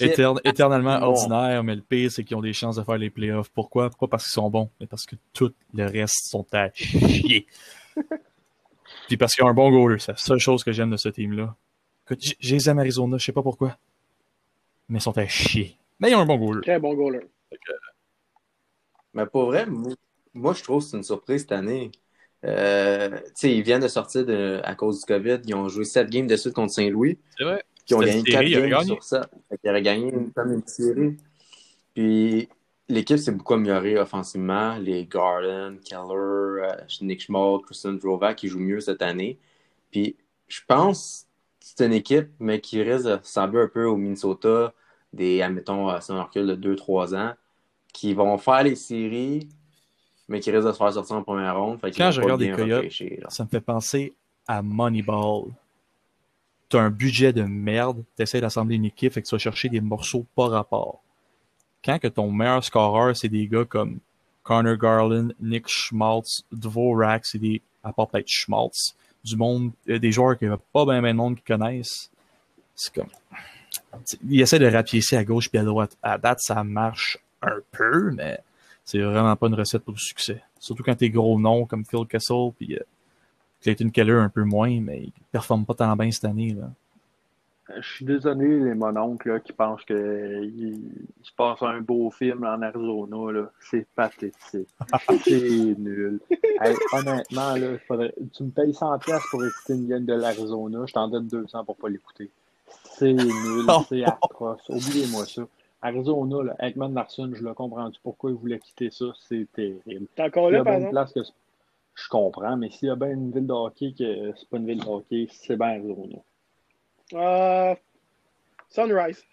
Éterne- 0.00 0.40
éternellement 0.44 0.98
Bon. 0.98 1.06
ordinaire, 1.08 1.62
mais 1.62 1.74
le 1.74 1.82
pire, 1.82 2.10
c'est 2.10 2.24
qu'ils 2.24 2.36
ont 2.36 2.40
des 2.40 2.54
chances 2.54 2.76
de 2.76 2.82
faire 2.82 2.96
les 2.96 3.10
playoffs. 3.10 3.50
Pourquoi? 3.50 3.90
Pas 3.90 4.06
parce 4.06 4.24
qu'ils 4.24 4.32
sont 4.32 4.48
bons, 4.48 4.70
mais 4.80 4.86
parce 4.86 5.04
que 5.04 5.16
tout 5.34 5.52
le 5.74 5.84
reste 5.84 6.28
sont 6.30 6.46
à 6.52 6.70
chier. 6.72 7.46
Puis 9.08 9.16
parce 9.16 9.34
qu'ils 9.34 9.44
ont 9.44 9.48
un 9.48 9.54
bon 9.54 9.70
goaler. 9.70 9.98
C'est 9.98 10.12
la 10.12 10.16
seule 10.18 10.38
chose 10.38 10.62
que 10.62 10.70
j'aime 10.70 10.90
de 10.90 10.96
ce 10.96 11.08
team-là. 11.08 11.56
Écoute, 12.06 12.22
j- 12.22 12.36
Je 12.38 12.54
les 12.54 12.68
aime 12.70 12.78
Arizona, 12.78 13.18
je 13.18 13.24
sais 13.24 13.32
pas 13.32 13.42
pourquoi. 13.42 13.76
Mais 14.88 14.98
ils 14.98 15.02
sont 15.02 15.16
à 15.18 15.26
chier. 15.26 15.76
Mais 15.98 16.10
ils 16.10 16.14
ont 16.14 16.20
un 16.20 16.26
bon 16.26 16.36
goaler. 16.36 16.60
Très 16.62 16.78
bon 16.78 16.94
goaler. 16.94 17.20
Mais 19.14 19.26
pour 19.26 19.46
vrai, 19.46 19.66
moi, 19.66 19.92
moi, 20.34 20.52
je 20.54 20.62
trouve 20.62 20.82
que 20.82 20.90
c'est 20.90 20.96
une 20.96 21.02
surprise 21.02 21.40
cette 21.42 21.52
année. 21.52 21.90
Euh, 22.44 23.18
tu 23.18 23.32
sais, 23.34 23.54
ils 23.56 23.62
viennent 23.62 23.80
de 23.82 23.88
sortir 23.88 24.24
de, 24.24 24.60
à 24.62 24.74
cause 24.74 25.00
du 25.00 25.06
COVID. 25.06 25.38
Ils 25.44 25.54
ont 25.54 25.68
joué 25.68 25.84
7 25.84 26.08
games 26.08 26.26
de 26.26 26.36
suite 26.36 26.54
contre 26.54 26.72
Saint-Louis. 26.72 27.18
C'est 27.36 27.44
vrai. 27.44 27.64
Ils 27.88 27.94
ont 27.96 28.00
gagné 28.00 28.18
une 28.18 28.24
4 28.24 28.32
série, 28.34 28.50
ils 28.50 28.56
avaient 28.56 28.68
games 28.70 28.78
gagné. 28.80 28.94
sur 28.94 29.02
ça. 29.02 29.28
Qu'ils 29.60 29.70
auraient 29.70 29.82
gagné 29.82 30.12
une, 30.12 30.30
comme 30.32 30.52
une 30.52 30.66
série. 30.66 31.16
Puis 31.94 32.48
l'équipe 32.88 33.18
s'est 33.18 33.32
beaucoup 33.32 33.54
améliorée 33.54 33.98
offensivement. 33.98 34.76
Les 34.78 35.06
Garden, 35.06 35.78
Keller, 35.80 36.64
euh, 36.64 36.76
Nick 37.02 37.22
Schmall, 37.22 37.60
Christian 37.62 37.94
Drovak 37.94 38.36
qui 38.36 38.48
jouent 38.48 38.60
mieux 38.60 38.80
cette 38.80 39.02
année. 39.02 39.38
Puis 39.90 40.16
je 40.48 40.60
pense 40.66 41.26
que 41.60 41.66
c'est 41.66 41.86
une 41.86 41.92
équipe, 41.92 42.28
mais 42.38 42.60
qui 42.60 42.82
risque 42.82 43.06
de 43.06 43.14
ressembler 43.14 43.62
un 43.62 43.68
peu 43.68 43.84
au 43.84 43.96
Minnesota, 43.96 44.72
des, 45.12 45.42
admettons, 45.42 45.88
à 45.88 46.00
son 46.00 46.22
recul 46.22 46.46
de 46.46 46.74
2-3 46.74 47.14
ans, 47.16 47.34
qui 47.92 48.14
vont 48.14 48.38
faire 48.38 48.62
les 48.62 48.74
séries, 48.74 49.48
mais 50.28 50.40
qui 50.40 50.50
risquent 50.50 50.66
de 50.66 50.72
se 50.72 50.78
faire 50.78 50.92
sortir 50.92 51.16
en 51.16 51.22
première 51.22 51.58
ronde. 51.58 51.80
Fait 51.80 51.90
Quand 51.90 52.10
je 52.10 52.20
regarde 52.20 52.40
les 52.40 52.52
Coyotes, 52.52 52.78
repêcher. 52.78 53.20
Ça 53.28 53.44
me 53.44 53.48
fait 53.48 53.60
penser 53.60 54.14
à 54.46 54.62
Moneyball. 54.62 55.44
T'as 56.70 56.80
un 56.80 56.90
budget 56.90 57.32
de 57.32 57.42
merde, 57.42 58.04
t'essaies 58.14 58.42
d'assembler 58.42 58.76
une 58.76 58.84
équipe, 58.84 59.12
fait 59.12 59.22
que 59.22 59.26
tu 59.26 59.34
vas 59.34 59.38
chercher 59.38 59.70
des 59.70 59.80
morceaux 59.80 60.26
pas 60.34 60.48
rapport. 60.48 61.02
Quand 61.84 61.98
que 61.98 62.08
ton 62.08 62.30
meilleur 62.30 62.64
scoreur, 62.64 63.16
c'est 63.16 63.28
des 63.28 63.46
gars 63.46 63.64
comme 63.64 63.98
Connor 64.42 64.76
Garland, 64.76 65.28
Nick 65.40 65.68
Schmaltz, 65.68 66.42
Dvorak, 66.52 67.26
c'est 67.26 67.38
des, 67.38 67.60
à 67.84 67.92
part 67.92 68.08
peut-être 68.08 68.28
Schmaltz, 68.28 68.94
du 69.24 69.36
monde, 69.36 69.72
euh, 69.88 69.98
des 69.98 70.12
joueurs 70.12 70.38
qu'il 70.38 70.48
n'y 70.48 70.54
a 70.54 70.58
pas 70.72 70.84
bien 70.84 71.02
de 71.02 71.12
monde 71.12 71.36
qui 71.36 71.42
connaissent. 71.42 72.10
C'est 72.74 72.94
comme, 72.94 73.08
t'sais, 74.04 74.18
ils 74.28 74.40
essaient 74.40 74.58
de 74.58 74.66
rapiécer 74.66 75.16
à 75.16 75.24
gauche 75.24 75.50
puis 75.50 75.58
à 75.58 75.64
droite. 75.64 75.96
À 76.02 76.18
date, 76.18 76.40
ça 76.40 76.64
marche 76.64 77.18
un 77.42 77.58
peu, 77.72 78.10
mais 78.12 78.38
c'est 78.84 79.00
vraiment 79.00 79.36
pas 79.36 79.48
une 79.48 79.54
recette 79.54 79.82
pour 79.82 79.94
le 79.94 79.98
succès. 79.98 80.42
Surtout 80.58 80.82
quand 80.82 80.94
t'es 80.94 81.10
gros 81.10 81.38
nom 81.38 81.66
comme 81.66 81.84
Phil 81.84 82.06
Kessel 82.08 82.52
puis 82.56 82.74
euh, 82.74 82.82
Clayton 83.60 83.90
Keller 83.90 84.14
un 84.14 84.28
peu 84.28 84.44
moins, 84.44 84.80
mais 84.80 85.02
il 85.04 85.12
performe 85.30 85.66
pas 85.66 85.74
tant 85.74 85.94
bien 85.96 86.10
cette 86.10 86.24
année. 86.24 86.54
Là. 86.54 86.70
Je 87.76 87.86
suis 87.86 88.04
désolé, 88.04 88.60
les 88.60 88.74
mononcles 88.74 89.28
là, 89.28 89.40
qui 89.40 89.52
pensent 89.52 89.84
qu'il 89.84 90.80
se 91.22 91.30
passe 91.36 91.60
un 91.62 91.80
beau 91.80 92.10
film 92.10 92.44
en 92.44 92.62
Arizona. 92.62 93.32
là. 93.32 93.50
C'est 93.60 93.86
pathétique. 93.94 94.34
C'est 95.24 95.74
nul. 95.78 96.18
Hey, 96.60 96.74
honnêtement, 96.92 97.54
là, 97.56 97.78
faudrait- 97.86 98.14
tu 98.34 98.44
me 98.44 98.50
payes 98.50 98.72
100$ 98.72 98.98
piastres 98.98 99.28
pour 99.30 99.44
écouter 99.44 99.74
une 99.74 99.86
game 99.86 100.04
de 100.06 100.14
l'Arizona, 100.14 100.84
je 100.86 100.92
t'en 100.92 101.08
donne 101.08 101.26
200$ 101.28 101.64
pour 101.64 101.76
pas 101.76 101.88
l'écouter. 101.88 102.30
C'est 102.84 103.12
nul, 103.12 103.66
c'est 103.88 104.02
atroce. 104.04 104.66
Oubliez-moi 104.68 105.24
ça. 105.26 105.42
Arizona, 105.82 106.42
là, 106.42 106.56
Ekman 106.66 106.92
Larson, 106.94 107.30
je 107.34 107.44
le 107.44 107.54
comprends 107.54 107.90
pourquoi 108.02 108.30
il 108.30 108.36
voulait 108.36 108.58
quitter 108.58 108.90
ça, 108.90 109.06
c'est 109.28 109.46
terrible. 109.52 110.06
T'es 110.16 110.22
encore 110.22 110.48
Il 110.50 110.54
y 110.54 110.56
là, 110.56 110.60
a 110.62 110.64
par 110.64 110.72
bien 110.72 110.80
une 110.80 110.86
exemple? 110.88 111.12
place 111.12 111.12
que 111.12 111.32
je 111.94 112.08
comprends, 112.08 112.56
mais 112.56 112.70
s'il 112.70 112.88
y 112.88 112.90
a 112.90 112.96
bien 112.96 113.10
une 113.10 113.30
ville 113.30 113.46
de 113.46 113.52
hockey 113.52 113.92
que 113.96 114.32
c'est 114.36 114.48
pas 114.48 114.56
une 114.56 114.66
ville 114.66 114.80
de 114.80 114.88
hockey, 114.88 115.28
c'est 115.30 115.56
bien 115.56 115.68
Arizona. 115.68 116.16
Euh, 117.14 117.74
Sunrise. 118.68 119.24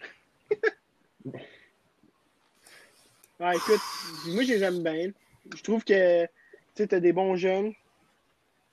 ouais, 1.25 1.35
écoute, 3.55 3.81
moi, 4.27 4.43
je 4.43 4.53
les 4.53 4.63
aime 4.63 4.83
bien. 4.83 5.11
Je 5.55 5.61
trouve 5.63 5.83
que, 5.83 6.25
tu 6.75 6.87
t'as 6.87 6.99
des 6.99 7.13
bons 7.13 7.35
jeunes, 7.35 7.73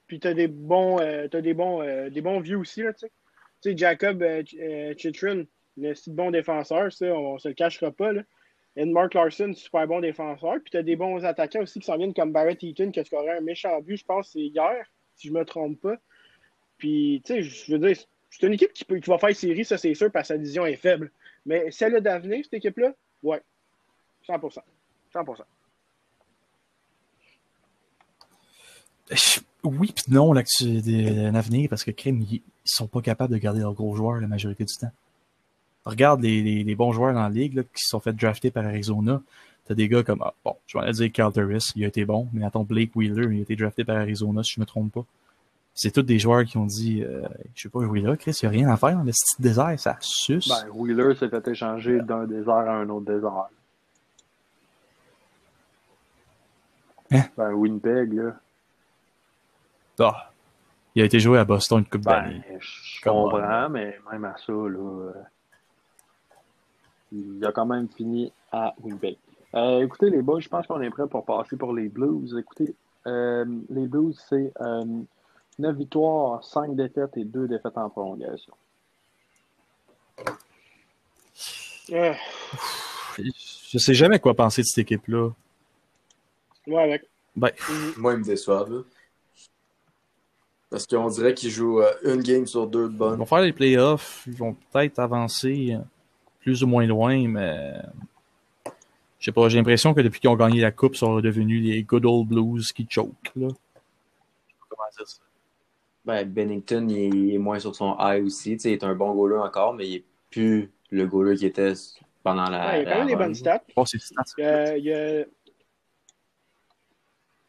puis 0.07 0.21
t'as 0.21 0.35
des 0.35 0.49
bons, 0.49 1.01
euh, 1.01 1.29
t'as 1.29 1.41
des 1.41 1.55
bons, 1.55 1.83
euh, 1.83 2.11
des 2.11 2.21
bons 2.21 2.41
vieux 2.41 2.59
aussi, 2.59 2.83
là, 2.83 2.93
tu 2.93 3.01
sais. 3.01 3.13
Tu 3.63 3.71
sais, 3.71 3.77
Jacob 3.77 4.23
euh, 4.23 4.43
euh, 4.61 4.95
Chitrin, 4.97 5.45
le 5.77 5.95
bon 6.09 6.31
défenseur, 6.31 6.93
ça, 6.93 7.07
on, 7.07 7.39
se 7.39 7.49
le 7.49 7.55
cachera 7.55 7.91
pas, 7.93 8.13
là. 8.13 8.23
Et 8.75 8.85
Mark 8.87 9.15
Larson, 9.15 9.53
super 9.55 9.87
bon 9.87 10.01
défenseur. 10.01 10.55
Puis 10.55 10.71
t'as 10.73 10.83
des 10.83 10.97
bons 10.97 11.25
attaquants 11.25 11.61
aussi 11.61 11.79
qui 11.79 11.87
s'en 11.87 11.99
viennent 11.99 12.15
comme 12.15 12.33
Barrett 12.33 12.63
Eaton 12.63 12.91
qui 12.91 13.01
a 13.01 13.05
scoré 13.05 13.31
un 13.31 13.41
méchant 13.41 13.81
but, 13.83 13.99
je 13.99 14.05
pense, 14.05 14.31
c'est 14.33 14.41
hier, 14.41 14.87
si 15.15 15.29
je 15.29 15.33
me 15.33 15.45
trompe 15.45 15.79
pas. 15.81 15.97
Puis, 16.79 17.23
tu 17.25 17.35
sais, 17.35 17.43
je 17.43 17.73
veux 17.73 17.79
dire, 17.79 17.97
c'est 18.33 18.47
une 18.47 18.55
équipe 18.55 18.73
qui, 18.73 18.85
peut, 18.85 19.01
va 19.07 19.19
faire 19.19 19.37
série, 19.37 19.65
ça 19.65 19.77
c'est 19.77 19.95
sûr, 19.95 20.11
parce 20.11 20.29
que 20.29 20.35
sa 20.35 20.39
division 20.39 20.65
est 20.65 20.77
faible. 20.77 21.11
Mais 21.45 21.71
celle 21.71 22.01
d'avenir, 22.01 22.43
cette 22.45 22.55
équipe-là, 22.55 22.95
ouais. 23.23 23.43
100%. 24.27 24.59
100%. 25.15 25.43
Oui 29.65 29.93
puis 29.95 30.05
non, 30.09 30.33
là, 30.33 30.43
que 30.43 30.49
tu 30.49 30.81
de- 30.81 31.27
un 31.27 31.35
avenir, 31.35 31.69
parce 31.69 31.85
que 31.85 31.91
crime, 31.91 32.23
ils, 32.23 32.43
sont 32.65 32.87
pas 32.87 33.03
capables 33.03 33.33
de 33.33 33.39
garder 33.39 33.61
leurs 33.61 33.75
gros 33.75 33.95
joueurs 33.95 34.21
la 34.21 34.29
majorité 34.29 34.65
du 34.65 34.75
temps. 34.75 34.93
Regarde 35.85 36.23
les, 36.23 36.75
bons 36.77 36.93
joueurs 36.93 37.13
dans 37.13 37.23
la 37.23 37.29
ligue 37.29 37.55
là, 37.55 37.63
qui 37.65 37.85
sont 37.85 38.01
fait 38.01 38.13
drafter 38.13 38.51
par 38.51 38.65
Arizona. 38.65 39.21
T'as 39.67 39.75
des 39.75 39.89
gars 39.89 40.03
comme, 40.03 40.23
ah, 40.23 40.33
bon, 40.45 40.57
je 40.67 40.79
vais 40.79 40.85
aller 40.85 40.93
dire 40.93 41.13
Carl 41.13 41.33
Turris, 41.33 41.73
il 41.77 41.85
a 41.85 41.89
été 41.89 42.05
bon, 42.05 42.29
mais 42.33 42.45
attends, 42.45 42.65
Blake 42.65 42.95
Wheeler, 42.97 43.35
il 43.35 43.41
a 43.41 43.43
été 43.43 43.57
drafté 43.57 43.85
par 43.85 43.97
Arizona, 43.97 44.43
si 44.43 44.55
je 44.55 44.61
me 44.61 44.67
trompe 44.67 44.93
pas. 44.93 45.05
C'est 45.75 45.91
tous 45.91 46.03
des 46.03 46.19
joueurs 46.19 46.45
qui 46.45 46.59
ont 46.59 46.67
dit, 46.67 47.03
euh, 47.03 47.23
je 47.55 47.63
sais 47.63 47.69
pas 47.71 47.81
là, 47.81 48.17
Chris, 48.17 48.37
il 48.43 48.45
y 48.45 48.47
a 48.47 48.51
rien 48.51 48.69
à 48.69 48.77
faire 48.77 48.93
dans 48.93 49.03
le 49.03 49.11
petit 49.11 49.41
désert, 49.41 49.79
ça 49.79 49.97
suce. 50.01 50.49
Ben, 50.49 50.69
Wheeler 50.75 51.15
s'est 51.15 51.29
fait 51.31 51.49
échanger 51.49 52.01
d'un 52.03 52.27
désert 52.27 52.55
à 52.55 52.77
un 52.77 52.89
autre 52.91 53.07
désert. 53.07 53.49
Hein? 57.11 57.23
Ben, 57.37 57.53
Winnipeg, 57.53 58.13
là. 58.13 58.35
Ah. 60.01 60.31
Il 60.95 61.03
a 61.03 61.05
été 61.07 61.21
joué 61.21 61.39
à 61.39 61.45
Boston 61.45 61.79
une 61.79 61.87
coupe 61.87 62.03
Ben, 62.03 62.23
d'années. 62.23 62.43
je 62.61 63.01
comprends, 63.03 63.69
mais 63.71 63.99
même 64.11 64.25
à 64.27 64.37
ça, 64.37 64.53
là, 64.53 64.79
euh, 64.79 65.13
il 67.13 67.45
a 67.47 67.53
quand 67.53 67.67
même 67.67 67.89
fini 67.89 68.31
à 68.51 68.75
Winnipeg. 68.83 69.17
Euh, 69.55 69.83
écoutez, 69.85 70.11
les 70.11 70.21
boys, 70.23 70.41
je 70.41 70.49
pense 70.49 70.67
qu'on 70.67 70.81
est 70.83 70.91
prêt 70.91 71.07
pour 71.07 71.25
passer 71.25 71.57
pour 71.57 71.73
les 71.73 71.89
Blues. 71.89 72.37
Écoutez, 72.39 72.75
euh, 73.07 73.45
les 73.71 73.87
Blues, 73.87 74.19
c'est 74.29 74.53
9 75.59 75.77
victoires, 75.77 76.43
5 76.45 76.75
défaites 76.77 77.17
et 77.17 77.25
2 77.25 77.47
défaites 77.49 77.77
en 77.77 77.89
prolongation. 77.91 78.55
Euh, 81.93 82.15
Je 83.71 83.79
sais 83.79 83.95
jamais 83.95 84.19
quoi 84.19 84.35
penser 84.35 84.63
de 84.63 84.67
cette 84.67 84.79
équipe-là. 84.79 85.31
ouais, 86.67 86.83
avec. 86.83 87.03
Ben, 87.37 87.51
Moi, 87.97 88.13
ils 88.15 88.19
me 88.21 88.25
déçoivent. 88.25 88.73
là. 88.73 88.81
Parce 90.71 90.87
qu'on 90.87 91.09
dirait 91.09 91.35
qu'ils 91.35 91.51
jouent 91.51 91.81
euh, 91.83 91.93
une 92.05 92.23
game 92.23 92.47
sur 92.47 92.67
deux 92.67 92.89
de 92.89 92.93
Ils 92.93 92.97
bonne. 92.99 93.19
vont 93.19 93.27
faire 93.27 93.41
les 93.43 93.53
playoffs, 93.53 94.25
ils 94.27 94.35
vont 94.37 94.55
peut-être 94.55 94.99
avancer 95.01 95.75
euh, 95.75 95.79
plus 96.41 96.63
ou 96.63 96.67
moins 96.67 96.87
loin, 96.87 97.29
mais 97.29 97.75
je 99.19 99.27
sais 99.27 99.33
pas, 99.33 99.49
j'ai 99.51 99.59
l'impression 99.59 99.93
que 99.93 100.01
depuis 100.01 100.19
qu'ils 100.21 100.31
ont 100.31 100.37
gagné 100.37 100.61
la 100.63 100.73
coupe, 100.73 100.95
ils 100.95 100.99
sont 100.99 101.13
redevenus 101.15 101.63
les 101.63 101.83
good 101.83 102.07
old 102.07 102.27
blues 102.29 102.73
qui 102.73 102.87
choke. 102.89 103.13
Là. 103.37 103.49
Je 103.49 103.49
sais 103.49 103.55
pas 104.61 104.67
comment 104.71 104.83
dire 104.97 105.07
ça. 105.09 105.19
Ben, 106.05 106.29
Bennington, 106.29 106.89
il 106.89 107.35
est, 107.35 107.39
moins 107.39 107.61
sur 107.61 107.75
son 107.77 107.97
high 107.99 108.25
aussi. 108.25 108.57
Tu 108.57 108.61
sais, 108.61 108.71
il 108.71 108.73
est 108.75 108.85
un 108.85 108.95
bon 108.95 109.15
goaler 109.15 109.39
encore, 109.39 109.75
mais 109.75 109.87
il 109.87 109.95
est 109.97 110.05
plus 110.31 110.73
le 110.91 111.07
goaler 111.07 111.37
qu'il 111.37 111.47
était 111.47 111.75
pendant 112.25 112.45
la. 112.51 112.67
Ouais, 112.67 112.83
il 112.83 112.85
y 112.85 112.87
a 112.87 112.93
quand 112.93 112.99
même 112.99 113.09
la 113.09 113.13
des 113.13 113.17
bonnes 113.17 113.35
stats. 113.35 113.63
Oh, 113.77 113.87
c'est 113.87 114.01
stats. 114.01 114.23
Euh, 114.41 114.77
il 114.79 114.85
y 114.85 114.93
a, 114.93 115.25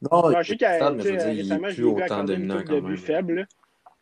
Non, 0.01 0.29
Non, 0.29 0.41
je 0.41 0.49
sais 0.49 0.57
qu'à 0.57 0.91
mais 0.91 1.01
dire, 1.01 1.21
récemment, 1.21 1.69
je 1.69 1.83
l'ai 1.83 1.93
vu 1.93 2.01
accorder 2.01 2.33
une 2.35 2.63
coupe 2.63 2.67
de. 2.67 3.45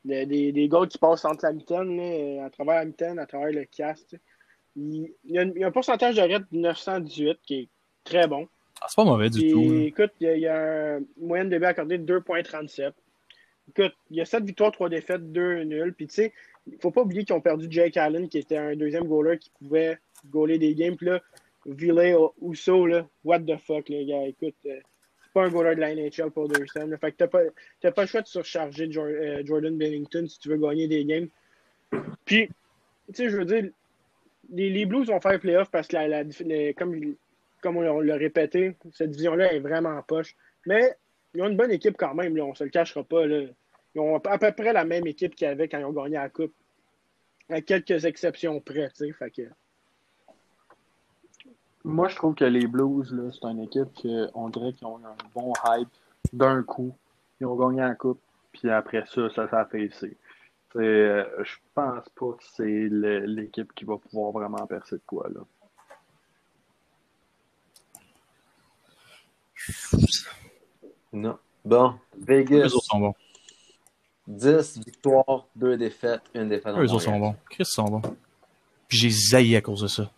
Des, 0.04 0.26
des, 0.26 0.52
des 0.52 0.68
gars 0.68 0.88
qui 0.89 0.97
passent 0.97 1.26
entre 1.26 1.45
la 1.45 1.54
mitaine, 1.54 1.95
là, 1.95 2.45
à 2.45 2.49
travers 2.49 2.76
la 2.78 2.86
mitaine, 2.86 3.20
à 3.20 3.28
travers 3.28 3.52
le 3.52 3.66
cast. 3.66 4.18
Il, 4.76 5.14
il 5.24 5.36
y 5.36 5.38
a, 5.38 5.43
il 5.43 5.64
a 5.64 5.68
un 5.68 5.72
pourcentage 5.72 6.16
de 6.16 6.22
de 6.24 6.45
918 6.52 7.38
qui 7.43 7.56
est 7.56 7.70
très 8.04 8.28
bon. 8.28 8.47
Ah, 8.82 8.88
c'est 8.89 8.95
pas 8.95 9.04
mauvais 9.04 9.30
du 9.30 9.52
tout. 9.52 9.62
écoute, 9.62 10.12
il 10.20 10.26
y 10.26 10.30
a, 10.30 10.36
il 10.36 10.41
y 10.41 10.47
a 10.47 10.97
une 10.97 11.06
moyenne 11.20 11.49
de 11.49 11.58
buts 11.60 11.66
accordée 11.66 11.99
de 11.99 12.20
2,37. 12.20 12.93
Écoute, 13.76 13.93
il 14.09 14.17
y 14.17 14.22
a 14.22 14.26
7 14.26 14.43
victoires, 14.43 14.72
3 14.72 14.89
défaites, 14.89 15.32
2 15.32 15.63
nuls. 15.63 15.93
Puis, 15.93 16.07
tu 16.07 16.15
sais, 16.15 16.34
il 16.67 16.78
faut 16.80 16.91
pas 16.91 17.01
oublier 17.01 17.24
qu'ils 17.24 17.36
ont 17.36 17.41
perdu 17.41 17.67
Jake 17.69 17.95
Allen, 17.95 18.28
qui 18.28 18.38
était 18.38 18.57
un 18.57 18.76
deuxième 18.76 19.05
goaler 19.05 19.38
qui 19.38 19.49
pouvait 19.59 19.97
goaler 20.30 20.57
des 20.57 20.76
games. 20.76 20.95
Puis 20.97 21.07
là, 21.07 21.22
Ville 21.65 22.17
Ousso, 22.41 22.86
là, 22.86 23.07
what 23.24 23.39
the 23.39 23.57
fuck, 23.57 23.88
les 23.88 24.05
gars. 24.05 24.24
Écoute, 24.28 24.55
euh, 24.65 24.80
c'est 25.24 25.34
pas 25.34 25.45
un 25.45 25.49
goaler 25.49 25.76
de 25.76 25.80
la 25.80 25.95
NHL 25.95 26.32
pour 26.32 26.49
là. 26.49 26.59
Fait 26.97 27.11
que 27.11 27.17
t'as 27.17 27.28
pas, 27.28 27.39
pas 27.82 28.01
le 28.01 28.07
choix 28.07 28.22
de 28.22 28.28
surcharger 28.28 28.89
euh, 28.97 29.41
Jordan 29.45 29.78
Bennington 29.78 30.28
si 30.28 30.38
tu 30.39 30.49
veux 30.49 30.57
gagner 30.57 30.88
des 30.88 31.05
games. 31.05 31.30
Puis, 32.26 32.47
tu 32.47 33.13
sais, 33.13 33.30
je 33.30 33.38
veux 33.38 33.45
dire, 33.45 33.69
les, 34.51 34.69
les 34.69 34.86
Blues 34.86 35.07
vont 35.07 35.22
faire 35.22 35.39
playoff 35.39 35.72
parce 35.72 35.88
que, 35.88 35.95
la, 35.95 36.24
comme, 36.74 37.15
comme 37.61 37.78
on, 37.78 38.01
l'a 38.01 38.15
répété, 38.15 38.76
cette 38.93 39.11
division-là 39.11 39.53
est 39.53 39.59
vraiment 39.59 40.01
poche. 40.01 40.36
Mais 40.65 40.93
ils 41.34 41.41
ont 41.41 41.47
une 41.47 41.57
bonne 41.57 41.72
équipe 41.72 41.95
quand 41.97 42.13
même, 42.13 42.36
là, 42.36 42.43
on 42.43 42.53
se 42.53 42.63
le 42.63 42.69
cachera 42.69 43.03
pas. 43.03 43.26
Là. 43.26 43.45
Ils 43.96 44.02
ont 44.02 44.18
à 44.18 44.38
peu 44.38 44.52
près 44.52 44.74
la 44.74 44.86
même 44.86 45.08
équipe 45.08 45.36
qu'ils 45.36 45.48
avaient 45.48 45.68
quand 45.68 45.80
ils 45.80 45.86
ont 45.86 45.92
gagné 45.92 46.16
la 46.16 46.30
Coupe. 46.30 46.54
À 47.50 47.62
quelques 47.62 48.06
exceptions 48.06 48.60
près, 48.62 48.89
tu 48.96 49.14
sais. 49.36 49.50
Moi, 51.84 52.08
je 52.08 52.16
trouve 52.16 52.36
que 52.36 52.46
les 52.46 52.68
Blues, 52.68 53.14
c'est 53.34 53.48
une 53.48 53.64
équipe 53.64 53.89
qu'on 54.02 54.50
dirait 54.50 54.74
qu'ils 54.74 54.88
ont 54.88 54.98
un 54.98 55.16
bon 55.36 55.52
hype 55.66 55.89
d'un 56.32 56.64
coup. 56.64 56.96
Ils 57.39 57.48
ont 57.48 57.56
gagné 57.56 57.82
la 57.82 57.96
Coupe, 57.96 58.22
puis 58.54 58.70
après 58.70 59.04
ça, 59.08 59.30
ça 59.32 59.50
s'est 59.50 59.56
affaissé. 59.56 60.16
Euh, 60.78 61.26
je 61.44 61.56
pense 61.74 62.08
pas 62.10 62.32
que 62.38 62.44
c'est 62.56 62.88
l'équipe 62.89 63.74
qui 63.74 63.84
va 63.84 63.98
pouvoir 63.98 64.32
vraiment 64.32 64.66
percer 64.68 64.96
de 64.96 65.02
quoi, 65.06 65.28
là. 65.30 65.42
Non. 71.12 71.38
Bon, 71.66 71.96
Vegas. 72.18 72.64
Les 72.64 72.74
autres 72.74 72.86
sont 72.86 73.00
bons. 73.00 73.16
10 74.32 74.80
victoires, 74.86 75.48
2 75.56 75.78
défaites, 75.78 76.22
1 76.34 76.46
défaite 76.46 76.74
en 76.76 76.82
Eux 76.82 76.92
autres 76.92 77.04
sont 77.04 77.20
bons. 77.20 77.36
Chris 77.50 77.66
sont 77.66 77.86
bons. 77.86 78.02
Puis 78.88 78.98
j'ai 78.98 79.10
zaillé 79.10 79.58
à 79.58 79.62
cause 79.62 79.82
de 79.82 79.88
ça. 79.88 80.12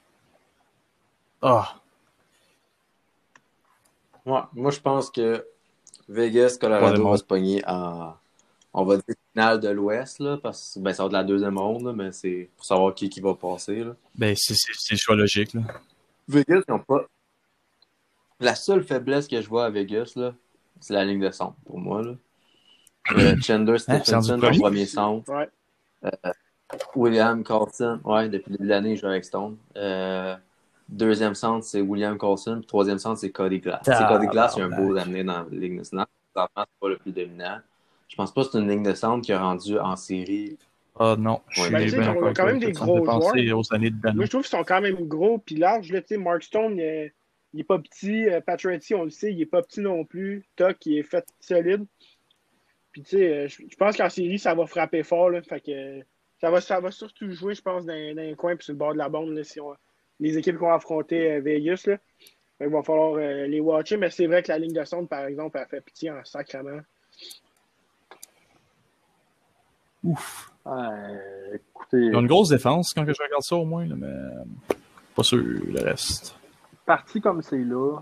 Ah. 1.42 1.76
Ouais, 4.26 4.40
moi, 4.54 4.72
je 4.72 4.80
pense 4.80 5.10
que 5.10 5.46
Vegas, 6.08 6.58
Colorado 6.60 7.10
va 7.10 7.18
se 7.18 7.24
pogner 7.24 7.62
en, 7.68 8.14
on 8.74 8.86
va 8.86 8.96
dire, 8.98 9.16
finale 9.34 9.60
de 9.60 9.70
l'Ouest, 9.70 10.20
là, 10.20 10.38
parce 10.38 10.76
que 10.76 10.80
ben, 10.80 10.94
ça 10.94 11.04
va 11.04 11.08
être 11.08 11.14
la 11.14 11.24
deuxième 11.24 11.58
ronde, 11.58 11.86
là, 11.86 11.94
mais 11.94 12.12
c'est 12.12 12.50
pour 12.56 12.66
savoir 12.66 12.96
qui, 12.96 13.10
qui 13.10 13.20
va 13.20 13.34
passer. 13.36 13.84
Là. 13.84 13.96
Ben, 14.16 14.36
c'est 14.38 14.56
le 14.92 14.98
choix 14.98 15.16
logique. 15.16 15.54
Là. 15.54 15.62
Vegas, 16.28 16.62
ils 16.68 16.72
n'ont 16.72 16.80
pas. 16.80 17.06
La 18.40 18.56
seule 18.56 18.84
faiblesse 18.84 19.28
que 19.28 19.42
je 19.42 19.48
vois 19.48 19.66
à 19.66 19.70
Vegas, 19.70 20.14
là, 20.16 20.34
c'est 20.80 20.94
la 20.94 21.04
ligne 21.04 21.22
de 21.22 21.32
centre, 21.32 21.56
pour 21.66 21.80
moi. 21.80 22.02
Là. 22.02 22.16
Euh, 23.12 23.36
Chandler 23.42 23.80
Stephenson, 23.80 24.42
en 24.42 24.60
premier 24.60 24.86
centre. 24.86 25.32
Ouais. 25.32 25.50
Euh, 26.06 26.32
William 26.96 27.44
Carlson, 27.44 28.00
ouais, 28.04 28.30
depuis 28.30 28.56
l'année, 28.60 28.92
il 28.92 28.98
joue 28.98 29.08
avec 29.08 29.26
Stone. 29.26 29.58
Euh, 29.76 30.36
deuxième 30.90 31.36
centre, 31.36 31.66
c'est 31.66 31.82
William 31.82 32.18
Carlson. 32.18 32.58
Puis 32.60 32.68
troisième 32.68 33.00
centre, 33.00 33.20
c'est 33.20 33.32
Cody 33.32 33.60
Glass. 33.60 33.82
Ah, 33.88 34.08
Cody 34.10 34.28
Glass, 34.28 34.56
il 34.58 34.64
a 34.64 34.66
un 34.66 34.70
beau 34.70 34.94
d'amener 34.94 35.24
dans 35.24 35.44
la 35.44 35.46
Ligue 35.52 35.76
nationale. 35.76 36.08
c'est 36.36 36.42
pas 36.56 36.90
le 36.90 36.98
plus 36.98 37.12
dominant. 37.12 37.60
Je 38.08 38.16
pense 38.16 38.34
pas 38.34 38.44
que 38.44 38.52
c'est 38.52 38.60
une 38.60 38.70
ligne 38.70 38.84
de 38.84 38.94
centre 38.94 39.26
qui 39.26 39.34
a 39.34 39.40
rendu 39.40 39.78
en 39.78 39.96
série. 39.96 40.58
Ah 41.00 41.16
non, 41.18 41.42
je 41.50 41.62
suis 41.64 41.72
ben, 41.72 42.16
On 42.16 42.28
a 42.28 42.34
quand 42.34 42.46
même 42.46 42.60
des 42.60 42.72
gros 42.72 43.04
joueurs. 43.04 43.58
Aux 43.58 43.74
années 43.74 43.90
de 43.90 44.12
Moi, 44.12 44.26
je 44.26 44.30
trouve 44.30 44.44
qu'ils 44.44 44.58
sont 44.58 44.64
quand 44.64 44.82
même 44.82 45.08
gros 45.08 45.40
puis 45.40 45.56
larges. 45.56 45.92
Là, 45.92 46.02
Mark 46.20 46.44
Stone, 46.44 46.78
il 46.78 47.60
est, 47.60 47.64
pas 47.64 47.80
petit. 47.80 48.28
Patrick, 48.46 48.84
on 48.96 49.04
le 49.04 49.10
sait, 49.10 49.34
il 49.34 49.42
est 49.42 49.48
pas 49.48 49.64
petit 49.64 49.82
non 49.82 50.06
plus. 50.06 50.44
Toc, 50.56 50.86
il 50.86 51.00
est 51.00 51.04
fait 51.04 51.26
solide. 51.40 51.86
Puis, 52.94 53.02
tu 53.02 53.18
sais, 53.18 53.34
euh, 53.34 53.48
je 53.48 53.76
pense 53.76 53.98
qu'en 53.98 54.10
série, 54.10 54.40
ça 54.40 54.54
va 54.54 54.66
frapper 54.68 55.04
fort. 55.04 55.32
Là, 55.32 55.42
fait 55.42 55.60
que 55.60 56.02
ça 56.40 56.50
va, 56.52 56.62
ça 56.62 56.80
va 56.80 56.92
surtout 56.92 57.30
jouer, 57.32 57.56
je 57.56 57.62
pense, 57.62 57.86
dans, 57.86 58.16
dans 58.16 58.22
un 58.22 58.36
coin 58.36 58.56
puis 58.56 58.64
sur 58.64 58.74
le 58.74 58.78
bord 58.78 58.94
de 58.94 59.00
la 59.00 59.10
bande. 59.10 59.32
Là, 59.32 59.44
si 59.44 59.60
on, 59.60 59.76
les 60.20 60.38
équipes 60.38 60.56
qui 60.56 60.62
vont 60.62 60.72
affronter 60.72 61.34
euh, 61.34 61.42
Vegas. 61.42 61.84
Là. 61.88 61.98
Il 62.62 62.68
va 62.68 62.84
falloir 62.84 63.18
les 63.18 63.60
watcher. 63.60 63.98
Mais 63.98 64.10
c'est 64.10 64.28
vrai 64.28 64.42
que 64.44 64.50
la 64.50 64.60
ligne 64.60 64.74
de 64.74 64.84
centre, 64.86 65.10
par 65.10 65.26
exemple, 65.26 65.58
a 65.58 65.66
fait 65.66 65.82
pitié 65.82 66.12
en 66.12 66.24
sacrement. 66.24 66.80
Ouf. 70.04 70.52
écoutez. 71.54 71.98
Ils 71.98 72.16
ont 72.16 72.22
une 72.22 72.28
grosse 72.28 72.50
défense 72.50 72.94
quand 72.94 73.04
je 73.06 73.22
regarde 73.22 73.42
ça 73.42 73.56
au 73.56 73.66
moins, 73.66 73.86
mais 73.88 74.08
pas 75.16 75.24
sûr 75.24 75.40
le 75.40 75.82
reste. 75.82 76.38
Parti 76.86 77.20
comme 77.20 77.42
c'est 77.42 77.58
là, 77.58 78.00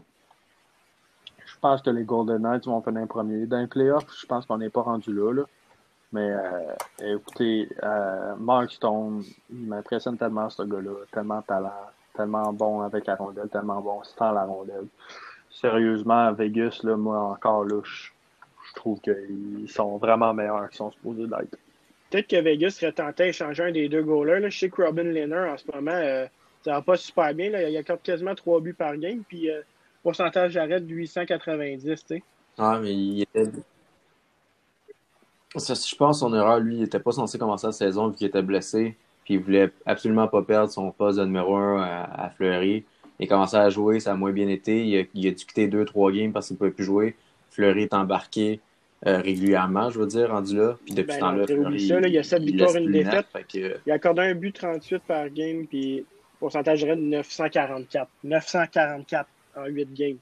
pense 1.62 1.82
que 1.82 1.90
les 1.90 2.04
Golden 2.04 2.42
Knights 2.42 2.66
vont 2.66 2.82
finir 2.82 3.08
premier. 3.08 3.46
Dans 3.46 3.60
les 3.60 3.68
playoffs, 3.68 4.06
je 4.20 4.26
pense 4.26 4.46
qu'on 4.46 4.58
n'est 4.58 4.70
pas 4.70 4.82
rendu 4.82 5.14
là. 5.14 5.32
là. 5.32 5.44
Mais 6.12 6.30
euh, 6.30 7.16
écoutez, 7.16 7.70
euh, 7.84 8.36
Mark 8.38 8.72
Stone, 8.72 9.24
il 9.50 9.68
m'impressionne 9.68 10.18
tellement 10.18 10.50
ce 10.50 10.64
gars-là. 10.64 10.92
Tellement 11.12 11.42
talent, 11.42 11.72
tellement 12.16 12.52
bon 12.52 12.82
avec 12.82 13.06
la 13.06 13.16
rondelle, 13.16 13.48
tellement 13.48 13.80
bon 13.82 14.04
sans 14.04 14.32
la 14.32 14.44
rondelle. 14.44 14.88
Sérieusement, 15.50 16.34
Vegas, 16.34 16.82
là, 16.84 16.98
moi 16.98 17.18
encore 17.20 17.68
je, 17.70 18.10
je 18.68 18.74
trouve 18.76 19.00
qu'ils 19.00 19.70
sont 19.70 19.98
vraiment 19.98 20.34
meilleurs 20.34 20.68
qu'ils 20.70 20.78
sont 20.78 20.92
supposés 20.92 21.28
d'être. 21.28 21.58
Peut-être 22.10 22.28
que 22.28 22.42
Vegas 22.42 22.72
serait 22.72 22.92
tenté 22.92 23.28
d'échanger 23.28 23.64
un 23.64 23.72
des 23.72 23.88
deux 23.88 24.04
goalers. 24.04 24.50
Je 24.50 24.58
sais 24.58 24.70
que 24.70 24.82
Robin 24.82 25.04
Lehner, 25.04 25.50
en 25.50 25.58
ce 25.58 25.64
moment, 25.74 25.92
euh, 25.92 26.26
ça 26.64 26.74
va 26.74 26.82
pas 26.82 26.98
super 26.98 27.34
bien. 27.34 27.48
Il 27.48 27.78
accorde 27.78 28.02
quasiment 28.02 28.36
trois 28.36 28.60
buts 28.60 28.74
par 28.74 28.98
game. 28.98 29.24
Puis, 29.28 29.50
euh, 29.50 29.62
pourcentage 30.04 30.54
d'arrêt 30.54 30.82
de 30.82 30.94
890. 30.94 31.84
Tu 31.84 31.98
sais. 32.08 32.24
Ah, 32.58 32.80
mais 32.82 32.94
il 32.94 33.22
était. 33.22 33.46
je 35.56 35.96
pense 35.96 36.20
son 36.20 36.34
erreur, 36.34 36.60
lui, 36.60 36.76
il 36.76 36.82
n'était 36.82 37.00
pas 37.00 37.12
censé 37.12 37.38
commencer 37.38 37.68
la 37.68 37.74
saison 37.74 38.10
vu 38.10 38.16
qu'il 38.16 38.28
était 38.28 38.42
blessé. 38.42 38.96
Puis 39.24 39.36
il 39.36 39.40
voulait 39.40 39.72
absolument 39.86 40.28
pas 40.28 40.42
perdre 40.42 40.72
son 40.72 40.92
poste 40.92 41.20
de 41.20 41.26
numéro 41.26 41.56
1 41.56 41.82
à, 41.82 42.30
Fleury. 42.36 42.84
Il 43.20 43.26
a 43.26 43.28
commencé 43.28 43.56
à 43.56 43.70
jouer, 43.70 44.00
ça 44.00 44.14
a 44.14 44.16
moins 44.16 44.32
bien 44.32 44.48
été. 44.48 44.86
Il 44.86 45.00
a, 45.00 45.04
il 45.14 45.28
a 45.28 45.32
dû 45.32 45.46
quitter 45.46 45.68
deux, 45.68 45.86
trois 45.86 46.12
games 46.12 46.32
parce 46.32 46.48
qu'il 46.48 46.56
ne 46.56 46.58
pouvait 46.58 46.72
plus 46.72 46.86
jouer. 46.86 47.16
Fleury 47.52 47.84
est 47.84 47.94
embarqué. 47.94 48.60
Euh, 49.08 49.20
régulièrement, 49.20 49.90
je 49.90 50.00
veux 50.00 50.06
dire, 50.06 50.30
rendu 50.30 50.56
là. 50.56 50.78
Puis 50.86 50.94
depuis 50.94 51.08
ben 51.08 51.14
ce 51.16 51.20
temps-là, 51.20 51.46
il, 51.50 52.06
il 52.08 52.14
y 52.14 52.18
a 52.20 52.24
7 52.24 52.44
victoires 52.44 52.76
et 52.76 52.84
une 52.84 52.92
défaite. 52.92 53.26
Il 53.54 53.92
a 53.92 53.96
accordé 53.96 54.22
un 54.22 54.36
but 54.36 54.54
38 54.54 55.02
par 55.08 55.28
game, 55.30 55.66
puis 55.66 56.06
pourcentage 56.40 56.84
de 56.84 56.94
944. 56.94 58.08
944 58.24 59.28
en 59.56 59.66
8 59.66 59.94
games. 59.94 60.18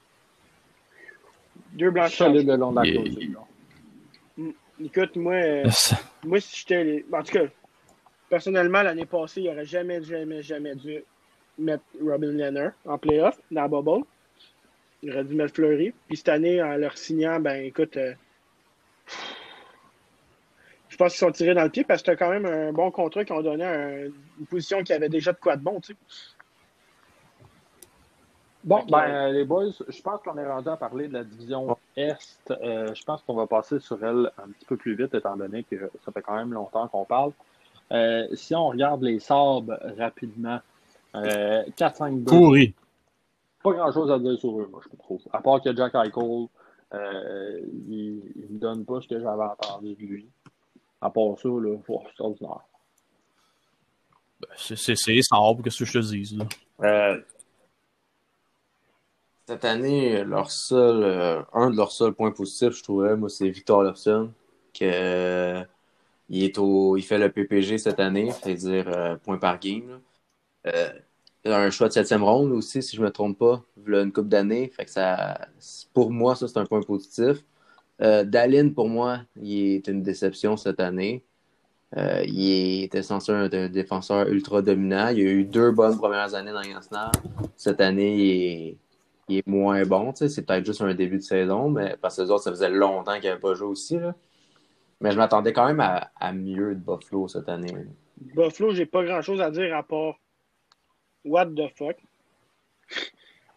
Deux 1.73 1.91
blanchisseurs. 1.91 2.27
Solide 2.27 2.47
le 2.47 2.55
long 2.55 2.71
de 2.71 2.75
la 2.75 3.63
mm. 4.38 4.51
Écoute, 4.86 5.15
moi, 5.15 5.34
euh, 5.34 5.69
moi 6.23 6.39
si 6.39 6.57
j'étais. 6.59 7.05
En 7.11 7.23
tout 7.23 7.34
cas, 7.34 7.45
personnellement, 8.30 8.82
l'année 8.82 9.05
passée, 9.05 9.41
il 9.41 9.49
n'aurait 9.49 9.65
jamais, 9.65 10.01
jamais, 10.01 10.41
jamais 10.41 10.75
dû 10.75 11.03
mettre 11.57 11.84
Robin 12.01 12.32
Lenner 12.32 12.69
en 12.86 12.97
playoff 12.97 13.39
dans 13.51 13.61
la 13.61 13.67
bubble. 13.67 14.05
Il 15.03 15.11
aurait 15.11 15.23
dû 15.23 15.36
mettre 15.36 15.55
Fleury. 15.55 15.93
Puis 16.07 16.17
cette 16.17 16.30
année, 16.30 16.61
en 16.61 16.75
leur 16.75 16.97
signant, 16.97 17.39
ben 17.39 17.63
écoute, 17.63 17.97
euh, 17.97 18.13
je 20.89 20.97
pense 20.97 21.13
qu'ils 21.13 21.19
sont 21.19 21.32
tirés 21.32 21.53
dans 21.53 21.63
le 21.63 21.69
pied 21.69 21.84
parce 21.84 22.01
que 22.01 22.11
c'était 22.11 22.23
quand 22.23 22.32
même 22.32 22.45
un 22.45 22.71
bon 22.73 22.91
contrat 22.91 23.23
qu'ils 23.23 23.36
ont 23.36 23.41
donné 23.41 23.63
à 23.63 24.05
une 24.05 24.45
position 24.49 24.84
qui 24.84 24.93
avait 24.93 25.09
déjà 25.09 25.34
de 25.34 25.38
quoi 25.38 25.55
de 25.55 25.63
bon, 25.63 25.80
tu 25.80 25.93
sais. 25.93 25.99
Bon, 28.64 28.84
ben, 28.89 29.32
les 29.32 29.45
boys, 29.45 29.72
je 29.88 30.01
pense 30.01 30.22
qu'on 30.22 30.38
est 30.38 30.45
rendu 30.45 30.68
à 30.68 30.76
parler 30.76 31.07
de 31.07 31.14
la 31.14 31.24
division 31.24 31.78
Est. 31.95 32.51
Euh, 32.51 32.93
je 32.93 33.03
pense 33.03 33.22
qu'on 33.24 33.36
va 33.36 33.47
passer 33.47 33.80
sur 33.80 34.03
elle 34.03 34.32
un 34.38 34.49
petit 34.49 34.66
peu 34.66 34.76
plus 34.76 34.95
vite, 34.95 35.14
étant 35.14 35.38
donné 35.38 35.64
que 35.64 35.89
ça 36.03 36.12
fait 36.12 36.22
quand 36.22 36.36
même 36.36 36.51
longtemps 36.51 36.88
qu'on 36.89 37.05
parle. 37.05 37.32
Euh, 37.91 38.28
si 38.36 38.53
on 38.53 38.68
regarde 38.68 39.01
les 39.01 39.20
sabres 39.20 39.80
rapidement, 39.97 40.60
euh, 41.16 41.64
4-5-2. 41.78 42.26
Pourri. 42.26 42.74
Pas 43.64 43.72
grand-chose 43.72 44.12
à 44.12 44.20
dire 44.20 44.38
sur 44.38 44.60
eux, 44.60 44.68
moi, 44.70 44.82
je 44.84 44.97
trouve. 44.97 45.22
À 45.32 45.41
part 45.41 45.62
que 45.62 45.74
Jack 45.76 45.95
Eichel, 45.95 46.47
euh, 46.93 47.62
il 47.89 48.22
ne 48.36 48.53
me 48.53 48.60
donne 48.60 48.86
pas 48.86 48.99
ce 49.01 49.07
que 49.07 49.20
j'avais 49.20 49.43
entendu 49.43 49.95
de 49.95 50.01
lui. 50.01 50.28
À 51.01 51.10
part 51.10 51.38
ça, 51.41 51.47
là, 51.47 51.78
c'est 51.88 52.22
ordinaire. 52.24 52.60
Ben, 54.41 54.47
c'est 54.57 54.76
simple, 55.22 55.64
qu'est-ce 55.64 55.80
que 55.80 55.86
je 55.86 55.93
te 55.93 56.05
dis. 56.05 56.38
Là? 56.38 57.18
Euh, 59.50 59.54
cette 59.54 59.66
année, 59.66 60.24
leur 60.24 60.52
seul, 60.52 61.04
euh, 61.04 61.41
un 61.54 61.70
de 61.72 61.78
leurs 61.78 61.91
seuls 61.91 62.14
points 62.14 62.32
positifs, 62.32 62.72
je 62.78 62.84
trouvais, 62.84 63.16
moi, 63.16 63.30
c'est 63.30 63.50
Victor 63.50 63.84
Lofson, 63.84 64.32
que 64.74 65.64
il 66.30 66.43
est 66.43 66.58
au, 66.60 66.97
il 66.97 67.02
fait 67.04 67.18
le 67.18 67.32
PPG 67.32 67.80
cette 67.80 68.00
année, 68.00 68.32
c'est-à-dire 68.32 69.18
point 69.24 69.38
par 69.38 69.60
game. 69.60 70.00
Là 71.45 71.60
un 71.62 71.70
choix 71.70 71.88
de 71.88 71.93
septième 71.93 72.24
ronde 72.24 72.52
aussi, 72.52 72.84
si 72.84 72.97
je 72.97 73.02
me 73.02 73.12
trompe 73.12 73.38
pas, 73.39 73.64
voilà 73.78 74.02
une 74.04 74.12
coupe 74.12 74.30
que 74.30 74.89
ça, 74.89 75.47
pour 75.93 76.12
moi, 76.12 76.36
ça, 76.36 76.47
c'est 76.47 76.60
un 76.60 76.66
point 76.66 76.82
positif. 76.82 77.43
Euh, 78.02 78.26
pour 78.76 78.89
moi, 78.89 79.22
il 79.41 79.76
est 79.76 79.88
une 79.88 80.04
déception 80.04 80.58
cette 80.58 80.80
année. 80.80 81.24
Euh, 81.97 82.24
il 82.28 82.84
était 82.84 83.04
censé 83.04 83.32
être 83.34 83.54
un 83.56 83.70
défenseur 83.70 84.28
ultra 84.28 84.62
dominant. 84.62 85.10
Il 85.10 85.20
a 85.28 85.32
eu 85.32 85.45
deux 85.45 85.72
bonnes 85.72 85.97
premières 85.97 86.36
années 86.36 86.52
dans 86.52 86.62
nationale. 86.62 87.12
Cette 87.58 87.82
année, 87.82 88.16
il 88.16 88.32
est, 88.70 88.78
moins 89.45 89.84
bon. 89.86 90.13
C'est 90.15 90.45
peut-être 90.45 90.65
juste 90.65 90.82
un 90.82 90.93
début 90.93 91.17
de 91.17 91.23
saison, 91.23 91.69
mais 91.69 91.95
parce 92.01 92.17
que 92.17 92.25
ça 92.25 92.51
faisait 92.51 92.69
longtemps 92.69 93.19
qu'il 93.19 93.30
n'avait 93.30 93.39
pas 93.39 93.53
joué 93.53 93.67
aussi. 93.67 93.97
Mais 95.01 95.11
je 95.11 95.17
m'attendais 95.17 95.53
quand 95.53 95.65
même 95.65 95.80
à, 95.80 96.11
à, 96.19 96.34
mieux 96.34 96.75
de 96.75 96.80
Buffalo 96.80 97.27
cette 97.27 97.47
année. 97.47 97.73
Buffalo, 98.17 98.73
j'ai 98.73 98.86
pas 98.86 99.03
grand-chose 99.03 99.41
à 99.41 99.49
dire 99.49 99.75
à 99.75 99.84
part 99.84 100.19
What 101.25 101.47
the 101.47 101.69
fuck? 101.75 101.97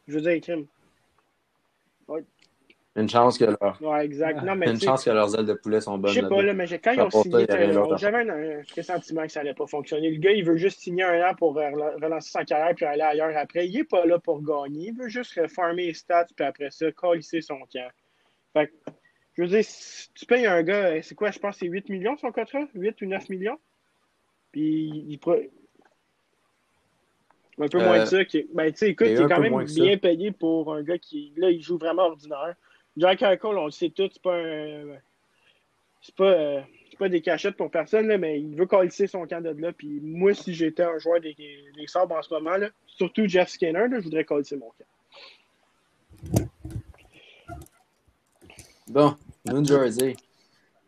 Je 0.09 0.15
veux 0.15 0.21
dire, 0.21 0.41
crime. 0.41 0.67
Une 2.95 3.09
chance 3.09 3.39
que 3.39 3.47
leur... 3.47 3.81
Ouais, 3.81 4.05
exact. 4.05 4.43
Non, 4.43 4.55
mais 4.55 4.69
une 4.69 4.81
chance 4.81 5.05
que 5.05 5.11
leurs 5.11 5.35
ailes 5.39 5.47
de 5.47 5.55
poulet 5.55 5.81
sont 5.81 5.97
bonnes. 5.97 6.13
Je 6.13 6.21
sais 6.21 6.29
pas, 6.29 6.43
là, 6.43 6.53
mais 6.53 6.67
quand 6.79 6.93
ils 6.93 7.01
ont 7.01 7.11
signé, 7.11 7.47
j'avais 7.97 8.19
un, 8.19 8.59
un 8.59 8.63
pressentiment 8.65 9.23
que 9.23 9.33
ça 9.33 9.41
allait 9.41 9.55
pas 9.55 9.67
fonctionner. 9.67 10.11
Le 10.11 10.19
gars, 10.19 10.33
il 10.33 10.45
veut 10.45 10.59
juste 10.59 10.81
signer 10.81 11.05
un 11.05 11.31
an 11.31 11.35
pour 11.35 11.55
relancer 11.55 12.31
sa 12.31 12.45
carrière 12.45 12.75
puis 12.75 12.85
aller 12.85 13.03
ailleurs 13.03 13.35
après. 13.37 13.67
Il 13.67 13.79
est 13.79 13.85
pas 13.85 14.05
là 14.05 14.19
pour 14.19 14.43
gagner. 14.43 14.89
Il 14.89 14.95
veut 14.95 15.09
juste 15.09 15.47
farmer 15.49 15.87
les 15.87 15.95
stats 15.95 16.27
puis 16.37 16.45
après 16.45 16.71
ça, 16.71 16.93
colisser 16.93 17.41
son 17.41 17.61
camp. 17.73 17.89
Fait 18.53 18.67
que, 18.67 18.73
je 19.35 19.43
veux 19.43 19.49
dire, 19.49 19.65
si 19.65 20.13
tu 20.13 20.27
payes 20.27 20.47
un 20.47 20.63
gars, 20.63 21.01
c'est 21.01 21.15
quoi, 21.15 21.31
je 21.31 21.39
pense 21.39 21.55
que 21.55 21.61
c'est 21.61 21.73
8 21.73 21.89
millions 21.89 22.19
son 22.19 22.31
contrat? 22.31 22.67
8 22.75 23.01
ou 23.01 23.07
9 23.07 23.29
millions? 23.31 23.59
Puis 24.53 25.07
il, 25.09 25.19
un 27.59 27.69
peu 27.69 27.79
moins 27.79 28.01
de 28.01 28.05
ça. 28.05 28.25
Qui... 28.25 28.47
Ben, 28.53 28.71
tu 28.71 28.79
sais, 28.79 28.91
écoute, 28.91 29.09
il 29.11 29.21
est 29.21 29.29
quand 29.29 29.41
même 29.41 29.65
bien 29.65 29.97
payé 29.97 30.31
pour 30.31 30.75
un 30.75 30.83
gars 30.83 30.99
qui, 30.99 31.33
là, 31.37 31.51
il 31.51 31.63
joue 31.63 31.79
vraiment 31.79 32.03
ordinaire. 32.03 32.55
Jack 32.97 33.23
Eichel, 33.23 33.57
on 33.57 33.67
le 33.67 33.71
sait 33.71 33.91
tout, 33.91 34.09
c'est 34.13 34.23
pas 34.23 34.37
un... 34.37 34.97
C'est 36.05 36.15
pas, 36.17 36.25
euh, 36.25 36.61
pas 37.03 37.09
des 37.09 37.21
cachettes 37.21 37.57
pour 37.57 37.71
personne, 37.71 38.07
là, 38.07 38.17
mais 38.17 38.41
il 38.41 38.55
veut 38.55 38.67
coller 38.67 38.91
son 38.91 39.27
camp 39.27 39.43
de 39.43 39.51
là. 39.61 39.73
Puis 39.73 40.01
moi, 40.01 40.35
si 40.35 40.55
j'étais 40.55 40.85
un 40.85 40.99
joueur 40.99 41.21
des, 41.21 41.35
des 41.35 41.87
Sabres 41.87 42.17
en 42.17 42.23
ce 42.23 42.33
moment, 42.33 42.57
là, 42.57 42.69
surtout 42.87 43.27
Jeff 43.27 43.49
Skinner, 43.49 43.89
là, 43.89 43.99
je 43.99 44.05
voudrais 44.05 44.25
coller 44.25 44.45
mon 44.53 44.71
camp. 44.71 46.49
Bon, 48.89 49.17
New 49.47 49.65
Jersey. 49.65 50.17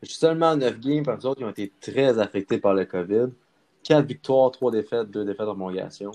J'ai 0.02 0.12
seulement 0.12 0.56
9 0.56 0.78
games, 0.78 1.04
par 1.04 1.16
autres, 1.24 1.36
qui 1.36 1.44
ont 1.44 1.50
été 1.50 1.72
très 1.80 2.18
affectés 2.18 2.58
par 2.58 2.74
le 2.74 2.84
COVID. 2.84 3.32
4 3.82 4.06
victoires, 4.06 4.50
3 4.50 4.70
défaites, 4.70 5.10
2 5.10 5.24
défaites 5.24 5.48
en 5.48 5.56
prolongation. 5.56 6.12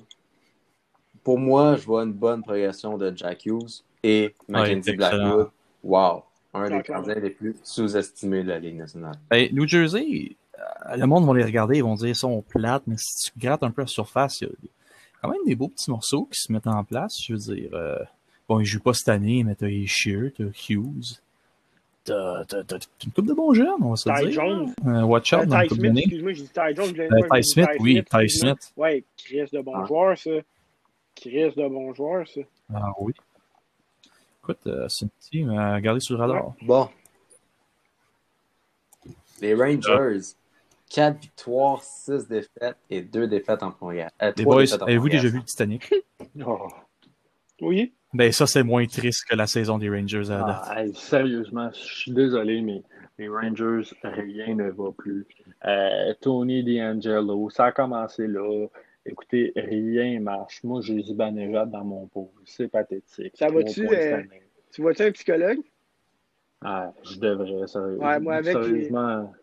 Pour 1.24 1.40
moi, 1.40 1.76
je 1.76 1.86
vois 1.86 2.04
une 2.04 2.14
bonne 2.14 2.42
progression 2.42 2.98
de 2.98 3.12
Jack 3.16 3.46
Hughes 3.46 3.84
et 4.04 4.34
Mackenzie 4.48 4.92
Ouais, 4.92 4.96
Blackwood. 4.96 5.50
Wow! 5.84 6.24
Un 6.54 6.70
des 6.70 6.82
gardiens 6.82 7.16
les 7.16 7.30
plus 7.30 7.56
sous-estimés 7.64 8.44
de 8.44 8.50
la 8.50 8.60
Ligue 8.60 8.78
nationale. 8.78 9.16
Ben, 9.30 9.50
New 9.54 9.68
Jersey, 9.68 10.36
euh, 10.58 10.96
le 10.98 11.06
monde 11.06 11.26
va 11.28 11.34
les 11.38 11.44
regarder, 11.44 11.78
ils 11.78 11.84
vont 11.84 11.96
dire 11.96 12.08
ils 12.10 12.16
sont 12.16 12.42
plates, 12.42 12.84
mais 12.88 12.96
si 12.98 13.32
tu 13.32 13.40
grattes 13.40 13.64
un 13.64 13.72
peu 13.72 13.82
la 13.82 13.88
surface, 13.88 14.42
il 14.42 14.48
y 14.48 14.52
a 14.52 14.54
quand 15.22 15.30
même 15.30 15.44
des 15.46 15.56
beaux 15.56 15.68
petits 15.68 15.92
morceaux 15.92 16.26
qui 16.32 16.40
se 16.40 16.52
mettent 16.52 16.68
en 16.68 16.84
place. 16.84 17.16
Je 17.24 17.34
veux 17.34 17.40
dire, 17.40 17.70
euh, 17.74 17.98
bon, 18.48 18.60
ils 18.60 18.66
jouent 18.66 18.80
pas 18.82 18.94
cette 18.94 19.10
année, 19.10 19.44
mais 19.44 19.54
t'as 19.56 19.68
Shear, 19.86 20.32
t'as 20.36 20.46
Hughes. 20.70 21.20
T'as 22.06 22.44
une 23.06 23.12
coupe 23.12 23.28
de 23.28 23.34
bons 23.34 23.54
jeunes, 23.54 23.70
on 23.82 23.92
va 23.92 23.96
se 23.96 24.10
le 24.10 24.16
Ty 24.16 24.22
dire. 24.26 24.32
Jones. 24.42 24.74
Euh, 24.88 25.04
watch 25.04 25.32
out 25.34 25.42
Euh, 25.42 25.46
dans 25.46 25.62
Ty 25.62 25.76
Smith, 25.76 25.98
excuse-moi, 25.98 26.34
j'ai 26.34 26.42
dit 26.44 26.50
Ty 26.50 26.76
Jones. 26.76 26.96
je 26.96 27.02
Euh, 27.04 27.08
dire 27.10 27.28
Ty 27.32 27.44
Smith, 27.44 27.68
oui, 27.80 28.04
Ty. 28.10 28.30
Smith. 28.30 28.74
Ouais, 28.76 29.04
Chris 29.18 29.46
de 29.54 29.62
bon 29.62 29.74
Ah. 29.76 29.86
joueur, 29.86 30.18
ça. 30.18 30.32
Chris 31.16 31.52
de 31.56 31.68
bon 31.68 31.94
joueur, 31.94 32.28
ça. 32.28 32.42
Ah 32.74 32.92
oui. 33.00 33.14
Écoute, 34.50 34.68
euh, 34.68 34.88
c'est 34.89 35.06
un 35.06 35.10
petit, 35.20 35.43
mais 35.43 35.58
à 35.58 35.80
garder 35.80 36.00
sur 36.00 36.16
le 36.16 36.22
radar. 36.22 36.54
Bon. 36.64 36.89
Les 39.41 39.54
Rangers. 39.54 40.34
4 40.89 41.20
victoires, 41.22 41.84
6 41.84 42.28
défaites 42.28 42.78
et 42.89 43.02
2 43.02 43.28
défaites 43.28 43.62
en 43.62 43.70
prolongation. 43.72 44.10
Euh, 44.24 44.32
Les 44.36 44.43
boys, 44.43 44.64
avez-vous 44.82 45.10
déjà 45.10 45.28
vu 45.28 45.38
le 45.38 45.43
Titanic? 45.43 45.93
Oh. 46.45 46.68
Oui. 47.62 47.93
Ben, 48.14 48.32
ça, 48.32 48.47
c'est 48.47 48.64
moins 48.64 48.86
triste 48.86 49.26
que 49.30 49.36
la 49.36 49.45
saison 49.45 49.78
des 49.78 49.89
Rangers 49.89 50.30
à 50.32 50.38
la 50.38 50.43
date. 50.43 50.62
Ah, 50.66 50.84
hey, 50.84 50.95
sérieusement, 50.95 51.70
je 51.74 51.95
suis 52.02 52.12
désolé, 52.12 52.62
mais 52.62 52.82
les 53.18 53.28
Rangers, 53.28 53.82
rien 54.04 54.56
ne 54.56 54.70
va 54.70 54.91
plus. 54.97 55.28
Euh, 55.66 56.14
Tony 56.22 56.64
D'Angelo, 56.64 57.50
ça 57.50 57.66
a 57.66 57.72
commencé 57.72 58.28
là. 58.28 58.68
Écoutez, 59.10 59.51
rien 59.55 60.20
marche. 60.20 60.64
Moi, 60.64 60.82
j'ai 60.82 61.01
Zibanejad 61.01 61.72
dans 61.72 61.84
mon 61.84 62.07
pot. 62.07 62.32
C'est 62.45 62.68
pathétique. 62.68 63.34
Ça 63.36 63.49
va-tu, 63.49 63.88
euh. 63.88 64.22
Tu 64.72 64.82
vois-tu 64.82 65.01
un 65.03 65.12
psychologue? 65.12 65.60
Ah, 66.62 66.93
je 67.03 67.20
devrais, 67.20 67.68
sérieux- 67.68 67.97
Ouais, 67.99 68.20
moi, 68.20 68.36
avec 68.36 68.45
les- 68.45 68.51
sérieusement. 68.64 69.34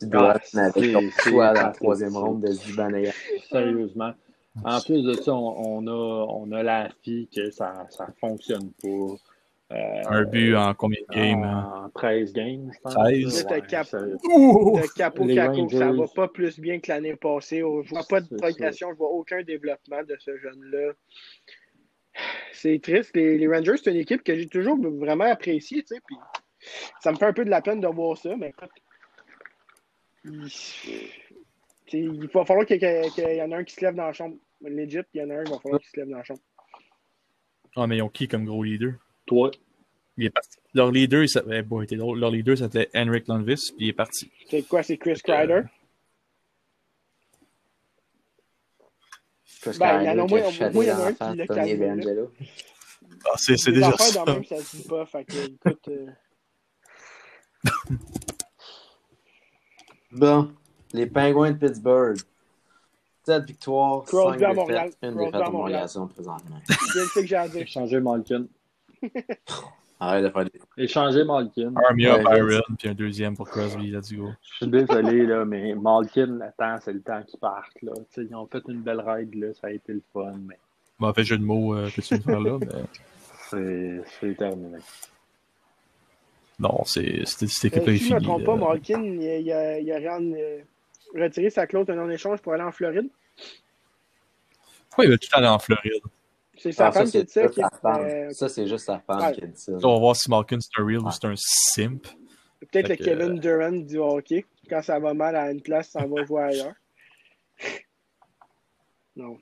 Tu 0.00 0.06
dois 0.08 0.32
Ah, 0.32 0.36
être 0.36 0.58
avec 0.58 0.74
c'est- 0.74 0.92
ton 0.92 1.00
c'est 1.10 1.30
choix 1.30 1.54
dans 1.54 1.62
la 1.62 1.70
troisième 1.70 2.16
ronde 2.16 2.42
de 2.42 2.48
Zibanejad. 2.52 3.14
Sérieusement. 3.48 4.12
En 4.64 4.80
plus 4.80 5.02
de 5.02 5.14
ça, 5.14 5.34
on, 5.34 5.84
on 5.84 5.86
a, 5.88 6.26
on 6.30 6.52
a 6.52 6.62
la 6.62 6.88
fille 7.02 7.26
que 7.28 7.50
ça 7.50 7.88
ne 7.98 8.12
fonctionne 8.20 8.70
pas. 8.80 9.16
Euh, 9.72 10.02
Un 10.08 10.24
but 10.24 10.54
en 10.54 10.74
combien 10.74 11.00
de 11.08 11.14
games? 11.14 11.42
hein? 11.42 11.84
En 11.86 11.90
13 11.90 12.32
games, 12.34 12.70
je 12.72 12.78
pense. 12.80 12.94
13. 12.94 13.44
Là, 13.44 13.48
t'as 13.48 13.60
cap- 13.62 13.86
Capo 14.94 15.28
ça 15.28 15.46
Rangers. 15.48 15.98
va 15.98 16.06
pas 16.14 16.28
plus 16.28 16.60
bien 16.60 16.78
que 16.80 16.92
l'année 16.92 17.16
passée. 17.16 17.60
Je 17.60 17.88
vois 17.88 18.04
pas 18.08 18.20
de 18.20 18.36
progression, 18.36 18.90
je 18.92 18.96
vois 18.96 19.08
aucun 19.10 19.42
développement 19.42 20.02
de 20.02 20.16
ce 20.18 20.36
jeune-là. 20.38 20.92
C'est 22.52 22.78
triste. 22.80 23.16
Les, 23.16 23.38
les 23.38 23.48
Rangers, 23.48 23.76
c'est 23.82 23.90
une 23.90 23.96
équipe 23.96 24.22
que 24.22 24.36
j'ai 24.36 24.46
toujours 24.46 24.78
vraiment 24.78 25.24
appréciée, 25.24 25.82
tu 25.82 25.94
sais, 25.96 26.00
puis 26.06 26.16
ça 27.00 27.10
me 27.10 27.16
fait 27.16 27.26
un 27.26 27.32
peu 27.32 27.44
de 27.44 27.50
la 27.50 27.62
peine 27.62 27.80
de 27.80 27.88
voir 27.88 28.16
ça, 28.18 28.36
mais 28.36 28.52
il, 30.24 30.48
il 31.92 32.28
va 32.28 32.44
falloir 32.44 32.66
qu'il 32.66 32.80
y, 32.80 32.84
ait- 32.84 33.08
qu'il 33.14 33.24
y 33.24 33.42
en 33.42 33.50
ait 33.50 33.54
un 33.54 33.64
qui 33.64 33.74
se 33.74 33.80
lève 33.84 33.94
dans 33.94 34.06
la 34.06 34.12
chambre. 34.12 34.36
Legit, 34.60 35.00
il 35.14 35.20
y 35.20 35.24
en 35.24 35.30
a 35.30 35.34
un, 35.36 35.44
il 35.44 35.50
va 35.50 35.58
falloir 35.58 35.80
qu'il 35.80 35.90
se 35.90 35.96
lève 36.00 36.08
dans 36.08 36.18
la 36.18 36.24
chambre. 36.24 36.40
Ah, 37.76 37.86
mais 37.86 37.96
ils 37.96 38.02
ont 38.02 38.08
qui 38.08 38.28
comme 38.28 38.44
gros 38.44 38.62
leader? 38.62 38.92
Toi, 39.26 39.50
Il 40.16 40.26
est 40.26 40.30
parti. 40.30 40.58
Leur 40.74 40.90
leader, 40.92 41.22
il 41.22 41.28
s'appelait, 41.28 41.62
bon, 41.62 41.80
était 41.82 41.96
drôle. 41.96 42.18
Leur 42.20 42.30
leader 42.30 42.56
s'appelait 42.56 42.88
Henrik 42.94 43.26
Lundqvist, 43.28 43.74
puis 43.76 43.86
il 43.86 43.88
est 43.90 43.92
parti. 43.94 44.30
C'est 44.48 44.62
quoi, 44.62 44.82
c'est 44.82 44.96
Chris 44.98 45.20
Kreider? 45.22 45.62
Chris 49.60 49.76
Ben, 49.78 50.02
il 50.02 50.06
y 50.06 50.10
en 50.10 50.18
a 50.18 50.22
au 50.22 50.28
moins- 50.28 50.46
au 50.46 50.50
chaté 50.50 50.74
moins, 50.74 50.84
il 50.84 50.88
y 50.88 50.92
en 50.92 50.94
a 51.00 51.12
dans 51.12 51.26
un 51.26 51.32
qui 51.32 51.36
l'a. 51.36 51.76
D'Angelo. 51.76 52.32
Ah, 53.26 53.30
c'est, 53.36 53.56
c'est 53.56 53.72
déjà 53.72 53.92
ça. 53.96 54.24
dans 54.24 54.24
le 54.26 54.32
même, 54.34 54.44
ça 54.44 54.58
se 54.58 54.76
dit 54.76 54.86
pas. 54.88 55.06
Fait 55.06 55.24
que, 55.24 55.34
écoute, 55.46 55.88
euh, 55.88 56.06
Bon, 60.12 60.52
les 60.92 61.06
Pingouins 61.06 61.50
de 61.52 61.56
Pittsburgh. 61.66 62.18
7 63.26 63.44
victoires, 63.46 64.04
Crosby 64.04 64.38
5 64.40 64.44
à 64.50 64.54
Montréal. 64.54 64.84
défaites, 64.90 64.98
une 65.02 65.16
défaite 65.18 65.34
à 65.34 65.48
en 65.48 65.52
Montréal. 65.52 65.88
présentement. 66.12 66.60
c'est 66.68 66.98
le 67.00 67.06
fait 67.06 67.20
que 67.22 67.26
j'ai 67.26 67.36
à 67.36 67.48
dire. 67.48 67.62
échanger 67.62 67.98
Malkin. 68.00 68.46
Arrête 70.00 70.24
de 70.24 70.30
faire 70.30 70.44
des... 70.44 70.60
Échanger 70.84 71.24
Malkin. 71.24 71.72
Army 71.76 72.06
of 72.08 72.24
Ouais, 72.24 72.38
Iron, 72.38 72.60
puis 72.78 72.88
un 72.88 72.94
deuxième 72.94 73.36
pour 73.36 73.48
Crosby, 73.48 73.90
let's 73.90 74.12
go. 74.12 74.30
Je 74.42 74.56
suis 74.56 74.66
désolé, 74.68 75.24
là, 75.26 75.44
mais 75.44 75.74
Malkin, 75.74 76.26
le 76.26 76.50
temps, 76.58 76.76
c'est 76.82 76.92
le 76.92 77.00
temps 77.00 77.22
qu'ils 77.22 77.38
partent. 77.38 77.80
Là. 77.82 77.92
Tu 78.12 78.22
sais, 78.22 78.26
Ils 78.28 78.34
ont 78.34 78.46
fait 78.46 78.62
une 78.68 78.82
belle 78.82 79.00
ride, 79.00 79.34
là, 79.36 79.54
ça 79.54 79.68
a 79.68 79.70
été 79.70 79.92
le 79.92 80.02
fun, 80.12 80.34
mais 80.46 80.58
Bon, 80.98 81.08
en 81.08 81.14
fait, 81.14 81.24
jeu 81.24 81.38
de 81.38 81.42
mots 81.44 81.74
euh, 81.76 81.88
que 81.90 82.00
tu 82.00 82.14
veux 82.14 82.20
faire 82.20 82.40
là, 82.40 82.58
mais 83.52 84.00
c'est 84.20 84.34
terminé. 84.36 84.78
non, 86.58 86.82
c'est, 86.84 87.22
c'était, 87.24 87.46
cette 87.46 87.64
Euh, 87.64 87.76
équipe-là 87.78 87.92
est 87.94 87.98
si 87.98 88.08
je 88.08 88.14
ne 88.14 88.18
me 88.20 88.24
trompe 88.24 88.44
pas. 88.44 88.56
Malkin, 88.56 89.02
il, 89.02 89.22
il 89.22 89.52
a, 89.52 89.78
il 89.78 89.90
a 89.92 89.96
rien, 89.96 90.20
euh, 90.22 90.60
retiré 91.14 91.50
sa 91.50 91.66
clause 91.66 91.86
de 91.86 91.94
non-échange 91.94 92.40
pour 92.42 92.52
aller 92.52 92.62
en 92.62 92.72
Floride. 92.72 93.08
Pourquoi 94.88 95.04
il 95.06 95.10
va 95.10 95.18
tout 95.18 95.28
aller 95.32 95.48
en 95.48 95.58
Floride? 95.58 96.02
C'est 96.56 96.72
sa 96.72 96.86
Ah, 96.88 96.92
ça, 96.92 97.00
femme 97.00 97.10
qui 97.10 97.16
a 97.16 97.20
c'est 97.20 97.26
dit 97.26 97.32
ça. 97.32 97.42
juste 97.42 97.54
Qui, 97.54 97.60
sa 97.60 97.70
femme. 97.70 98.00
euh, 98.04 98.30
Ça, 98.30 98.48
c'est 98.48 98.66
juste 98.66 98.84
sa 98.86 98.98
femme 99.00 99.20
Ouais. 99.20 99.32
qui 99.32 99.42
a 99.44 99.46
dit 99.46 99.60
ça. 99.60 99.72
On 99.82 99.94
va 99.94 99.98
voir 99.98 100.16
si 100.16 100.30
Malkin 100.30 100.58
c'est 100.60 100.80
un 100.80 100.86
real 100.86 100.98
ou 101.00 101.10
c'est 101.10 101.24
un 101.26 101.34
simp. 101.36 102.06
Peut-être 102.72 102.94
que 102.96 103.02
Kevin 103.04 103.36
euh, 103.36 103.40
Durant 103.40 103.72
du 103.72 103.98
hockey. 103.98 104.46
Quand 104.70 104.80
ça 104.82 104.98
va 104.98 105.12
mal 105.14 105.36
à 105.36 105.50
une 105.50 105.60
place, 105.60 105.90
ça 105.90 106.06
va 106.06 106.24
jouer 106.24 106.42
ailleurs. 106.42 106.74
Non. 109.16 109.38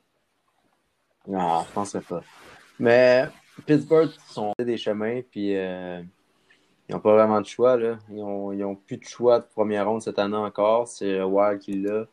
Non, 1.27 1.65
je 1.67 1.73
penserais 1.73 2.01
pas. 2.03 2.23
Mais 2.79 3.27
Pittsburgh 3.67 4.11
sont 4.29 4.53
des 4.59 4.77
chemins, 4.77 5.21
puis 5.31 5.57
euh, 5.57 6.03
ils 6.89 6.93
n'ont 6.95 7.01
pas 7.01 7.15
vraiment 7.15 7.41
de 7.41 7.47
choix. 7.47 7.77
Là. 7.77 7.99
Ils 8.11 8.17
n'ont 8.17 8.53
ils 8.53 8.63
ont 8.65 8.75
plus 8.75 8.99
de 8.99 9.05
choix 9.05 9.39
de 9.41 9.47
première 9.47 9.89
ronde 9.89 10.03
cette 10.03 10.19
année 10.19 10.37
encore. 10.37 10.89
C'est 10.89 11.23
Wild 11.23 11.61
qui 11.61 11.81
l'a. 11.81 12.07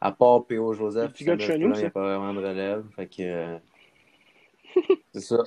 À 0.00 0.12
part 0.12 0.44
P.O. 0.46 0.72
Joseph, 0.72 1.12
il 1.20 1.26
n'y 1.26 1.32
a 1.32 1.74
ça. 1.74 1.90
pas 1.90 2.00
vraiment 2.00 2.32
de 2.32 2.38
relève. 2.46 2.84
Fait 2.96 3.06
que. 3.06 3.58
c'est 5.14 5.20
ça. 5.20 5.42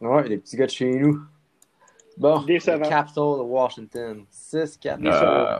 Ouais, 0.00 0.28
les 0.28 0.38
petits 0.38 0.56
gars 0.56 0.66
de 0.66 0.70
chez 0.70 0.90
nous. 0.90 1.20
Bon, 2.16 2.42
Décevant. 2.42 2.82
les 2.82 2.88
Capitals 2.88 3.14
de 3.38 3.42
Washington. 3.42 4.24
6-4. 4.30 4.98
Euh, 5.06 5.58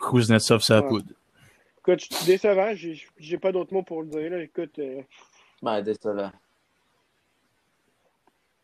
Kuznetsov, 0.00 0.60
ça 0.60 0.80
Ouais. 0.82 0.88
poudre. 0.88 1.12
Écoute, 1.78 2.00
je 2.10 2.14
suis 2.16 2.26
décevant. 2.26 2.74
J'ai 2.74 3.00
j'ai 3.18 3.38
pas 3.38 3.52
d'autres 3.52 3.72
mots 3.72 3.82
pour 3.82 4.02
le 4.02 4.08
dire. 4.08 4.30
Là. 4.30 4.42
Écoute, 4.42 4.78
euh, 4.78 5.02
Ben, 5.62 5.80
décevant. 5.82 6.30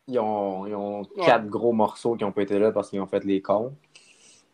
Ils 0.07 0.19
ont, 0.19 0.67
ils 0.67 0.75
ont 0.75 1.01
Ouais. 1.01 1.25
quatre 1.25 1.47
gros 1.47 1.71
morceaux 1.71 2.15
qui 2.15 2.23
n'ont 2.23 2.31
pas 2.33 2.41
été 2.43 2.59
là 2.59 2.71
parce 2.71 2.89
qu'ils 2.89 2.99
ont 2.99 3.07
fait 3.07 3.23
les 3.23 3.41
cons 3.41 3.73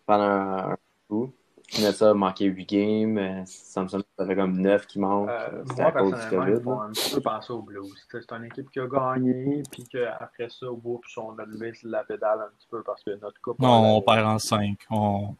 pendant 0.05 0.23
un, 0.23 0.71
un 0.73 0.77
coup. 1.09 1.33
Kuznetsov 1.72 2.09
a 2.09 2.13
manqué 2.13 2.45
8 2.45 2.65
games. 2.70 3.17
euh, 3.17 3.41
Samson, 3.45 4.01
ça 4.17 4.26
fait 4.26 4.36
comme 4.36 4.59
9 4.59 4.88
qui 4.88 4.99
manquent. 4.99 5.30
Euh, 5.30 5.63
C'était 5.67 5.82
moi, 5.84 5.89
à 5.91 5.91
cause 5.99 6.11
du 6.13 6.17
personnellement, 6.17 6.45
COVID. 6.45 6.57
ils 6.59 6.63
font 6.63 6.82
un 6.82 6.91
petit 6.91 7.15
peu 7.15 7.22
penser 7.22 7.53
aux 7.53 7.61
Blues. 7.61 8.07
C'est 8.11 8.32
une 8.32 8.45
équipe 8.45 8.72
qui 8.72 8.80
a 8.80 8.88
gagné, 8.88 9.63
puis 9.72 9.84
qu'après 9.84 10.49
ça, 10.49 10.72
au 10.72 10.78
bout, 10.78 10.97
puis 10.99 11.13
on 11.17 11.38
a 11.38 11.45
levé 11.45 11.72
la 11.84 12.03
pédale 12.03 12.39
un 12.41 12.49
petit 12.57 12.67
peu 12.72 12.82
parce 12.84 13.03
que 13.03 13.11
notre 13.22 13.39
coupe. 13.41 13.59
Non, 13.59 13.97
on 13.97 14.01
perd 14.01 14.26
en 14.26 14.39
5. 14.39 14.78
On... 14.89 15.36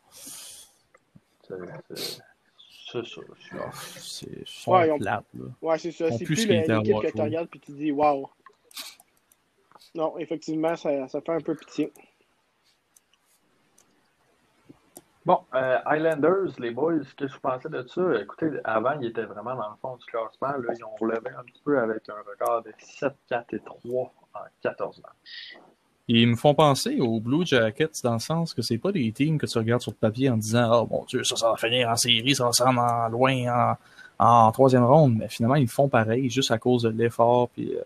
C'est 1.42 3.06
ça. 3.06 3.22
c'est- 4.00 4.44
sont 4.48 4.72
Ouais, 4.72 4.98
là. 5.00 5.24
ouais, 5.62 5.78
c'est 5.78 5.92
ça. 5.92 6.12
C'est 6.12 6.26
plus 6.26 6.48
l'équipe 6.48 6.68
que 7.02 7.12
tu 7.12 7.22
regardes 7.22 7.48
et 7.54 7.60
tu 7.60 7.72
dis 7.72 7.92
waouh. 7.92 8.28
Non, 9.96 10.18
effectivement, 10.18 10.76
ça, 10.76 11.08
ça 11.08 11.22
fait 11.22 11.32
un 11.32 11.40
peu 11.42 11.56
pitié. 11.56 11.92
Bon, 15.26 15.40
euh, 15.54 15.78
Highlanders, 15.86 16.52
les 16.60 16.72
boys, 16.72 17.00
qu'est-ce 17.18 17.28
que 17.28 17.34
vous 17.34 17.40
pensez 17.42 17.70
de 17.70 17.86
ça? 17.88 18.02
Écoutez, 18.22 18.50
avant, 18.64 18.98
ils 19.00 19.08
étaient 19.10 19.26
vraiment 19.26 19.56
dans 19.56 19.70
le 19.70 19.76
fond 19.82 19.98
du 19.98 20.06
classement. 20.06 20.58
Là, 20.58 20.74
ils 20.76 20.84
ont 20.84 20.96
relevé 21.00 21.30
un 21.38 21.44
petit 21.44 21.62
peu 21.64 21.78
avec 21.80 22.08
un 22.10 22.16
record 22.28 22.64
de 22.64 22.72
7, 22.80 23.14
4 23.30 23.54
et 23.54 23.60
3 23.60 24.14
en 24.34 24.40
14 24.64 25.02
matchs. 25.02 25.60
Ils 26.08 26.28
me 26.28 26.36
font 26.36 26.56
penser 26.56 27.00
aux 27.00 27.20
Blue 27.20 27.46
Jackets 27.46 28.02
dans 28.04 28.14
le 28.14 28.20
sens 28.20 28.54
que 28.56 28.64
c'est 28.64 28.80
pas 28.80 28.92
des 28.92 29.12
teams 29.12 29.38
que 29.38 29.46
tu 29.46 29.58
regardes 29.60 29.82
sur 29.82 29.92
le 29.92 29.98
papier 29.98 30.30
en 30.32 30.38
disant 30.38 30.82
Oh 30.82 30.88
mon 30.90 31.04
Dieu, 31.06 31.24
ça, 31.24 31.36
ça 31.36 31.52
va 31.52 31.58
finir 31.58 31.90
en 31.90 31.96
série, 31.96 32.34
ça 32.34 32.46
va 32.46 32.52
se 32.52 32.64
rendre 32.64 32.82
en 32.82 33.10
loin 33.10 33.76
en, 34.18 34.46
en 34.48 34.52
troisième 34.52 34.86
ronde. 34.86 35.18
Mais 35.18 35.28
finalement, 35.28 35.56
ils 35.56 35.68
font 35.68 35.88
pareil 35.88 36.30
juste 36.32 36.50
à 36.50 36.58
cause 36.58 36.84
de 36.84 36.90
l'effort 36.90 37.50
puis 37.50 37.76
euh, 37.76 37.82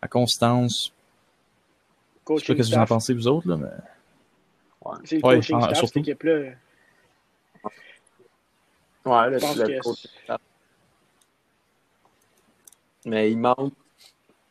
la 0.00 0.08
constance. 0.08 0.92
Je 2.30 2.40
sais 2.40 2.46
Coaching 2.46 2.56
pas 2.56 2.62
ce 2.62 2.70
que 2.70 2.74
vous 2.76 2.80
en 2.82 2.86
pensez, 2.86 3.12
vous 3.14 3.28
autres, 3.28 3.48
là, 3.48 3.56
mais. 3.56 3.68
C'est 5.04 5.16
le 5.16 5.26
Ouais, 5.26 5.34
coaching 5.36 5.56
ah, 5.58 5.64
staff, 5.64 5.74
cette 5.74 5.84
surtout. 5.84 5.98
équipe-là. 5.98 6.52
Ouais, 9.08 9.30
là, 9.30 9.38
Je 9.38 9.62
le 9.62 9.80
coach. 9.80 10.06
Mais 13.06 13.30
il 13.30 13.38
manque, 13.38 13.72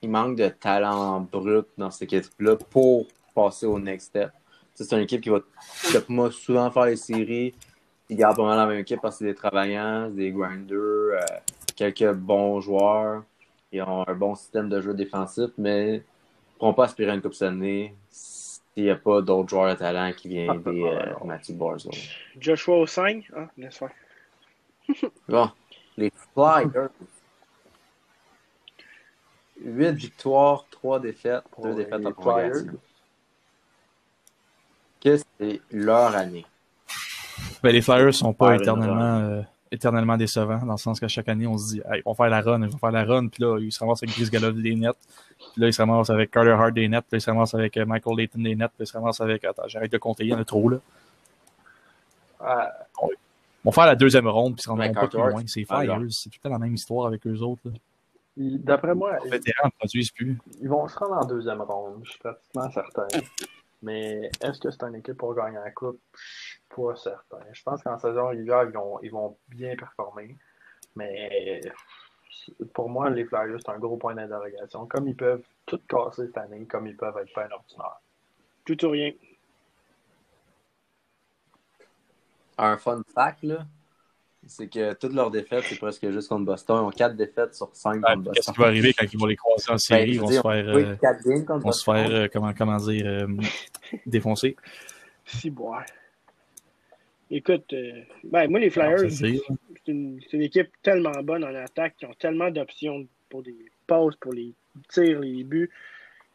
il 0.01 0.09
manque 0.09 0.35
de 0.37 0.47
talent 0.49 1.21
brut 1.21 1.67
dans 1.77 1.91
cette 1.91 2.11
équipe-là 2.13 2.55
pour 2.55 3.05
passer 3.35 3.65
au 3.65 3.77
next 3.79 4.07
step. 4.07 4.31
C'est 4.73 4.91
une 4.95 5.03
équipe 5.03 5.21
qui 5.21 5.29
va, 5.29 5.39
moi, 6.07 6.31
souvent 6.31 6.69
faire 6.71 6.85
les 6.85 6.95
séries. 6.95 7.53
Ils 8.09 8.15
gardent 8.15 8.37
pas 8.37 8.45
mal 8.45 8.57
la 8.57 8.65
même 8.65 8.79
équipe 8.79 9.01
parce 9.01 9.15
que 9.15 9.19
c'est 9.19 9.31
des 9.31 9.35
travaillants, 9.35 10.09
des 10.09 10.31
grinders, 10.31 10.77
euh, 10.77 11.19
quelques 11.75 12.13
bons 12.13 12.61
joueurs. 12.61 13.23
Ils 13.71 13.81
ont 13.81 14.07
un 14.07 14.13
bon 14.13 14.33
système 14.35 14.69
de 14.69 14.79
jeu 14.79 14.93
défensif, 14.93 15.49
mais 15.57 15.87
ils 15.87 15.93
ne 15.97 16.59
pourront 16.59 16.73
pas 16.73 16.85
aspirer 16.85 17.11
à 17.11 17.15
une 17.15 17.21
Coupe 17.21 17.33
Stanley 17.33 17.93
s'il 18.09 18.83
n'y 18.83 18.89
a 18.89 18.95
pas 18.95 19.21
d'autres 19.21 19.49
joueurs 19.49 19.73
de 19.73 19.77
talent 19.77 20.11
qui 20.15 20.29
viennent 20.29 20.49
Ah, 20.49 20.69
aider 20.69 20.83
euh, 20.83 21.25
Matthew 21.25 21.51
Barzal. 21.53 21.91
Joshua 22.39 22.77
Osang, 22.77 23.23
ah, 23.35 23.47
laisse 23.57 23.77
faire. 23.77 23.91
Bon, 25.29 25.49
les 25.97 26.11
Flyers. 26.33 26.89
8 29.59 29.91
victoires, 29.91 30.65
3 30.69 30.99
défaites, 30.99 31.43
2 31.61 31.69
Ouais, 31.69 31.75
défaites 31.75 32.05
en 32.05 32.11
prolongation. 32.11 32.65
Flyers. 32.65 32.79
Que 35.03 35.17
c'est 35.39 35.61
leur 35.71 36.15
année? 36.15 36.45
Ben, 37.61 37.71
les 37.71 37.81
Flyers 37.81 38.13
sont 38.13 38.33
pas 38.33 38.55
éternellement, 38.55 39.19
euh, 39.19 39.41
éternellement 39.71 40.17
décevants, 40.17 40.65
dans 40.65 40.73
le 40.73 40.77
sens 40.77 40.99
qu'à 40.99 41.07
chaque 41.07 41.27
année, 41.29 41.47
on 41.47 41.57
se 41.57 41.73
dit, 41.73 41.81
hey, 41.89 41.99
ils 41.99 42.03
vont 42.03 42.13
faire 42.13 42.29
la 42.29 42.41
run, 42.41 42.61
ils 42.61 42.69
vont 42.69 42.77
faire 42.77 42.91
la 42.91 43.03
run, 43.03 43.27
puis 43.27 43.43
là, 43.43 43.59
ils 43.59 43.71
se 43.71 43.79
ramassent 43.79 44.03
avec 44.03 44.15
Chris 44.15 44.29
Gallop 44.31 44.53
des 44.53 44.75
nets, 44.75 44.95
puis 45.37 45.61
là, 45.61 45.67
ils 45.67 45.73
se 45.73 45.81
ramassent 45.81 46.09
avec 46.09 46.31
Carter 46.31 46.51
Hart 46.51 46.73
des 46.73 46.87
nets, 46.87 47.01
puis 47.01 47.15
là, 47.15 47.17
ils 47.17 47.21
se 47.21 47.29
ramassent 47.29 47.53
avec 47.53 47.77
euh, 47.77 47.85
Michael 47.85 48.17
Layton 48.17 48.39
des 48.39 48.55
nets, 48.55 48.71
puis 48.75 48.83
ils 48.83 48.87
se 48.87 48.93
ramassent 48.93 49.21
avec, 49.21 49.43
attends, 49.43 49.67
j'arrête 49.67 49.91
de 49.91 49.97
compter, 49.97 50.23
il 50.23 50.29
y 50.29 50.33
en 50.33 50.39
a 50.39 50.45
trop, 50.45 50.69
là. 50.69 50.77
Ils 52.41 53.17
vont 53.67 53.71
faire 53.71 53.85
la 53.85 53.95
deuxième 53.95 54.27
ronde, 54.27 54.55
puis 54.55 54.63
se 54.63 54.69
rendront 54.69 54.93
pas 54.93 55.07
plus 55.07 55.17
loin. 55.17 55.43
C'est 55.45 55.65
Ah, 55.69 55.81
Flyers, 55.81 56.01
c'est 56.09 56.29
tout 56.29 56.39
temps 56.39 56.49
la 56.49 56.59
même 56.59 56.73
histoire 56.73 57.07
avec 57.07 57.25
eux 57.27 57.39
autres, 57.41 57.69
D'après 58.39 58.93
moi, 58.93 59.17
Les 59.23 59.27
ils, 59.27 59.31
vétérans 59.31 59.65
ne 59.67 59.71
produisent 59.71 60.11
plus. 60.11 60.37
ils 60.61 60.69
vont 60.69 60.87
se 60.87 60.95
rendre 60.97 61.15
en 61.15 61.25
deuxième 61.25 61.59
ronde, 61.61 62.01
je 62.03 62.11
suis 62.11 62.19
pratiquement 62.19 62.69
certain. 62.69 63.07
Mais 63.81 64.29
est-ce 64.41 64.59
que 64.59 64.69
c'est 64.69 64.83
une 64.83 64.95
équipe 64.95 65.17
pour 65.17 65.33
gagner 65.35 65.57
la 65.57 65.71
coupe? 65.71 65.99
Je 66.15 66.21
suis 66.21 66.61
pas 66.75 66.95
certain. 66.95 67.39
Je 67.51 67.63
pense 67.63 67.81
qu'en 67.81 67.97
saison 67.97 68.27
régulière, 68.27 68.63
ils 68.65 68.73
vont, 68.73 68.99
ils 69.01 69.11
vont 69.11 69.37
bien 69.49 69.75
performer. 69.75 70.35
Mais 70.95 71.61
pour 72.73 72.89
moi, 72.89 73.09
les 73.09 73.25
Flyers, 73.25 73.57
c'est 73.59 73.71
un 73.71 73.79
gros 73.79 73.97
point 73.97 74.13
d'interrogation. 74.13 74.85
Comme 74.85 75.07
ils 75.07 75.15
peuvent 75.15 75.43
tout 75.65 75.79
casser 75.89 76.27
cette 76.27 76.37
année, 76.37 76.65
comme 76.65 76.85
ils 76.87 76.95
peuvent 76.95 77.17
être 77.17 77.33
pas 77.33 77.45
un 77.45 77.51
ordinaire. 77.51 78.01
Tout 78.65 78.85
ou 78.85 78.89
rien. 78.91 79.11
Un 82.57 82.77
fun 82.77 83.01
fact, 83.13 83.43
là, 83.43 83.65
c'est 84.45 84.67
que 84.67 84.93
toutes 84.93 85.13
leurs 85.13 85.29
défaites, 85.31 85.63
c'est 85.67 85.77
presque 85.77 86.09
juste 86.09 86.29
contre 86.29 86.45
Boston. 86.45 86.77
Ils 86.77 86.87
ont 86.87 86.89
4 86.91 87.15
défaites 87.15 87.53
sur 87.55 87.69
5 87.73 88.01
Ah, 88.03 88.15
contre 88.15 88.31
Qu'est-ce 88.31 88.47
Boston. 88.47 88.53
qui 88.53 88.61
va 88.61 88.67
arriver 88.67 88.93
quand 88.93 89.05
ils 89.11 89.19
vont 89.19 89.25
les 89.25 89.35
croiser 89.35 89.71
en 89.71 89.77
série? 89.77 90.01
Ben, 90.03 90.09
ils 90.09 90.15
je 90.15 90.19
vont 90.21 90.27
se 90.27 90.41
faire, 90.41 90.75
Oui, 90.75 90.83
euh, 90.83 90.95
4 90.95 91.23
games 91.23 91.45
contre 91.45 91.59
ils 91.59 91.63
vont 91.63 91.71
se 91.71 91.85
Boston. 91.85 91.95
faire 91.95 92.11
euh, 92.11 92.27
comment, 92.31 92.53
comment 92.53 92.77
dire, 92.77 93.05
euh, 93.05 93.27
défoncer. 94.05 94.55
Si, 95.25 95.49
boire. 95.49 95.83
Écoute, 97.29 97.73
euh, 97.73 98.01
ben, 98.23 98.49
moi, 98.49 98.59
les 98.59 98.69
Flyers, 98.69 99.11
c'est 99.11 99.41
une, 99.87 100.19
équipe 100.33 100.69
tellement 100.81 101.11
bonne 101.23 101.43
en 101.43 101.53
attaque, 101.53 101.95
qui 101.97 102.05
ont 102.05 102.13
tellement 102.17 102.49
d'options 102.49 103.05
pour 103.29 103.43
des 103.43 103.55
passes, 103.85 104.15
pour 104.15 104.33
les 104.33 104.53
tirs, 104.87 105.19
les 105.19 105.43
buts. 105.43 105.69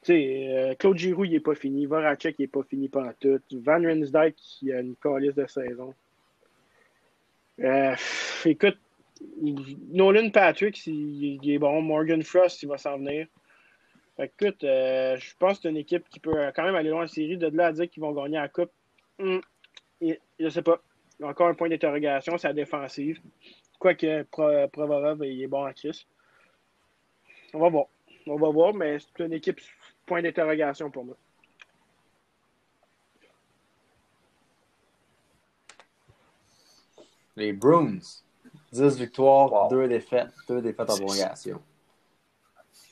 Tu 0.02 0.06
sais, 0.12 0.48
euh, 0.50 0.74
Claude 0.74 0.98
Giroux, 0.98 1.24
il 1.24 1.30
n'est 1.32 1.40
pas 1.40 1.54
fini. 1.54 1.86
Voracek, 1.86 2.34
il 2.38 2.42
n'est 2.42 2.48
pas 2.48 2.62
fini 2.64 2.88
pendant 2.88 3.12
tout. 3.20 3.40
Van 3.52 3.80
Rinsdijk, 3.80 4.36
il 4.62 4.72
a 4.72 4.80
une 4.80 4.96
calice 4.96 5.34
de 5.34 5.46
saison. 5.46 5.94
Euh, 7.62 7.94
écoute, 8.44 8.78
Nolan 9.90 10.30
Patrick, 10.30 10.86
il, 10.86 11.38
est 11.50 11.58
bon. 11.58 11.80
Morgan 11.82 12.22
Frost, 12.22 12.62
il 12.62 12.68
va 12.68 12.78
s'en 12.78 12.98
venir. 12.98 13.26
Écoute, 14.18 14.62
euh, 14.64 15.16
je 15.16 15.34
pense 15.38 15.56
que 15.56 15.62
c'est 15.62 15.70
une 15.70 15.76
équipe 15.76 16.08
qui 16.08 16.20
peut 16.20 16.50
quand 16.54 16.64
même 16.64 16.74
aller 16.74 16.90
loin 16.90 17.04
en 17.04 17.08
série. 17.08 17.36
De 17.36 17.46
là 17.48 17.66
à 17.66 17.72
dire 17.72 17.88
qu'ils 17.88 18.02
vont 18.02 18.12
gagner 18.12 18.36
la 18.36 18.48
Coupe, 18.48 18.70
hum, 19.18 19.40
et- 20.00 20.20
je 20.38 20.48
sais 20.48 20.62
pas. 20.62 20.80
Encore 21.22 21.48
un 21.48 21.54
point 21.54 21.68
d'interrogation, 21.68 22.36
c'est 22.36 22.48
la 22.48 22.54
défensive. 22.54 23.20
Quoique 23.78 24.22
Pro- 24.24 24.68
Provorov, 24.68 25.24
il 25.24 25.42
est 25.42 25.46
bon 25.46 25.66
en 25.66 25.72
Chris. 25.72 26.06
On 27.54 27.58
va 27.60 27.68
voir. 27.68 27.86
On 28.26 28.36
va 28.36 28.48
voir, 28.50 28.74
mais 28.74 28.98
c'est 28.98 29.24
une 29.24 29.32
équipe 29.32 29.60
point 30.06 30.22
d'interrogation 30.22 30.90
pour 30.90 31.04
moi. 31.04 31.16
Les 37.36 37.52
Bruins, 37.52 37.98
10 38.72 38.96
victoires, 38.98 39.52
Wow. 39.52 39.68
2 39.70 39.88
défaites, 39.88 40.30
2 40.48 40.60
défaites 40.62 40.90
en 40.90 40.96
prolongation. 40.96 41.60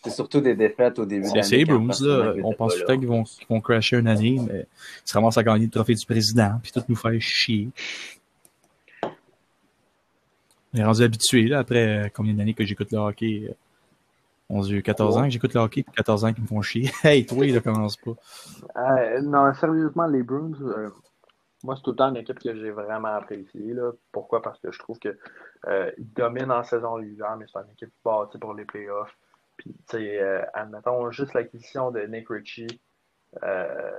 C'est 0.02 0.10
surtout 0.10 0.40
des 0.40 0.54
défaites 0.54 0.98
au 0.98 1.04
début 1.04 1.24
C'est 1.26 1.30
d'année. 1.32 1.42
c'est 1.42 1.56
les 1.56 1.64
Bruins, 1.66 1.88
là. 2.00 2.32
On 2.42 2.54
pense 2.54 2.72
tout 2.74 2.80
le 2.80 2.86
temps 2.86 2.98
qu'ils 2.98 3.06
vont, 3.08 3.22
qu'ils 3.24 3.46
vont 3.48 3.60
crasher 3.60 3.96
une 3.98 4.08
année, 4.08 4.38
mais 4.40 4.66
ils 5.04 5.08
se 5.08 5.12
ramassent 5.12 5.36
à 5.36 5.42
gagner 5.42 5.66
le 5.66 5.70
trophée 5.70 5.94
du 5.94 6.06
président, 6.06 6.58
puis 6.62 6.72
tout 6.72 6.82
nous 6.88 6.96
faire 6.96 7.20
chier. 7.20 7.68
On 10.72 10.78
est 10.78 10.84
rendu 10.84 11.02
habitué, 11.02 11.42
là, 11.48 11.58
après 11.58 12.06
euh, 12.06 12.08
combien 12.14 12.32
d'années 12.32 12.54
que 12.54 12.64
j'écoute 12.64 12.92
le 12.92 12.98
hockey. 12.98 13.46
euh, 13.50 13.54
Mon 14.48 14.60
Dieu, 14.62 14.80
14 14.80 15.16
ans 15.18 15.24
que 15.24 15.30
j'écoute 15.30 15.52
le 15.52 15.60
hockey, 15.60 15.82
puis 15.82 15.92
14 15.96 16.24
ans 16.24 16.32
qui 16.32 16.40
me 16.40 16.46
font 16.46 16.62
chier. 16.62 16.90
Hey, 17.04 17.26
toi, 17.26 17.44
il 17.44 17.52
ne 17.54 17.58
commence 17.58 17.96
pas. 17.96 18.12
Euh, 18.76 19.20
non, 19.20 19.52
sérieusement, 19.54 20.06
les 20.06 20.22
Bruins, 20.22 20.52
euh, 20.62 20.88
moi, 21.62 21.76
c'est 21.76 21.82
tout 21.82 21.90
le 21.90 21.96
temps 21.96 22.08
une 22.08 22.16
équipe 22.16 22.38
que 22.38 22.54
j'ai 22.54 22.70
vraiment 22.70 23.14
appréciée. 23.14 23.74
Là. 23.74 23.92
Pourquoi? 24.12 24.40
Parce 24.40 24.58
que 24.60 24.72
je 24.72 24.78
trouve 24.78 24.98
que 24.98 25.16
euh, 25.66 25.90
ils 25.98 26.12
dominent 26.12 26.50
en 26.50 26.62
saison 26.62 26.94
régulière, 26.94 27.36
mais 27.36 27.46
c'est 27.52 27.58
une 27.58 27.70
équipe 27.72 27.92
bâtie 28.04 28.38
pour 28.38 28.54
les 28.54 28.64
playoffs. 28.64 29.16
Puis, 29.56 29.74
tu 29.88 29.98
sais, 29.98 30.20
euh, 30.20 30.42
admettons, 30.54 31.10
juste 31.10 31.34
l'acquisition 31.34 31.90
de 31.90 32.00
Nick 32.00 32.28
Ritchie, 32.30 32.80
euh, 33.42 33.92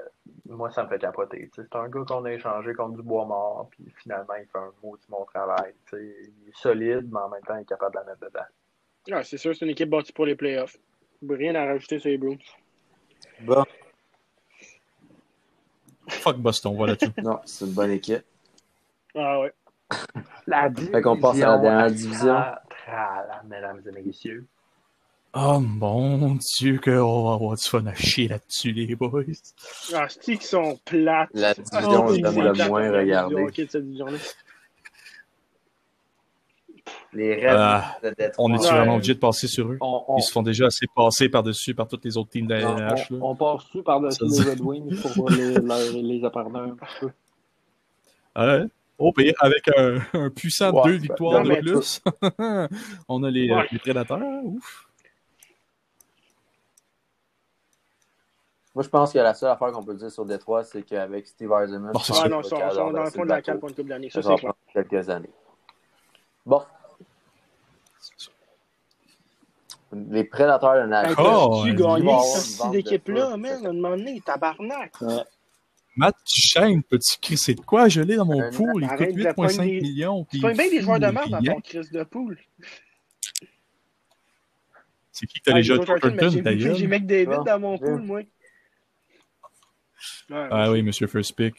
moi, 0.50 0.72
ça 0.72 0.84
me 0.84 0.90
fait 0.90 0.98
capoter. 0.98 1.50
Tu 1.54 1.62
sais, 1.62 1.68
C'est 1.72 1.78
un 1.78 1.88
gars 1.88 2.04
qu'on 2.08 2.26
a 2.26 2.32
échangé 2.32 2.74
contre 2.74 2.98
du 2.98 3.04
bois 3.04 3.26
mort, 3.26 3.68
puis 3.70 3.94
finalement, 3.98 4.34
il 4.40 4.48
fait 4.48 4.58
un 4.58 4.72
maudit 4.84 5.06
bon 5.08 5.24
travail. 5.26 5.74
Tu 5.86 5.98
sais, 5.98 6.04
Il 6.04 6.50
est 6.50 6.58
solide, 6.58 7.10
mais 7.12 7.20
en 7.20 7.30
même 7.30 7.44
temps, 7.44 7.56
il 7.58 7.62
est 7.62 7.66
capable 7.66 7.94
de 7.94 8.00
la 8.00 8.06
mettre 8.06 8.22
dedans. 8.22 8.46
Ah, 9.12 9.24
c'est 9.24 9.38
sûr, 9.38 9.56
c'est 9.56 9.66
une 9.66 9.72
équipe 9.72 9.90
bâtie 9.90 10.14
pour 10.14 10.26
les 10.26 10.36
playoffs. 10.36 10.78
Rien 11.28 11.54
à 11.54 11.66
rajouter 11.66 12.00
sur 12.00 12.10
les 12.10 12.18
Bruins. 12.18 12.38
Bon, 13.42 13.64
Fuck 16.22 16.38
Boston, 16.38 16.76
voilà 16.76 16.96
tout. 16.96 17.12
non, 17.24 17.40
c'est 17.46 17.66
une 17.66 17.72
bonne 17.74 17.92
équipe. 17.92 18.24
Ah 19.16 19.40
ouais. 19.42 19.54
La 20.48 20.70
Fait 20.74 21.02
qu'on 21.02 21.20
passe 21.20 21.42
à 21.42 21.48
la 21.48 21.58
dernière 21.58 21.92
division. 21.92 22.36
astrale, 22.38 23.42
mesdames 23.48 23.82
et 23.88 24.02
messieurs. 24.04 24.46
Oh 25.34 25.60
mon 25.60 26.36
Dieu, 26.58 26.80
qu'on 26.84 27.24
va 27.28 27.34
avoir 27.36 27.56
du 27.56 27.64
fun 27.64 27.86
à 27.86 27.94
chier 27.94 28.28
là-dessus, 28.28 28.72
les 28.74 28.96
boys. 28.96 29.24
Ah, 29.94 30.08
c'est 30.10 30.20
qui 30.38 30.46
sont 30.46 30.78
plates? 30.86 31.30
La 31.34 31.50
Ah, 31.50 31.54
division, 31.54 32.08
c'est 32.10 32.16
je 32.18 32.22
la 32.22 32.32
moins 32.32 32.82
division 32.82 32.98
regarder. 33.00 33.36
hockey 33.36 33.66
de 33.66 33.72
cette 33.72 33.84
division-là. 33.86 34.18
Les 37.14 37.36
Reds 37.36 37.56
Ah, 37.58 37.98
de 38.04 38.10
Détroit. 38.12 38.46
On 38.46 38.54
Ouais. 38.54 38.58
vraiment 38.70 38.96
obligé 38.96 39.14
de 39.16 39.20
passer 39.20 39.48
sur 39.48 39.70
eux? 39.70 39.78
On, 39.82 40.04
on- 40.08 40.18
Ils 40.18 40.22
se 40.22 40.32
font 40.32 40.44
déjà 40.44 40.68
assez 40.68 40.86
passer 40.96 41.28
par-dessus 41.28 41.76
par 41.76 41.88
toutes 41.88 42.06
les 42.06 42.16
autres 42.18 42.30
teams 42.30 42.48
de 42.48 42.54
la 42.56 42.96
on, 43.12 43.32
on 43.32 43.36
passe-tu 43.36 43.84
par-dessus 43.84 44.24
les 44.26 44.50
Red 44.52 44.62
Wings 44.62 45.02
pour 45.16 45.30
les, 45.30 45.56
les 46.02 46.24
appartenir 46.26 46.62
un 46.62 46.70
petit 46.70 46.86
peu? 47.02 47.10
Ouais? 48.38 48.64
Au 48.98 49.12
pire, 49.12 49.34
avec 49.40 49.68
un, 49.78 50.00
un 50.14 50.30
puissant 50.30 50.72
Ouais, 50.72 50.84
deux 50.86 50.92
ben, 50.98 51.02
victoires 51.02 51.44
de 51.44 51.56
plus, 51.56 52.02
on 53.10 53.24
a 53.24 53.30
les, 53.32 53.52
Ouais. 53.52 53.60
euh, 53.62 53.64
les 53.72 53.80
prédateurs. 53.80 54.20
Ouf. 54.46 54.88
Moi, 58.74 58.84
je 58.84 58.90
pense 58.90 59.12
que 59.12 59.18
la 59.20 59.34
seule 59.34 59.50
affaire 59.50 59.72
qu'on 59.74 59.84
peut 59.84 59.96
dire 59.96 60.10
sur 60.10 60.24
Détroit, 60.26 60.64
c'est 60.64 60.84
qu'avec 60.84 61.28
Steve 61.28 61.52
Eisenman, 61.52 61.92
Bon, 61.92 62.00
Ah 62.24 62.30
non, 62.30 62.38
va 62.38 62.42
ils 62.42 62.50
sont, 62.50 62.56
capable 62.56 62.72
sont 62.74 62.80
dans 62.80 62.88
le 62.88 62.94
d'enverser 62.94 63.18
fond 63.18 63.24
de 63.26 63.30
la 63.30 63.42
pour 63.60 63.70
une 63.70 63.76
coupe 63.76 63.88
d'année. 63.88 64.10
Ça, 64.10 64.22
c'est 64.22 64.36
clair. 64.36 64.54
quelques 64.74 65.10
années. 65.10 65.30
Bon, 66.46 66.62
les 69.94 70.24
prédateurs 70.24 70.84
de 70.84 70.88
Nashville. 70.90 71.16
Oh, 71.20 71.62
tu 71.66 71.74
gagné 71.76 72.18
cette 72.24 72.72
de 72.72 72.78
équipe-là, 72.78 73.38
man? 73.38 73.66
À 73.66 73.70
un 73.70 73.74
moment 73.74 73.90
donné, 73.98 74.22
tabarnak. 74.22 74.94
Matt 75.98 76.16
Duchesne, 76.26 76.84
peux-tu 76.84 77.20
crisser 77.22 77.54
de 77.54 77.62
quoi? 77.62 77.90
Je 77.90 78.02
l'ai 78.02 78.16
dans 78.16 78.26
mon 78.26 78.42
Un- 78.42 78.50
pool. 78.52 78.84
Il 78.84 78.88
coûte 78.88 78.92
arrête 79.02 79.16
de 79.16 79.20
8,5 79.24 79.34
prendre 79.34 79.62
des- 79.64 79.82
millions. 79.82 80.26
Tu 80.32 80.40
fais 80.40 80.54
bien 80.54 80.70
des 80.70 80.82
joueurs 80.82 81.00
de 81.00 81.08
merde 81.08 81.30
dans 81.30 81.42
ton 81.54 81.60
crise 81.62 81.92
de 81.92 82.04
poule. 82.04 82.38
C'est 85.12 85.28
qui 85.28 85.40
que 85.42 85.52
t'as 85.52 85.58
Ah, 85.58 85.62
Thornton, 85.62 85.94
mais 85.94 86.00
Thornton, 86.00 86.30
j'ai- 86.30 86.42
d'ailleurs? 86.42 86.76
J'ai 86.76 86.88
McDavid 86.88 87.28
Ah, 87.42 87.44
dans 87.46 87.60
mon 87.60 87.78
pool, 87.78 88.02
moi. 88.02 88.22
Ah 90.32 90.72
oui, 90.72 90.82
Monsieur 90.82 91.08
First 91.08 91.36
Pick. 91.36 91.56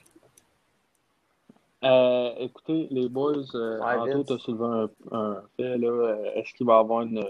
Euh, 1.85 2.31
écoutez, 2.39 2.87
les 2.91 3.09
boys, 3.09 3.35
euh, 3.55 3.79
Ouais, 3.81 3.95
Anto, 3.97 4.19
Vince. 4.19 4.27
t'as 4.29 4.39
soulevé 4.39 4.65
un, 5.11 5.17
un 5.19 5.43
fait, 5.57 5.77
là. 5.79 5.89
Euh, 5.89 6.31
Est-ce 6.37 6.55
qu'il 6.55 6.65
va 6.67 6.77
y 6.77 6.79
avoir 6.79 7.03
une, 7.03 7.25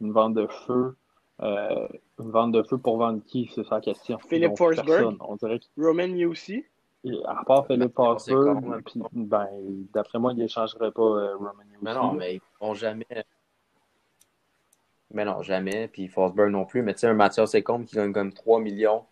une 0.00 0.12
vente 0.12 0.34
de 0.34 0.46
feu? 0.46 0.96
Euh, 1.42 1.88
une 2.18 2.30
vente 2.30 2.52
de 2.52 2.62
feu 2.62 2.78
pour 2.78 2.98
vendre 2.98 3.22
qui? 3.26 3.50
C'est 3.54 3.64
ça 3.64 3.76
la 3.76 3.80
question. 3.80 4.18
Philippe 4.18 4.56
Forsberg. 4.56 5.16
On 5.20 5.36
dirait 5.36 5.60
Roman 5.78 6.28
aussi? 6.28 6.64
qu'à 7.02 7.42
part 7.46 7.66
Philippe 7.66 7.94
c'est 8.18 8.32
Forsberg, 8.32 8.82
ben, 9.14 9.48
d'après 9.94 10.18
moi, 10.18 10.32
il 10.32 10.38
n'échangerait 10.38 10.90
pas 10.90 11.02
euh, 11.02 11.36
Roman 11.36 11.52
Mais 11.80 11.90
Yossi, 11.92 11.98
non, 11.98 12.12
là. 12.12 12.18
mais 12.18 12.34
ils 12.34 12.40
vont 12.60 12.74
jamais. 12.74 13.24
Mais 15.12 15.24
non, 15.24 15.42
jamais. 15.42 15.88
Puis 15.88 16.08
Forsberg 16.08 16.50
non 16.50 16.64
plus. 16.64 16.82
Mais 16.82 16.92
tu 16.94 17.00
sais, 17.00 17.06
un 17.06 17.14
Mathias 17.14 17.50
Secombe 17.50 17.84
qui 17.84 17.96
gagne 17.96 18.12
comme 18.12 18.32
3 18.32 18.60
millions 18.60 19.04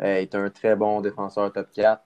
euh, 0.00 0.16
est 0.16 0.34
un 0.34 0.50
très 0.50 0.76
bon 0.76 1.00
défenseur 1.00 1.52
top 1.52 1.68
4. 1.72 2.02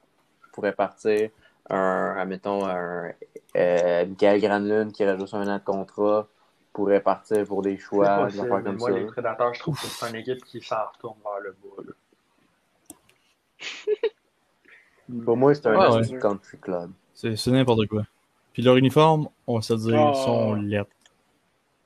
pourrait 0.53 0.73
partir. 0.73 1.31
Un, 1.69 2.15
admettons, 2.17 2.65
un 2.65 3.11
euh, 3.57 4.07
Michael 4.07 4.41
Granlund 4.41 4.93
qui 4.93 5.03
juste 5.19 5.35
un 5.35 5.49
an 5.49 5.59
de 5.59 5.65
contrat 5.65 6.29
pourrait 6.77 7.01
partir 7.01 7.45
pour 7.47 7.63
des 7.63 7.79
choix, 7.79 8.27
des 8.29 8.39
affaires 8.39 8.63
comme 8.63 8.77
moi, 8.77 8.91
ça. 8.91 8.99
les 8.99 9.07
prédateurs, 9.07 9.55
je 9.55 9.61
trouve 9.61 9.81
que 9.81 9.87
c'est 9.87 10.11
une 10.11 10.17
équipe 10.17 10.45
qui 10.45 10.61
s'en 10.61 10.77
retourne 10.93 11.17
vers 11.25 11.41
le 11.41 11.53
bas. 11.63 11.83
là. 11.85 11.93
Pour 15.25 15.37
moi, 15.37 15.55
c'est 15.55 15.67
un 15.69 15.79
Ah, 15.79 16.01
esti 16.01 16.13
de 16.15 16.19
country 16.19 16.59
club. 16.59 16.91
C'est 17.15 17.47
n'importe 17.47 17.87
quoi. 17.87 18.03
Puis 18.53 18.63
leur 18.63 18.77
uniforme, 18.77 19.29
on 19.47 19.55
va 19.57 19.63
se 19.63 19.73
dire, 19.75 19.99
Ah. 19.99 20.13
ils 20.15 20.23
sont 20.25 20.55
lettres. 20.55 20.91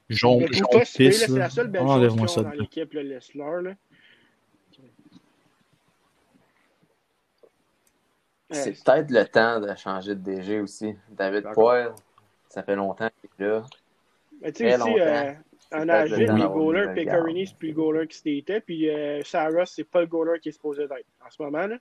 Jaune, 0.09 0.47
jaune 0.53 0.67
pisse. 0.97 1.27
c'est 1.27 1.29
la 1.29 1.49
seule 1.51 1.69
belle 1.69 1.83
chose 1.83 1.91
Enlève-moi 1.91 2.27
qu'ils 2.27 2.39
ont 2.41 2.43
ça 2.43 2.43
dans 2.43 2.51
l'équipe, 2.51 2.93
le 2.95 3.03
Lessler. 3.03 3.63
Là. 3.63 3.75
C'est 8.51 8.71
Ouais, 8.71 8.73
peut-être 8.85 9.11
le 9.13 9.25
temps 9.29 9.61
de 9.61 9.75
changer 9.77 10.17
de 10.17 10.21
DG 10.21 10.61
aussi. 10.61 10.97
David. 11.11 11.45
Poyle, 11.53 11.93
ça 12.49 12.65
fait 12.65 12.75
longtemps 12.75 13.09
qu'il 13.21 13.45
est 13.45 13.49
là. 13.49 13.65
Mais 14.41 14.53
tu 14.53 14.65
sais, 14.65 14.75
aussi, 14.77 14.89
longtemps. 14.91 15.01
euh, 15.01 15.33
en 15.73 15.85
Nashville, 15.85 16.27
le 16.27 16.35
les 16.35 16.43
nouvelle 16.49 16.95
Pecorini, 16.95 17.41
garde. 17.41 17.49
c'est 17.49 17.59
plus 17.59 17.69
le 17.69 17.75
goaler 17.75 18.07
que 18.07 18.15
c'était. 18.15 18.61
Puis 18.61 18.89
euh, 18.91 19.23
Saros, 19.23 19.67
c'est 19.67 19.85
pas 19.85 20.01
le 20.01 20.07
goaler 20.07 20.41
qui 20.41 20.49
est 20.49 20.53
supposé 20.53 20.89
d'être 20.89 21.07
en 21.25 21.31
ce 21.31 21.43
moment. 21.43 21.67
là. 21.67 21.77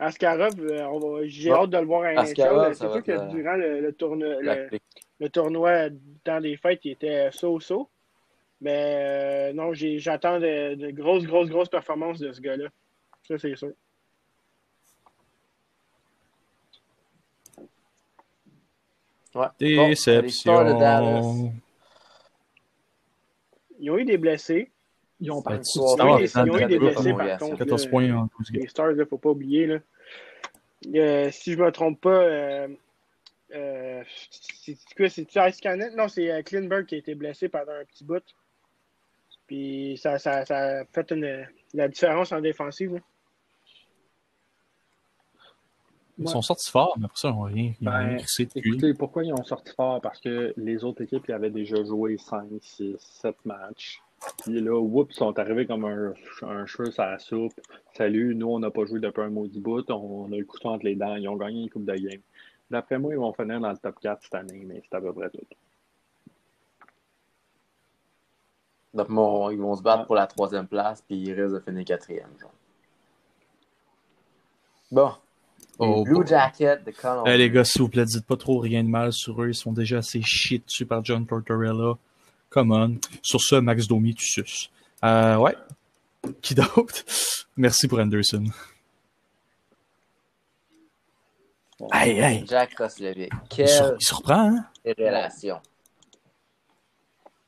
Askarov, 0.00 0.54
euh, 0.60 1.22
j'ai 1.26 1.50
hâte 1.50 1.70
de 1.70 1.78
le 1.78 1.84
voir 1.86 2.04
à. 2.04 2.20
Askarov, 2.20 2.72
C'est 2.74 2.86
va 2.86 2.92
sûr 2.92 3.02
que 3.02 3.30
durant 3.30 3.54
le, 3.56 3.80
le, 3.80 4.40
La 4.42 4.54
le, 4.54 4.78
le 5.18 5.28
tournoi 5.28 5.88
dans 6.24 6.40
des 6.40 6.56
fêtes, 6.56 6.84
il 6.84 6.92
était 6.92 7.30
so-so. 7.32 7.88
Mais 8.60 9.50
euh, 9.50 9.52
non, 9.52 9.72
j'attends 9.74 10.38
de, 10.38 10.74
de 10.74 10.90
grosses, 10.90 11.24
grosses, 11.24 11.48
grosses 11.48 11.68
performances 11.68 12.18
de 12.20 12.32
ce 12.32 12.40
gars-là. 12.40 12.68
Ça, 13.26 13.38
c'est 13.38 13.56
sûr. 13.56 13.72
Ouais. 19.34 19.46
Déception. 19.58 20.52
Ils 23.80 23.90
ont 23.90 23.98
eu 23.98 24.04
des 24.04 24.18
blessés. 24.18 24.70
Ils 25.20 25.30
ont 25.30 25.42
pas 25.42 25.58
tu- 25.58 25.78
Ils 25.78 25.80
ont 25.80 25.96
Ah, 25.98 26.20
eu 26.20 26.26
des, 26.26 26.32
dans 26.32 26.44
ils 26.44 26.50
ont 26.50 26.58
eu 26.58 26.66
des 26.66 26.78
blessés, 26.78 27.12
par 27.12 27.38
contre. 27.38 27.58
14 27.58 27.84
là. 27.84 27.90
points 27.90 28.10
en 28.14 28.28
12 28.38 28.50
games. 28.52 28.62
Les 28.62 28.68
Stars, 28.68 28.90
il 28.92 28.96
ne 28.98 29.04
faut 29.04 29.18
pas 29.18 29.30
oublier. 29.30 29.66
Là. 29.66 29.78
Euh, 30.94 31.30
si 31.32 31.52
je 31.52 31.58
ne 31.58 31.64
me 31.64 31.72
trompe 31.72 32.00
pas, 32.00 32.10
euh, 32.22 32.68
euh, 33.54 34.02
c'est 34.30 34.76
quoi, 34.96 35.08
c'est 35.08 35.26
Ice 35.48 35.60
Cannon? 35.60 35.90
Non, 35.96 36.08
c'est 36.08 36.30
euh, 36.30 36.42
Klinberg 36.42 36.86
qui 36.86 36.94
a 36.94 36.98
été 36.98 37.14
blessé 37.14 37.48
pendant 37.48 37.72
un 37.72 37.84
petit 37.84 38.04
bout. 38.04 38.22
Puis 39.46 39.98
ça, 40.00 40.18
ça, 40.18 40.44
ça 40.44 40.80
a 40.80 40.84
fait 40.84 41.10
une, 41.10 41.46
la 41.74 41.88
différence 41.88 42.32
en 42.32 42.40
défensive. 42.40 42.94
là. 42.94 43.00
Ils 46.18 46.28
sont 46.28 46.42
sortis 46.42 46.70
forts, 46.70 46.96
mais 46.98 47.04
après 47.04 47.16
ça, 47.18 47.28
ils 47.28 47.34
n'ont 47.34 47.42
rien. 47.42 47.72
Ils 47.80 47.84
Ben, 47.84 48.16
crissé. 48.16 48.48
Écoutez, 48.56 48.92
pourquoi 48.94 49.24
ils 49.24 49.32
ont 49.32 49.44
sorti 49.44 49.72
fort? 49.74 50.00
Parce 50.00 50.20
que 50.20 50.52
les 50.56 50.82
autres 50.84 51.02
équipes 51.02 51.24
ils 51.28 51.32
avaient 51.32 51.50
déjà 51.50 51.82
joué 51.84 52.18
5, 52.18 52.46
6, 52.60 52.96
7 52.98 53.36
matchs. 53.44 54.02
Puis 54.42 54.60
là, 54.60 54.76
whoops, 54.76 55.12
ils 55.14 55.18
sont 55.18 55.38
arrivés 55.38 55.64
comme 55.66 55.84
un, 55.84 56.12
un 56.42 56.66
cheveu 56.66 56.90
sur 56.90 57.04
la 57.04 57.20
soupe. 57.20 57.52
Salut, 57.94 58.34
nous, 58.34 58.48
on 58.48 58.58
n'a 58.58 58.70
pas 58.70 58.84
joué 58.84 58.98
depuis 58.98 59.22
un 59.22 59.30
maudit 59.30 59.60
bout. 59.60 59.88
On, 59.92 60.32
a 60.32 60.36
le 60.36 60.44
couteau 60.44 60.70
entre 60.70 60.84
les 60.86 60.96
dents. 60.96 61.14
Ils 61.14 61.28
ont 61.28 61.36
gagné 61.36 61.62
une 61.62 61.70
coupe 61.70 61.84
de 61.84 61.94
game. 61.94 62.20
D'après 62.68 62.98
moi, 62.98 63.12
ils 63.14 63.18
vont 63.18 63.32
finir 63.32 63.60
dans 63.60 63.70
le 63.70 63.78
top 63.78 64.00
4 64.00 64.20
cette 64.22 64.34
année, 64.34 64.64
mais 64.66 64.82
c'est 64.90 64.96
à 64.96 65.00
peu 65.00 65.12
près 65.12 65.30
tout. 65.30 65.38
Donc, 68.92 69.08
bon, 69.08 69.50
ils 69.50 69.58
vont 69.58 69.76
se 69.76 69.82
battre 69.82 70.00
Ouais. 70.00 70.06
pour 70.06 70.16
la 70.16 70.26
troisième 70.26 70.66
place, 70.66 71.00
puis 71.02 71.16
ils 71.16 71.32
risquent 71.32 71.54
de 71.54 71.60
finir 71.60 71.84
quatrième. 71.84 72.30
Genre. 72.40 72.50
Bon. 74.90 75.12
Oh, 75.78 76.02
Blue 76.04 76.14
bon. 76.16 76.26
Jackets 76.26 76.78
de 76.84 76.90
Columbus. 76.90 77.30
Eh, 77.30 77.36
les 77.38 77.50
gars, 77.50 77.64
s'il 77.64 77.82
vous 77.82 77.88
plaît, 77.88 78.04
dites 78.04 78.26
pas 78.26 78.36
trop 78.36 78.58
rien 78.58 78.82
de 78.82 78.88
mal 78.88 79.12
sur 79.12 79.40
eux. 79.42 79.48
Ils 79.48 79.54
sont 79.54 79.72
déjà 79.72 79.98
assez 79.98 80.20
shit 80.22 80.66
dessus 80.66 80.86
par 80.86 81.04
John 81.04 81.24
Tortorella. 81.26 81.94
Come 82.50 82.72
on. 82.72 82.96
Sur 83.22 83.40
ce, 83.40 83.56
Max 83.56 83.86
Domi, 83.86 84.14
tu 84.14 84.26
suces. 84.26 84.70
Euh, 85.04 85.36
ouais. 85.36 85.56
Qui 86.42 86.54
d'autre? 86.54 87.04
Merci 87.56 87.86
pour 87.86 87.98
Anderson. 88.00 88.44
Hey, 91.92 92.18
hey. 92.18 92.44
Jack 92.46 92.76
Roslovic. 92.76 93.30
Il, 93.56 93.68
sur- 93.68 93.84
Quelle 93.86 93.96
il 94.00 94.04
surprend, 94.04 94.56
hein? 94.56 94.66
relation. 94.98 95.60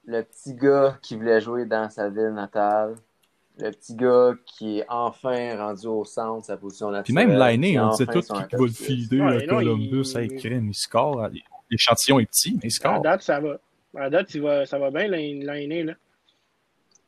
Le 0.07 0.23
petit 0.23 0.55
gars 0.55 0.99
qui 1.03 1.17
voulait 1.17 1.41
jouer 1.41 1.65
dans 1.67 1.91
sa 1.91 2.09
ville 2.09 2.33
natale. 2.35 2.97
Le 3.61 3.71
petit 3.73 3.95
gars 3.95 4.33
qui 4.47 4.79
est 4.79 4.85
enfin 4.89 5.57
rendu 5.57 5.87
au 5.87 6.05
centre, 6.05 6.47
sa 6.47 6.57
position 6.57 6.89
Puis 7.03 7.13
naturelle. 7.13 7.29
même 7.29 7.39
Lainé, 7.39 7.73
qui 7.73 7.79
on 7.79 7.91
disait 7.91 8.07
tout 8.07 8.21
qu'il 8.21 8.35
va 8.35 8.47
le 8.67 8.69
filer 8.69 9.21
Ouais, 9.21 9.43
à 9.45 9.47
Columbus. 9.47 10.15
il- 10.21 10.37
crème, 10.37 10.69
il 10.69 10.75
score. 10.75 11.29
L'échantillon 11.71 12.21
est 12.21 12.27
petit, 12.27 12.53
mais 12.55 12.61
il 12.65 12.67
À 12.67 12.71
score. 12.71 13.01
date, 13.03 13.23
ça 13.23 13.39
va. 13.41 13.59
À 13.97 14.09
date, 14.11 14.35
il 14.35 14.43
va, 14.43 14.67
ça 14.67 14.79
va 14.79 14.91
bien, 14.91 15.09
l'année. 15.09 15.83
Là. 15.85 15.95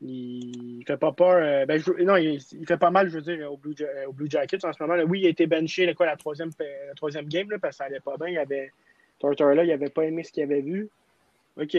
Il 0.00 0.82
fait 0.86 0.96
pas 0.96 1.12
peur. 1.12 1.36
euh, 1.42 1.64
ben, 1.64 1.80
je- 1.80 2.03
non, 2.03 2.16
il, 2.16 2.40
il 2.59 2.66
fait 2.66 2.76
pas 2.76 2.90
mal, 2.90 3.09
je 3.09 3.14
veux 3.18 3.22
dire, 3.22 3.53
au 3.53 3.57
Blue, 3.57 3.74
au 4.09 4.12
Blue 4.12 4.28
Jackets 4.28 4.64
en 4.64 4.72
ce 4.72 4.82
moment. 4.82 4.96
Là. 4.96 5.05
Oui, 5.05 5.20
il 5.20 5.26
a 5.26 5.30
été 5.30 5.46
benché 5.46 5.86
là, 5.86 5.94
quoi, 5.94 6.07
la, 6.07 6.16
troisième, 6.16 6.50
la 6.59 6.94
troisième 6.96 7.26
game 7.26 7.48
là, 7.50 7.59
parce 7.61 7.76
que 7.76 7.78
ça 7.78 7.84
allait 7.84 8.00
pas 8.00 8.16
bien. 8.16 8.28
Il 8.28 8.38
avait, 8.38 8.72
Tortorella, 9.20 9.64
il 9.64 9.70
avait 9.70 9.90
pas 9.90 10.03
aimé 10.05 10.24
ce 10.24 10.32
qu'il 10.32 10.42
avait 10.42 10.61
vu. 10.61 10.88
OK. 11.61 11.76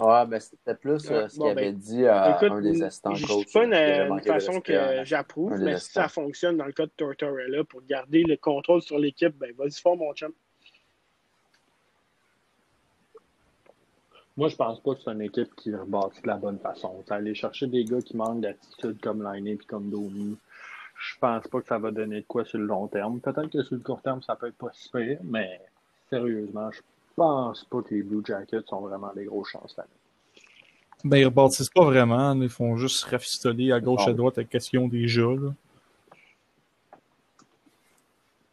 Ouais, 0.00 0.26
ben 0.26 0.40
c'était 0.40 0.74
plus 0.74 1.10
euh, 1.10 1.28
ce 1.28 1.38
bon, 1.38 1.46
qu'il 1.46 1.54
ben, 1.54 1.58
avait 1.58 1.72
dit 1.72 2.06
à 2.06 2.36
Écoute, 2.36 2.52
un 2.52 2.60
des 2.62 2.82
assistants 2.82 3.14
je 3.14 3.26
coach. 3.26 3.46
suis 3.48 3.58
pas 3.58 3.64
une, 3.64 3.74
avait 3.74 4.08
une 4.08 4.20
façon 4.20 4.60
que 4.60 5.04
j'approuve, 5.04 5.58
mais 5.58 5.78
si 5.78 5.92
ça 5.92 6.08
fonctionne 6.08 6.56
dans 6.56 6.64
le 6.64 6.72
cas 6.72 6.86
de 6.86 6.92
Tortorella 6.96 7.64
pour 7.64 7.82
garder 7.82 8.22
le 8.22 8.36
contrôle 8.36 8.82
sur 8.82 8.98
l'équipe, 8.98 9.36
ben 9.36 9.52
vas-y 9.56 9.80
fort, 9.80 9.96
mon 9.96 10.12
chum. 10.14 10.32
Moi, 14.36 14.48
je 14.48 14.56
pense 14.56 14.80
pas 14.80 14.94
que 14.94 15.02
c'est 15.04 15.10
une 15.10 15.20
équipe 15.20 15.54
qui 15.54 15.74
rebâtit 15.74 16.22
de 16.22 16.28
la 16.28 16.36
bonne 16.36 16.58
façon. 16.58 17.02
T'as 17.04 17.16
aller 17.16 17.34
chercher 17.34 17.66
des 17.66 17.84
gars 17.84 18.00
qui 18.00 18.16
manquent 18.16 18.40
d'attitude 18.40 18.98
comme 19.02 19.22
Lainé 19.22 19.52
et 19.52 19.58
comme 19.58 19.90
Domi. 19.90 20.38
Je 20.98 21.18
pense 21.18 21.46
pas 21.48 21.60
que 21.60 21.66
ça 21.66 21.78
va 21.78 21.90
donner 21.90 22.22
de 22.22 22.26
quoi 22.26 22.44
sur 22.44 22.58
le 22.58 22.64
long 22.64 22.86
terme. 22.86 23.20
Peut-être 23.20 23.48
que 23.50 23.62
sur 23.62 23.74
le 23.74 23.82
court 23.82 24.00
terme, 24.00 24.22
ça 24.22 24.36
peut 24.36 24.46
être 24.48 24.56
pas 24.56 24.70
si 24.72 24.88
pire, 24.90 25.18
mais 25.24 25.60
sérieusement, 26.08 26.70
je 26.70 26.80
pense 27.16 27.64
pas 27.64 27.82
que 27.82 27.94
les 27.94 28.02
Blue 28.02 28.22
Jackets 28.24 28.72
ont 28.72 28.80
vraiment 28.80 29.12
des 29.14 29.24
grosses 29.24 29.48
chances 29.50 29.78
année. 29.78 29.88
Ben, 31.04 31.16
ils 31.16 31.24
rebâtissent 31.26 31.70
pas 31.70 31.84
vraiment. 31.84 32.32
Ils 32.34 32.48
font 32.50 32.76
juste 32.76 33.02
rafistoler 33.04 33.72
à 33.72 33.80
gauche, 33.80 34.06
Non. 34.06 34.12
à 34.12 34.14
droite 34.14 34.38
avec 34.38 34.50
question 34.50 34.86
déjà. 34.88 35.22
Là. 35.22 35.52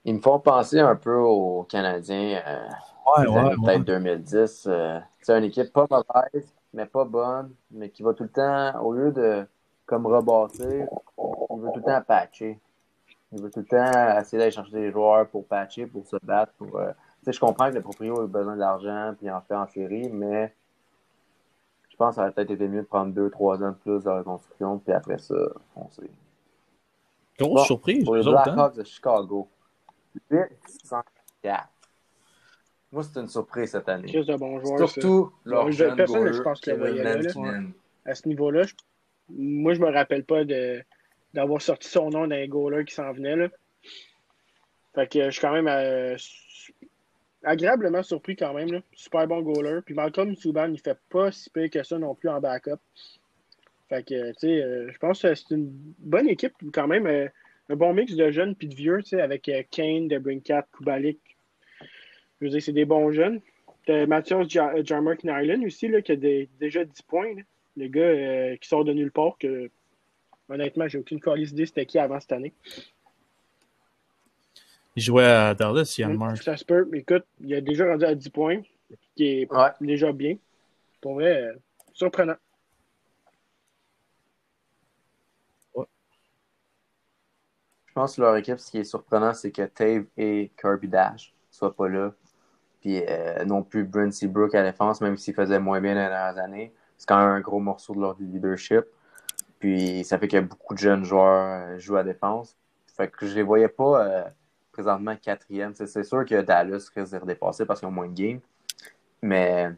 Ils 0.05 0.15
me 0.15 0.21
font 0.21 0.39
penser 0.39 0.79
un 0.79 0.95
peu 0.95 1.15
aux 1.17 1.63
Canadiens 1.63 2.41
euh, 2.47 2.67
Ouais, 3.17 3.25
des 3.25 3.55
peut-être 3.57 3.83
2010. 3.85 4.67
euh, 4.67 4.99
c'est 5.21 5.37
une 5.37 5.43
équipe 5.45 5.71
pas 5.73 5.85
mauvaise, 5.89 6.53
mais 6.73 6.85
pas 6.85 7.05
bonne, 7.05 7.53
mais 7.71 7.89
qui 7.89 8.03
va 8.03 8.13
tout 8.13 8.23
le 8.23 8.29
temps, 8.29 8.81
au 8.81 8.93
lieu 8.93 9.11
de 9.11 9.45
comme 9.85 10.05
rebâtir, 10.05 10.87
il 11.17 11.59
veut 11.59 11.69
tout 11.73 11.79
le 11.79 11.83
temps 11.83 12.01
patcher. 12.05 12.59
Il 13.33 13.41
veut 13.41 13.49
tout 13.49 13.59
le 13.59 13.65
temps 13.65 14.19
essayer 14.19 14.37
d'aller 14.37 14.51
chercher 14.51 14.71
des 14.71 14.91
joueurs 14.91 15.27
pour 15.27 15.45
patcher, 15.45 15.85
pour 15.85 16.05
se 16.05 16.15
battre. 16.23 16.53
Pour, 16.57 16.77
euh, 16.77 16.91
sais, 17.25 17.33
je 17.33 17.39
comprends 17.39 17.69
que 17.69 17.75
le 17.75 17.81
proprio 17.81 18.21
a 18.21 18.27
besoin 18.27 18.55
d'argent 18.55 19.13
puis 19.17 19.29
en 19.29 19.41
fait 19.41 19.55
en 19.55 19.67
série, 19.67 20.09
mais 20.09 20.53
je 21.89 21.95
pense 21.97 22.11
que 22.11 22.15
ça 22.15 22.21
aurait 22.23 22.31
peut-être 22.31 22.51
été 22.51 22.67
mieux 22.67 22.81
de 22.81 22.87
prendre 22.87 23.13
deux, 23.13 23.29
trois 23.29 23.61
ans 23.63 23.71
de 23.71 23.75
plus 23.75 24.03
de 24.03 24.09
reconstruction, 24.09 24.77
puis 24.79 24.93
après 24.93 25.17
ça, 25.17 25.35
foncer. 25.73 26.09
Grosse 27.39 27.53
Bon, 27.53 27.63
surprise, 27.65 28.03
Pour 28.05 28.15
les 28.15 28.27
hein? 28.27 28.31
Blackhawks 28.31 28.75
de 28.75 28.83
Chicago, 28.83 29.47
804. 30.29 31.69
Moi, 32.91 33.03
c'est 33.03 33.19
une 33.19 33.27
surprise 33.27 33.71
cette 33.71 33.89
année. 33.89 34.07
Chris 34.07 34.25
de 34.25 34.35
bon 34.37 34.59
joueur. 34.59 34.79
ça. 34.79 34.87
Surtout 34.87 35.31
leur 35.43 35.65
Ouais, 35.65 35.71
jeune 35.71 35.95
personne, 35.95 36.19
goaler, 36.23 36.33
je 36.33 36.41
pense, 36.41 36.61
qui 36.61 36.69
le 36.69 36.75
Kevin 36.77 36.93
voyait 36.95 37.03
là, 37.03 37.21
là. 37.51 37.59
À 38.05 38.15
ce 38.15 38.27
niveau-là. 38.27 38.63
je- 38.63 38.73
Moi, 39.29 39.73
je 39.73 39.81
me 39.81 39.91
rappelle 39.91 40.23
pas 40.23 40.45
de 40.45 40.81
d'avoir 41.33 41.61
sorti 41.61 41.89
son 41.89 42.09
nom 42.09 42.25
d'un 42.27 42.47
goaler 42.47 42.85
qui 42.85 42.95
s'en 42.95 43.11
venait. 43.11 43.35
Là. 43.35 43.49
Fait 44.95 45.07
que 45.11 45.25
je 45.25 45.29
suis 45.31 45.41
quand 45.41 45.51
même 45.51 45.67
euh, 45.67 46.15
su- 46.17 46.73
agréablement 47.47 48.03
surpris 48.03 48.35
quand 48.35 48.53
même. 48.53 48.71
Là. 48.71 48.81
Super 48.93 49.27
bon 49.27 49.41
goaler. 49.41 49.79
Puis 49.85 49.93
Malcolm 49.95 50.35
Subban, 50.35 50.69
il 50.71 50.79
fait 50.79 50.97
pas 51.09 51.31
si 51.31 51.49
pire 51.49 51.69
que 51.69 51.83
ça 51.83 51.97
non 51.97 52.15
plus 52.15 52.29
en 52.29 52.39
backup. 52.39 52.79
Fait 53.89 54.03
que, 54.03 54.29
tu 54.33 54.39
sais, 54.39 54.61
euh, 54.61 54.91
je 54.91 54.97
pense 54.97 55.21
que 55.21 55.33
c'est 55.33 55.51
une 55.55 55.69
bonne 55.99 56.27
équipe 56.27 56.53
quand 56.73 56.87
même. 56.87 57.07
euh, 57.07 57.27
un 57.69 57.75
bon 57.75 57.93
mix 57.93 58.15
de 58.15 58.31
jeunes 58.31 58.55
puis 58.55 58.67
de 58.69 58.75
vieux, 58.75 58.99
tu 59.03 59.09
sais, 59.09 59.21
avec 59.21 59.49
euh, 59.49 59.61
Kane, 59.69 60.07
Debrincat, 60.07 60.65
Kubalik. 60.77 61.19
Je 62.39 62.45
veux 62.45 62.49
dire, 62.51 62.61
c'est 62.61 62.71
des 62.73 62.85
bons 62.85 63.11
jeunes. 63.11 63.41
Mathias 63.89 64.47
Ja- 64.49 64.83
Jarmark 64.83 65.23
Nyland 65.23 65.63
aussi, 65.65 65.87
là, 65.87 66.01
qui 66.01 66.11
a 66.11 66.15
déjà 66.15 66.83
10 66.83 67.01
points. 67.03 67.33
là. 67.35 67.41
Le 67.77 67.87
gars 67.87 68.57
qui 68.57 68.67
sort 68.67 68.83
de 68.83 68.91
nulle 68.91 69.11
part, 69.11 69.37
que 69.39 69.69
honnêtement, 70.49 70.87
j'ai 70.87 70.97
aucune 70.97 71.19
idée 71.35 71.65
c'était 71.65 71.85
qui 71.85 71.97
avant 71.99 72.19
cette 72.19 72.31
année. 72.33 72.53
Il 74.97 75.03
jouait 75.03 75.25
à 75.25 75.53
Dallas, 75.53 75.93
Yann 75.99 76.11
Hum, 76.13 76.17
Mark. 76.17 76.41
Ça 76.41 76.57
se 76.57 76.65
peut, 76.65 76.87
mais 76.91 76.99
écoute, 76.99 77.23
il 77.39 77.53
a 77.53 77.61
déjà 77.61 77.85
rendu 77.85 78.03
à 78.03 78.15
10 78.15 78.31
points, 78.31 78.61
qui 79.15 79.25
est 79.27 79.51
Ouais. 79.53 79.69
déjà 79.79 80.11
bien. 80.11 80.37
Pour 81.01 81.13
vrai, 81.13 81.43
euh, 81.43 81.53
surprenant. 81.93 82.35
pense 87.93 88.15
que 88.15 88.21
leur 88.21 88.35
équipe, 88.37 88.59
ce 88.59 88.71
qui 88.71 88.77
est 88.79 88.83
surprenant, 88.83 89.33
c'est 89.33 89.51
que 89.51 89.63
Tave 89.63 90.05
et 90.17 90.51
Kirby 90.59 90.87
Dash 90.87 91.33
soient 91.49 91.75
pas 91.75 91.87
là. 91.87 92.11
Puis 92.81 93.03
euh, 93.07 93.43
non 93.45 93.63
plus 93.63 93.83
Brent 93.83 94.11
Seabrook 94.11 94.53
à 94.53 94.61
la 94.63 94.71
défense, 94.71 95.01
même 95.01 95.17
s'il 95.17 95.33
faisait 95.33 95.59
moins 95.59 95.81
bien 95.81 95.93
les 95.95 96.01
dernières 96.07 96.37
années. 96.37 96.71
C'est 96.97 97.07
quand 97.07 97.17
même 97.19 97.29
un 97.29 97.39
gros 97.41 97.59
morceau 97.59 97.95
de 97.95 98.01
leur 98.01 98.15
leadership. 98.19 98.85
Puis 99.59 100.03
ça 100.03 100.19
fait 100.19 100.27
que 100.27 100.39
beaucoup 100.39 100.73
de 100.75 100.79
jeunes 100.79 101.03
joueurs 101.03 101.79
jouent 101.79 101.97
à 101.97 102.03
défense. 102.03 102.55
Fait 102.95 103.09
que 103.09 103.25
je 103.27 103.35
les 103.35 103.43
voyais 103.43 103.67
pas 103.67 104.05
euh, 104.05 104.23
présentement 104.77 105.15
quatrième. 105.15 105.73
C'est 105.73 106.03
sûr 106.03 106.23
que 106.23 106.39
Dallas 106.41 106.89
risque 106.95 107.11
de 107.11 107.17
redépasser 107.17 107.65
parce 107.65 107.79
qu'ils 107.79 107.89
ont 107.89 107.91
moins 107.91 108.07
de 108.07 108.13
games. 108.13 108.39
Mais 109.23 109.71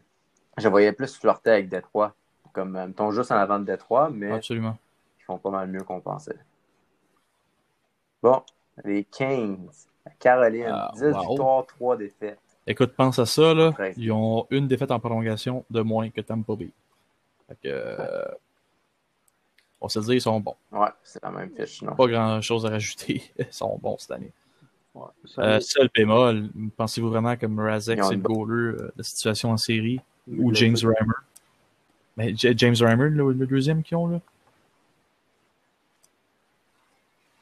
je 0.58 0.68
voyais 0.68 0.92
plus 0.92 1.16
flirter 1.16 1.52
avec 1.52 1.70
Détroit. 1.70 2.14
Comme, 2.52 2.72
mettons, 2.72 3.12
juste 3.12 3.32
en 3.32 3.36
avant 3.38 3.60
de 3.60 3.64
Détroit, 3.66 4.10
mais 4.10 4.32
Absolument. 4.32 4.78
ils 5.20 5.24
font 5.24 5.38
pas 5.38 5.52
mal 5.52 5.70
mieux 5.70 5.84
qu'on 5.84 6.02
pensait. 6.02 6.36
Bon, 8.22 8.44
les 8.84 9.06
Kings, 9.06 9.70
la 10.06 10.12
Caroline, 10.20 10.68
Ah, 10.70 10.92
10 10.96 11.04
wow. 11.04 11.20
victoires, 11.30 11.66
3 11.66 11.96
défaites. 11.98 12.40
Écoute, 12.68 12.94
pense 12.98 13.18
à 13.20 13.26
ça, 13.26 13.54
là. 13.54 13.72
Ils 13.96 14.12
ont 14.12 14.48
une 14.50 14.68
défaite 14.68 14.92
en 14.92 15.00
prolongation 15.00 15.64
de 15.70 15.82
moins 15.82 16.10
que 16.10 16.20
Tampa 16.20 16.56
Bay. 16.56 16.72
Fait 17.48 17.56
que, 17.56 17.68
euh, 17.70 18.26
on 19.80 19.88
se 19.88 20.00
dit, 20.00 20.16
ils 20.16 20.22
sont 20.22 20.40
bons. 20.42 20.58
Ouais, 20.74 20.90
c'est 21.04 21.24
la 21.24 21.32
même 21.32 21.52
fiche, 21.56 21.82
non? 21.84 21.96
Pas 21.96 22.08
grand 22.08 22.42
chose 22.42 22.66
à 22.66 22.70
rajouter. 22.70 23.24
Ils 23.40 23.48
sont 23.54 23.78
bons 23.82 23.98
cette 23.98 24.12
année. 24.12 24.34
Ouais, 25.00 25.06
Euh, 25.40 25.60
seul 25.60 25.90
bémol, 25.96 26.50
pensez-vous 26.76 27.10
vraiment 27.10 27.36
que 27.38 27.46
Mrazek, 27.46 28.04
c'est 28.04 28.16
le 28.16 28.22
goaler 28.22 28.78
euh, 28.78 28.92
de 28.98 29.04
situation 29.04 29.52
en 29.52 29.58
série? 29.58 30.02
Ou 30.28 30.54
James 30.54 30.76
Reimer? 30.82 31.14
Mais 32.18 32.36
J- 32.36 32.54
James 32.56 32.76
Reimer, 32.80 33.10
le, 33.10 33.32
le 33.34 33.48
deuxième 33.48 33.82
qu'ils 33.84 33.98
ont, 33.98 34.08
là? 34.08 34.20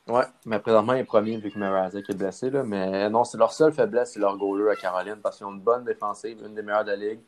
Ouais, 0.07 0.23
mais 0.45 0.59
présentement, 0.59 0.93
il 0.93 0.99
est 0.99 1.03
premier 1.03 1.37
vu 1.37 1.51
que 1.51 1.59
Mrazek 1.59 2.09
est 2.09 2.13
blessé. 2.13 2.49
Là. 2.49 2.63
Mais 2.63 3.09
non, 3.09 3.25
c'est 3.25 3.37
leur 3.37 3.51
seule 3.51 3.73
faiblesse, 3.73 4.13
c'est 4.13 4.19
leur 4.19 4.37
goaler 4.37 4.71
à 4.71 4.75
Caroline 4.75 5.17
parce 5.21 5.37
qu'ils 5.37 5.45
ont 5.45 5.51
une 5.51 5.59
bonne 5.59 5.83
défensive, 5.83 6.39
une 6.45 6.55
des 6.55 6.61
meilleures 6.61 6.85
de 6.85 6.91
la 6.91 6.95
ligue. 6.95 7.19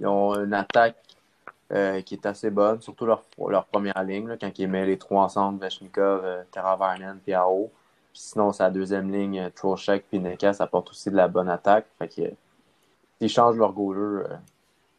Ils 0.00 0.06
ont 0.08 0.34
une 0.34 0.54
attaque 0.54 0.96
euh, 1.72 2.02
qui 2.02 2.14
est 2.14 2.26
assez 2.26 2.50
bonne, 2.50 2.80
surtout 2.82 3.06
leur, 3.06 3.24
leur 3.48 3.66
première 3.66 4.02
ligne, 4.04 4.28
là, 4.28 4.36
quand 4.38 4.58
ils 4.58 4.68
mettent 4.68 4.88
les 4.88 4.98
trois 4.98 5.24
ensemble, 5.24 5.60
Veshnikov, 5.60 6.24
euh, 6.24 6.44
Teravainen 6.52 7.20
puis 7.24 7.34
AO. 7.34 7.72
Puis 8.14 8.22
sinon, 8.22 8.52
c'est 8.52 8.62
la 8.62 8.70
deuxième 8.70 9.10
ligne, 9.10 9.40
euh, 9.40 9.50
Trocheck 9.50 10.06
puis 10.08 10.20
Neka, 10.20 10.52
ça 10.52 10.64
apporte 10.64 10.90
aussi 10.90 11.10
de 11.10 11.16
la 11.16 11.26
bonne 11.26 11.48
attaque. 11.48 11.86
Fait 11.98 12.08
que, 12.08 12.22
euh, 12.22 12.30
s'ils 13.18 13.28
changent 13.28 13.56
leur 13.58 13.72
goaler, 13.72 14.22
euh, 14.24 14.36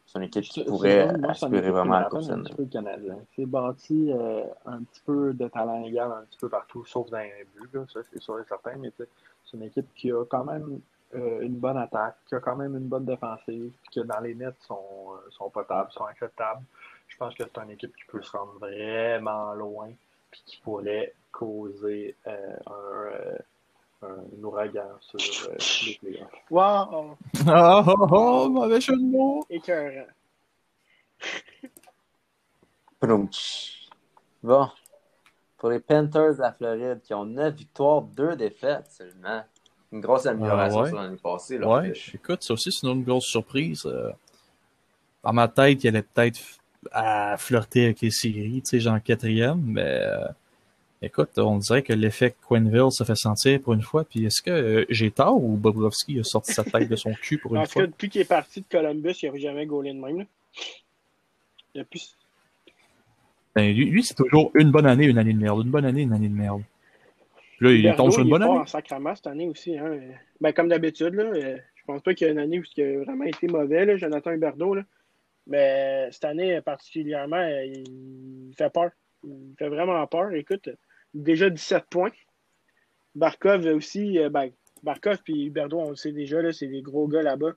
c'est 0.06 0.18
une 0.18 0.24
équipe 0.26 0.44
qui 0.44 0.64
pourrait 0.64 1.16
moi, 1.16 1.30
aspirer 1.30 1.70
vraiment 1.70 1.92
me 1.92 1.96
à 1.96 2.00
la 2.02 2.08
Coupe 2.10 2.30
un 2.30 2.42
petit 2.42 2.54
peu 2.54 2.66
Canadien. 2.66 3.16
C'est 3.34 3.46
bâti 3.46 4.12
euh, 4.12 4.44
un 4.66 4.82
petit 4.82 5.00
peu 5.04 5.32
de 5.32 5.48
talent 5.48 5.82
égal 5.82 6.12
un 6.12 6.24
petit 6.26 6.38
peu 6.38 6.50
partout, 6.50 6.84
sauf 6.84 7.08
dans 7.10 7.18
les 7.18 7.46
buts, 7.54 7.68
là, 7.72 7.84
ça 7.90 8.00
c'est 8.12 8.20
sûr 8.20 8.38
et 8.38 8.44
certain, 8.46 8.76
mais 8.78 8.92
c'est 8.98 9.08
une 9.54 9.62
équipe 9.62 9.88
qui 9.94 10.12
a 10.12 10.24
quand 10.24 10.44
même 10.44 10.80
euh, 11.14 11.40
une 11.40 11.56
bonne 11.56 11.78
attaque, 11.78 12.16
qui 12.28 12.34
a 12.34 12.40
quand 12.40 12.56
même 12.56 12.76
une 12.76 12.86
bonne 12.86 13.06
défensive, 13.06 13.72
puis 13.82 14.00
que 14.00 14.06
dans 14.06 14.20
les 14.20 14.34
nets 14.34 14.54
sont, 14.60 14.74
euh, 14.74 15.30
sont 15.30 15.48
potables, 15.48 15.90
sont 15.90 16.04
acceptables. 16.04 16.62
Je 17.08 17.16
pense 17.16 17.34
que 17.34 17.44
c'est 17.44 17.62
une 17.62 17.70
équipe 17.70 17.96
qui 17.96 18.04
peut 18.04 18.20
se 18.22 18.36
rendre 18.36 18.58
vraiment 18.58 19.54
loin, 19.54 19.88
puis 20.36 20.42
qui 20.46 20.56
pourrait 20.62 21.14
causer 21.32 22.14
euh, 22.26 22.56
un, 22.66 23.06
euh, 23.12 23.38
un 24.02 24.42
ouragan 24.44 24.88
sur 25.00 25.18
euh, 25.50 25.56
les 25.86 25.94
playoffs. 25.98 26.30
Wow! 26.50 27.16
Ah, 27.46 27.84
oh, 27.86 28.06
oh, 28.10 28.48
mauvais 28.48 28.80
jeu 28.80 28.96
de 28.96 29.02
mots! 29.02 29.44
Écœurant. 29.50 30.06
Bon. 34.42 34.68
Pour 35.58 35.70
les 35.70 35.80
Panthers 35.80 36.34
de 36.36 36.40
la 36.40 36.52
Floride, 36.52 37.00
qui 37.02 37.14
ont 37.14 37.24
9 37.24 37.54
victoires, 37.54 38.02
2 38.02 38.36
défaites 38.36 38.90
seulement. 38.90 39.42
Une 39.92 40.00
grosse 40.00 40.26
amélioration 40.26 40.78
Ah 40.80 40.82
ouais? 40.82 40.88
sur 40.90 40.98
l'année 41.00 41.16
passée. 41.16 41.58
Ouais, 41.58 41.94
fiche. 41.94 42.14
écoute, 42.14 42.42
ça 42.42 42.52
aussi, 42.54 42.70
c'est 42.72 42.86
une 42.86 43.04
grosse 43.04 43.24
surprise. 43.26 43.86
Euh, 43.86 44.10
Dans 45.22 45.32
ma 45.32 45.48
tête, 45.48 45.82
il 45.84 45.88
allait 45.88 46.02
peut-être 46.02 46.38
à 46.92 47.36
flirter 47.38 47.84
avec 47.84 48.00
les 48.00 48.10
séries, 48.10 48.62
tu 48.62 48.70
sais, 48.70 48.80
genre 48.80 49.02
quatrième, 49.02 49.62
mais 49.64 50.00
euh, 50.02 50.26
écoute, 51.02 51.30
on 51.38 51.58
dirait 51.58 51.82
que 51.82 51.92
l'effet 51.92 52.34
Quenville 52.48 52.90
se 52.90 53.04
fait 53.04 53.16
sentir 53.16 53.60
pour 53.60 53.74
une 53.74 53.82
fois. 53.82 54.04
Puis 54.04 54.24
est-ce 54.26 54.42
que 54.42 54.50
euh, 54.50 54.84
j'ai 54.88 55.10
tort 55.10 55.42
ou 55.42 55.56
Bobrovski 55.56 56.18
a 56.20 56.24
sorti 56.24 56.52
sa 56.52 56.64
tête 56.64 56.88
de 56.88 56.96
son 56.96 57.12
cul 57.12 57.38
pour 57.38 57.54
une 57.56 57.66
fois? 57.66 57.82
cas, 57.82 57.86
depuis 57.86 58.08
qu'il 58.08 58.20
est 58.20 58.24
parti 58.24 58.60
de 58.60 58.66
Columbus, 58.70 59.14
il 59.22 59.32
n'a 59.32 59.38
jamais 59.38 59.66
gaulé 59.66 59.92
de 59.92 59.98
même. 59.98 60.26
Là. 61.74 61.84
Plus... 61.84 62.16
Ben, 63.54 63.74
lui, 63.74 63.86
lui, 63.86 64.02
c'est 64.02 64.14
toujours 64.14 64.50
une 64.54 64.70
bonne 64.70 64.86
année, 64.86 65.06
une 65.06 65.18
année 65.18 65.32
de 65.32 65.38
merde. 65.38 65.62
Une 65.64 65.70
bonne 65.70 65.84
année, 65.84 66.02
une 66.02 66.12
année 66.12 66.28
de 66.28 66.34
merde. 66.34 66.62
Puis 67.58 67.66
là, 67.66 67.72
il 67.72 67.82
Berdo, 67.82 68.02
tombe 68.02 68.12
sur 68.12 68.20
une 68.20 68.26
il 68.26 68.30
est 68.30 68.32
bonne 68.32 68.42
année. 68.42 68.58
en 68.58 68.66
sacrament 68.66 69.14
cette 69.14 69.26
année 69.26 69.48
aussi. 69.48 69.78
Hein. 69.78 69.98
Ben, 70.40 70.52
comme 70.52 70.68
d'habitude, 70.68 71.14
là, 71.14 71.24
euh, 71.24 71.56
je 71.74 71.84
pense 71.86 72.02
pas 72.02 72.14
qu'il 72.14 72.26
y 72.26 72.30
a 72.30 72.32
une 72.32 72.38
année 72.38 72.58
où 72.58 72.64
il 72.76 72.82
a 72.82 73.04
vraiment 73.04 73.24
été 73.24 73.46
mauvais, 73.46 73.86
là, 73.86 73.96
Jonathan 73.96 74.32
Huberdeau. 74.32 74.74
Là. 74.74 74.82
Mais 75.46 76.08
cette 76.12 76.24
année, 76.24 76.60
particulièrement, 76.60 77.46
il 77.46 78.52
fait 78.56 78.70
peur. 78.70 78.90
Il 79.24 79.54
fait 79.58 79.68
vraiment 79.68 80.06
peur. 80.06 80.32
Écoute, 80.34 80.68
déjà 81.14 81.48
17 81.50 81.84
points. 81.90 82.10
Barkov 83.14 83.64
aussi, 83.66 84.18
euh, 84.18 84.28
ben, 84.28 84.50
Barkov 84.82 85.18
et 85.28 85.44
Huberdeau, 85.44 85.78
on 85.80 85.90
le 85.90 85.96
sait 85.96 86.12
déjà, 86.12 86.42
là, 86.42 86.52
c'est 86.52 86.66
des 86.66 86.82
gros 86.82 87.08
gars 87.08 87.22
là-bas. 87.22 87.54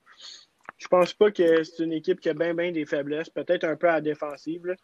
Je 0.77 0.87
pense 0.87 1.13
pas 1.13 1.31
que 1.31 1.63
c'est 1.63 1.83
une 1.83 1.91
équipe 1.93 2.21
qui 2.21 2.29
a 2.29 2.33
bien, 2.33 2.53
bien 2.53 2.71
des 2.71 2.85
faiblesses. 2.85 3.29
Peut-être 3.29 3.65
un 3.65 3.75
peu 3.75 3.89
à 3.89 3.93
la 3.95 4.01
défensive. 4.01 4.65
Là. 4.67 4.75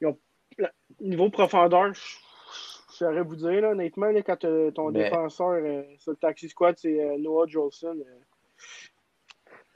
Ils 0.00 0.06
ont... 0.06 0.18
Niveau 1.00 1.30
profondeur, 1.30 1.92
je 1.94 2.00
je 2.90 2.98
saurais 2.98 3.22
vous 3.22 3.34
dire, 3.34 3.60
là, 3.60 3.70
honnêtement, 3.70 4.06
là, 4.12 4.22
quand 4.22 4.44
euh, 4.44 4.70
ton 4.70 4.92
Mais- 4.92 5.02
défenseur 5.02 5.48
euh, 5.54 5.82
sur 5.98 6.12
le 6.12 6.16
taxi 6.16 6.48
squad, 6.48 6.76
c'est 6.78 7.02
euh, 7.02 7.16
Noah 7.18 7.46
Jolson. 7.48 7.98
euh, 7.98 8.20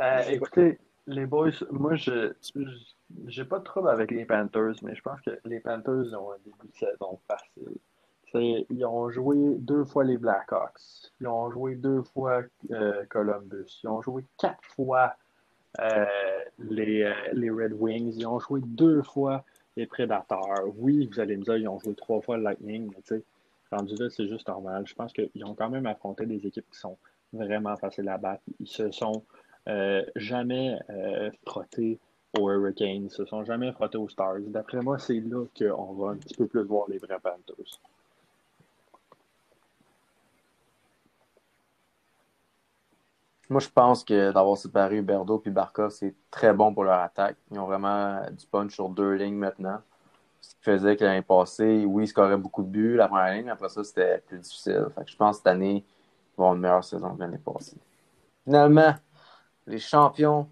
Euh, 0.01 0.20
écoutez, 0.31 0.79
les 1.09 1.27
boys, 1.27 1.51
moi, 1.71 1.97
je 1.97 2.33
j'ai 3.27 3.45
pas 3.45 3.59
de 3.59 3.65
trouble 3.65 3.89
avec 3.89 4.11
les 4.11 4.25
Panthers, 4.25 4.75
mais 4.83 4.95
je 4.95 5.03
pense 5.03 5.21
que 5.23 5.31
les 5.45 5.61
Panthers 5.61 6.13
ont 6.21 6.33
un 6.33 6.39
début 6.45 6.69
de 6.69 6.77
saison 6.77 7.19
facile. 7.27 7.79
Ils 8.71 8.85
ont 8.85 9.09
joué 9.09 9.57
deux 9.57 9.85
fois 9.85 10.05
les 10.05 10.19
Blackhawks. 10.19 11.11
Ils 11.21 11.27
ont 11.27 11.51
joué 11.51 11.77
deux 11.77 12.03
fois 12.03 12.43
euh, 12.71 13.05
Columbus. 13.09 13.81
Ils 13.83 13.89
ont 13.89 14.03
joué 14.03 14.23
quatre 14.37 14.63
fois 14.77 15.15
euh, 15.81 16.05
les, 16.59 17.05
euh, 17.05 17.15
les 17.33 17.49
Red 17.49 17.73
Wings. 17.73 18.15
Ils 18.17 18.27
ont 18.27 18.39
joué 18.39 18.61
deux 18.63 19.03
fois 19.03 19.45
les 19.77 19.87
Predators. 19.87 20.61
Oui, 20.77 21.09
vous 21.11 21.21
allez 21.21 21.39
me 21.39 21.43
dire, 21.43 21.57
ils 21.57 21.69
ont 21.69 21.79
joué 21.79 21.95
trois 21.95 22.21
fois 22.21 22.37
le 22.37 22.43
Lightning, 22.43 22.91
mais 22.91 23.03
tu 23.03 23.15
sais, 23.17 23.23
rendu 23.73 23.95
là, 23.95 24.11
c'est 24.11 24.29
juste 24.29 24.47
normal. 24.47 24.87
Je 24.87 24.95
pense 24.95 25.13
qu'ils 25.15 25.45
ont 25.45 25.55
quand 25.55 25.71
même 25.71 25.87
affronté 25.87 26.27
des 26.27 26.47
équipes 26.47 26.69
qui 26.70 26.78
sont 26.78 26.99
vraiment 27.32 27.77
faciles 27.77 28.09
à 28.11 28.19
battre. 28.19 28.43
Ils 28.61 28.69
se 28.69 28.91
sont 28.91 29.23
euh, 29.66 30.05
jamais 30.16 30.78
euh, 30.90 31.30
frottés 31.47 31.98
aux 32.39 32.51
Hurricanes, 32.51 33.05
ils 33.05 33.10
se 33.10 33.24
sont 33.24 33.44
jamais 33.44 33.72
frottés 33.72 33.98
aux 33.98 34.09
Stars. 34.09 34.40
D'après 34.48 34.80
moi, 34.80 34.98
c'est 34.98 35.20
là 35.20 35.44
qu'on 35.59 35.93
va 35.94 36.10
un 36.10 36.16
petit 36.16 36.35
peu 36.35 36.47
plus 36.47 36.62
voir 36.62 36.86
les 36.89 36.98
vrais 36.98 37.18
Panthers. 37.20 37.80
Moi, 43.51 43.60
je 43.60 43.68
pense 43.70 44.05
que 44.05 44.30
d'avoir 44.30 44.59
séparé 44.59 44.97
Huberdo 44.98 45.43
et 45.47 45.51
Barkov, 45.51 45.90
c'est 45.90 46.14
très 46.30 46.52
bon 46.52 46.74
pour 46.74 46.85
leur 46.85 47.01
attaque. 47.01 47.36
Ils 47.51 47.59
ont 47.59 47.66
vraiment 47.66 48.20
du 48.30 48.47
punch 48.47 48.74
sur 48.74 48.90
deux 48.90 49.14
lignes 49.14 49.36
maintenant. 49.36 49.80
Ce 50.40 50.55
qui 50.55 50.62
faisait 50.62 50.97
que 50.97 51.05
l'année 51.05 51.22
passée, 51.22 51.85
oui, 51.86 52.05
ils 52.05 52.09
scoraient 52.09 52.36
beaucoup 52.36 52.62
de 52.62 52.68
buts 52.68 52.97
la 52.97 53.09
première 53.09 53.35
ligne, 53.35 53.47
mais 53.47 53.52
après 53.52 53.70
ça, 53.70 53.82
c'était 53.85 54.18
plus 54.26 54.39
difficile. 54.39 54.86
Fait 54.94 55.05
que 55.05 55.10
je 55.10 55.16
pense 55.16 55.36
que 55.36 55.39
cette 55.39 55.47
année, 55.47 55.76
ils 55.76 56.36
vont 56.36 56.44
avoir 56.44 56.55
une 56.55 56.60
meilleure 56.60 56.85
saison 56.85 57.14
que 57.14 57.20
l'année 57.20 57.39
passée. 57.39 57.78
Finalement, 58.44 58.94
les 59.69 59.78
champions 59.78 60.49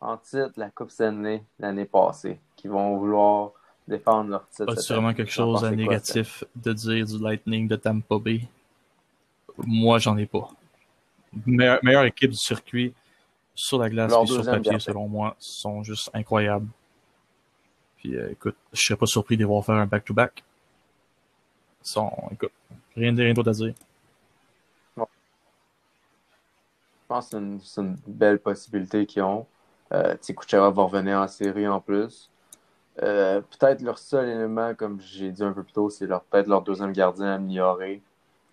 en 0.00 0.16
titre 0.18 0.52
de 0.56 0.60
la 0.60 0.70
Coupe 0.70 0.90
Stanley 0.90 1.42
l'année 1.58 1.84
passée, 1.84 2.38
qui 2.56 2.68
vont 2.68 2.98
vouloir 2.98 3.52
défendre 3.88 4.30
leur 4.30 4.48
titre. 4.48 4.66
Pas 4.66 4.76
sûrement 4.76 5.08
année. 5.08 5.16
quelque 5.16 5.32
chose 5.32 5.62
de 5.62 5.68
quoi, 5.68 5.76
négatif 5.76 6.44
de 6.54 6.72
dire 6.72 7.06
du 7.06 7.18
Lightning 7.18 7.68
de 7.68 7.76
Tampa 7.76 8.18
Bay? 8.18 8.48
Moi, 9.58 9.98
j'en 9.98 10.16
ai 10.16 10.26
pas. 10.26 10.50
Meilleure, 11.46 11.78
meilleure 11.82 12.04
équipe 12.04 12.30
du 12.30 12.36
circuit 12.36 12.92
sur 13.54 13.78
la 13.78 13.88
glace 13.88 14.12
et 14.12 14.26
sur 14.26 14.44
papier, 14.44 14.78
selon 14.78 15.08
moi, 15.08 15.34
sont 15.38 15.82
juste 15.82 16.10
incroyables. 16.12 16.68
Puis, 17.96 18.16
euh, 18.16 18.32
écoute, 18.32 18.56
je 18.72 18.82
serais 18.82 18.98
pas 18.98 19.06
surpris 19.06 19.36
de 19.36 19.42
les 19.42 19.46
voir 19.46 19.64
faire 19.64 19.76
un 19.76 19.86
back-to-back. 19.86 20.42
Sont, 21.82 22.12
écoute, 22.32 22.52
rien, 22.96 23.14
rien 23.14 23.32
d'autre 23.32 23.50
à 23.50 23.52
dire. 23.52 23.74
Je 24.96 25.02
pense 27.06 27.30
que 27.30 27.38
c'est 27.62 27.80
une, 27.80 27.96
belle 28.06 28.38
possibilité 28.38 29.06
qu'ils 29.06 29.22
ont. 29.22 29.46
Euh, 29.92 30.16
va 30.52 30.82
revenir 30.82 31.18
en 31.18 31.28
série 31.28 31.68
en 31.68 31.80
plus. 31.80 32.30
Euh, 33.02 33.40
peut-être 33.40 33.82
leur 33.82 33.98
seul 33.98 34.28
élément, 34.28 34.74
comme 34.74 35.00
j'ai 35.00 35.30
dit 35.30 35.44
un 35.44 35.52
peu 35.52 35.62
plus 35.62 35.72
tôt, 35.72 35.90
c'est 35.90 36.06
leur, 36.06 36.22
peut-être 36.22 36.46
leur 36.48 36.62
deuxième 36.62 36.92
gardien 36.92 37.34
amélioré 37.34 38.02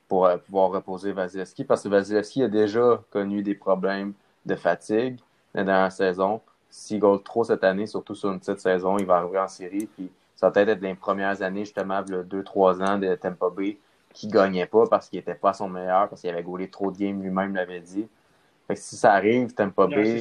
pour 0.08 0.26
euh, 0.26 0.38
pouvoir 0.38 0.72
reposer 0.72 1.14
Vasilevski. 1.14 1.64
Parce 1.64 1.84
que 1.84 1.90
Vasilevski 1.90 2.44
a 2.44 2.48
déjà 2.48 3.02
connu 3.12 3.42
des 3.42 3.56
problèmes 3.56 4.14
de 4.46 4.56
fatigue 4.56 5.20
la 5.54 5.64
dernière 5.64 5.92
saison. 5.92 6.42
S'il 6.70 7.00
goal 7.00 7.22
trop 7.24 7.44
cette 7.44 7.64
année, 7.64 7.88
surtout 7.88 8.16
sur 8.16 8.32
une 8.32 8.40
petite 8.40 8.60
saison, 8.60 8.98
il 8.98 9.06
va 9.06 9.18
arriver 9.18 9.40
en 9.40 9.48
série. 9.48 9.88
Puis 9.96 10.12
ça 10.36 10.48
va 10.48 10.52
peut-être 10.52 10.70
être 10.70 10.82
les 10.82 10.96
premières 10.96 11.42
années, 11.42 11.66
justement, 11.66 12.02
de 12.02 12.24
2-3 12.24 12.84
ans 12.84 12.98
de 12.98 13.16
Tampa 13.16 13.50
Bay, 13.50 13.78
qu'il 14.14 14.32
gagnait 14.32 14.66
pas 14.66 14.88
parce 14.88 15.10
qu'il 15.10 15.20
était 15.20 15.36
pas 15.36 15.54
son 15.54 15.70
meilleur, 15.70 16.10
parce 16.10 16.22
qu'il 16.22 16.30
avait 16.30 16.44
gaulé 16.44 16.70
trop 16.70 16.92
de 16.92 16.98
games 16.98 17.22
lui-même, 17.22 17.56
l'avait 17.56 17.80
dit. 17.80 18.08
Fait 18.68 18.76
que 18.76 18.80
si 18.80 18.95
ça 18.95 19.14
arrive, 19.14 19.53
t'aimes 19.53 19.73
pas 19.73 19.88
Non, 19.88 20.19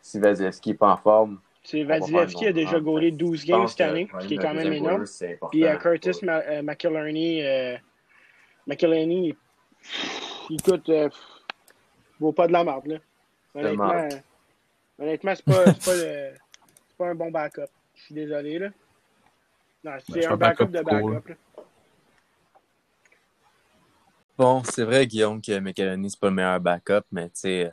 si 0.00 0.18
Vasilevski 0.18 0.70
est 0.70 0.74
pas 0.74 0.92
en 0.92 0.96
forme. 0.96 1.40
C'est 1.64 1.84
Vasilevski 1.84 2.48
a 2.48 2.52
déjà 2.52 2.78
Je 2.78 3.10
12 3.10 3.46
pense 3.46 3.46
games 3.46 3.68
cette 3.68 3.80
année, 3.82 4.08
ce 4.20 4.26
qui 4.26 4.34
est 4.34 4.38
quand 4.38 4.54
même 4.54 4.72
énorme. 4.72 5.04
Puis 5.50 5.64
euh, 5.64 5.76
Curtis 5.76 6.24
Ma- 6.24 6.40
euh, 6.40 6.62
McElhinney, 6.62 7.46
euh, 7.46 7.76
McElhinney, 8.66 9.36
il 10.50 10.62
coûte, 10.62 10.88
euh, 10.88 11.08
vaut 12.18 12.32
pas 12.32 12.46
de 12.48 12.52
la 12.52 12.64
marde, 12.64 12.86
là. 12.86 12.98
Honnêtement, 13.54 13.90
euh, 13.90 14.08
honnêtement 14.98 15.34
c'est 15.34 15.44
pas, 15.44 15.66
c'est 15.66 15.84
pas, 15.84 15.94
le- 15.94 16.32
pas 16.98 17.06
un 17.08 17.14
bon 17.14 17.30
backup. 17.30 17.62
Je 17.94 18.02
suis 18.02 18.14
désolé, 18.14 18.58
là. 18.58 18.68
Non, 19.84 19.92
c'est 19.98 20.12
c'est 20.20 20.26
un 20.26 20.36
backup 20.36 20.64
backup 20.66 20.78
de 20.78 20.82
backup, 20.82 21.34
Bon, 24.42 24.60
c'est 24.64 24.82
vrai, 24.82 25.06
Guillaume, 25.06 25.40
que 25.40 25.56
McElhenney, 25.60 26.10
c'est 26.10 26.18
pas 26.18 26.28
le 26.28 26.34
meilleur 26.34 26.58
backup, 26.58 27.04
mais 27.12 27.26
tu 27.26 27.42
sais, 27.42 27.72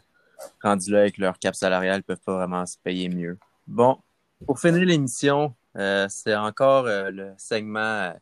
rendu 0.61 0.91
là 0.91 0.99
avec 0.99 1.17
leur 1.17 1.39
cap 1.39 1.55
salarial, 1.55 2.01
ils 2.01 2.03
peuvent 2.03 2.21
pas 2.23 2.35
vraiment 2.35 2.63
se 2.67 2.77
payer 2.77 3.09
mieux. 3.09 3.39
Bon, 3.65 3.97
pour 4.45 4.59
finir 4.59 4.85
l'émission, 4.85 5.55
euh, 5.77 6.05
c'est 6.09 6.35
encore 6.35 6.85
euh, 6.85 7.09
le 7.09 7.31
segment 7.39 7.79
euh, 7.79 8.13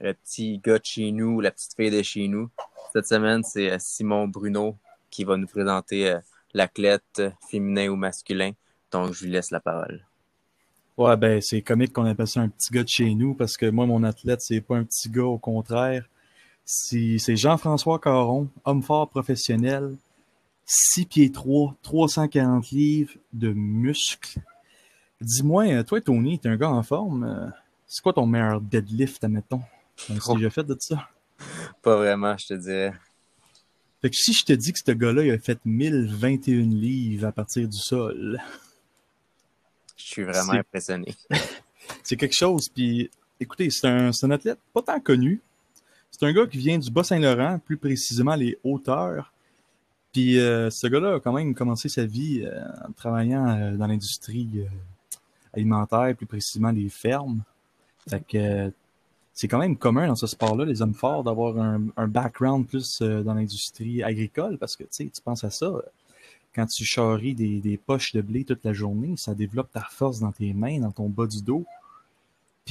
Le 0.00 0.14
petit 0.14 0.58
gars 0.64 0.78
de 0.78 0.84
chez 0.86 1.12
nous, 1.12 1.42
la 1.42 1.50
petite 1.50 1.74
fille 1.76 1.90
de 1.90 2.00
chez 2.00 2.26
nous. 2.26 2.48
Cette 2.94 3.06
semaine, 3.06 3.42
c'est 3.42 3.78
Simon 3.78 4.28
Bruno 4.28 4.78
qui 5.10 5.24
va 5.24 5.36
nous 5.36 5.46
présenter 5.46 6.16
l'athlète 6.54 7.22
féminin 7.50 7.88
ou 7.88 7.96
masculin. 7.96 8.52
Donc, 8.92 9.12
je 9.12 9.24
lui 9.24 9.32
laisse 9.32 9.50
la 9.50 9.60
parole. 9.60 10.06
Ouais, 10.96 11.18
ben, 11.18 11.38
c'est 11.42 11.60
comique 11.60 11.92
qu'on 11.92 12.06
appelle 12.06 12.28
ça 12.28 12.40
un 12.40 12.48
petit 12.48 12.72
gars 12.72 12.82
de 12.82 12.88
chez 12.88 13.14
nous 13.14 13.34
parce 13.34 13.58
que 13.58 13.66
moi, 13.66 13.84
mon 13.84 14.02
athlète, 14.04 14.40
c'est 14.40 14.62
pas 14.62 14.76
un 14.76 14.84
petit 14.84 15.10
gars, 15.10 15.24
au 15.24 15.36
contraire. 15.36 16.06
C'est 16.72 17.34
Jean-François 17.34 17.98
Caron, 17.98 18.48
homme 18.64 18.80
fort 18.82 19.08
professionnel, 19.08 19.96
6 20.66 21.06
pieds 21.06 21.32
3, 21.32 21.74
340 21.82 22.70
livres 22.70 23.14
de 23.32 23.52
muscles. 23.52 24.38
Dis-moi, 25.20 25.66
euh, 25.72 25.82
toi, 25.82 26.00
Tony, 26.00 26.38
t'es 26.38 26.48
un 26.48 26.56
gars 26.56 26.70
en 26.70 26.84
forme. 26.84 27.24
euh, 27.24 27.50
C'est 27.88 28.00
quoi 28.02 28.12
ton 28.12 28.24
meilleur 28.24 28.60
deadlift, 28.60 29.24
admettons? 29.24 29.62
As-tu 30.08 30.36
déjà 30.36 30.50
fait 30.50 30.62
de 30.62 30.76
ça? 30.78 31.08
Pas 31.82 31.96
vraiment, 31.96 32.36
je 32.38 32.46
te 32.46 32.54
dirais. 32.54 32.94
Fait 34.00 34.10
que 34.10 34.16
si 34.16 34.32
je 34.32 34.44
te 34.44 34.52
dis 34.52 34.72
que 34.72 34.78
ce 34.78 34.92
gars-là, 34.92 35.24
il 35.24 35.32
a 35.32 35.38
fait 35.40 35.58
1021 35.64 36.60
livres 36.60 37.26
à 37.26 37.32
partir 37.32 37.68
du 37.68 37.78
sol, 37.78 38.40
Je 39.96 40.04
suis 40.04 40.22
vraiment 40.22 40.52
impressionné. 40.52 41.16
c'est 42.04 42.16
quelque 42.16 42.36
chose. 42.36 42.68
Puis, 42.68 43.10
écoutez, 43.40 43.70
c'est 43.70 43.88
un, 43.88 44.12
c'est 44.12 44.26
un 44.26 44.30
athlète 44.30 44.60
pas 44.72 44.82
tant 44.82 45.00
connu. 45.00 45.42
C'est 46.10 46.26
un 46.26 46.32
gars 46.32 46.46
qui 46.46 46.58
vient 46.58 46.78
du 46.78 46.90
Bas-Saint-Laurent, 46.90 47.58
plus 47.64 47.76
précisément 47.76 48.34
les 48.34 48.58
hauteurs. 48.64 49.32
Puis, 50.12 50.38
euh, 50.38 50.70
ce 50.70 50.86
gars-là 50.86 51.14
a 51.14 51.20
quand 51.20 51.32
même 51.32 51.54
commencé 51.54 51.88
sa 51.88 52.04
vie 52.04 52.42
euh, 52.44 52.62
en 52.86 52.92
travaillant 52.92 53.48
euh, 53.48 53.76
dans 53.76 53.86
l'industrie 53.86 54.64
alimentaire, 55.52 56.14
plus 56.16 56.26
précisément 56.26 56.70
les 56.70 56.88
fermes. 56.88 57.42
Fait 58.08 58.72
c'est 59.32 59.48
quand 59.48 59.58
même 59.58 59.76
commun 59.76 60.08
dans 60.08 60.16
ce 60.16 60.26
sport-là, 60.26 60.64
les 60.64 60.82
hommes 60.82 60.94
forts, 60.94 61.24
d'avoir 61.24 61.56
un, 61.58 61.84
un 61.96 62.08
background 62.08 62.66
plus 62.66 63.00
dans 63.00 63.32
l'industrie 63.32 64.02
agricole, 64.02 64.58
parce 64.58 64.76
que 64.76 64.84
tu 64.84 65.08
penses 65.24 65.44
à 65.44 65.50
ça, 65.50 65.72
quand 66.54 66.66
tu 66.66 66.84
charries 66.84 67.34
des 67.34 67.80
poches 67.86 68.12
de 68.12 68.20
blé 68.20 68.44
toute 68.44 68.64
la 68.64 68.72
journée, 68.72 69.14
ça 69.16 69.34
développe 69.34 69.70
ta 69.72 69.86
force 69.88 70.20
dans 70.20 70.32
tes 70.32 70.52
mains, 70.52 70.80
dans 70.80 70.90
ton 70.90 71.08
bas 71.08 71.26
du 71.26 71.42
dos. 71.42 71.64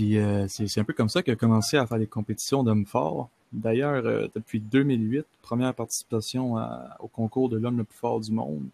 Euh, 0.01 0.47
c'est 0.47 0.79
un 0.79 0.83
peu 0.83 0.93
comme 0.93 1.09
ça 1.09 1.23
qu'il 1.23 1.33
a 1.33 1.35
commencé 1.35 1.77
à 1.77 1.85
faire 1.85 1.99
des 1.99 2.07
compétitions 2.07 2.63
d'hommes 2.63 2.85
forts. 2.85 3.29
D'ailleurs, 3.51 4.05
euh, 4.05 4.27
depuis 4.35 4.59
2008, 4.59 5.25
première 5.41 5.73
participation 5.73 6.55
au 6.99 7.07
concours 7.07 7.49
de 7.49 7.57
l'homme 7.57 7.77
le 7.77 7.83
plus 7.83 7.97
fort 7.97 8.19
du 8.19 8.31
monde. 8.31 8.67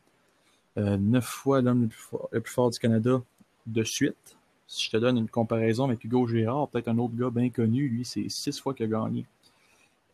Euh, 0.78 0.98
neuf 0.98 1.26
fois 1.26 1.62
l'homme 1.62 1.84
le, 2.32 2.40
plus 2.40 2.52
fort- 2.52 2.70
du 2.70 2.80
Canada 2.80 3.22
de 3.66 3.84
suite. 3.84 4.38
Si 4.68 4.86
je 4.86 4.92
te 4.92 4.98
donne 4.98 5.18
une 5.18 5.30
comparaison 5.30 5.86
avec 5.86 6.04
Hugo 6.04 6.28
Gérard, 6.28 6.68
peut-être 6.68 6.88
un 6.88 6.98
autre 6.98 7.16
gars 7.16 7.30
bien 7.30 7.50
connu, 7.50 7.88
lui, 7.88 8.04
c'est 8.04 8.28
six 8.30 8.60
fois 8.60 8.74
qu'il 8.74 8.86
a 8.86 8.90
gagné. 8.90 9.26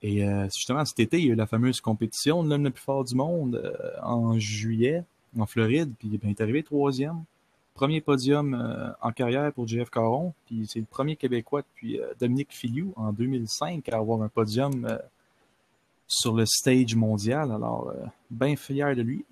Et 0.03 0.25
justement, 0.53 0.83
cet 0.83 0.99
été, 0.99 1.19
il 1.19 1.27
y 1.27 1.29
a 1.29 1.33
eu 1.33 1.35
la 1.35 1.45
fameuse 1.47 1.79
compétition 1.79 2.43
de 2.43 2.49
l'homme 2.49 2.63
le 2.63 2.71
plus 2.71 2.81
fort 2.81 3.03
du 3.05 3.15
monde 3.15 3.61
en 4.03 4.37
juillet, 4.39 5.03
en 5.39 5.45
Floride, 5.45 5.93
puis 5.97 6.09
il 6.11 6.29
est 6.29 6.41
arrivé 6.41 6.63
troisième. 6.63 7.23
Premier 7.81 7.99
podium 7.99 8.53
euh, 8.53 8.91
en 9.01 9.11
carrière 9.11 9.51
pour 9.53 9.67
JF 9.67 9.89
Caron, 9.89 10.35
puis 10.45 10.67
c'est 10.69 10.77
le 10.77 10.85
premier 10.85 11.15
Québécois 11.15 11.63
depuis 11.63 11.99
euh, 11.99 12.13
Dominique 12.19 12.51
Filiou 12.51 12.93
en 12.95 13.11
2005 13.11 13.89
à 13.89 13.95
avoir 13.95 14.21
un 14.21 14.27
podium 14.27 14.85
euh, 14.85 14.99
sur 16.07 16.35
le 16.35 16.45
stage 16.45 16.95
mondial. 16.95 17.51
Alors, 17.51 17.91
bien 18.29 18.55
fier 18.55 18.95
de 18.95 19.01
lui. 19.01 19.25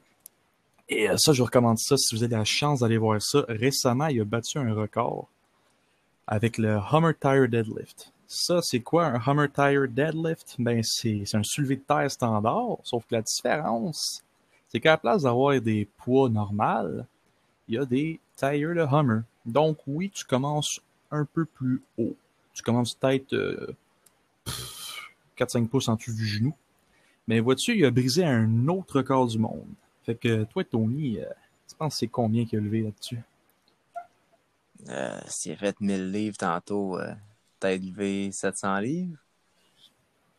Et 0.88 1.10
ça, 1.18 1.32
je 1.32 1.42
vous 1.42 1.46
recommande 1.46 1.78
ça 1.78 1.96
si 1.96 2.16
vous 2.16 2.24
avez 2.24 2.38
la 2.38 2.44
chance 2.44 2.80
d'aller 2.80 2.98
voir 2.98 3.22
ça. 3.22 3.46
Récemment, 3.48 4.08
il 4.08 4.20
a 4.20 4.26
battu 4.26 4.58
un 4.58 4.74
record 4.74 5.28
avec 6.26 6.58
le 6.58 6.80
Hummer 6.92 7.14
Tire 7.22 7.48
Deadlift. 7.48 8.12
Ça, 8.26 8.62
c'est 8.64 8.80
quoi 8.80 9.06
un 9.06 9.22
Hummer 9.28 9.52
Tire 9.54 9.88
Deadlift? 9.88 10.56
Ben, 10.58 10.82
c'est 10.82 11.22
c'est 11.24 11.38
un 11.38 11.44
soulevé 11.44 11.76
de 11.76 11.84
terre 11.88 12.10
standard, 12.10 12.78
sauf 12.82 13.06
que 13.06 13.14
la 13.14 13.22
différence, 13.22 14.24
c'est 14.70 14.80
qu'à 14.80 14.94
la 14.94 14.98
place 14.98 15.22
d'avoir 15.22 15.62
des 15.62 15.88
poids 16.00 16.30
normaux, 16.30 17.04
il 17.70 17.76
y 17.76 17.78
a 17.78 17.86
des 17.86 18.20
tires 18.36 18.76
de 18.76 18.82
Hummer. 18.82 19.22
Donc, 19.46 19.78
oui, 19.88 20.10
tu 20.10 20.26
commences 20.26 20.82
un 21.12 21.24
peu 21.24 21.46
plus 21.46 21.82
haut. 21.98 22.16
Tu 22.54 22.64
commences 22.64 22.96
peut-être 22.96 23.34
euh, 23.34 23.76
pff, 24.44 25.10
4-5 25.38 25.68
pouces 25.68 25.88
en 25.88 25.96
dessous 25.96 26.14
du 26.14 26.26
genou. 26.26 26.54
Mais 27.28 27.40
vois-tu, 27.40 27.78
il 27.78 27.86
a 27.86 27.91
brisé 27.91 28.26
un 28.26 28.68
autre 28.68 28.98
record 28.98 29.28
du 29.28 29.38
monde. 29.38 29.68
Fait 30.04 30.16
que 30.16 30.44
toi, 30.46 30.64
Tony, 30.64 31.20
euh, 31.20 31.26
tu 31.68 31.76
penses 31.76 31.98
c'est 32.00 32.08
combien 32.08 32.46
qu'il 32.46 32.58
a 32.58 32.62
levé 32.62 32.82
là-dessus? 32.82 33.20
Euh, 34.90 35.20
S'il 35.28 35.52
a 35.52 35.58
fait 35.58 35.80
1000 35.80 36.12
livres 36.12 36.38
tantôt, 36.38 36.98
euh, 36.98 37.14
t'as 37.60 37.74
élevé 37.74 38.32
700 38.32 38.80
livres? 38.80 39.18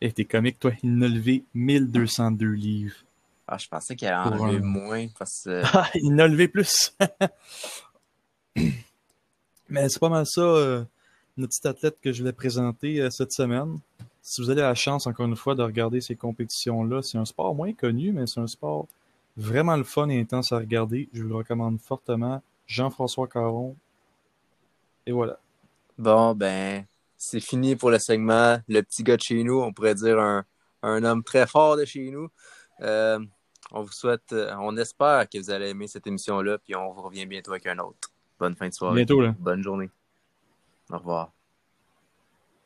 Eh, 0.01 0.11
t'es 0.11 0.25
comique, 0.25 0.59
toi. 0.59 0.71
Il 0.83 0.97
en 0.97 1.01
a 1.03 1.07
levé 1.07 1.45
1202 1.53 2.51
livres. 2.51 2.97
Ah, 3.53 3.57
je 3.57 3.67
pensais 3.67 3.97
qu'il 3.97 4.07
allait 4.07 4.29
enlever 4.29 4.57
un- 4.59 4.61
moins 4.61 5.07
parce 5.19 5.41
que 5.43 5.61
Ah, 5.73 5.89
il 5.95 6.13
en 6.13 6.19
a 6.19 6.27
levé 6.27 6.47
plus. 6.47 6.95
Mais 9.69 9.87
c'est 9.89 9.99
pas 9.99 10.09
mal 10.09 10.25
ça, 10.25 10.41
euh, 10.41 10.83
notre 11.37 11.53
petit 11.57 11.67
athlète 11.67 11.97
que 12.01 12.11
je 12.11 12.19
voulais 12.21 12.33
présenter 12.33 13.01
euh, 13.01 13.09
cette 13.09 13.31
semaine. 13.31 13.77
Si 14.21 14.41
vous 14.41 14.49
avez 14.49 14.61
la 14.61 14.75
chance, 14.75 15.07
encore 15.07 15.25
une 15.25 15.35
fois, 15.35 15.55
de 15.55 15.63
regarder 15.63 16.01
ces 16.01 16.15
compétitions-là, 16.15 17.01
c'est 17.01 17.17
un 17.17 17.25
sport 17.25 17.55
moins 17.55 17.73
connu, 17.73 18.11
mais 18.11 18.27
c'est 18.27 18.39
un 18.39 18.47
sport 18.47 18.87
vraiment 19.37 19.75
le 19.77 19.83
fun 19.83 20.09
et 20.09 20.19
intense 20.19 20.51
à 20.51 20.57
regarder. 20.57 21.09
Je 21.13 21.23
vous 21.23 21.29
le 21.29 21.35
recommande 21.35 21.79
fortement. 21.79 22.41
Jean-François 22.67 23.27
Caron. 23.27 23.75
Et 25.05 25.11
voilà. 25.11 25.39
Bon, 25.97 26.33
ben, 26.35 26.85
c'est 27.17 27.39
fini 27.39 27.75
pour 27.75 27.91
le 27.91 27.99
segment. 27.99 28.59
Le 28.67 28.81
petit 28.81 29.03
gars 29.03 29.17
de 29.17 29.21
chez 29.21 29.43
nous, 29.43 29.59
on 29.61 29.73
pourrait 29.73 29.95
dire 29.95 30.19
un, 30.19 30.45
un 30.83 31.03
homme 31.03 31.23
très 31.23 31.47
fort 31.47 31.77
de 31.77 31.85
chez 31.85 32.11
nous. 32.11 32.29
Euh, 32.81 33.19
on 33.71 33.83
vous 33.83 33.91
souhaite, 33.91 34.33
euh, 34.33 34.53
on 34.59 34.75
espère 34.77 35.27
que 35.29 35.37
vous 35.37 35.49
allez 35.49 35.69
aimer 35.69 35.87
cette 35.87 36.05
émission-là, 36.07 36.57
puis 36.57 36.75
on 36.75 36.91
vous 36.91 37.01
revient 37.01 37.25
bientôt 37.25 37.51
avec 37.51 37.65
un 37.67 37.79
autre. 37.79 38.09
Bonne 38.39 38.55
fin 38.55 38.67
de 38.67 38.73
soirée. 38.73 38.95
Bientôt, 38.95 39.21
là. 39.21 39.35
Bonne 39.39 39.63
journée. 39.63 39.89
Au 40.91 40.97
revoir. 40.97 41.31